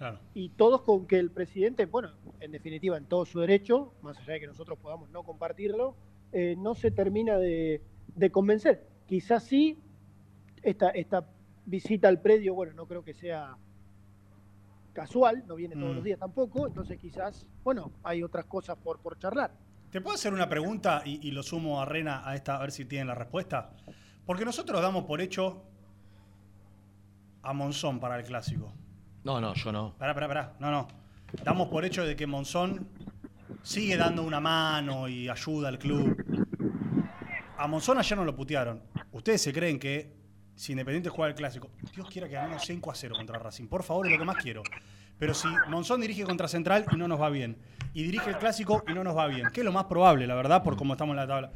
Claro. 0.00 0.18
Y 0.32 0.48
todos 0.48 0.80
con 0.80 1.06
que 1.06 1.18
el 1.18 1.30
presidente, 1.30 1.84
bueno, 1.84 2.08
en 2.40 2.52
definitiva, 2.52 2.96
en 2.96 3.04
todo 3.04 3.26
su 3.26 3.38
derecho, 3.38 3.92
más 4.00 4.16
allá 4.16 4.32
de 4.32 4.40
que 4.40 4.46
nosotros 4.46 4.78
podamos 4.78 5.10
no 5.10 5.24
compartirlo, 5.24 5.94
eh, 6.32 6.54
no 6.56 6.74
se 6.74 6.90
termina 6.90 7.36
de, 7.36 7.82
de 8.14 8.30
convencer. 8.30 8.88
Quizás 9.06 9.44
sí, 9.44 9.78
esta, 10.62 10.88
esta 10.88 11.26
visita 11.66 12.08
al 12.08 12.18
predio, 12.22 12.54
bueno, 12.54 12.72
no 12.72 12.86
creo 12.86 13.04
que 13.04 13.12
sea 13.12 13.58
casual, 14.94 15.44
no 15.46 15.54
viene 15.56 15.74
todos 15.74 15.92
Mm. 15.92 15.96
los 15.96 16.04
días 16.04 16.18
tampoco, 16.18 16.66
entonces 16.66 16.98
quizás, 16.98 17.46
bueno, 17.62 17.92
hay 18.02 18.22
otras 18.22 18.46
cosas 18.46 18.78
por, 18.78 19.00
por 19.00 19.18
charlar. 19.18 19.52
¿Te 19.90 20.00
puedo 20.00 20.14
hacer 20.14 20.32
una 20.32 20.48
pregunta 20.48 21.02
y, 21.04 21.28
y 21.28 21.30
lo 21.32 21.42
sumo 21.42 21.78
a 21.78 21.84
Rena 21.84 22.26
a 22.26 22.34
esta 22.36 22.56
a 22.56 22.60
ver 22.60 22.72
si 22.72 22.86
tienen 22.86 23.08
la 23.08 23.14
respuesta? 23.14 23.76
Porque 24.24 24.46
nosotros 24.46 24.80
damos 24.80 25.04
por 25.04 25.20
hecho 25.20 25.62
a 27.42 27.52
Monzón 27.52 28.00
para 28.00 28.16
el 28.18 28.24
clásico. 28.24 28.72
No, 29.24 29.40
no, 29.40 29.54
yo 29.54 29.72
no. 29.72 29.94
Pará, 29.98 30.14
pará, 30.14 30.28
pará. 30.28 30.52
No, 30.58 30.70
no. 30.70 30.88
Damos 31.44 31.68
por 31.68 31.84
hecho 31.84 32.04
de 32.04 32.16
que 32.16 32.26
Monzón 32.26 32.88
sigue 33.62 33.96
dando 33.96 34.22
una 34.22 34.40
mano 34.40 35.08
y 35.08 35.28
ayuda 35.28 35.68
al 35.68 35.78
club. 35.78 36.16
A 37.58 37.66
Monzón 37.66 37.98
ayer 37.98 38.16
no 38.16 38.24
lo 38.24 38.34
putearon. 38.34 38.82
¿Ustedes 39.12 39.42
se 39.42 39.52
creen 39.52 39.78
que 39.78 40.16
si 40.54 40.72
Independiente 40.72 41.10
juega 41.10 41.28
el 41.28 41.34
clásico, 41.34 41.70
Dios 41.94 42.08
quiera 42.10 42.28
que 42.28 42.34
ganemos 42.34 42.64
5 42.64 42.90
a 42.90 42.94
0 42.94 43.14
contra 43.16 43.38
Racing? 43.38 43.66
Por 43.66 43.82
favor, 43.82 44.06
es 44.06 44.12
lo 44.12 44.18
que 44.18 44.24
más 44.24 44.36
quiero. 44.36 44.62
Pero 45.18 45.34
si 45.34 45.48
Monzón 45.68 46.00
dirige 46.00 46.24
contra 46.24 46.48
Central 46.48 46.86
y 46.90 46.96
no 46.96 47.06
nos 47.06 47.20
va 47.20 47.28
bien, 47.28 47.58
y 47.92 48.02
dirige 48.02 48.30
el 48.30 48.38
clásico 48.38 48.82
y 48.88 48.94
no 48.94 49.04
nos 49.04 49.16
va 49.16 49.26
bien, 49.26 49.48
que 49.52 49.60
es 49.60 49.64
lo 49.64 49.72
más 49.72 49.84
probable, 49.84 50.26
la 50.26 50.34
verdad, 50.34 50.62
por 50.62 50.76
cómo 50.76 50.94
estamos 50.94 51.12
en 51.12 51.16
la 51.16 51.26
tabla. 51.26 51.52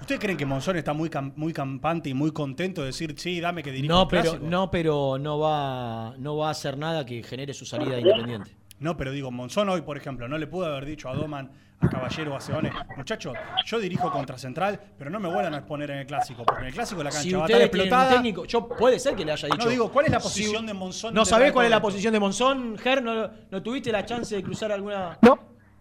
¿Ustedes 0.00 0.20
creen 0.20 0.36
que 0.38 0.46
Monzón 0.46 0.76
está 0.76 0.92
muy, 0.92 1.08
cam- 1.10 1.32
muy 1.36 1.52
campante 1.52 2.08
y 2.08 2.14
muy 2.14 2.30
contento 2.32 2.80
de 2.82 2.88
decir, 2.88 3.14
sí, 3.18 3.40
dame 3.40 3.62
que 3.62 3.72
dirija 3.72 3.92
No, 3.92 4.02
el 4.02 4.08
pero, 4.08 4.22
clásico? 4.22 4.46
no, 4.48 4.70
pero 4.70 5.18
no 5.18 5.38
va, 5.38 6.14
no 6.18 6.36
va 6.36 6.48
a 6.48 6.50
hacer 6.50 6.78
nada 6.78 7.04
que 7.04 7.22
genere 7.22 7.52
su 7.52 7.64
salida 7.66 7.96
de 7.96 8.00
Independiente. 8.02 8.56
No, 8.80 8.96
pero 8.96 9.10
digo, 9.10 9.30
Monzón 9.32 9.68
hoy, 9.70 9.82
por 9.82 9.96
ejemplo, 9.96 10.28
no 10.28 10.38
le 10.38 10.46
pudo 10.46 10.66
haber 10.66 10.86
dicho 10.86 11.08
a 11.08 11.14
Doman, 11.14 11.50
a 11.80 11.88
Caballero 11.88 12.36
a 12.36 12.40
Seone, 12.40 12.70
muchachos, 12.96 13.34
yo 13.66 13.80
dirijo 13.80 14.10
contra 14.12 14.38
Central, 14.38 14.80
pero 14.96 15.10
no 15.10 15.18
me 15.18 15.28
vuelvan 15.28 15.52
a 15.54 15.58
exponer 15.58 15.90
en 15.90 15.98
el 15.98 16.06
clásico, 16.06 16.44
porque 16.44 16.60
en 16.62 16.68
el 16.68 16.74
clásico 16.74 17.02
la 17.02 17.10
cancha 17.10 17.22
Si 17.24 17.32
va 17.34 17.42
a 17.42 17.46
estar 17.46 17.60
explotada. 17.62 18.10
técnico, 18.10 18.44
yo 18.44 18.68
puede 18.68 19.00
ser 19.00 19.16
que 19.16 19.24
le 19.24 19.32
haya 19.32 19.48
dicho. 19.48 19.64
No 19.64 19.68
digo, 19.68 19.90
¿cuál 19.90 20.06
es 20.06 20.12
la 20.12 20.20
Si- 20.20 20.28
posición 20.28 20.64
de 20.64 20.74
Monzón? 20.74 21.12
¿No 21.12 21.24
sabés 21.24 21.50
cuál 21.52 21.66
es 21.66 21.70
la 21.70 21.82
posición 21.82 22.12
de 22.12 22.20
Monzón, 22.20 22.78
Ger? 22.78 23.02
¿No, 23.02 23.28
no 23.50 23.62
tuviste 23.62 23.90
la 23.90 24.04
chance 24.06 24.36
de 24.36 24.42
cruzar 24.44 24.70
alguna.? 24.70 25.18
No, 25.22 25.38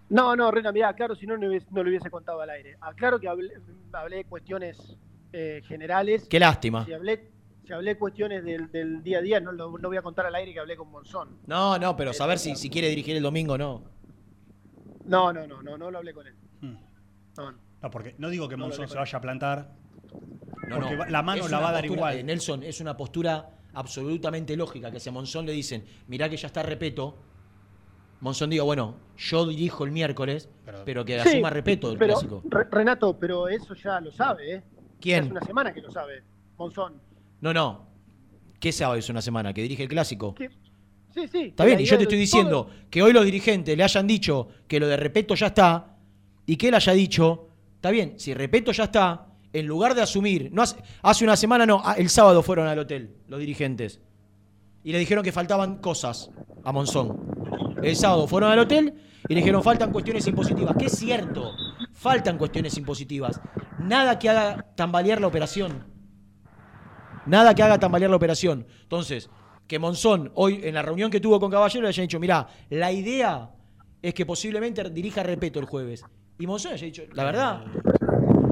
no, 0.09 0.51
Rena, 0.51 0.71
mirá, 0.71 0.93
claro, 0.93 1.15
si 1.15 1.25
no, 1.25 1.37
no, 1.37 1.47
hubiese- 1.47 1.67
no 1.71 1.83
lo 1.83 1.89
hubiese 1.89 2.09
contado 2.09 2.41
al 2.41 2.49
aire. 2.49 2.77
Aclaro 2.81 3.19
que 3.19 3.27
hablé, 3.27 3.53
hablé 3.91 4.17
de 4.17 4.25
cuestiones 4.25 4.97
eh, 5.33 5.61
generales. 5.67 6.27
Qué 6.29 6.39
lástima. 6.39 6.85
Si 6.85 6.93
hablé, 6.93 7.29
si 7.65 7.73
hablé 7.73 7.97
cuestiones 7.97 8.43
del, 8.45 8.71
del 8.71 9.03
día 9.03 9.17
a 9.19 9.21
día, 9.21 9.39
no, 9.39 9.51
lo, 9.51 9.77
no 9.77 9.87
voy 9.89 9.97
a 9.97 10.01
contar 10.01 10.25
al 10.25 10.35
aire 10.35 10.53
que 10.53 10.59
hablé 10.59 10.75
con 10.77 10.89
Monzón. 10.89 11.37
No, 11.47 11.77
no, 11.77 11.95
pero 11.97 12.13
saber 12.13 12.39
si, 12.39 12.55
si 12.55 12.69
quiere 12.69 12.87
dirigir 12.89 13.15
el 13.17 13.23
domingo 13.23 13.57
no. 13.57 13.83
No, 15.05 15.31
no, 15.33 15.47
no, 15.47 15.61
no, 15.61 15.77
no 15.77 15.91
lo 15.91 15.97
hablé 15.97 16.13
con 16.13 16.27
él. 16.27 16.33
Hmm. 16.61 16.75
No, 17.37 17.51
no. 17.51 17.57
No, 17.81 17.91
porque 17.91 18.15
no 18.17 18.29
digo 18.29 18.47
que 18.49 18.57
No 18.57 18.65
Monzón 18.65 18.87
se 18.87 18.97
vaya 18.97 19.17
a 19.17 19.21
plantar. 19.21 19.71
No, 20.67 20.79
porque 20.79 20.95
no. 20.97 21.05
la 21.05 21.21
mano 21.21 21.45
Es 21.45 21.51
la 21.51 21.59
va 21.59 21.69
a 21.69 21.71
dar 21.73 21.81
postura- 21.83 21.95
igual. 21.97 22.17
eh, 22.17 22.23
Nelson, 22.23 22.63
es 22.63 22.81
una 22.81 22.97
postura 22.97 23.49
absolutamente 23.73 24.57
lógica 24.57 24.89
que 24.91 24.99
si 24.99 25.09
a 25.09 25.11
Monzón 25.11 25.45
le 25.45 25.51
dicen, 25.51 25.85
mirá 26.07 26.27
que 26.29 26.37
ya 26.37 26.47
está 26.47 26.63
Repeto, 26.63 27.17
Monzón 28.19 28.49
diga, 28.49 28.63
bueno, 28.63 28.95
yo 29.17 29.45
dirijo 29.47 29.83
el 29.85 29.91
miércoles, 29.91 30.49
pero, 30.85 31.05
que 31.05 31.19
Sí, 31.21 31.29
asuma 31.29 31.49
Repeto 31.49 31.91
el 31.91 31.97
pero, 31.97 32.13
clásico. 32.13 32.41
Re- 32.49 32.67
Renato, 32.69 33.17
pero 33.19 33.47
eso 33.47 33.73
ya 33.75 33.99
lo 34.01 34.11
sabe, 34.11 34.55
¿eh? 34.55 34.63
¿Quién? 34.99 35.23
Hace 35.25 35.31
una 35.31 35.41
semana 35.41 35.73
que 35.73 35.81
lo 35.81 35.91
sabe, 35.91 36.23
Monzón. 36.57 36.93
No, 37.41 37.53
no. 37.53 37.85
¿Qué 38.59 38.71
sábado 38.71 38.97
es 38.97 39.07
una 39.09 39.21
semana? 39.21 39.53
¿Que 39.53 39.61
dirige 39.61 39.83
el 39.83 39.89
clásico? 39.89 40.33
Sí, 41.13 41.27
sí. 41.27 41.41
Está 41.49 41.65
bien, 41.65 41.79
y 41.79 41.85
yo 41.85 41.97
te 41.97 42.03
estoy 42.03 42.17
diciendo 42.17 42.65
todo- 42.65 42.75
que 42.89 43.01
hoy 43.03 43.13
los 43.13 43.23
dirigentes 43.25 43.77
le 43.77 43.83
hayan 43.83 44.07
dicho 44.07 44.47
que 44.67 44.79
lo 44.79 44.87
de 44.87 44.97
Repeto 44.97 45.35
ya 45.35 45.47
está 45.47 45.95
y 46.45 46.55
que 46.57 46.69
él 46.69 46.75
haya 46.75 46.93
dicho, 46.93 47.49
está 47.75 47.91
bien, 47.91 48.19
si 48.19 48.33
Repeto 48.33 48.71
ya 48.71 48.85
está, 48.85 49.27
en 49.53 49.65
lugar 49.67 49.93
de 49.95 50.01
asumir, 50.01 50.49
no 50.51 50.61
hace, 50.63 50.77
hace 51.03 51.23
una 51.23 51.35
semana 51.35 51.65
no, 51.65 51.81
ah, 51.83 51.93
el 51.97 52.09
sábado 52.09 52.41
fueron 52.43 52.67
al 52.67 52.77
hotel 52.79 53.15
los 53.27 53.39
dirigentes 53.39 53.99
y 54.83 54.91
le 54.91 54.99
dijeron 54.99 55.23
que 55.23 55.31
faltaban 55.31 55.77
cosas 55.77 56.29
a 56.63 56.71
Monzón. 56.71 57.36
El 57.81 57.95
sábado 57.95 58.27
fueron 58.27 58.51
al 58.51 58.59
hotel 58.59 58.93
y 59.27 59.33
le 59.33 59.41
dijeron 59.41 59.63
faltan 59.63 59.91
cuestiones 59.91 60.25
impositivas, 60.27 60.75
que 60.77 60.85
es 60.85 60.93
cierto, 60.93 61.53
faltan 61.93 62.37
cuestiones 62.37 62.77
impositivas. 62.77 63.39
Nada 63.79 64.17
que 64.19 64.29
haga 64.29 64.65
tambalear 64.75 65.21
la 65.21 65.27
operación. 65.27 65.85
Nada 67.25 67.53
que 67.53 67.63
haga 67.63 67.79
tambalear 67.79 68.09
la 68.09 68.17
operación. 68.17 68.65
Entonces, 68.83 69.29
que 69.67 69.79
Monzón 69.79 70.31
hoy 70.35 70.61
en 70.63 70.73
la 70.73 70.81
reunión 70.81 71.11
que 71.11 71.19
tuvo 71.19 71.39
con 71.39 71.51
Caballero 71.51 71.83
le 71.83 71.89
hayan 71.89 72.05
dicho, 72.05 72.19
mirá, 72.19 72.47
la 72.69 72.91
idea 72.91 73.51
es 74.01 74.13
que 74.13 74.25
posiblemente 74.25 74.89
dirija 74.89 75.23
Repeto 75.23 75.59
el 75.59 75.65
jueves. 75.65 76.03
Y 76.39 76.47
Monzón 76.47 76.73
haya 76.73 76.85
dicho, 76.85 77.03
la 77.13 77.25
verdad, 77.25 77.65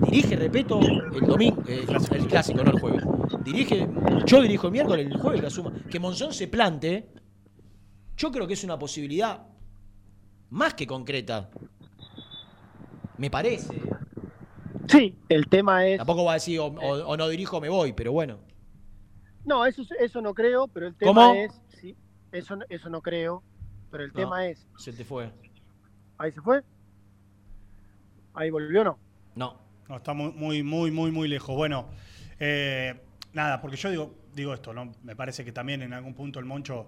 dirige 0.03 0.35
Repeto 0.35 0.79
el 0.79 1.25
domingo, 1.25 1.63
eh, 1.67 1.85
el 2.11 2.27
clásico, 2.27 2.63
no 2.63 2.71
el 2.71 2.79
jueves. 2.79 3.03
Dirige, 3.43 3.87
yo 4.25 4.41
dirijo 4.41 4.67
el 4.67 4.73
miércoles, 4.73 5.07
el 5.09 5.17
jueves 5.17 5.41
que 5.41 5.47
asuma. 5.47 5.71
Que 5.89 5.99
Monzón 5.99 6.33
se 6.33 6.47
plante, 6.47 7.07
yo 8.17 8.31
creo 8.31 8.47
que 8.47 8.53
es 8.53 8.63
una 8.63 8.77
posibilidad 8.79 9.43
más 10.49 10.73
que 10.73 10.87
concreta. 10.87 11.49
Me 13.17 13.29
parece. 13.29 13.75
Sí, 14.87 15.17
el 15.29 15.47
tema 15.47 15.85
es. 15.87 15.97
Tampoco 15.97 16.25
va 16.25 16.31
a 16.31 16.35
decir 16.35 16.59
o, 16.59 16.65
o- 16.67 17.07
o 17.07 17.17
no 17.17 17.27
dirijo 17.27 17.57
o 17.57 17.61
me 17.61 17.69
voy, 17.69 17.93
pero 17.93 18.11
bueno. 18.11 18.39
No, 19.45 19.65
eso, 19.65 19.83
eso 19.99 20.21
no 20.21 20.33
creo, 20.33 20.67
pero 20.67 20.87
el 20.87 20.95
tema 20.95 21.29
¿Cómo? 21.29 21.33
es. 21.35 21.51
Sí, 21.79 21.95
eso, 22.31 22.55
no- 22.55 22.65
eso 22.69 22.89
no 22.89 23.01
creo, 23.01 23.43
pero 23.91 24.03
el 24.03 24.11
No, 24.11 24.15
tema 24.21 24.47
es. 24.47 24.65
Se 24.77 24.91
te 24.93 25.03
fue. 25.05 25.31
¿Ahí 26.17 26.31
se 26.31 26.41
fue? 26.41 26.61
¿Ahí 28.33 28.49
volvió 28.49 28.81
o 28.81 28.83
no? 28.83 28.99
No. 29.35 29.65
No, 29.87 29.97
está 29.97 30.13
muy, 30.13 30.31
muy, 30.31 30.63
muy, 30.63 30.89
muy, 30.91 31.11
muy 31.11 31.27
lejos. 31.27 31.55
Bueno, 31.55 31.89
eh, 32.39 32.99
nada, 33.33 33.61
porque 33.61 33.77
yo 33.77 33.91
digo, 33.91 34.15
digo 34.33 34.51
esto, 34.53 34.73
¿no? 34.73 34.91
Me 35.03 35.15
parece 35.15 35.45
que 35.45 35.51
también 35.51 35.83
en 35.83 35.93
algún 35.93 36.15
punto 36.15 36.39
el 36.39 36.45
Moncho 36.45 36.87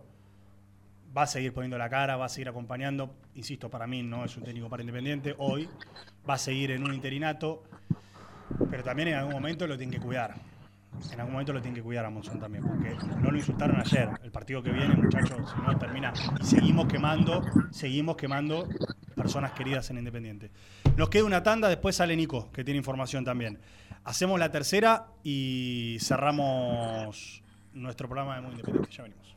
va 1.17 1.23
a 1.23 1.27
seguir 1.27 1.51
poniendo 1.51 1.79
la 1.79 1.89
cara, 1.89 2.15
va 2.15 2.25
a 2.25 2.29
seguir 2.29 2.47
acompañando. 2.47 3.15
Insisto, 3.33 3.71
para 3.71 3.87
mí 3.87 4.03
no 4.03 4.23
es 4.23 4.37
un 4.37 4.43
técnico 4.43 4.69
para 4.69 4.83
Independiente. 4.83 5.33
Hoy 5.39 5.67
va 6.29 6.35
a 6.35 6.37
seguir 6.37 6.69
en 6.71 6.83
un 6.83 6.93
interinato, 6.93 7.63
pero 8.69 8.83
también 8.83 9.09
en 9.09 9.15
algún 9.15 9.33
momento 9.33 9.65
lo 9.65 9.77
tiene 9.77 9.93
que 9.93 9.99
cuidar. 9.99 10.35
En 11.11 11.19
algún 11.19 11.33
momento 11.33 11.53
lo 11.53 11.61
tiene 11.61 11.75
que 11.75 11.83
cuidar 11.83 12.05
a 12.05 12.09
Monzón 12.11 12.39
también, 12.39 12.63
porque 12.63 12.95
no 13.19 13.31
lo 13.31 13.37
insultaron 13.37 13.79
ayer. 13.79 14.09
El 14.23 14.31
partido 14.31 14.61
que 14.61 14.71
viene, 14.71 14.95
muchachos, 14.95 15.51
si 15.51 15.61
no 15.61 15.77
termina. 15.77 16.13
Y 16.39 16.45
seguimos 16.45 16.87
quemando, 16.87 17.43
seguimos 17.71 18.15
quemando 18.15 18.67
personas 19.15 19.53
queridas 19.53 19.89
en 19.89 19.97
Independiente. 19.97 20.51
Nos 20.95 21.09
queda 21.09 21.25
una 21.25 21.41
tanda, 21.41 21.67
después 21.67 21.95
sale 21.95 22.15
Nico, 22.15 22.51
que 22.51 22.63
tiene 22.63 22.77
información 22.77 23.25
también. 23.25 23.59
Hacemos 24.03 24.39
la 24.39 24.51
tercera 24.51 25.07
y 25.23 25.97
cerramos 25.99 27.43
nuestro 27.73 28.07
programa 28.07 28.35
de 28.35 28.41
Muy 28.41 28.51
Independiente. 28.51 28.91
Ya 28.91 29.03
venimos. 29.03 29.36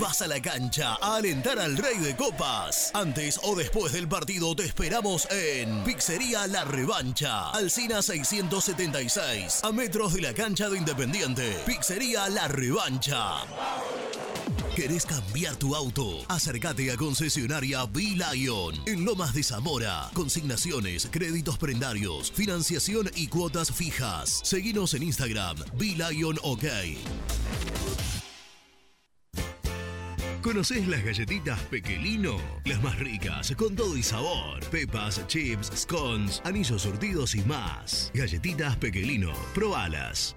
Vas 0.00 0.20
a 0.20 0.26
la 0.26 0.42
cancha 0.42 0.96
a 1.00 1.14
alentar 1.14 1.60
al 1.60 1.76
Rey 1.76 1.98
de 1.98 2.16
Copas. 2.16 2.90
Antes 2.92 3.38
o 3.44 3.54
después 3.54 3.92
del 3.92 4.08
partido 4.08 4.56
te 4.56 4.64
esperamos 4.64 5.28
en 5.30 5.84
Pizzería 5.84 6.48
La 6.48 6.64
Revancha, 6.64 7.50
Alcina 7.50 8.02
676, 8.02 9.60
a 9.62 9.70
metros 9.70 10.14
de 10.14 10.22
la 10.22 10.34
cancha 10.34 10.68
de 10.68 10.78
Independiente. 10.78 11.56
Pizzería 11.64 12.28
La 12.28 12.48
Revancha. 12.48 13.44
¿Querés 14.76 15.06
cambiar 15.06 15.56
tu 15.56 15.74
auto? 15.74 16.18
Acércate 16.28 16.92
a 16.92 16.98
concesionaria 16.98 17.86
B-Lion 17.86 18.74
en 18.84 19.06
Lomas 19.06 19.32
de 19.32 19.42
Zamora. 19.42 20.10
Consignaciones, 20.12 21.08
créditos 21.10 21.56
prendarios, 21.56 22.30
financiación 22.30 23.08
y 23.16 23.28
cuotas 23.28 23.72
fijas. 23.72 24.42
Seguinos 24.44 24.92
en 24.92 25.04
Instagram, 25.04 25.56
B-Lion 25.78 26.36
OK. 26.42 26.64
¿Conoces 30.42 30.86
las 30.86 31.02
galletitas 31.02 31.58
Pequelino? 31.70 32.36
Las 32.66 32.82
más 32.82 32.98
ricas, 32.98 33.54
con 33.56 33.74
todo 33.74 33.96
y 33.96 34.02
sabor. 34.02 34.60
Pepas, 34.70 35.26
chips, 35.26 35.72
scones, 35.74 36.42
anillos 36.44 36.82
surtidos 36.82 37.34
y 37.34 37.40
más. 37.44 38.10
Galletitas 38.12 38.76
Pequelino. 38.76 39.32
Probalas. 39.54 40.36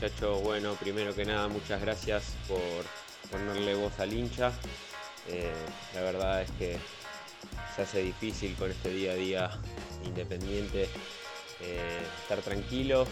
Muchachos, 0.00 0.40
bueno, 0.44 0.74
primero 0.74 1.12
que 1.12 1.24
nada 1.24 1.48
muchas 1.48 1.80
gracias 1.80 2.22
por 2.46 2.60
ponerle 3.32 3.74
voz 3.74 3.98
al 3.98 4.12
hincha. 4.12 4.52
Eh, 5.26 5.52
la 5.92 6.02
verdad 6.02 6.42
es 6.42 6.50
que 6.52 6.78
se 7.74 7.82
hace 7.82 8.02
difícil 8.04 8.54
con 8.54 8.70
este 8.70 8.90
día 8.90 9.10
a 9.10 9.14
día 9.16 9.50
independiente 10.04 10.88
eh, 11.60 11.98
estar 12.22 12.38
tranquilo 12.42 13.08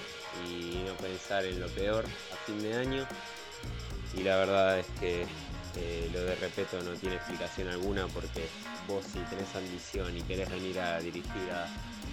y 0.48 0.84
no 0.86 0.94
pensar 0.94 1.44
en 1.44 1.58
lo 1.58 1.66
peor 1.70 2.04
a 2.04 2.36
fin 2.46 2.62
de 2.62 2.76
año. 2.76 3.04
Y 4.16 4.22
la 4.22 4.36
verdad 4.36 4.78
es 4.78 4.86
que 5.00 5.22
eh, 5.22 6.10
lo 6.12 6.22
de 6.22 6.36
Repeto 6.36 6.80
no 6.82 6.92
tiene 6.92 7.16
explicación 7.16 7.66
alguna 7.66 8.06
porque 8.06 8.46
vos 8.86 9.04
si 9.04 9.18
tenés 9.28 9.52
ambición 9.56 10.16
y 10.16 10.22
querés 10.22 10.48
venir 10.48 10.78
a 10.78 11.00
dirigir 11.00 11.50
a 11.52 11.66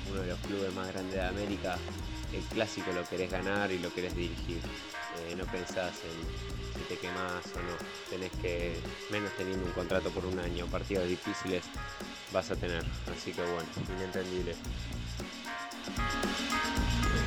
uno 0.10 0.22
de 0.22 0.30
los 0.30 0.40
clubes 0.40 0.74
más 0.74 0.88
grandes 0.92 1.14
de 1.14 1.22
América, 1.22 1.78
el 2.34 2.44
clásico 2.44 2.92
lo 2.92 3.04
querés 3.08 3.32
ganar 3.32 3.72
y 3.72 3.80
lo 3.80 3.94
querés 3.94 4.16
dirigir. 4.16 4.60
Eh, 5.30 5.36
no 5.36 5.46
pensás 5.46 5.94
en 6.04 6.74
si 6.74 6.88
te 6.88 6.98
quemás 6.98 7.46
o 7.56 7.60
no. 7.60 7.78
Tenés 8.10 8.32
que, 8.42 8.80
menos 9.12 9.32
teniendo 9.38 9.66
un 9.66 9.72
contrato 9.72 10.10
por 10.10 10.26
un 10.26 10.40
año, 10.40 10.66
partidos 10.68 11.08
difíciles 11.08 11.64
vas 12.32 12.50
a 12.52 12.56
tener. 12.56 12.84
Así 13.16 13.32
que 13.32 13.42
bueno, 13.42 13.68
inentendible. 13.98 14.56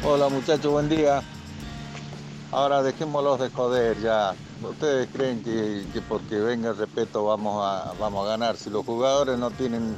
Hola 0.05 0.29
muchachos, 0.29 0.73
buen 0.73 0.89
día. 0.89 1.23
Ahora 2.51 2.83
dejémoslos 2.83 3.41
de 3.41 3.51
joder 3.51 4.01
ya. 4.01 4.35
¿Ustedes 4.63 5.09
creen 5.13 5.43
que, 5.45 5.85
que 5.93 6.01
porque 6.01 6.37
venga 6.37 6.71
el 6.71 6.77
respeto 6.77 7.25
vamos 7.27 7.63
a, 7.65 7.93
vamos 8.01 8.25
a 8.27 8.31
ganar? 8.31 8.57
Si 8.57 8.71
los 8.71 8.85
jugadores 8.85 9.39
no 9.39 9.51
tienen 9.51 9.97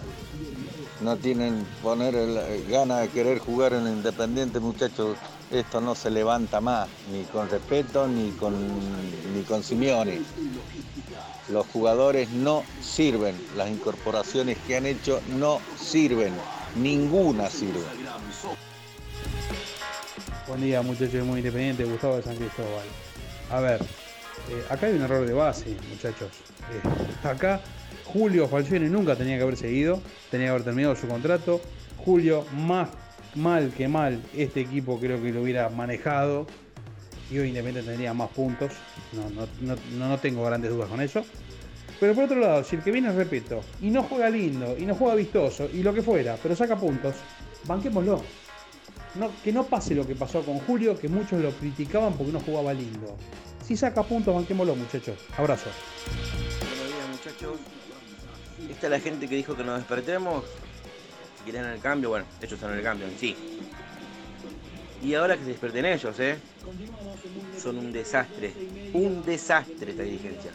no 1.01 1.17
tienen 1.17 1.67
poner 1.83 2.15
el, 2.15 2.67
ganas 2.69 3.03
de 3.03 3.09
querer 3.09 3.39
jugar 3.39 3.73
en 3.73 3.87
Independiente, 3.87 4.61
muchachos, 4.61 5.17
esto 5.51 5.81
no 5.81 5.95
se 5.95 6.11
levanta 6.11 6.61
más, 6.61 6.89
ni 7.13 7.25
con 7.25 7.49
respeto 7.49 8.07
ni 8.07 8.31
con, 8.33 8.55
ni 9.35 9.43
con 9.43 9.63
Simeone. 9.63 10.21
Los 11.49 11.67
jugadores 11.69 12.29
no 12.31 12.63
sirven, 12.83 13.35
las 13.57 13.71
incorporaciones 13.71 14.59
que 14.67 14.77
han 14.77 14.87
hecho 14.87 15.21
no 15.39 15.61
sirven, 15.79 16.35
ninguna 16.77 17.49
sirve. 17.49 17.81
Buen 20.47 20.61
día, 20.61 20.83
muchachos 20.83 21.25
muy 21.25 21.39
independiente, 21.39 21.85
Gustavo 21.85 22.17
de 22.17 22.23
San 22.23 22.37
Cristóbal. 22.37 22.85
A 23.51 23.61
ver, 23.61 23.83
eh, 24.51 24.65
acá 24.69 24.87
hay 24.87 24.95
un 24.95 25.03
error 25.03 25.27
de 25.27 25.33
base, 25.33 25.77
muchachos. 25.91 26.31
Eh, 26.73 27.27
acá 27.27 27.61
Julio 28.13 28.49
Falcioni 28.49 28.89
nunca 28.89 29.17
tenía 29.17 29.37
que 29.37 29.43
haber 29.43 29.57
seguido, 29.57 30.01
tenía 30.31 30.47
que 30.47 30.51
haber 30.51 30.65
terminado 30.65 30.97
su 30.97 31.07
contrato. 31.07 31.61
Julio, 31.99 32.45
más 32.57 32.89
mal 33.35 33.71
que 33.77 33.87
mal, 33.87 34.23
este 34.35 34.61
equipo 34.61 34.99
creo 34.99 35.23
que 35.23 35.31
lo 35.31 35.43
hubiera 35.43 35.69
manejado 35.69 36.47
y 37.31 37.39
hoy 37.39 37.49
Independiente 37.49 37.91
tendría 37.91 38.15
más 38.15 38.31
puntos. 38.31 38.73
No, 39.13 39.29
no, 39.31 39.77
no, 39.97 40.09
no 40.09 40.19
tengo 40.19 40.45
grandes 40.45 40.71
dudas 40.71 40.89
con 40.89 41.01
eso. 41.01 41.25
Pero 42.01 42.15
por 42.15 42.25
otro 42.25 42.39
lado, 42.39 42.65
si 42.65 42.77
el 42.77 42.83
que 42.83 42.93
viene, 42.93 43.13
repito, 43.13 43.61
y 43.83 43.91
no 43.91 44.05
juega 44.05 44.31
lindo, 44.31 44.77
y 44.79 44.87
no 44.87 44.95
juega 44.95 45.15
vistoso, 45.15 45.69
y 45.73 45.83
lo 45.83 45.93
que 45.93 46.01
fuera, 46.01 46.37
pero 46.43 46.55
saca 46.55 46.77
puntos, 46.77 47.17
banquémoslo. 47.65 48.23
Que 49.43 49.53
no 49.53 49.65
pase 49.65 49.95
lo 49.95 50.07
que 50.07 50.15
pasó 50.15 50.43
con 50.43 50.59
Julio, 50.61 50.97
que 50.97 51.09
muchos 51.09 51.43
lo 51.43 51.51
criticaban 51.51 52.13
porque 52.13 52.33
no 52.33 52.41
jugaba 52.41 52.73
lindo. 52.73 53.17
Si 53.65 53.77
saca 53.77 54.03
puntos, 54.03 54.35
banquémoslo, 54.35 54.77
muchachos. 54.77 55.19
Abrazo. 55.37 55.71
Esta 58.79 58.87
es 58.87 58.91
la 58.93 59.01
gente 59.01 59.29
que 59.29 59.35
dijo 59.35 59.57
que 59.57 59.65
nos 59.65 59.79
despertemos. 59.79 60.45
que 61.45 61.51
Quieren 61.51 61.69
el 61.69 61.81
cambio, 61.81 62.11
bueno, 62.11 62.27
ellos 62.41 62.61
son 62.61 62.73
el 62.75 62.81
cambio 62.81 63.09
en 63.09 63.19
sí. 63.19 63.35
Y 65.03 65.15
ahora 65.15 65.37
que 65.37 65.43
se 65.43 65.49
despierten 65.49 65.85
ellos, 65.85 66.21
¿eh? 66.21 66.39
Son 67.61 67.77
un 67.77 67.91
desastre. 67.91 68.53
Un 68.93 69.25
desastre 69.25 69.91
esta 69.91 70.05
dirigencia. 70.05 70.53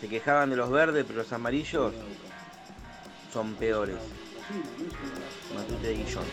Se 0.00 0.06
quejaban 0.06 0.50
de 0.50 0.54
los 0.54 0.70
verdes, 0.70 1.04
pero 1.08 1.18
los 1.18 1.32
amarillos 1.32 1.92
son 3.32 3.54
peores. 3.54 3.96
Matute 5.56 5.88
de 5.88 5.94
Guillón. 5.96 6.24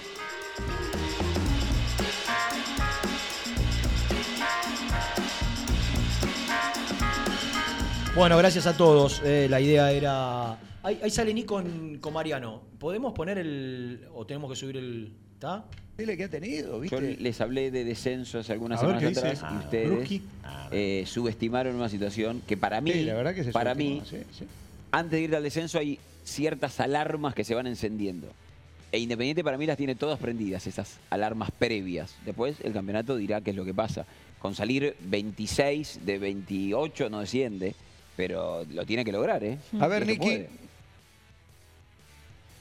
Bueno, 8.13 8.37
gracias 8.37 8.67
a 8.67 8.77
todos. 8.77 9.19
Eh, 9.25 9.47
la 9.49 9.59
idea 9.59 9.91
era. 9.91 10.59
Ahí, 10.83 10.99
ahí 11.03 11.09
sale 11.11 11.33
Nico 11.33 11.55
con, 11.55 11.97
con 11.99 12.13
Mariano. 12.13 12.61
¿Podemos 12.79 13.13
poner 13.13 13.37
el. 13.37 14.01
o 14.13 14.25
tenemos 14.25 14.49
que 14.49 14.55
subir 14.55 14.77
el. 14.77 15.11
¿Está? 15.33 15.65
Dile 15.97 16.15
que 16.17 16.23
ha 16.25 16.29
tenido, 16.29 16.73
Yo 16.75 16.79
¿viste? 16.79 17.17
les 17.19 17.41
hablé 17.41 17.69
de 17.69 17.83
descenso 17.83 18.39
hace 18.39 18.53
algunas 18.53 18.81
A 18.81 18.87
ver, 18.87 18.99
semanas 18.99 19.13
¿qué 19.13 19.19
atrás 19.19 19.33
dice? 19.41 19.45
y 19.45 19.55
Ah, 19.57 19.61
ustedes 19.63 19.89
Brookie. 19.89 20.21
eh, 20.71 21.03
subestimaron 21.05 21.75
una 21.75 21.89
situación 21.89 22.41
que 22.47 22.57
para 22.57 22.79
mí, 22.81 22.91
Sí, 22.91 23.03
la 23.03 23.13
verdad 23.15 23.35
que 23.35 23.43
se 23.43 23.51
para 23.51 23.73
subestimó, 23.73 24.01
mí, 24.01 24.07
sí, 24.09 24.17
sí. 24.39 24.45
antes 24.91 25.11
de 25.11 25.21
ir 25.21 25.35
al 25.35 25.43
descenso 25.43 25.77
hay 25.79 25.99
ciertas 26.23 26.79
alarmas 26.79 27.33
que 27.35 27.43
se 27.43 27.53
van 27.55 27.67
encendiendo. 27.67 28.27
E 28.91 28.99
Independiente 28.99 29.43
para 29.43 29.57
mí 29.57 29.65
las 29.65 29.77
tiene 29.77 29.95
todas 29.95 30.17
prendidas, 30.19 30.65
esas 30.67 30.97
alarmas 31.09 31.51
previas. 31.51 32.15
Después 32.25 32.57
el 32.63 32.73
campeonato 32.73 33.15
dirá 33.17 33.41
qué 33.41 33.51
es 33.51 33.55
lo 33.55 33.65
que 33.65 33.73
pasa. 33.73 34.05
Con 34.39 34.55
salir 34.55 34.95
26 35.01 35.99
de 36.05 36.17
28 36.19 37.09
no 37.09 37.19
desciende, 37.19 37.75
pero 38.15 38.65
lo 38.65 38.85
tiene 38.85 39.03
que 39.05 39.11
lograr, 39.11 39.43
¿eh? 39.43 39.57
A 39.79 39.87
ver, 39.87 40.03
se 40.05 40.11
Nicky. 40.13 40.19
puede. 40.19 40.49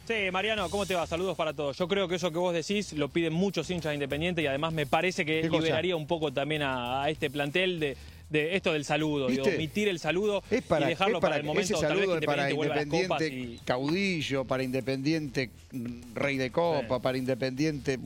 Sí, 0.06 0.14
Mariano, 0.32 0.68
¿cómo 0.70 0.86
te 0.86 0.94
va? 0.94 1.06
Saludos 1.06 1.36
para 1.36 1.52
todos. 1.52 1.78
Yo 1.78 1.86
creo 1.86 2.08
que 2.08 2.16
eso 2.16 2.32
que 2.32 2.38
vos 2.38 2.52
decís 2.52 2.92
lo 2.94 3.08
piden 3.08 3.32
muchos 3.32 3.70
hinchas 3.70 3.90
de 3.90 3.94
Independiente 3.94 4.42
y 4.42 4.46
además 4.46 4.72
me 4.72 4.86
parece 4.86 5.24
que 5.24 5.42
liberaría 5.48 5.94
un 5.94 6.06
poco 6.06 6.32
también 6.32 6.62
a, 6.62 7.04
a 7.04 7.10
este 7.10 7.30
plantel 7.30 7.78
de, 7.78 7.96
de 8.30 8.56
esto 8.56 8.72
del 8.72 8.84
saludo, 8.84 9.26
de 9.26 9.34
¿Viste? 9.34 9.54
omitir 9.54 9.88
el 9.88 9.98
saludo 9.98 10.42
Es 10.50 10.62
para, 10.62 10.86
y 10.86 10.90
dejarlo 10.90 11.18
es 11.18 11.20
para, 11.20 11.32
para, 11.32 11.40
el 11.40 11.46
momento 11.46 11.74
ese 11.74 11.86
tal 11.86 11.98
vez 11.98 12.06
para 12.24 12.50
Independiente 12.50 12.54
vuelva 12.54 12.74
a 12.74 12.76
las 12.76 12.86
copas 12.86 13.20
Independiente 13.20 13.62
y... 13.62 13.66
caudillo, 13.66 14.44
para 14.44 14.62
Independiente 14.62 15.50
mm, 15.72 16.14
rey 16.14 16.36
de 16.38 16.50
copa, 16.50 17.00
para 17.00 17.18
Independiente... 17.18 17.98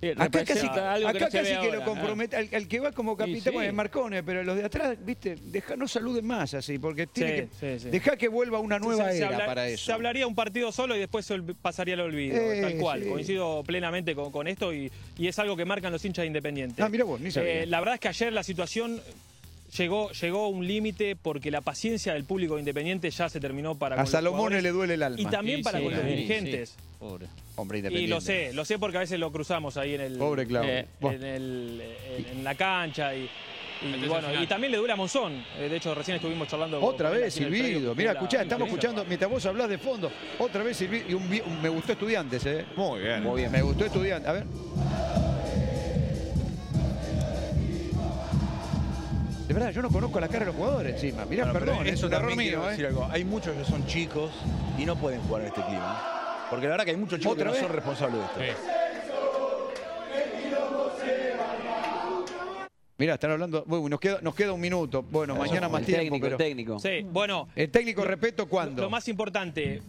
Sí, 0.00 0.10
Acá 0.16 0.44
casi, 0.44 0.60
que 0.60 0.68
acá 0.78 0.98
no 1.00 1.12
se 1.12 1.18
casi 1.18 1.38
ve 1.54 1.58
que 1.60 1.72
lo 1.76 1.84
compromete, 1.84 2.36
al, 2.36 2.48
al 2.54 2.68
que 2.68 2.78
va 2.78 2.92
como 2.92 3.16
capitán, 3.16 3.52
sí. 3.52 3.58
es 3.64 3.74
Marcone, 3.74 4.22
pero 4.22 4.44
los 4.44 4.56
de 4.56 4.64
atrás, 4.64 4.96
viste, 5.04 5.34
deja, 5.42 5.74
no 5.74 5.88
saluden 5.88 6.24
más 6.24 6.54
así, 6.54 6.78
porque 6.78 7.08
tiene 7.08 7.30
Sí, 7.42 7.48
que, 7.58 7.78
sí, 7.78 7.82
sí. 7.84 7.90
deja 7.90 8.16
que 8.16 8.28
vuelva 8.28 8.60
una 8.60 8.78
nueva 8.78 9.06
Se- 9.06 9.12
se 9.12 9.18
era 9.18 9.26
habla- 9.28 9.46
para 9.46 9.64
Se 9.64 9.74
eso. 9.74 9.92
hablaría 9.92 10.26
un 10.28 10.36
partido 10.36 10.70
solo 10.70 10.94
y 10.94 11.00
después 11.00 11.26
se 11.26 11.40
pasaría 11.60 11.94
al 11.94 12.00
olvido, 12.02 12.36
Eh, 12.36 12.60
tal 12.62 12.76
cual. 12.76 13.02
sí. 13.02 13.08
Coincido 13.08 13.64
plenamente 13.66 14.14
con, 14.14 14.30
con 14.30 14.46
esto 14.46 14.72
y, 14.72 14.88
y 15.18 15.26
es 15.26 15.36
algo 15.40 15.56
que 15.56 15.64
marcan 15.64 15.90
los 15.92 16.04
hinchas 16.04 16.22
de 16.22 16.28
Independiente. 16.28 16.80
Ah, 16.80 16.88
mira 16.88 17.02
vos, 17.04 17.20
ni 17.20 17.32
sabía. 17.32 17.62
Eh, 17.62 17.66
la 17.66 17.80
verdad 17.80 17.94
es 17.94 18.00
que 18.00 18.08
ayer 18.08 18.32
la 18.32 18.44
situación 18.44 19.00
llegó, 19.76 20.12
llegó 20.12 20.46
un 20.46 20.64
límite 20.64 21.16
porque 21.16 21.50
la 21.50 21.60
paciencia 21.60 22.12
del 22.14 22.22
público 22.22 22.54
de 22.54 22.60
independiente 22.60 23.10
ya 23.10 23.28
se 23.28 23.40
terminó 23.40 23.74
para 23.74 23.94
A 23.94 23.98
con 23.98 24.02
los 24.04 24.10
Salomón 24.12 24.52
le 24.62 24.70
duele 24.70 24.94
el 24.94 25.02
alma. 25.02 25.20
Y 25.20 25.26
también 25.26 25.56
Sí, 25.58 25.62
para 25.64 25.78
sí, 25.78 25.84
con 25.84 25.92
los 25.92 26.02
sí, 26.02 26.08
dirigentes. 26.08 26.76
Hombre 27.58 27.78
Y 27.78 27.80
independiente. 27.80 28.14
lo 28.14 28.20
sé, 28.20 28.52
lo 28.52 28.64
sé 28.64 28.78
porque 28.78 28.96
a 28.96 29.00
veces 29.00 29.18
lo 29.20 29.30
cruzamos 29.32 29.76
ahí 29.76 29.94
en 29.94 30.00
el 30.00 30.16
Pobre 30.16 30.46
Claudio. 30.46 30.70
eh, 30.70 30.86
en, 31.02 31.22
el- 31.24 31.82
en- 32.16 32.38
en 32.38 32.44
la 32.44 32.54
cancha 32.54 33.14
y, 33.14 33.28
y 33.82 34.08
bueno, 34.08 34.28
y 34.42 34.46
también 34.46 34.70
le 34.72 34.78
duele 34.78 34.92
a 34.92 34.96
Monzón. 34.96 35.44
Eh, 35.58 35.68
De 35.68 35.76
hecho, 35.76 35.94
recién 35.94 36.16
estuvimos 36.16 36.48
charlando 36.48 36.80
Otra 36.80 37.08
con 37.08 37.16
él 37.18 37.24
vez, 37.24 37.34
Silvido. 37.34 37.94
Mira, 37.94 38.12
escuchá, 38.12 38.42
estamos 38.42 38.66
escuchando, 38.68 39.04
mientras 39.04 39.30
vos 39.30 39.44
hablás 39.46 39.68
de 39.68 39.78
fondo, 39.78 40.10
otra 40.38 40.62
vez 40.62 40.76
Silvido. 40.76 41.04
Y 41.08 41.14
un, 41.14 41.28
me 41.62 41.68
gustó 41.68 41.92
Estudiantes, 41.92 42.46
¿eh? 42.46 42.64
Muy 42.76 43.00
bien. 43.00 43.22
Muy 43.22 43.40
bien. 43.40 43.52
Me 43.52 43.60
gustó 43.62 43.84
Estudiantes. 43.84 44.28
A 44.28 44.32
ver. 44.32 44.44
De 49.46 49.54
verdad, 49.54 49.70
yo 49.70 49.80
no 49.80 49.88
conozco 49.88 50.20
la 50.20 50.28
cara 50.28 50.40
de 50.40 50.46
los 50.46 50.56
jugadores 50.56 50.94
encima. 50.94 51.24
Mirá, 51.24 51.44
Bueno, 51.50 51.58
perdón, 51.58 51.86
es 51.86 51.94
eso 51.94 52.06
un 52.06 52.12
error 52.12 52.36
mío, 52.36 52.66
decir 52.66 52.84
¿eh? 52.84 52.88
algo. 52.88 53.08
Hay 53.10 53.24
muchos 53.24 53.56
que 53.56 53.64
son 53.64 53.86
chicos 53.86 54.30
y 54.78 54.84
no 54.84 54.94
pueden 54.96 55.20
jugar 55.22 55.42
en 55.42 55.48
este 55.48 55.62
clima. 55.62 56.14
Porque 56.50 56.64
la 56.66 56.70
verdad 56.72 56.84
que 56.84 56.90
hay 56.92 56.96
muchos 56.96 57.18
chicos 57.18 57.36
que 57.36 57.42
¿Otra 57.42 57.46
no 57.46 57.52
vez? 57.52 57.60
son 57.62 57.72
responsables 57.72 58.20
de 58.36 58.48
esto. 58.50 58.62
Mirá, 62.96 63.14
están 63.14 63.30
hablando. 63.30 63.62
Bueno, 63.66 63.88
nos 63.90 64.00
queda, 64.00 64.18
nos 64.22 64.34
queda 64.34 64.52
un 64.52 64.60
minuto. 64.60 65.02
Bueno, 65.02 65.36
mañana 65.36 65.68
más 65.68 65.80
el 65.82 65.86
tiempo. 65.86 66.02
técnico, 66.02 66.24
pero- 66.24 66.36
el 66.36 66.38
técnico. 66.38 66.78
Sí, 66.80 67.02
bueno. 67.12 67.48
El 67.54 67.70
técnico, 67.70 68.04
respeto, 68.04 68.46
¿cuándo? 68.46 68.82
Lo 68.82 68.90
más 68.90 69.06
importante. 69.08 69.80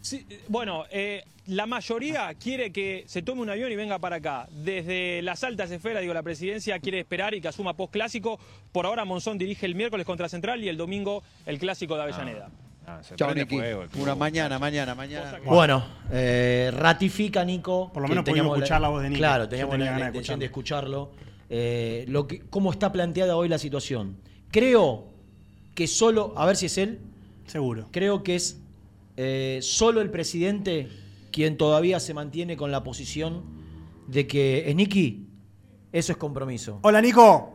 sí, 0.00 0.26
bueno, 0.48 0.84
eh, 0.90 1.22
la 1.46 1.66
mayoría 1.66 2.34
quiere 2.34 2.72
que 2.72 3.04
se 3.06 3.22
tome 3.22 3.40
un 3.42 3.50
avión 3.50 3.70
y 3.70 3.76
venga 3.76 3.98
para 4.00 4.16
acá. 4.16 4.48
Desde 4.50 5.22
las 5.22 5.44
altas 5.44 5.70
esferas, 5.70 6.00
digo, 6.00 6.12
la 6.12 6.22
presidencia 6.24 6.78
quiere 6.80 6.98
esperar 6.98 7.34
y 7.34 7.40
que 7.40 7.46
asuma 7.48 7.74
post 7.74 7.92
clásico. 7.92 8.40
Por 8.72 8.84
ahora 8.86 9.04
Monzón 9.04 9.38
dirige 9.38 9.64
el 9.66 9.76
miércoles 9.76 10.04
contra 10.04 10.28
Central 10.28 10.64
y 10.64 10.68
el 10.68 10.76
domingo 10.76 11.22
el 11.46 11.58
clásico 11.58 11.94
de 11.96 12.02
Avellaneda. 12.02 12.50
Chao, 13.16 13.34
Niki. 13.34 13.58
Una 13.98 14.14
mañana, 14.14 14.58
mañana, 14.58 14.94
mañana. 14.94 15.38
Bueno, 15.44 15.84
eh, 16.10 16.70
ratifica 16.72 17.44
Nico. 17.44 17.90
Por 17.92 18.02
lo 18.02 18.08
menos 18.08 18.24
teníamos 18.24 18.56
escuchar 18.56 18.80
la 18.80 18.88
voz 18.88 19.02
de 19.02 19.08
Nico. 19.08 19.18
Claro, 19.18 19.48
teníamos 19.48 19.72
tenía 19.74 19.92
la, 19.92 19.98
la 19.98 20.06
intención 20.06 20.38
de 20.38 20.46
escucharlo. 20.46 21.12
Eh, 21.48 22.04
lo 22.08 22.26
que, 22.26 22.40
¿Cómo 22.50 22.70
está 22.70 22.92
planteada 22.92 23.36
hoy 23.36 23.48
la 23.48 23.58
situación? 23.58 24.16
Creo 24.50 25.06
que 25.74 25.86
solo, 25.86 26.34
a 26.36 26.46
ver 26.46 26.56
si 26.56 26.66
es 26.66 26.78
él. 26.78 27.00
Seguro. 27.46 27.88
Creo 27.90 28.22
que 28.22 28.36
es 28.36 28.60
eh, 29.16 29.58
solo 29.62 30.00
el 30.00 30.10
presidente 30.10 30.88
quien 31.30 31.56
todavía 31.56 32.00
se 32.00 32.14
mantiene 32.14 32.56
con 32.56 32.70
la 32.70 32.84
posición 32.84 33.42
de 34.06 34.26
que, 34.26 34.68
es 34.68 34.76
Niki, 34.76 35.26
eso 35.92 36.12
es 36.12 36.18
compromiso. 36.18 36.78
Hola, 36.82 37.00
Nico. 37.00 37.53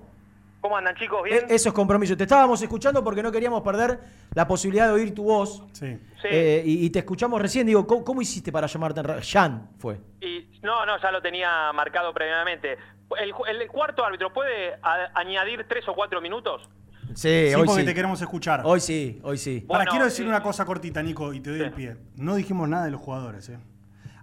¿Cómo 0.61 0.75
andan 0.77 0.95
chicos? 0.95 1.21
E- 1.25 1.29
¿Bien? 1.29 1.45
Eso 1.49 1.69
es 1.69 1.75
compromiso. 1.75 2.17
Te 2.17 2.23
estábamos 2.23 2.61
escuchando 2.61 3.03
porque 3.03 3.23
no 3.23 3.31
queríamos 3.31 3.61
perder 3.61 3.99
la 4.33 4.47
posibilidad 4.47 4.87
de 4.87 4.93
oír 4.93 5.13
tu 5.15 5.23
voz. 5.23 5.63
Sí. 5.71 5.97
Eh, 6.25 6.63
y, 6.65 6.85
y 6.85 6.89
te 6.89 6.99
escuchamos 6.99 7.41
recién. 7.41 7.65
Digo, 7.67 7.87
¿cómo, 7.87 8.03
cómo 8.03 8.21
hiciste 8.21 8.51
para 8.51 8.67
llamarte? 8.67 9.01
Jan 9.31 9.69
fue. 9.77 9.99
Y, 10.21 10.59
no, 10.61 10.85
no, 10.85 10.99
ya 11.01 11.11
lo 11.11 11.21
tenía 11.21 11.71
marcado 11.73 12.13
previamente. 12.13 12.77
¿El, 13.19 13.67
cuarto 13.69 14.03
árbitro 14.05 14.31
puede 14.33 14.73
a- 14.83 15.11
añadir 15.15 15.65
tres 15.67 15.87
o 15.87 15.93
cuatro 15.95 16.19
minutos? 16.21 16.69
Sí, 17.15 17.47
Sí, 17.49 17.55
hoy 17.55 17.65
porque 17.65 17.81
sí. 17.81 17.87
te 17.87 17.95
queremos 17.95 18.21
escuchar. 18.21 18.61
Hoy 18.65 18.79
sí, 18.81 19.19
hoy 19.23 19.37
sí. 19.37 19.61
Para, 19.61 19.79
Bueno, 19.79 19.91
quiero 19.91 20.05
decir 20.05 20.25
eh, 20.25 20.29
una 20.29 20.43
cosa 20.43 20.63
cortita, 20.65 21.01
Nico, 21.01 21.33
y 21.33 21.39
te 21.39 21.49
doy 21.49 21.61
el 21.61 21.71
pie. 21.71 21.97
No 22.17 22.35
dijimos 22.35 22.69
nada 22.69 22.85
de 22.85 22.91
los 22.91 23.01
jugadores, 23.01 23.49
¿eh? 23.49 23.57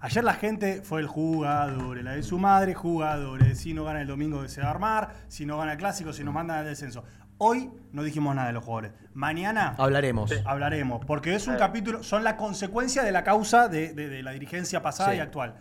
Ayer 0.00 0.22
la 0.24 0.34
gente 0.34 0.82
fue 0.82 1.00
el 1.00 1.06
jugador, 1.06 2.02
la 2.02 2.12
de 2.12 2.22
su 2.22 2.38
madre, 2.38 2.74
jugadores. 2.74 3.58
Si 3.60 3.72
no 3.74 3.84
gana 3.84 4.02
el 4.02 4.06
domingo 4.06 4.46
se 4.48 4.60
va 4.60 4.68
a 4.68 4.70
armar, 4.70 5.08
si 5.28 5.46
no 5.46 5.56
gana 5.58 5.72
el 5.72 5.78
clásico, 5.78 6.12
si 6.12 6.22
nos 6.22 6.34
mandan 6.34 6.58
al 6.58 6.64
descenso. 6.66 7.04
Hoy 7.38 7.70
no 7.92 8.02
dijimos 8.02 8.34
nada 8.34 8.48
de 8.48 8.52
los 8.54 8.64
jugadores. 8.64 8.92
Mañana 9.14 9.74
Hablaremos. 9.78 10.32
hablaremos, 10.46 11.04
porque 11.04 11.34
es 11.34 11.46
un 11.48 11.56
capítulo, 11.56 12.02
son 12.02 12.24
la 12.24 12.36
consecuencia 12.36 13.02
de 13.02 13.12
la 13.12 13.24
causa 13.24 13.68
de, 13.68 13.92
de- 13.94 14.08
de 14.08 14.22
la 14.22 14.30
dirigencia 14.32 14.82
pasada 14.82 15.10
Sí. 15.12 15.16
y 15.18 15.20
actual. 15.20 15.54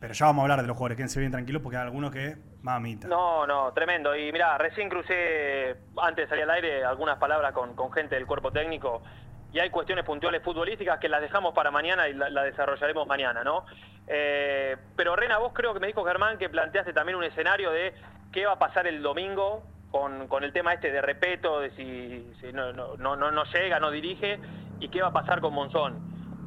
Pero 0.00 0.14
ya 0.14 0.26
vamos 0.26 0.40
a 0.40 0.44
hablar 0.44 0.62
de 0.62 0.66
los 0.66 0.76
jugadores, 0.76 0.96
quédense 0.96 1.20
bien 1.20 1.30
tranquilos, 1.30 1.60
porque 1.62 1.76
hay 1.76 1.82
algunos 1.84 2.10
que, 2.10 2.36
mamita. 2.62 3.06
No, 3.06 3.46
no, 3.46 3.70
tremendo. 3.74 4.16
Y 4.16 4.32
mirá, 4.32 4.56
recién 4.56 4.88
crucé, 4.88 5.76
antes 6.02 6.24
de 6.24 6.28
salir 6.28 6.44
al 6.44 6.50
aire, 6.52 6.84
algunas 6.84 7.18
palabras 7.18 7.52
con, 7.52 7.74
con 7.76 7.92
gente 7.92 8.14
del 8.14 8.26
cuerpo 8.26 8.50
técnico. 8.50 9.02
Y 9.52 9.58
hay 9.58 9.70
cuestiones 9.70 10.04
puntuales 10.04 10.42
futbolísticas 10.42 10.98
que 11.00 11.08
las 11.08 11.20
dejamos 11.20 11.52
para 11.54 11.70
mañana 11.70 12.08
y 12.08 12.14
la, 12.14 12.30
la 12.30 12.44
desarrollaremos 12.44 13.06
mañana, 13.06 13.42
¿no? 13.42 13.64
Eh, 14.06 14.76
pero 14.96 15.16
Rena, 15.16 15.38
vos 15.38 15.52
creo 15.52 15.74
que 15.74 15.80
me 15.80 15.86
dijo 15.88 16.04
Germán 16.04 16.38
que 16.38 16.48
planteaste 16.48 16.92
también 16.92 17.16
un 17.18 17.24
escenario 17.24 17.70
de 17.70 17.94
qué 18.32 18.46
va 18.46 18.52
a 18.52 18.58
pasar 18.58 18.86
el 18.86 19.02
domingo 19.02 19.64
con, 19.90 20.28
con 20.28 20.44
el 20.44 20.52
tema 20.52 20.72
este 20.72 20.92
de 20.92 21.02
repeto, 21.02 21.60
de 21.60 21.70
si, 21.72 22.52
no, 22.52 22.72
no, 22.72 22.96
no, 22.96 23.16
no- 23.16 23.44
llega, 23.44 23.80
no 23.80 23.90
dirige, 23.90 24.38
y 24.78 24.88
qué 24.88 25.02
va 25.02 25.08
a 25.08 25.12
pasar 25.12 25.40
con 25.40 25.52
Monzón. 25.52 25.98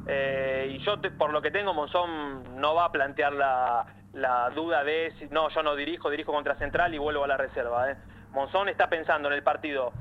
Eh, 0.06 0.76
y 0.78 0.78
yo, 0.84 0.94
por 1.18 1.30
lo 1.30 1.42
que 1.42 1.50
tengo, 1.50 1.74
Monzón 1.74 2.58
no 2.60 2.74
va 2.74 2.86
a 2.86 2.92
plantear 2.92 3.32
la, 3.34 3.84
la 4.14 4.50
duda 4.50 4.82
de 4.82 5.12
si 5.18 5.26
no, 5.26 5.50
yo 5.50 5.62
no 5.62 5.76
dirijo, 5.76 6.08
dirijo 6.10 6.32
contra 6.32 6.54
Central 6.56 6.94
y 6.94 6.98
vuelvo 6.98 7.24
a 7.24 7.28
la 7.28 7.36
reserva. 7.36 7.90
¿eh? 7.90 7.96
Monzón 8.30 8.68
está 8.70 8.88
pensando 8.88 9.28
en 9.28 9.34
el 9.34 9.42
partido 9.42 9.92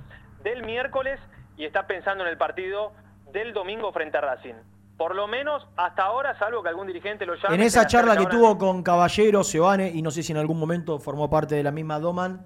del 0.41 0.63
miércoles 0.63 1.19
y 1.57 1.65
está 1.65 1.87
pensando 1.87 2.23
en 2.23 2.29
el 2.29 2.37
partido 2.37 2.93
del 3.31 3.53
domingo 3.53 3.91
frente 3.91 4.17
a 4.17 4.21
Racing. 4.21 4.55
Por 4.97 5.15
lo 5.15 5.27
menos 5.27 5.67
hasta 5.75 6.03
ahora, 6.03 6.37
salvo 6.37 6.61
que 6.61 6.69
algún 6.69 6.87
dirigente 6.87 7.25
lo 7.25 7.35
llame. 7.35 7.55
En 7.55 7.61
esa 7.61 7.87
charla 7.87 8.15
que 8.15 8.27
tuvo 8.27 8.57
con 8.57 8.83
Caballero, 8.83 9.43
Sebane, 9.43 9.89
y 9.89 10.01
no 10.01 10.11
sé 10.11 10.21
si 10.23 10.31
en 10.31 10.37
algún 10.37 10.59
momento 10.59 10.99
formó 10.99 11.29
parte 11.29 11.55
de 11.55 11.63
la 11.63 11.71
misma 11.71 11.99
Doman, 11.99 12.45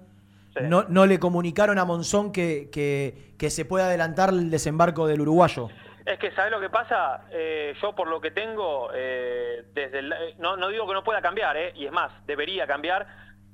no, 0.62 0.84
no 0.88 1.06
le 1.06 1.20
comunicaron 1.20 1.78
a 1.78 1.84
Monzón 1.84 2.32
que, 2.32 2.68
que, 2.72 3.34
que 3.38 3.50
se 3.50 3.64
puede 3.64 3.84
adelantar 3.84 4.30
el 4.30 4.50
desembarco 4.50 5.06
del 5.06 5.20
uruguayo. 5.20 5.68
Es 6.04 6.18
que, 6.18 6.32
¿sabes 6.32 6.50
lo 6.50 6.58
que 6.58 6.70
pasa? 6.70 7.26
Eh, 7.30 7.74
yo, 7.82 7.94
por 7.94 8.08
lo 8.08 8.18
que 8.20 8.30
tengo, 8.30 8.88
eh, 8.94 9.66
desde 9.74 9.98
el- 10.00 10.12
eh, 10.12 10.34
no, 10.38 10.56
no 10.56 10.68
digo 10.68 10.88
que 10.88 10.94
no 10.94 11.04
pueda 11.04 11.20
cambiar, 11.20 11.56
eh, 11.56 11.72
y 11.76 11.84
es 11.84 11.92
más, 11.92 12.10
debería 12.26 12.66
cambiar, 12.66 13.06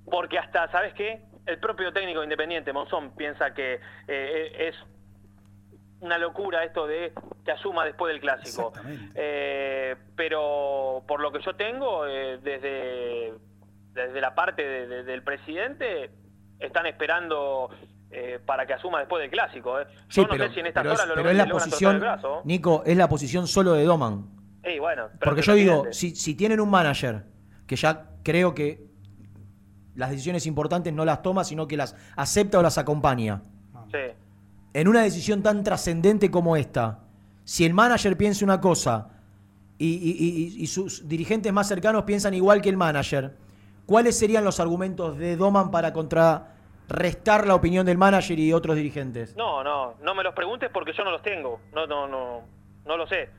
porque 0.09 0.39
hasta, 0.39 0.71
¿sabes 0.71 0.95
qué? 0.95 1.21
El 1.47 1.59
propio 1.59 1.93
técnico 1.93 2.23
independiente, 2.23 2.73
Monzón, 2.73 3.11
piensa 3.17 3.53
que 3.53 3.81
eh, 4.09 4.69
es 4.69 4.77
una 6.05 6.19
locura 6.19 6.65
esto 6.65 6.87
de 6.87 7.13
que 7.45 7.51
asuma 7.53 7.85
después 7.85 8.13
del 8.13 8.21
clásico. 8.21 8.73
Eh, 9.15 9.97
pero 10.17 11.03
por 11.09 11.21
lo 11.21 11.33
que 11.33 11.41
yo 11.43 11.55
tengo, 11.57 12.07
eh, 12.07 12.39
desde, 12.43 13.33
desde 13.93 14.21
la 14.21 14.35
parte 14.35 14.63
de- 14.63 14.87
de- 14.87 15.05
del 15.05 15.23
presidente, 15.23 16.11
están 16.59 16.87
esperando 16.87 17.71
eh, 18.11 18.39
para 18.47 18.65
que 18.65 18.75
asuma 18.75 19.01
después 19.01 19.21
del 19.23 19.31
clásico. 19.31 19.81
eh. 19.81 19.87
Sí, 20.09 20.21
Yo 20.21 20.23
no 20.23 20.29
pero, 20.31 20.47
sé 20.49 20.55
si 20.55 20.61
en 20.61 20.67
esta 20.67 20.83
pero 20.83 20.95
es, 20.95 21.07
lo 21.09 21.15
pero 21.15 21.31
es 21.31 21.37
la 21.37 21.47
posición, 21.49 21.99
brazo. 22.01 22.43
Nico, 22.45 22.83
es 22.87 22.97
la 22.97 23.09
posición 23.09 23.47
solo 23.49 23.73
de 23.73 23.85
Doman. 23.85 24.27
Bueno, 24.81 25.09
Porque 25.21 25.43
yo 25.43 25.55
digo, 25.55 25.87
si, 25.91 26.15
si 26.15 26.35
tienen 26.37 26.61
un 26.61 26.71
manager 26.71 27.25
que 27.67 27.75
ya 27.77 28.07
creo 28.23 28.55
que 28.55 28.87
las 29.97 30.11
decisiones 30.11 30.47
importantes 30.47 30.93
no 30.93 31.05
las 31.05 31.23
toma, 31.23 31.43
sino 31.45 31.67
que 31.67 31.77
las 31.77 31.95
acepta 32.17 32.59
o 32.59 32.63
las 32.63 32.79
acompaña. 32.79 33.43
Sí. 33.91 33.99
En 34.75 34.89
una 34.89 35.03
decisión 35.03 35.41
tan 35.41 35.63
trascendente 35.63 36.33
como 36.33 36.57
esta, 36.57 36.99
si 37.45 37.65
el 37.65 37.73
manager 37.73 38.17
piensa 38.17 38.45
una 38.45 38.61
cosa 38.61 39.09
y, 39.79 40.67
sus 40.67 41.09
dirigentes 41.09 41.53
más 41.53 41.69
cercanos 41.69 42.03
piensan 42.03 42.35
igual 42.35 42.61
que 42.61 42.71
el 42.71 42.77
manager, 42.77 43.37
¿cuáles 43.87 44.19
serían 44.19 44.45
los 44.45 44.59
argumentos 44.59 45.17
de 45.17 45.37
Doman 45.37 45.71
para 45.71 45.93
contrarrestar 45.93 47.47
la 47.47 47.55
opinión 47.55 47.87
del 47.87 47.99
manager 47.99 48.37
y 48.37 48.53
otros 48.53 48.75
dirigentes? 48.75 49.37
No, 49.37 49.63
no, 49.63 49.95
no 50.03 50.13
me 50.13 50.25
los 50.25 50.35
preguntes 50.35 50.71
porque 50.73 50.93
yo 50.93 51.05
no 51.05 51.13
los 51.13 51.23
tengo. 51.23 51.61
No, 51.73 51.87
no, 51.87 52.09
no, 52.09 52.43
no 52.85 52.97
lo 52.97 53.07
sé. 53.07 53.31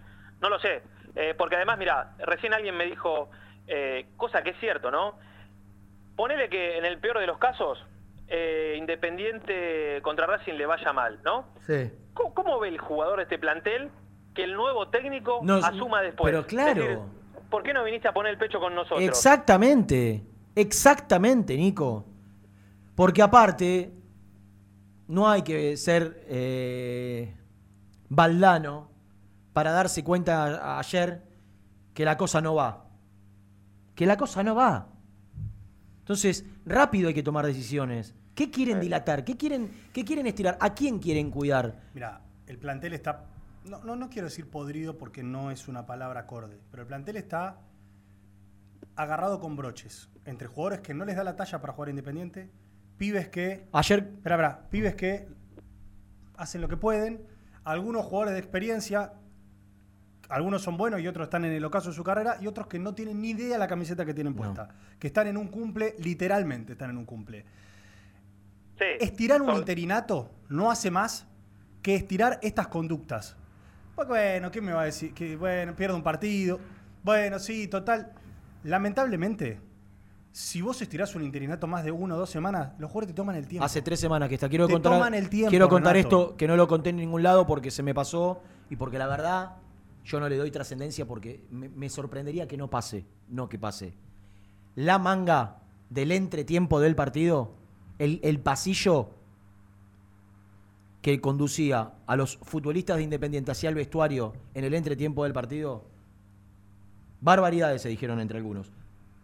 No 0.42 0.50
lo 0.50 0.58
sé. 0.60 0.84
Eh, 1.18 1.34
porque 1.38 1.58
además, 1.58 1.78
mira, 1.78 2.14
recién 2.20 2.54
alguien 2.54 2.78
me 2.78 2.86
dijo, 2.86 3.30
eh, 3.68 4.06
cosa 4.16 4.42
que 4.42 4.52
es 4.52 4.60
cierto, 4.62 4.90
¿no? 4.90 5.18
Ponele 6.16 6.48
que 6.48 6.78
en 6.78 6.86
el 6.86 6.98
peor 7.00 7.20
de 7.20 7.28
los 7.28 7.40
casos, 7.40 7.84
eh, 8.28 8.76
Independiente 8.78 10.02
contra 10.02 10.26
Racing 10.26 10.54
le 10.54 10.66
vaya 10.66 10.94
mal, 10.94 11.20
¿no? 11.24 11.46
Sí. 11.66 11.92
¿Cómo, 12.14 12.34
cómo 12.34 12.60
ve 12.60 12.70
el 12.70 12.78
jugador 12.80 13.18
de 13.18 13.24
este 13.24 13.38
plantel 13.38 13.90
que 14.34 14.44
el 14.44 14.54
nuevo 14.54 14.90
técnico 14.90 15.40
No, 15.44 15.56
asuma 15.56 16.02
después? 16.02 16.32
pero 16.32 16.46
claro. 16.46 16.82
Decir, 16.82 17.00
¿Por 17.50 17.64
qué 17.64 17.74
no 17.74 17.84
viniste 17.84 18.08
a 18.08 18.14
poner 18.14 18.34
el 18.34 18.38
pecho 18.38 18.60
con 18.60 18.74
nosotros? 18.76 19.02
Exactamente, 19.02 20.24
exactamente, 20.56 21.56
Nico. 21.56 22.06
Porque 22.96 23.22
aparte, 23.22 23.94
no 25.08 25.30
hay 25.30 25.42
que 25.44 25.78
ser 25.78 26.24
eh, 26.28 27.36
baldano 28.10 28.90
para 29.54 29.72
darse 29.72 30.04
cuenta 30.04 30.78
ayer 30.80 31.22
que 31.94 32.04
la 32.04 32.18
cosa 32.18 32.42
no 32.42 32.56
va. 32.56 32.86
Que 33.96 34.06
la 34.06 34.18
cosa 34.18 34.44
no 34.44 34.56
va. 34.56 34.88
Entonces, 36.06 36.46
rápido 36.66 37.08
hay 37.08 37.14
que 37.14 37.24
tomar 37.24 37.46
decisiones. 37.46 38.14
¿Qué 38.36 38.52
quieren 38.52 38.80
dilatar? 38.80 39.26
¿Qué 39.26 39.36
quieren, 39.36 39.72
¿Qué 39.92 40.06
quieren 40.06 40.28
estirar? 40.28 40.58
¿A 40.62 40.74
quién 40.74 41.00
quieren 41.00 41.32
cuidar? 41.32 41.82
Mira, 41.94 42.22
el 42.48 42.58
plantel 42.58 42.94
está. 42.94 43.26
No, 43.64 43.84
no, 43.84 43.96
no 43.96 44.10
quiero 44.10 44.28
decir 44.28 44.48
podrido 44.48 44.98
porque 44.98 45.24
no 45.24 45.50
es 45.50 45.68
una 45.68 45.86
palabra 45.86 46.22
acorde, 46.22 46.60
pero 46.70 46.84
el 46.84 46.88
plantel 46.88 47.16
está 47.16 47.58
agarrado 48.96 49.40
con 49.40 49.56
broches 49.56 50.10
entre 50.26 50.48
jugadores 50.48 50.82
que 50.82 50.94
no 50.94 51.06
les 51.06 51.16
da 51.16 51.24
la 51.24 51.36
talla 51.36 51.60
para 51.60 51.74
jugar 51.74 51.90
independiente 51.90 52.50
pibes 52.98 53.30
que. 53.30 53.68
Ayer. 53.72 54.00
Espera, 54.00 54.36
espera. 54.36 54.70
Pibes 54.70 54.96
que 54.96 55.28
hacen 56.38 56.62
lo 56.62 56.68
que 56.68 56.78
pueden. 56.78 57.26
Algunos 57.64 58.06
jugadores 58.06 58.34
de 58.34 58.40
experiencia. 58.40 59.14
Algunos 60.30 60.62
son 60.64 60.76
buenos 60.78 61.00
y 61.02 61.08
otros 61.08 61.26
están 61.26 61.46
en 61.46 61.52
el 61.52 61.64
ocaso 61.64 61.90
de 61.90 61.96
su 61.96 62.04
carrera. 62.04 62.38
Y 62.42 62.48
otros 62.48 62.68
que 62.68 62.80
no 62.80 62.94
tienen 62.96 63.22
ni 63.22 63.30
idea 63.32 63.58
la 63.58 63.68
camiseta 63.68 64.06
que 64.06 64.14
tienen 64.14 64.34
puesta. 64.34 64.70
Que 65.00 65.08
están 65.08 65.28
en 65.28 65.38
un 65.38 65.48
cumple, 65.48 65.96
literalmente 66.00 66.74
están 66.74 66.90
en 66.90 66.98
un 66.98 67.06
cumple. 67.06 67.46
Estirar 69.00 69.42
un 69.42 69.56
interinato 69.56 70.32
no 70.50 70.70
hace 70.70 70.92
más 70.92 71.26
que 71.82 71.96
estirar 71.96 72.40
estas 72.42 72.68
conductas. 72.68 73.36
Pues 73.96 74.08
bueno, 74.08 74.52
¿qué 74.52 74.60
me 74.62 74.74
va 74.74 74.82
a 74.82 74.86
decir? 74.86 75.14
Que 75.14 75.38
bueno, 75.38 75.76
pierdo 75.76 75.96
un 75.96 76.04
partido. 76.04 76.60
Bueno, 77.04 77.40
sí, 77.40 77.68
total. 77.68 78.12
Lamentablemente, 78.64 79.60
si 80.32 80.62
vos 80.62 80.82
estirás 80.82 81.16
un 81.16 81.24
interinato 81.24 81.68
más 81.68 81.86
de 81.86 81.92
una 81.92 82.16
o 82.16 82.18
dos 82.18 82.30
semanas, 82.30 82.74
los 82.80 82.90
jugadores 82.92 83.14
te 83.14 83.16
toman 83.16 83.36
el 83.36 83.48
tiempo. 83.48 83.64
Hace 83.64 83.82
tres 83.82 84.00
semanas 84.00 84.28
que 84.28 84.36
está. 84.36 84.50
Quiero 84.50 84.68
Te 84.68 84.74
contar, 84.74 84.92
toman 84.94 85.14
el 85.14 85.30
tiempo, 85.30 85.52
quiero 85.52 85.70
contar 85.70 85.94
Renato. 85.94 86.22
esto 86.24 86.36
que 86.38 86.48
no 86.48 86.58
lo 86.58 86.68
conté 86.68 86.90
en 86.90 86.98
ningún 86.98 87.24
lado 87.24 87.46
porque 87.46 87.72
se 87.72 87.84
me 87.84 87.94
pasó 87.94 88.42
y 88.70 88.76
porque 88.76 88.98
la 88.98 89.08
verdad 89.08 89.52
yo 90.06 90.20
no 90.20 90.30
le 90.30 90.38
doy 90.38 90.52
trascendencia 90.52 91.06
porque 91.06 91.44
me, 91.52 91.68
me 91.68 91.90
sorprendería 91.90 92.48
que 92.48 92.56
no 92.58 92.70
pase, 92.70 93.06
no 93.28 93.50
que 93.50 93.60
pase. 93.60 93.94
La 94.76 95.00
manga 95.00 95.58
del 95.90 96.12
entretiempo 96.12 96.80
del 96.80 96.96
partido, 96.96 97.52
el, 98.00 98.20
el 98.24 98.40
pasillo 98.40 99.10
que 101.02 101.22
conducía 101.22 101.94
a 102.08 102.16
los 102.16 102.38
futbolistas 102.38 102.98
de 102.98 103.04
Independiente 103.04 103.52
hacia 103.52 103.70
el 103.70 103.76
vestuario 103.76 104.34
en 104.54 104.64
el 104.64 104.74
entretiempo 104.74 105.24
del 105.24 105.34
partido, 105.34 105.84
barbaridades 107.22 107.82
se 107.82 107.90
dijeron 107.90 108.20
entre 108.20 108.38
algunos. 108.38 108.72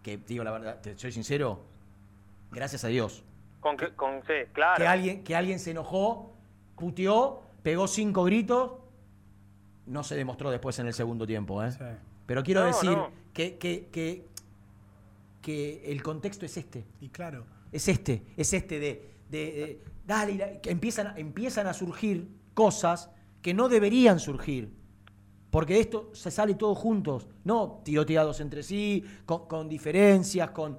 Que 0.03 0.17
digo 0.17 0.43
la 0.43 0.51
verdad, 0.51 0.81
te 0.81 0.97
soy 0.97 1.11
sincero, 1.11 1.61
gracias 2.51 2.83
a 2.83 2.87
Dios. 2.87 3.23
Con, 3.59 3.77
que- 3.77 3.93
con, 3.95 4.21
sí, 4.25 4.33
claro. 4.53 4.77
Que 4.77 4.87
alguien, 4.87 5.23
que 5.23 5.35
alguien 5.35 5.59
se 5.59 5.71
enojó, 5.71 6.33
puteó, 6.75 7.41
pegó 7.63 7.87
cinco 7.87 8.23
gritos, 8.23 8.71
no 9.85 10.03
se 10.03 10.15
demostró 10.15 10.51
después 10.51 10.77
en 10.79 10.87
el 10.87 10.93
segundo 10.93 11.25
tiempo. 11.27 11.63
¿eh? 11.63 11.69
Pero 12.25 12.43
quiero 12.43 12.61
No, 12.61 12.67
decir 12.67 12.91
no. 12.91 13.11
Que, 13.33 13.57
que, 13.57 13.87
que, 13.91 14.25
que 15.41 15.91
el 15.91 16.03
contexto 16.03 16.45
es 16.45 16.57
este. 16.57 16.85
Y 16.99 17.09
claro. 17.09 17.45
Es 17.71 17.87
este, 17.87 18.23
es 18.37 18.53
este 18.53 18.79
de, 18.79 19.11
de- 19.29 19.39
de- 19.39 19.83
dale, 20.05 20.59
que 20.61 20.71
empiezan, 20.71 21.07
a- 21.07 21.17
empiezan 21.17 21.67
a 21.67 21.73
surgir 21.73 22.27
cosas 22.53 23.09
que 23.41 23.53
no 23.53 23.69
deberían 23.69 24.19
surgir. 24.19 24.73
Porque 25.49 25.73
de 25.73 25.79
esto 25.81 26.09
se 26.13 26.31
sale 26.31 26.53
todos 26.55 26.77
juntos, 26.77 27.27
no 27.43 27.81
tiroteados 27.83 28.39
entre 28.39 28.63
sí, 28.63 29.03
con, 29.25 29.47
con 29.47 29.67
diferencias, 29.67 30.51
con. 30.51 30.77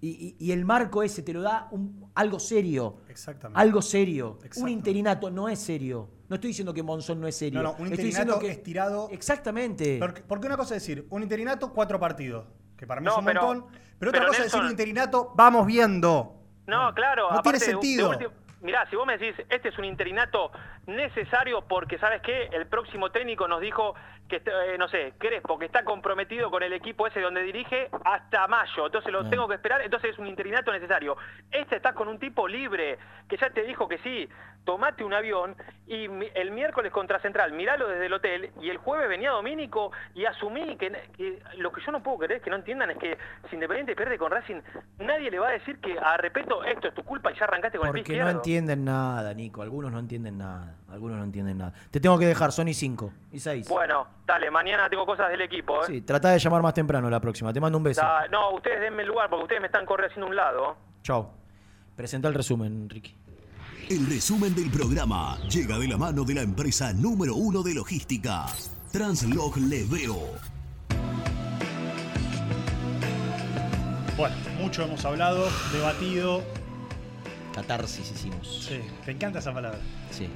Y, 0.00 0.08
y- 0.08 0.36
y 0.38 0.52
el 0.52 0.64
marco 0.64 1.02
ese 1.02 1.22
te 1.22 1.32
lo 1.32 1.42
da 1.42 1.68
un- 1.70 2.10
algo 2.14 2.38
serio. 2.38 2.98
Exactamente. 3.08 3.60
Algo 3.60 3.80
serio. 3.82 4.38
Un 4.56 4.68
interinato 4.68 5.30
no 5.30 5.48
es 5.48 5.58
serio. 5.58 6.08
No 6.28 6.34
estoy 6.36 6.48
diciendo 6.48 6.74
que 6.74 6.82
Monzón 6.82 7.20
no 7.20 7.26
es 7.28 7.36
serio. 7.36 7.62
No, 7.62 7.68
no, 7.68 7.70
un 7.78 7.86
Estoy 7.86 8.06
interinato 8.06 8.24
diciendo 8.34 8.38
que. 8.40 8.50
estirado. 8.50 9.08
Exactamente. 9.12 10.00
Porque, 10.26 10.46
una 10.46 10.56
cosa 10.56 10.76
es 10.76 10.82
decir, 10.82 11.06
un 11.10 11.22
interinato, 11.22 11.72
cuatro 11.72 11.98
partidos. 12.00 12.46
Que 12.76 12.86
para 12.86 13.00
mí 13.00 13.04
No, 13.06 13.12
es 13.12 13.18
un 13.18 13.24
pero- 13.24 13.42
montón. 13.42 13.66
Pero 13.98 14.10
otra 14.10 14.20
pero 14.20 14.28
cosa 14.32 14.40
es 14.44 14.52
decir 14.52 14.60
un 14.64 14.70
interinato, 14.70 15.32
vamos 15.34 15.66
viendo. 15.66 16.42
No, 16.66 16.92
claro. 16.94 17.30
No 17.30 17.38
aparte 17.38 17.58
tiene 17.60 17.72
sentido. 17.72 18.10
de 18.10 18.28
mirá, 18.60 18.88
si 18.90 18.96
vos 18.96 19.06
me 19.06 19.16
decís, 19.16 19.34
este 19.48 19.68
es 19.68 19.78
un 19.78 19.84
interinato 19.84 20.50
necesario 20.86 21.62
porque, 21.66 21.98
¿sabes 21.98 22.20
qué? 22.22 22.44
El 22.52 22.66
próximo 22.66 23.10
técnico 23.10 23.46
nos 23.48 23.60
dijo 23.60 23.94
que, 24.28 24.36
eh, 24.36 24.76
no 24.78 24.88
sé, 24.88 25.14
Crespo, 25.18 25.58
que 25.58 25.66
está 25.66 25.84
comprometido 25.84 26.50
con 26.50 26.62
el 26.62 26.72
equipo 26.72 27.06
ese 27.06 27.20
donde 27.20 27.42
dirige 27.42 27.88
hasta 28.04 28.46
mayo. 28.48 28.86
Entonces 28.86 29.12
lo 29.12 29.20
Ah. 29.20 29.30
tengo 29.30 29.46
que 29.48 29.54
esperar, 29.54 29.80
entonces 29.82 30.10
es 30.12 30.18
un 30.18 30.26
interinato 30.26 30.72
necesario. 30.72 31.16
Este 31.50 31.76
estás 31.76 31.94
con 31.94 32.08
un 32.08 32.18
tipo 32.18 32.46
libre, 32.48 32.98
que 33.28 33.36
ya 33.36 33.50
te 33.50 33.62
dijo 33.62 33.88
que 33.88 33.98
sí, 33.98 34.28
tomate 34.64 35.04
un 35.04 35.14
avión 35.14 35.54
y 35.86 36.06
el 36.34 36.50
miércoles 36.50 36.90
contra 36.92 37.20
Central, 37.20 37.52
miralo 37.52 37.86
desde 37.86 38.06
el 38.06 38.12
hotel 38.12 38.50
y 38.60 38.68
el 38.68 38.78
jueves 38.78 39.08
venía 39.08 39.30
Domínico 39.30 39.92
y 40.12 40.24
asumí 40.24 40.76
que, 40.76 40.90
que 41.16 41.40
lo 41.58 41.70
que 41.70 41.80
yo 41.86 41.92
no 41.92 42.02
puedo 42.02 42.18
creer, 42.18 42.40
que 42.40 42.50
no 42.50 42.56
entiendan, 42.56 42.90
es 42.90 42.98
que 42.98 43.16
si 43.48 43.54
Independiente 43.54 43.94
pierde 43.94 44.18
con 44.18 44.32
Racing, 44.32 44.60
nadie 44.98 45.30
le 45.30 45.38
va 45.38 45.48
a 45.48 45.52
decir 45.52 45.78
que 45.78 45.96
a 45.98 46.16
Repeto 46.16 46.64
esto 46.64 46.88
es 46.88 46.94
tu 46.94 47.04
culpa 47.04 47.30
y 47.30 47.36
ya 47.38 47.44
arrancaste 47.44 47.78
con 47.78 47.86
el 47.88 47.92
pie 47.94 48.02
Porque 48.02 48.12
no 48.14 48.18
izquierdo. 48.24 48.38
entienden 48.40 48.84
nada, 48.84 49.32
Nico. 49.34 49.62
Algunos 49.62 49.92
no 49.92 50.00
entienden 50.00 50.38
nada. 50.38 50.74
Algunos 50.90 51.16
no 51.18 51.24
entienden 51.24 51.58
nada. 51.58 51.72
Te 51.92 52.00
tengo 52.00 52.18
que 52.18 52.26
dejar, 52.26 52.50
Sony 52.50 52.72
5 52.74 53.12
y 53.32 53.38
6. 53.38 53.68
Bueno, 53.68 54.08
dale, 54.26 54.50
mañana 54.50 54.88
tengo 54.90 55.06
cosas 55.06 55.28
del 55.30 55.40
equipo, 55.42 55.82
¿eh? 55.84 55.86
Sí, 55.86 56.00
trata 56.02 56.30
de 56.30 56.38
llamar 56.38 56.62
más 56.62 56.74
temprano 56.74 57.08
la 57.08 57.20
próxima. 57.20 57.52
Te 57.52 57.60
mando 57.60 57.78
un 57.78 57.84
beso. 57.84 58.00
Da- 58.02 58.26
no, 58.30 58.50
ustedes 58.54 58.80
denme 58.80 59.02
el 59.02 59.08
lugar 59.08 59.30
porque 59.30 59.44
ustedes 59.44 59.60
me 59.60 59.66
están 59.68 59.86
corriendo 59.86 60.10
haciendo 60.12 60.26
un 60.28 60.36
lado. 60.36 60.76
Chao. 61.02 61.32
Presenta 61.94 62.28
el 62.28 62.34
resumen, 62.34 62.90
Ricky. 62.90 63.14
El 63.88 64.06
resumen 64.06 64.54
del 64.54 64.68
programa 64.70 65.38
llega 65.48 65.78
de 65.78 65.86
la 65.88 65.96
mano 65.96 66.24
de 66.24 66.34
la 66.34 66.42
empresa 66.42 66.92
número 66.92 67.34
uno 67.36 67.62
de 67.62 67.72
logística, 67.74 68.46
Translog 68.92 69.56
Leveo. 69.58 70.16
Bueno, 74.16 74.34
mucho 74.58 74.82
hemos 74.82 75.04
hablado, 75.04 75.46
debatido. 75.72 76.42
Catarsis 77.54 78.10
hicimos. 78.10 78.66
Sí, 78.66 78.80
te 79.04 79.12
encanta 79.12 79.38
esa 79.38 79.52
palabra. 79.52 79.78
Sí. 80.10 80.28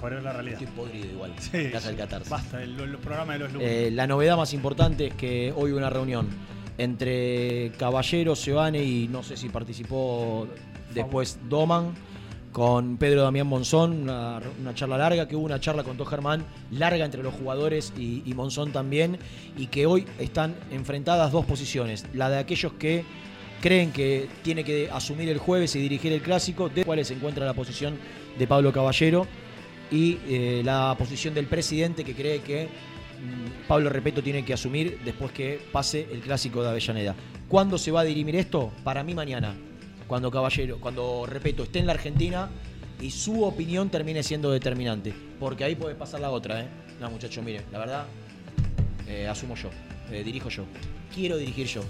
La 0.00 0.32
realidad. 0.32 0.62
Estoy 0.62 0.74
podrido 0.74 1.06
igual. 1.06 1.32
Sí. 1.38 1.58
Gracias 1.64 1.86
al 1.86 1.96
catarsis. 1.96 2.30
Basta, 2.30 2.62
el, 2.62 2.78
el 2.78 2.96
programa 2.98 3.34
de 3.34 3.38
los 3.40 3.52
lunes. 3.52 3.68
Eh, 3.68 3.90
la 3.90 4.06
novedad 4.06 4.36
más 4.36 4.52
importante 4.54 5.08
es 5.08 5.14
que 5.14 5.52
hoy 5.54 5.72
hubo 5.72 5.78
una 5.78 5.90
reunión 5.90 6.28
entre 6.78 7.72
Caballero, 7.78 8.36
Sebane 8.36 8.82
y 8.82 9.08
no 9.08 9.22
sé 9.22 9.36
si 9.36 9.48
participó 9.48 10.46
después 10.94 11.38
Doman 11.48 11.94
con 12.52 12.96
Pedro 12.96 13.22
Damián 13.22 13.46
Monzón, 13.46 14.02
una, 14.02 14.40
una 14.60 14.74
charla 14.74 14.96
larga, 14.96 15.28
que 15.28 15.36
hubo 15.36 15.44
una 15.44 15.60
charla 15.60 15.82
con 15.82 15.96
Tom 15.96 16.06
Germán 16.06 16.44
larga 16.70 17.04
entre 17.04 17.22
los 17.22 17.34
jugadores 17.34 17.92
y, 17.96 18.22
y 18.24 18.34
Monzón 18.34 18.72
también, 18.72 19.18
y 19.56 19.66
que 19.66 19.86
hoy 19.86 20.06
están 20.18 20.54
enfrentadas 20.70 21.30
dos 21.30 21.44
posiciones, 21.44 22.06
la 22.14 22.30
de 22.30 22.38
aquellos 22.38 22.72
que 22.72 23.04
creen 23.60 23.92
que 23.92 24.28
tiene 24.42 24.64
que 24.64 24.88
asumir 24.90 25.28
el 25.28 25.38
jueves 25.38 25.74
y 25.76 25.80
dirigir 25.80 26.12
el 26.12 26.22
clásico, 26.22 26.68
de 26.68 26.84
cuales 26.84 27.08
se 27.08 27.14
encuentra 27.14 27.44
la 27.44 27.54
posición 27.54 27.98
de 28.38 28.46
Pablo 28.46 28.72
Caballero, 28.72 29.26
y 29.90 30.18
eh, 30.28 30.62
la 30.64 30.94
posición 30.98 31.34
del 31.34 31.46
presidente 31.46 32.04
que 32.04 32.14
cree 32.14 32.40
que 32.40 32.66
mm, 32.66 33.66
Pablo 33.66 33.90
Repeto 33.90 34.22
tiene 34.22 34.44
que 34.44 34.52
asumir 34.52 35.00
después 35.04 35.32
que 35.32 35.60
pase 35.72 36.06
el 36.12 36.20
clásico 36.20 36.62
de 36.62 36.70
Avellaneda. 36.70 37.14
¿Cuándo 37.48 37.78
se 37.78 37.90
va 37.90 38.00
a 38.00 38.04
dirimir 38.04 38.36
esto? 38.36 38.70
Para 38.84 39.02
mí 39.02 39.14
mañana, 39.14 39.54
cuando 40.06 40.30
Caballero, 40.30 40.78
cuando 40.80 41.24
Repeto 41.26 41.62
esté 41.62 41.78
en 41.78 41.86
la 41.86 41.92
Argentina 41.92 42.50
y 43.00 43.10
su 43.10 43.44
opinión 43.44 43.90
termine 43.90 44.22
siendo 44.22 44.50
determinante, 44.50 45.14
porque 45.38 45.64
ahí 45.64 45.74
puede 45.74 45.94
pasar 45.94 46.20
la 46.20 46.30
otra, 46.30 46.60
¿eh? 46.62 46.68
No, 47.00 47.10
muchachos, 47.10 47.44
mire, 47.44 47.62
la 47.70 47.78
verdad, 47.78 48.06
eh, 49.06 49.28
asumo 49.28 49.54
yo, 49.54 49.70
eh, 50.10 50.24
dirijo 50.24 50.48
yo, 50.48 50.64
quiero 51.14 51.36
dirigir 51.36 51.66
yo. 51.66 51.82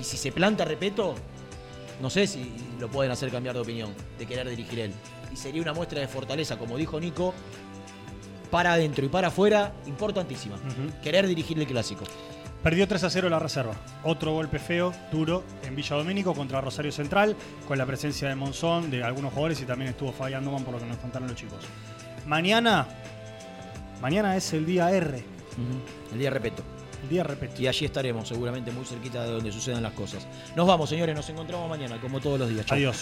Y 0.00 0.04
si 0.04 0.16
se 0.16 0.32
planta 0.32 0.64
Repeto, 0.64 1.14
no 2.02 2.10
sé 2.10 2.26
si 2.26 2.52
lo 2.78 2.90
pueden 2.90 3.12
hacer 3.12 3.30
cambiar 3.30 3.54
de 3.54 3.60
opinión, 3.62 3.94
de 4.18 4.26
querer 4.26 4.48
dirigir 4.48 4.80
él. 4.80 4.92
Y 5.32 5.36
sería 5.36 5.62
una 5.62 5.72
muestra 5.72 6.00
de 6.00 6.08
fortaleza, 6.08 6.58
como 6.58 6.76
dijo 6.76 6.98
Nico, 7.00 7.34
para 8.50 8.72
adentro 8.72 9.04
y 9.04 9.08
para 9.08 9.28
afuera, 9.28 9.72
importantísima. 9.86 10.56
Querer 11.02 11.26
dirigir 11.26 11.58
el 11.58 11.66
clásico. 11.66 12.04
Perdió 12.62 12.88
3 12.88 13.04
a 13.04 13.10
0 13.10 13.28
la 13.28 13.38
reserva. 13.38 13.74
Otro 14.02 14.32
golpe 14.32 14.58
feo, 14.58 14.92
duro, 15.12 15.44
en 15.62 15.76
Villa 15.76 15.94
Domínico 15.96 16.34
contra 16.34 16.60
Rosario 16.60 16.90
Central, 16.90 17.36
con 17.68 17.78
la 17.78 17.86
presencia 17.86 18.28
de 18.28 18.34
Monzón, 18.34 18.90
de 18.90 19.04
algunos 19.04 19.32
jugadores 19.32 19.60
y 19.60 19.66
también 19.66 19.90
estuvo 19.90 20.12
Doman, 20.12 20.64
por 20.64 20.74
lo 20.74 20.80
que 20.80 20.86
nos 20.86 20.96
contaron 20.96 21.28
los 21.28 21.36
chicos. 21.36 21.64
Mañana, 22.26 22.86
mañana 24.00 24.36
es 24.36 24.52
el 24.52 24.66
día 24.66 24.90
R. 24.90 25.22
El 26.12 26.18
día 26.18 26.30
repeto. 26.30 26.64
El 27.04 27.08
día 27.08 27.22
repeto. 27.22 27.62
Y 27.62 27.68
allí 27.68 27.84
estaremos, 27.84 28.26
seguramente 28.26 28.72
muy 28.72 28.84
cerquita 28.84 29.22
de 29.22 29.30
donde 29.30 29.52
sucedan 29.52 29.82
las 29.82 29.92
cosas. 29.92 30.26
Nos 30.56 30.66
vamos, 30.66 30.88
señores, 30.88 31.14
nos 31.14 31.28
encontramos 31.28 31.68
mañana, 31.68 32.00
como 32.00 32.20
todos 32.20 32.40
los 32.40 32.48
días. 32.48 32.66
Chau. 32.66 32.76
Adiós. 32.76 32.96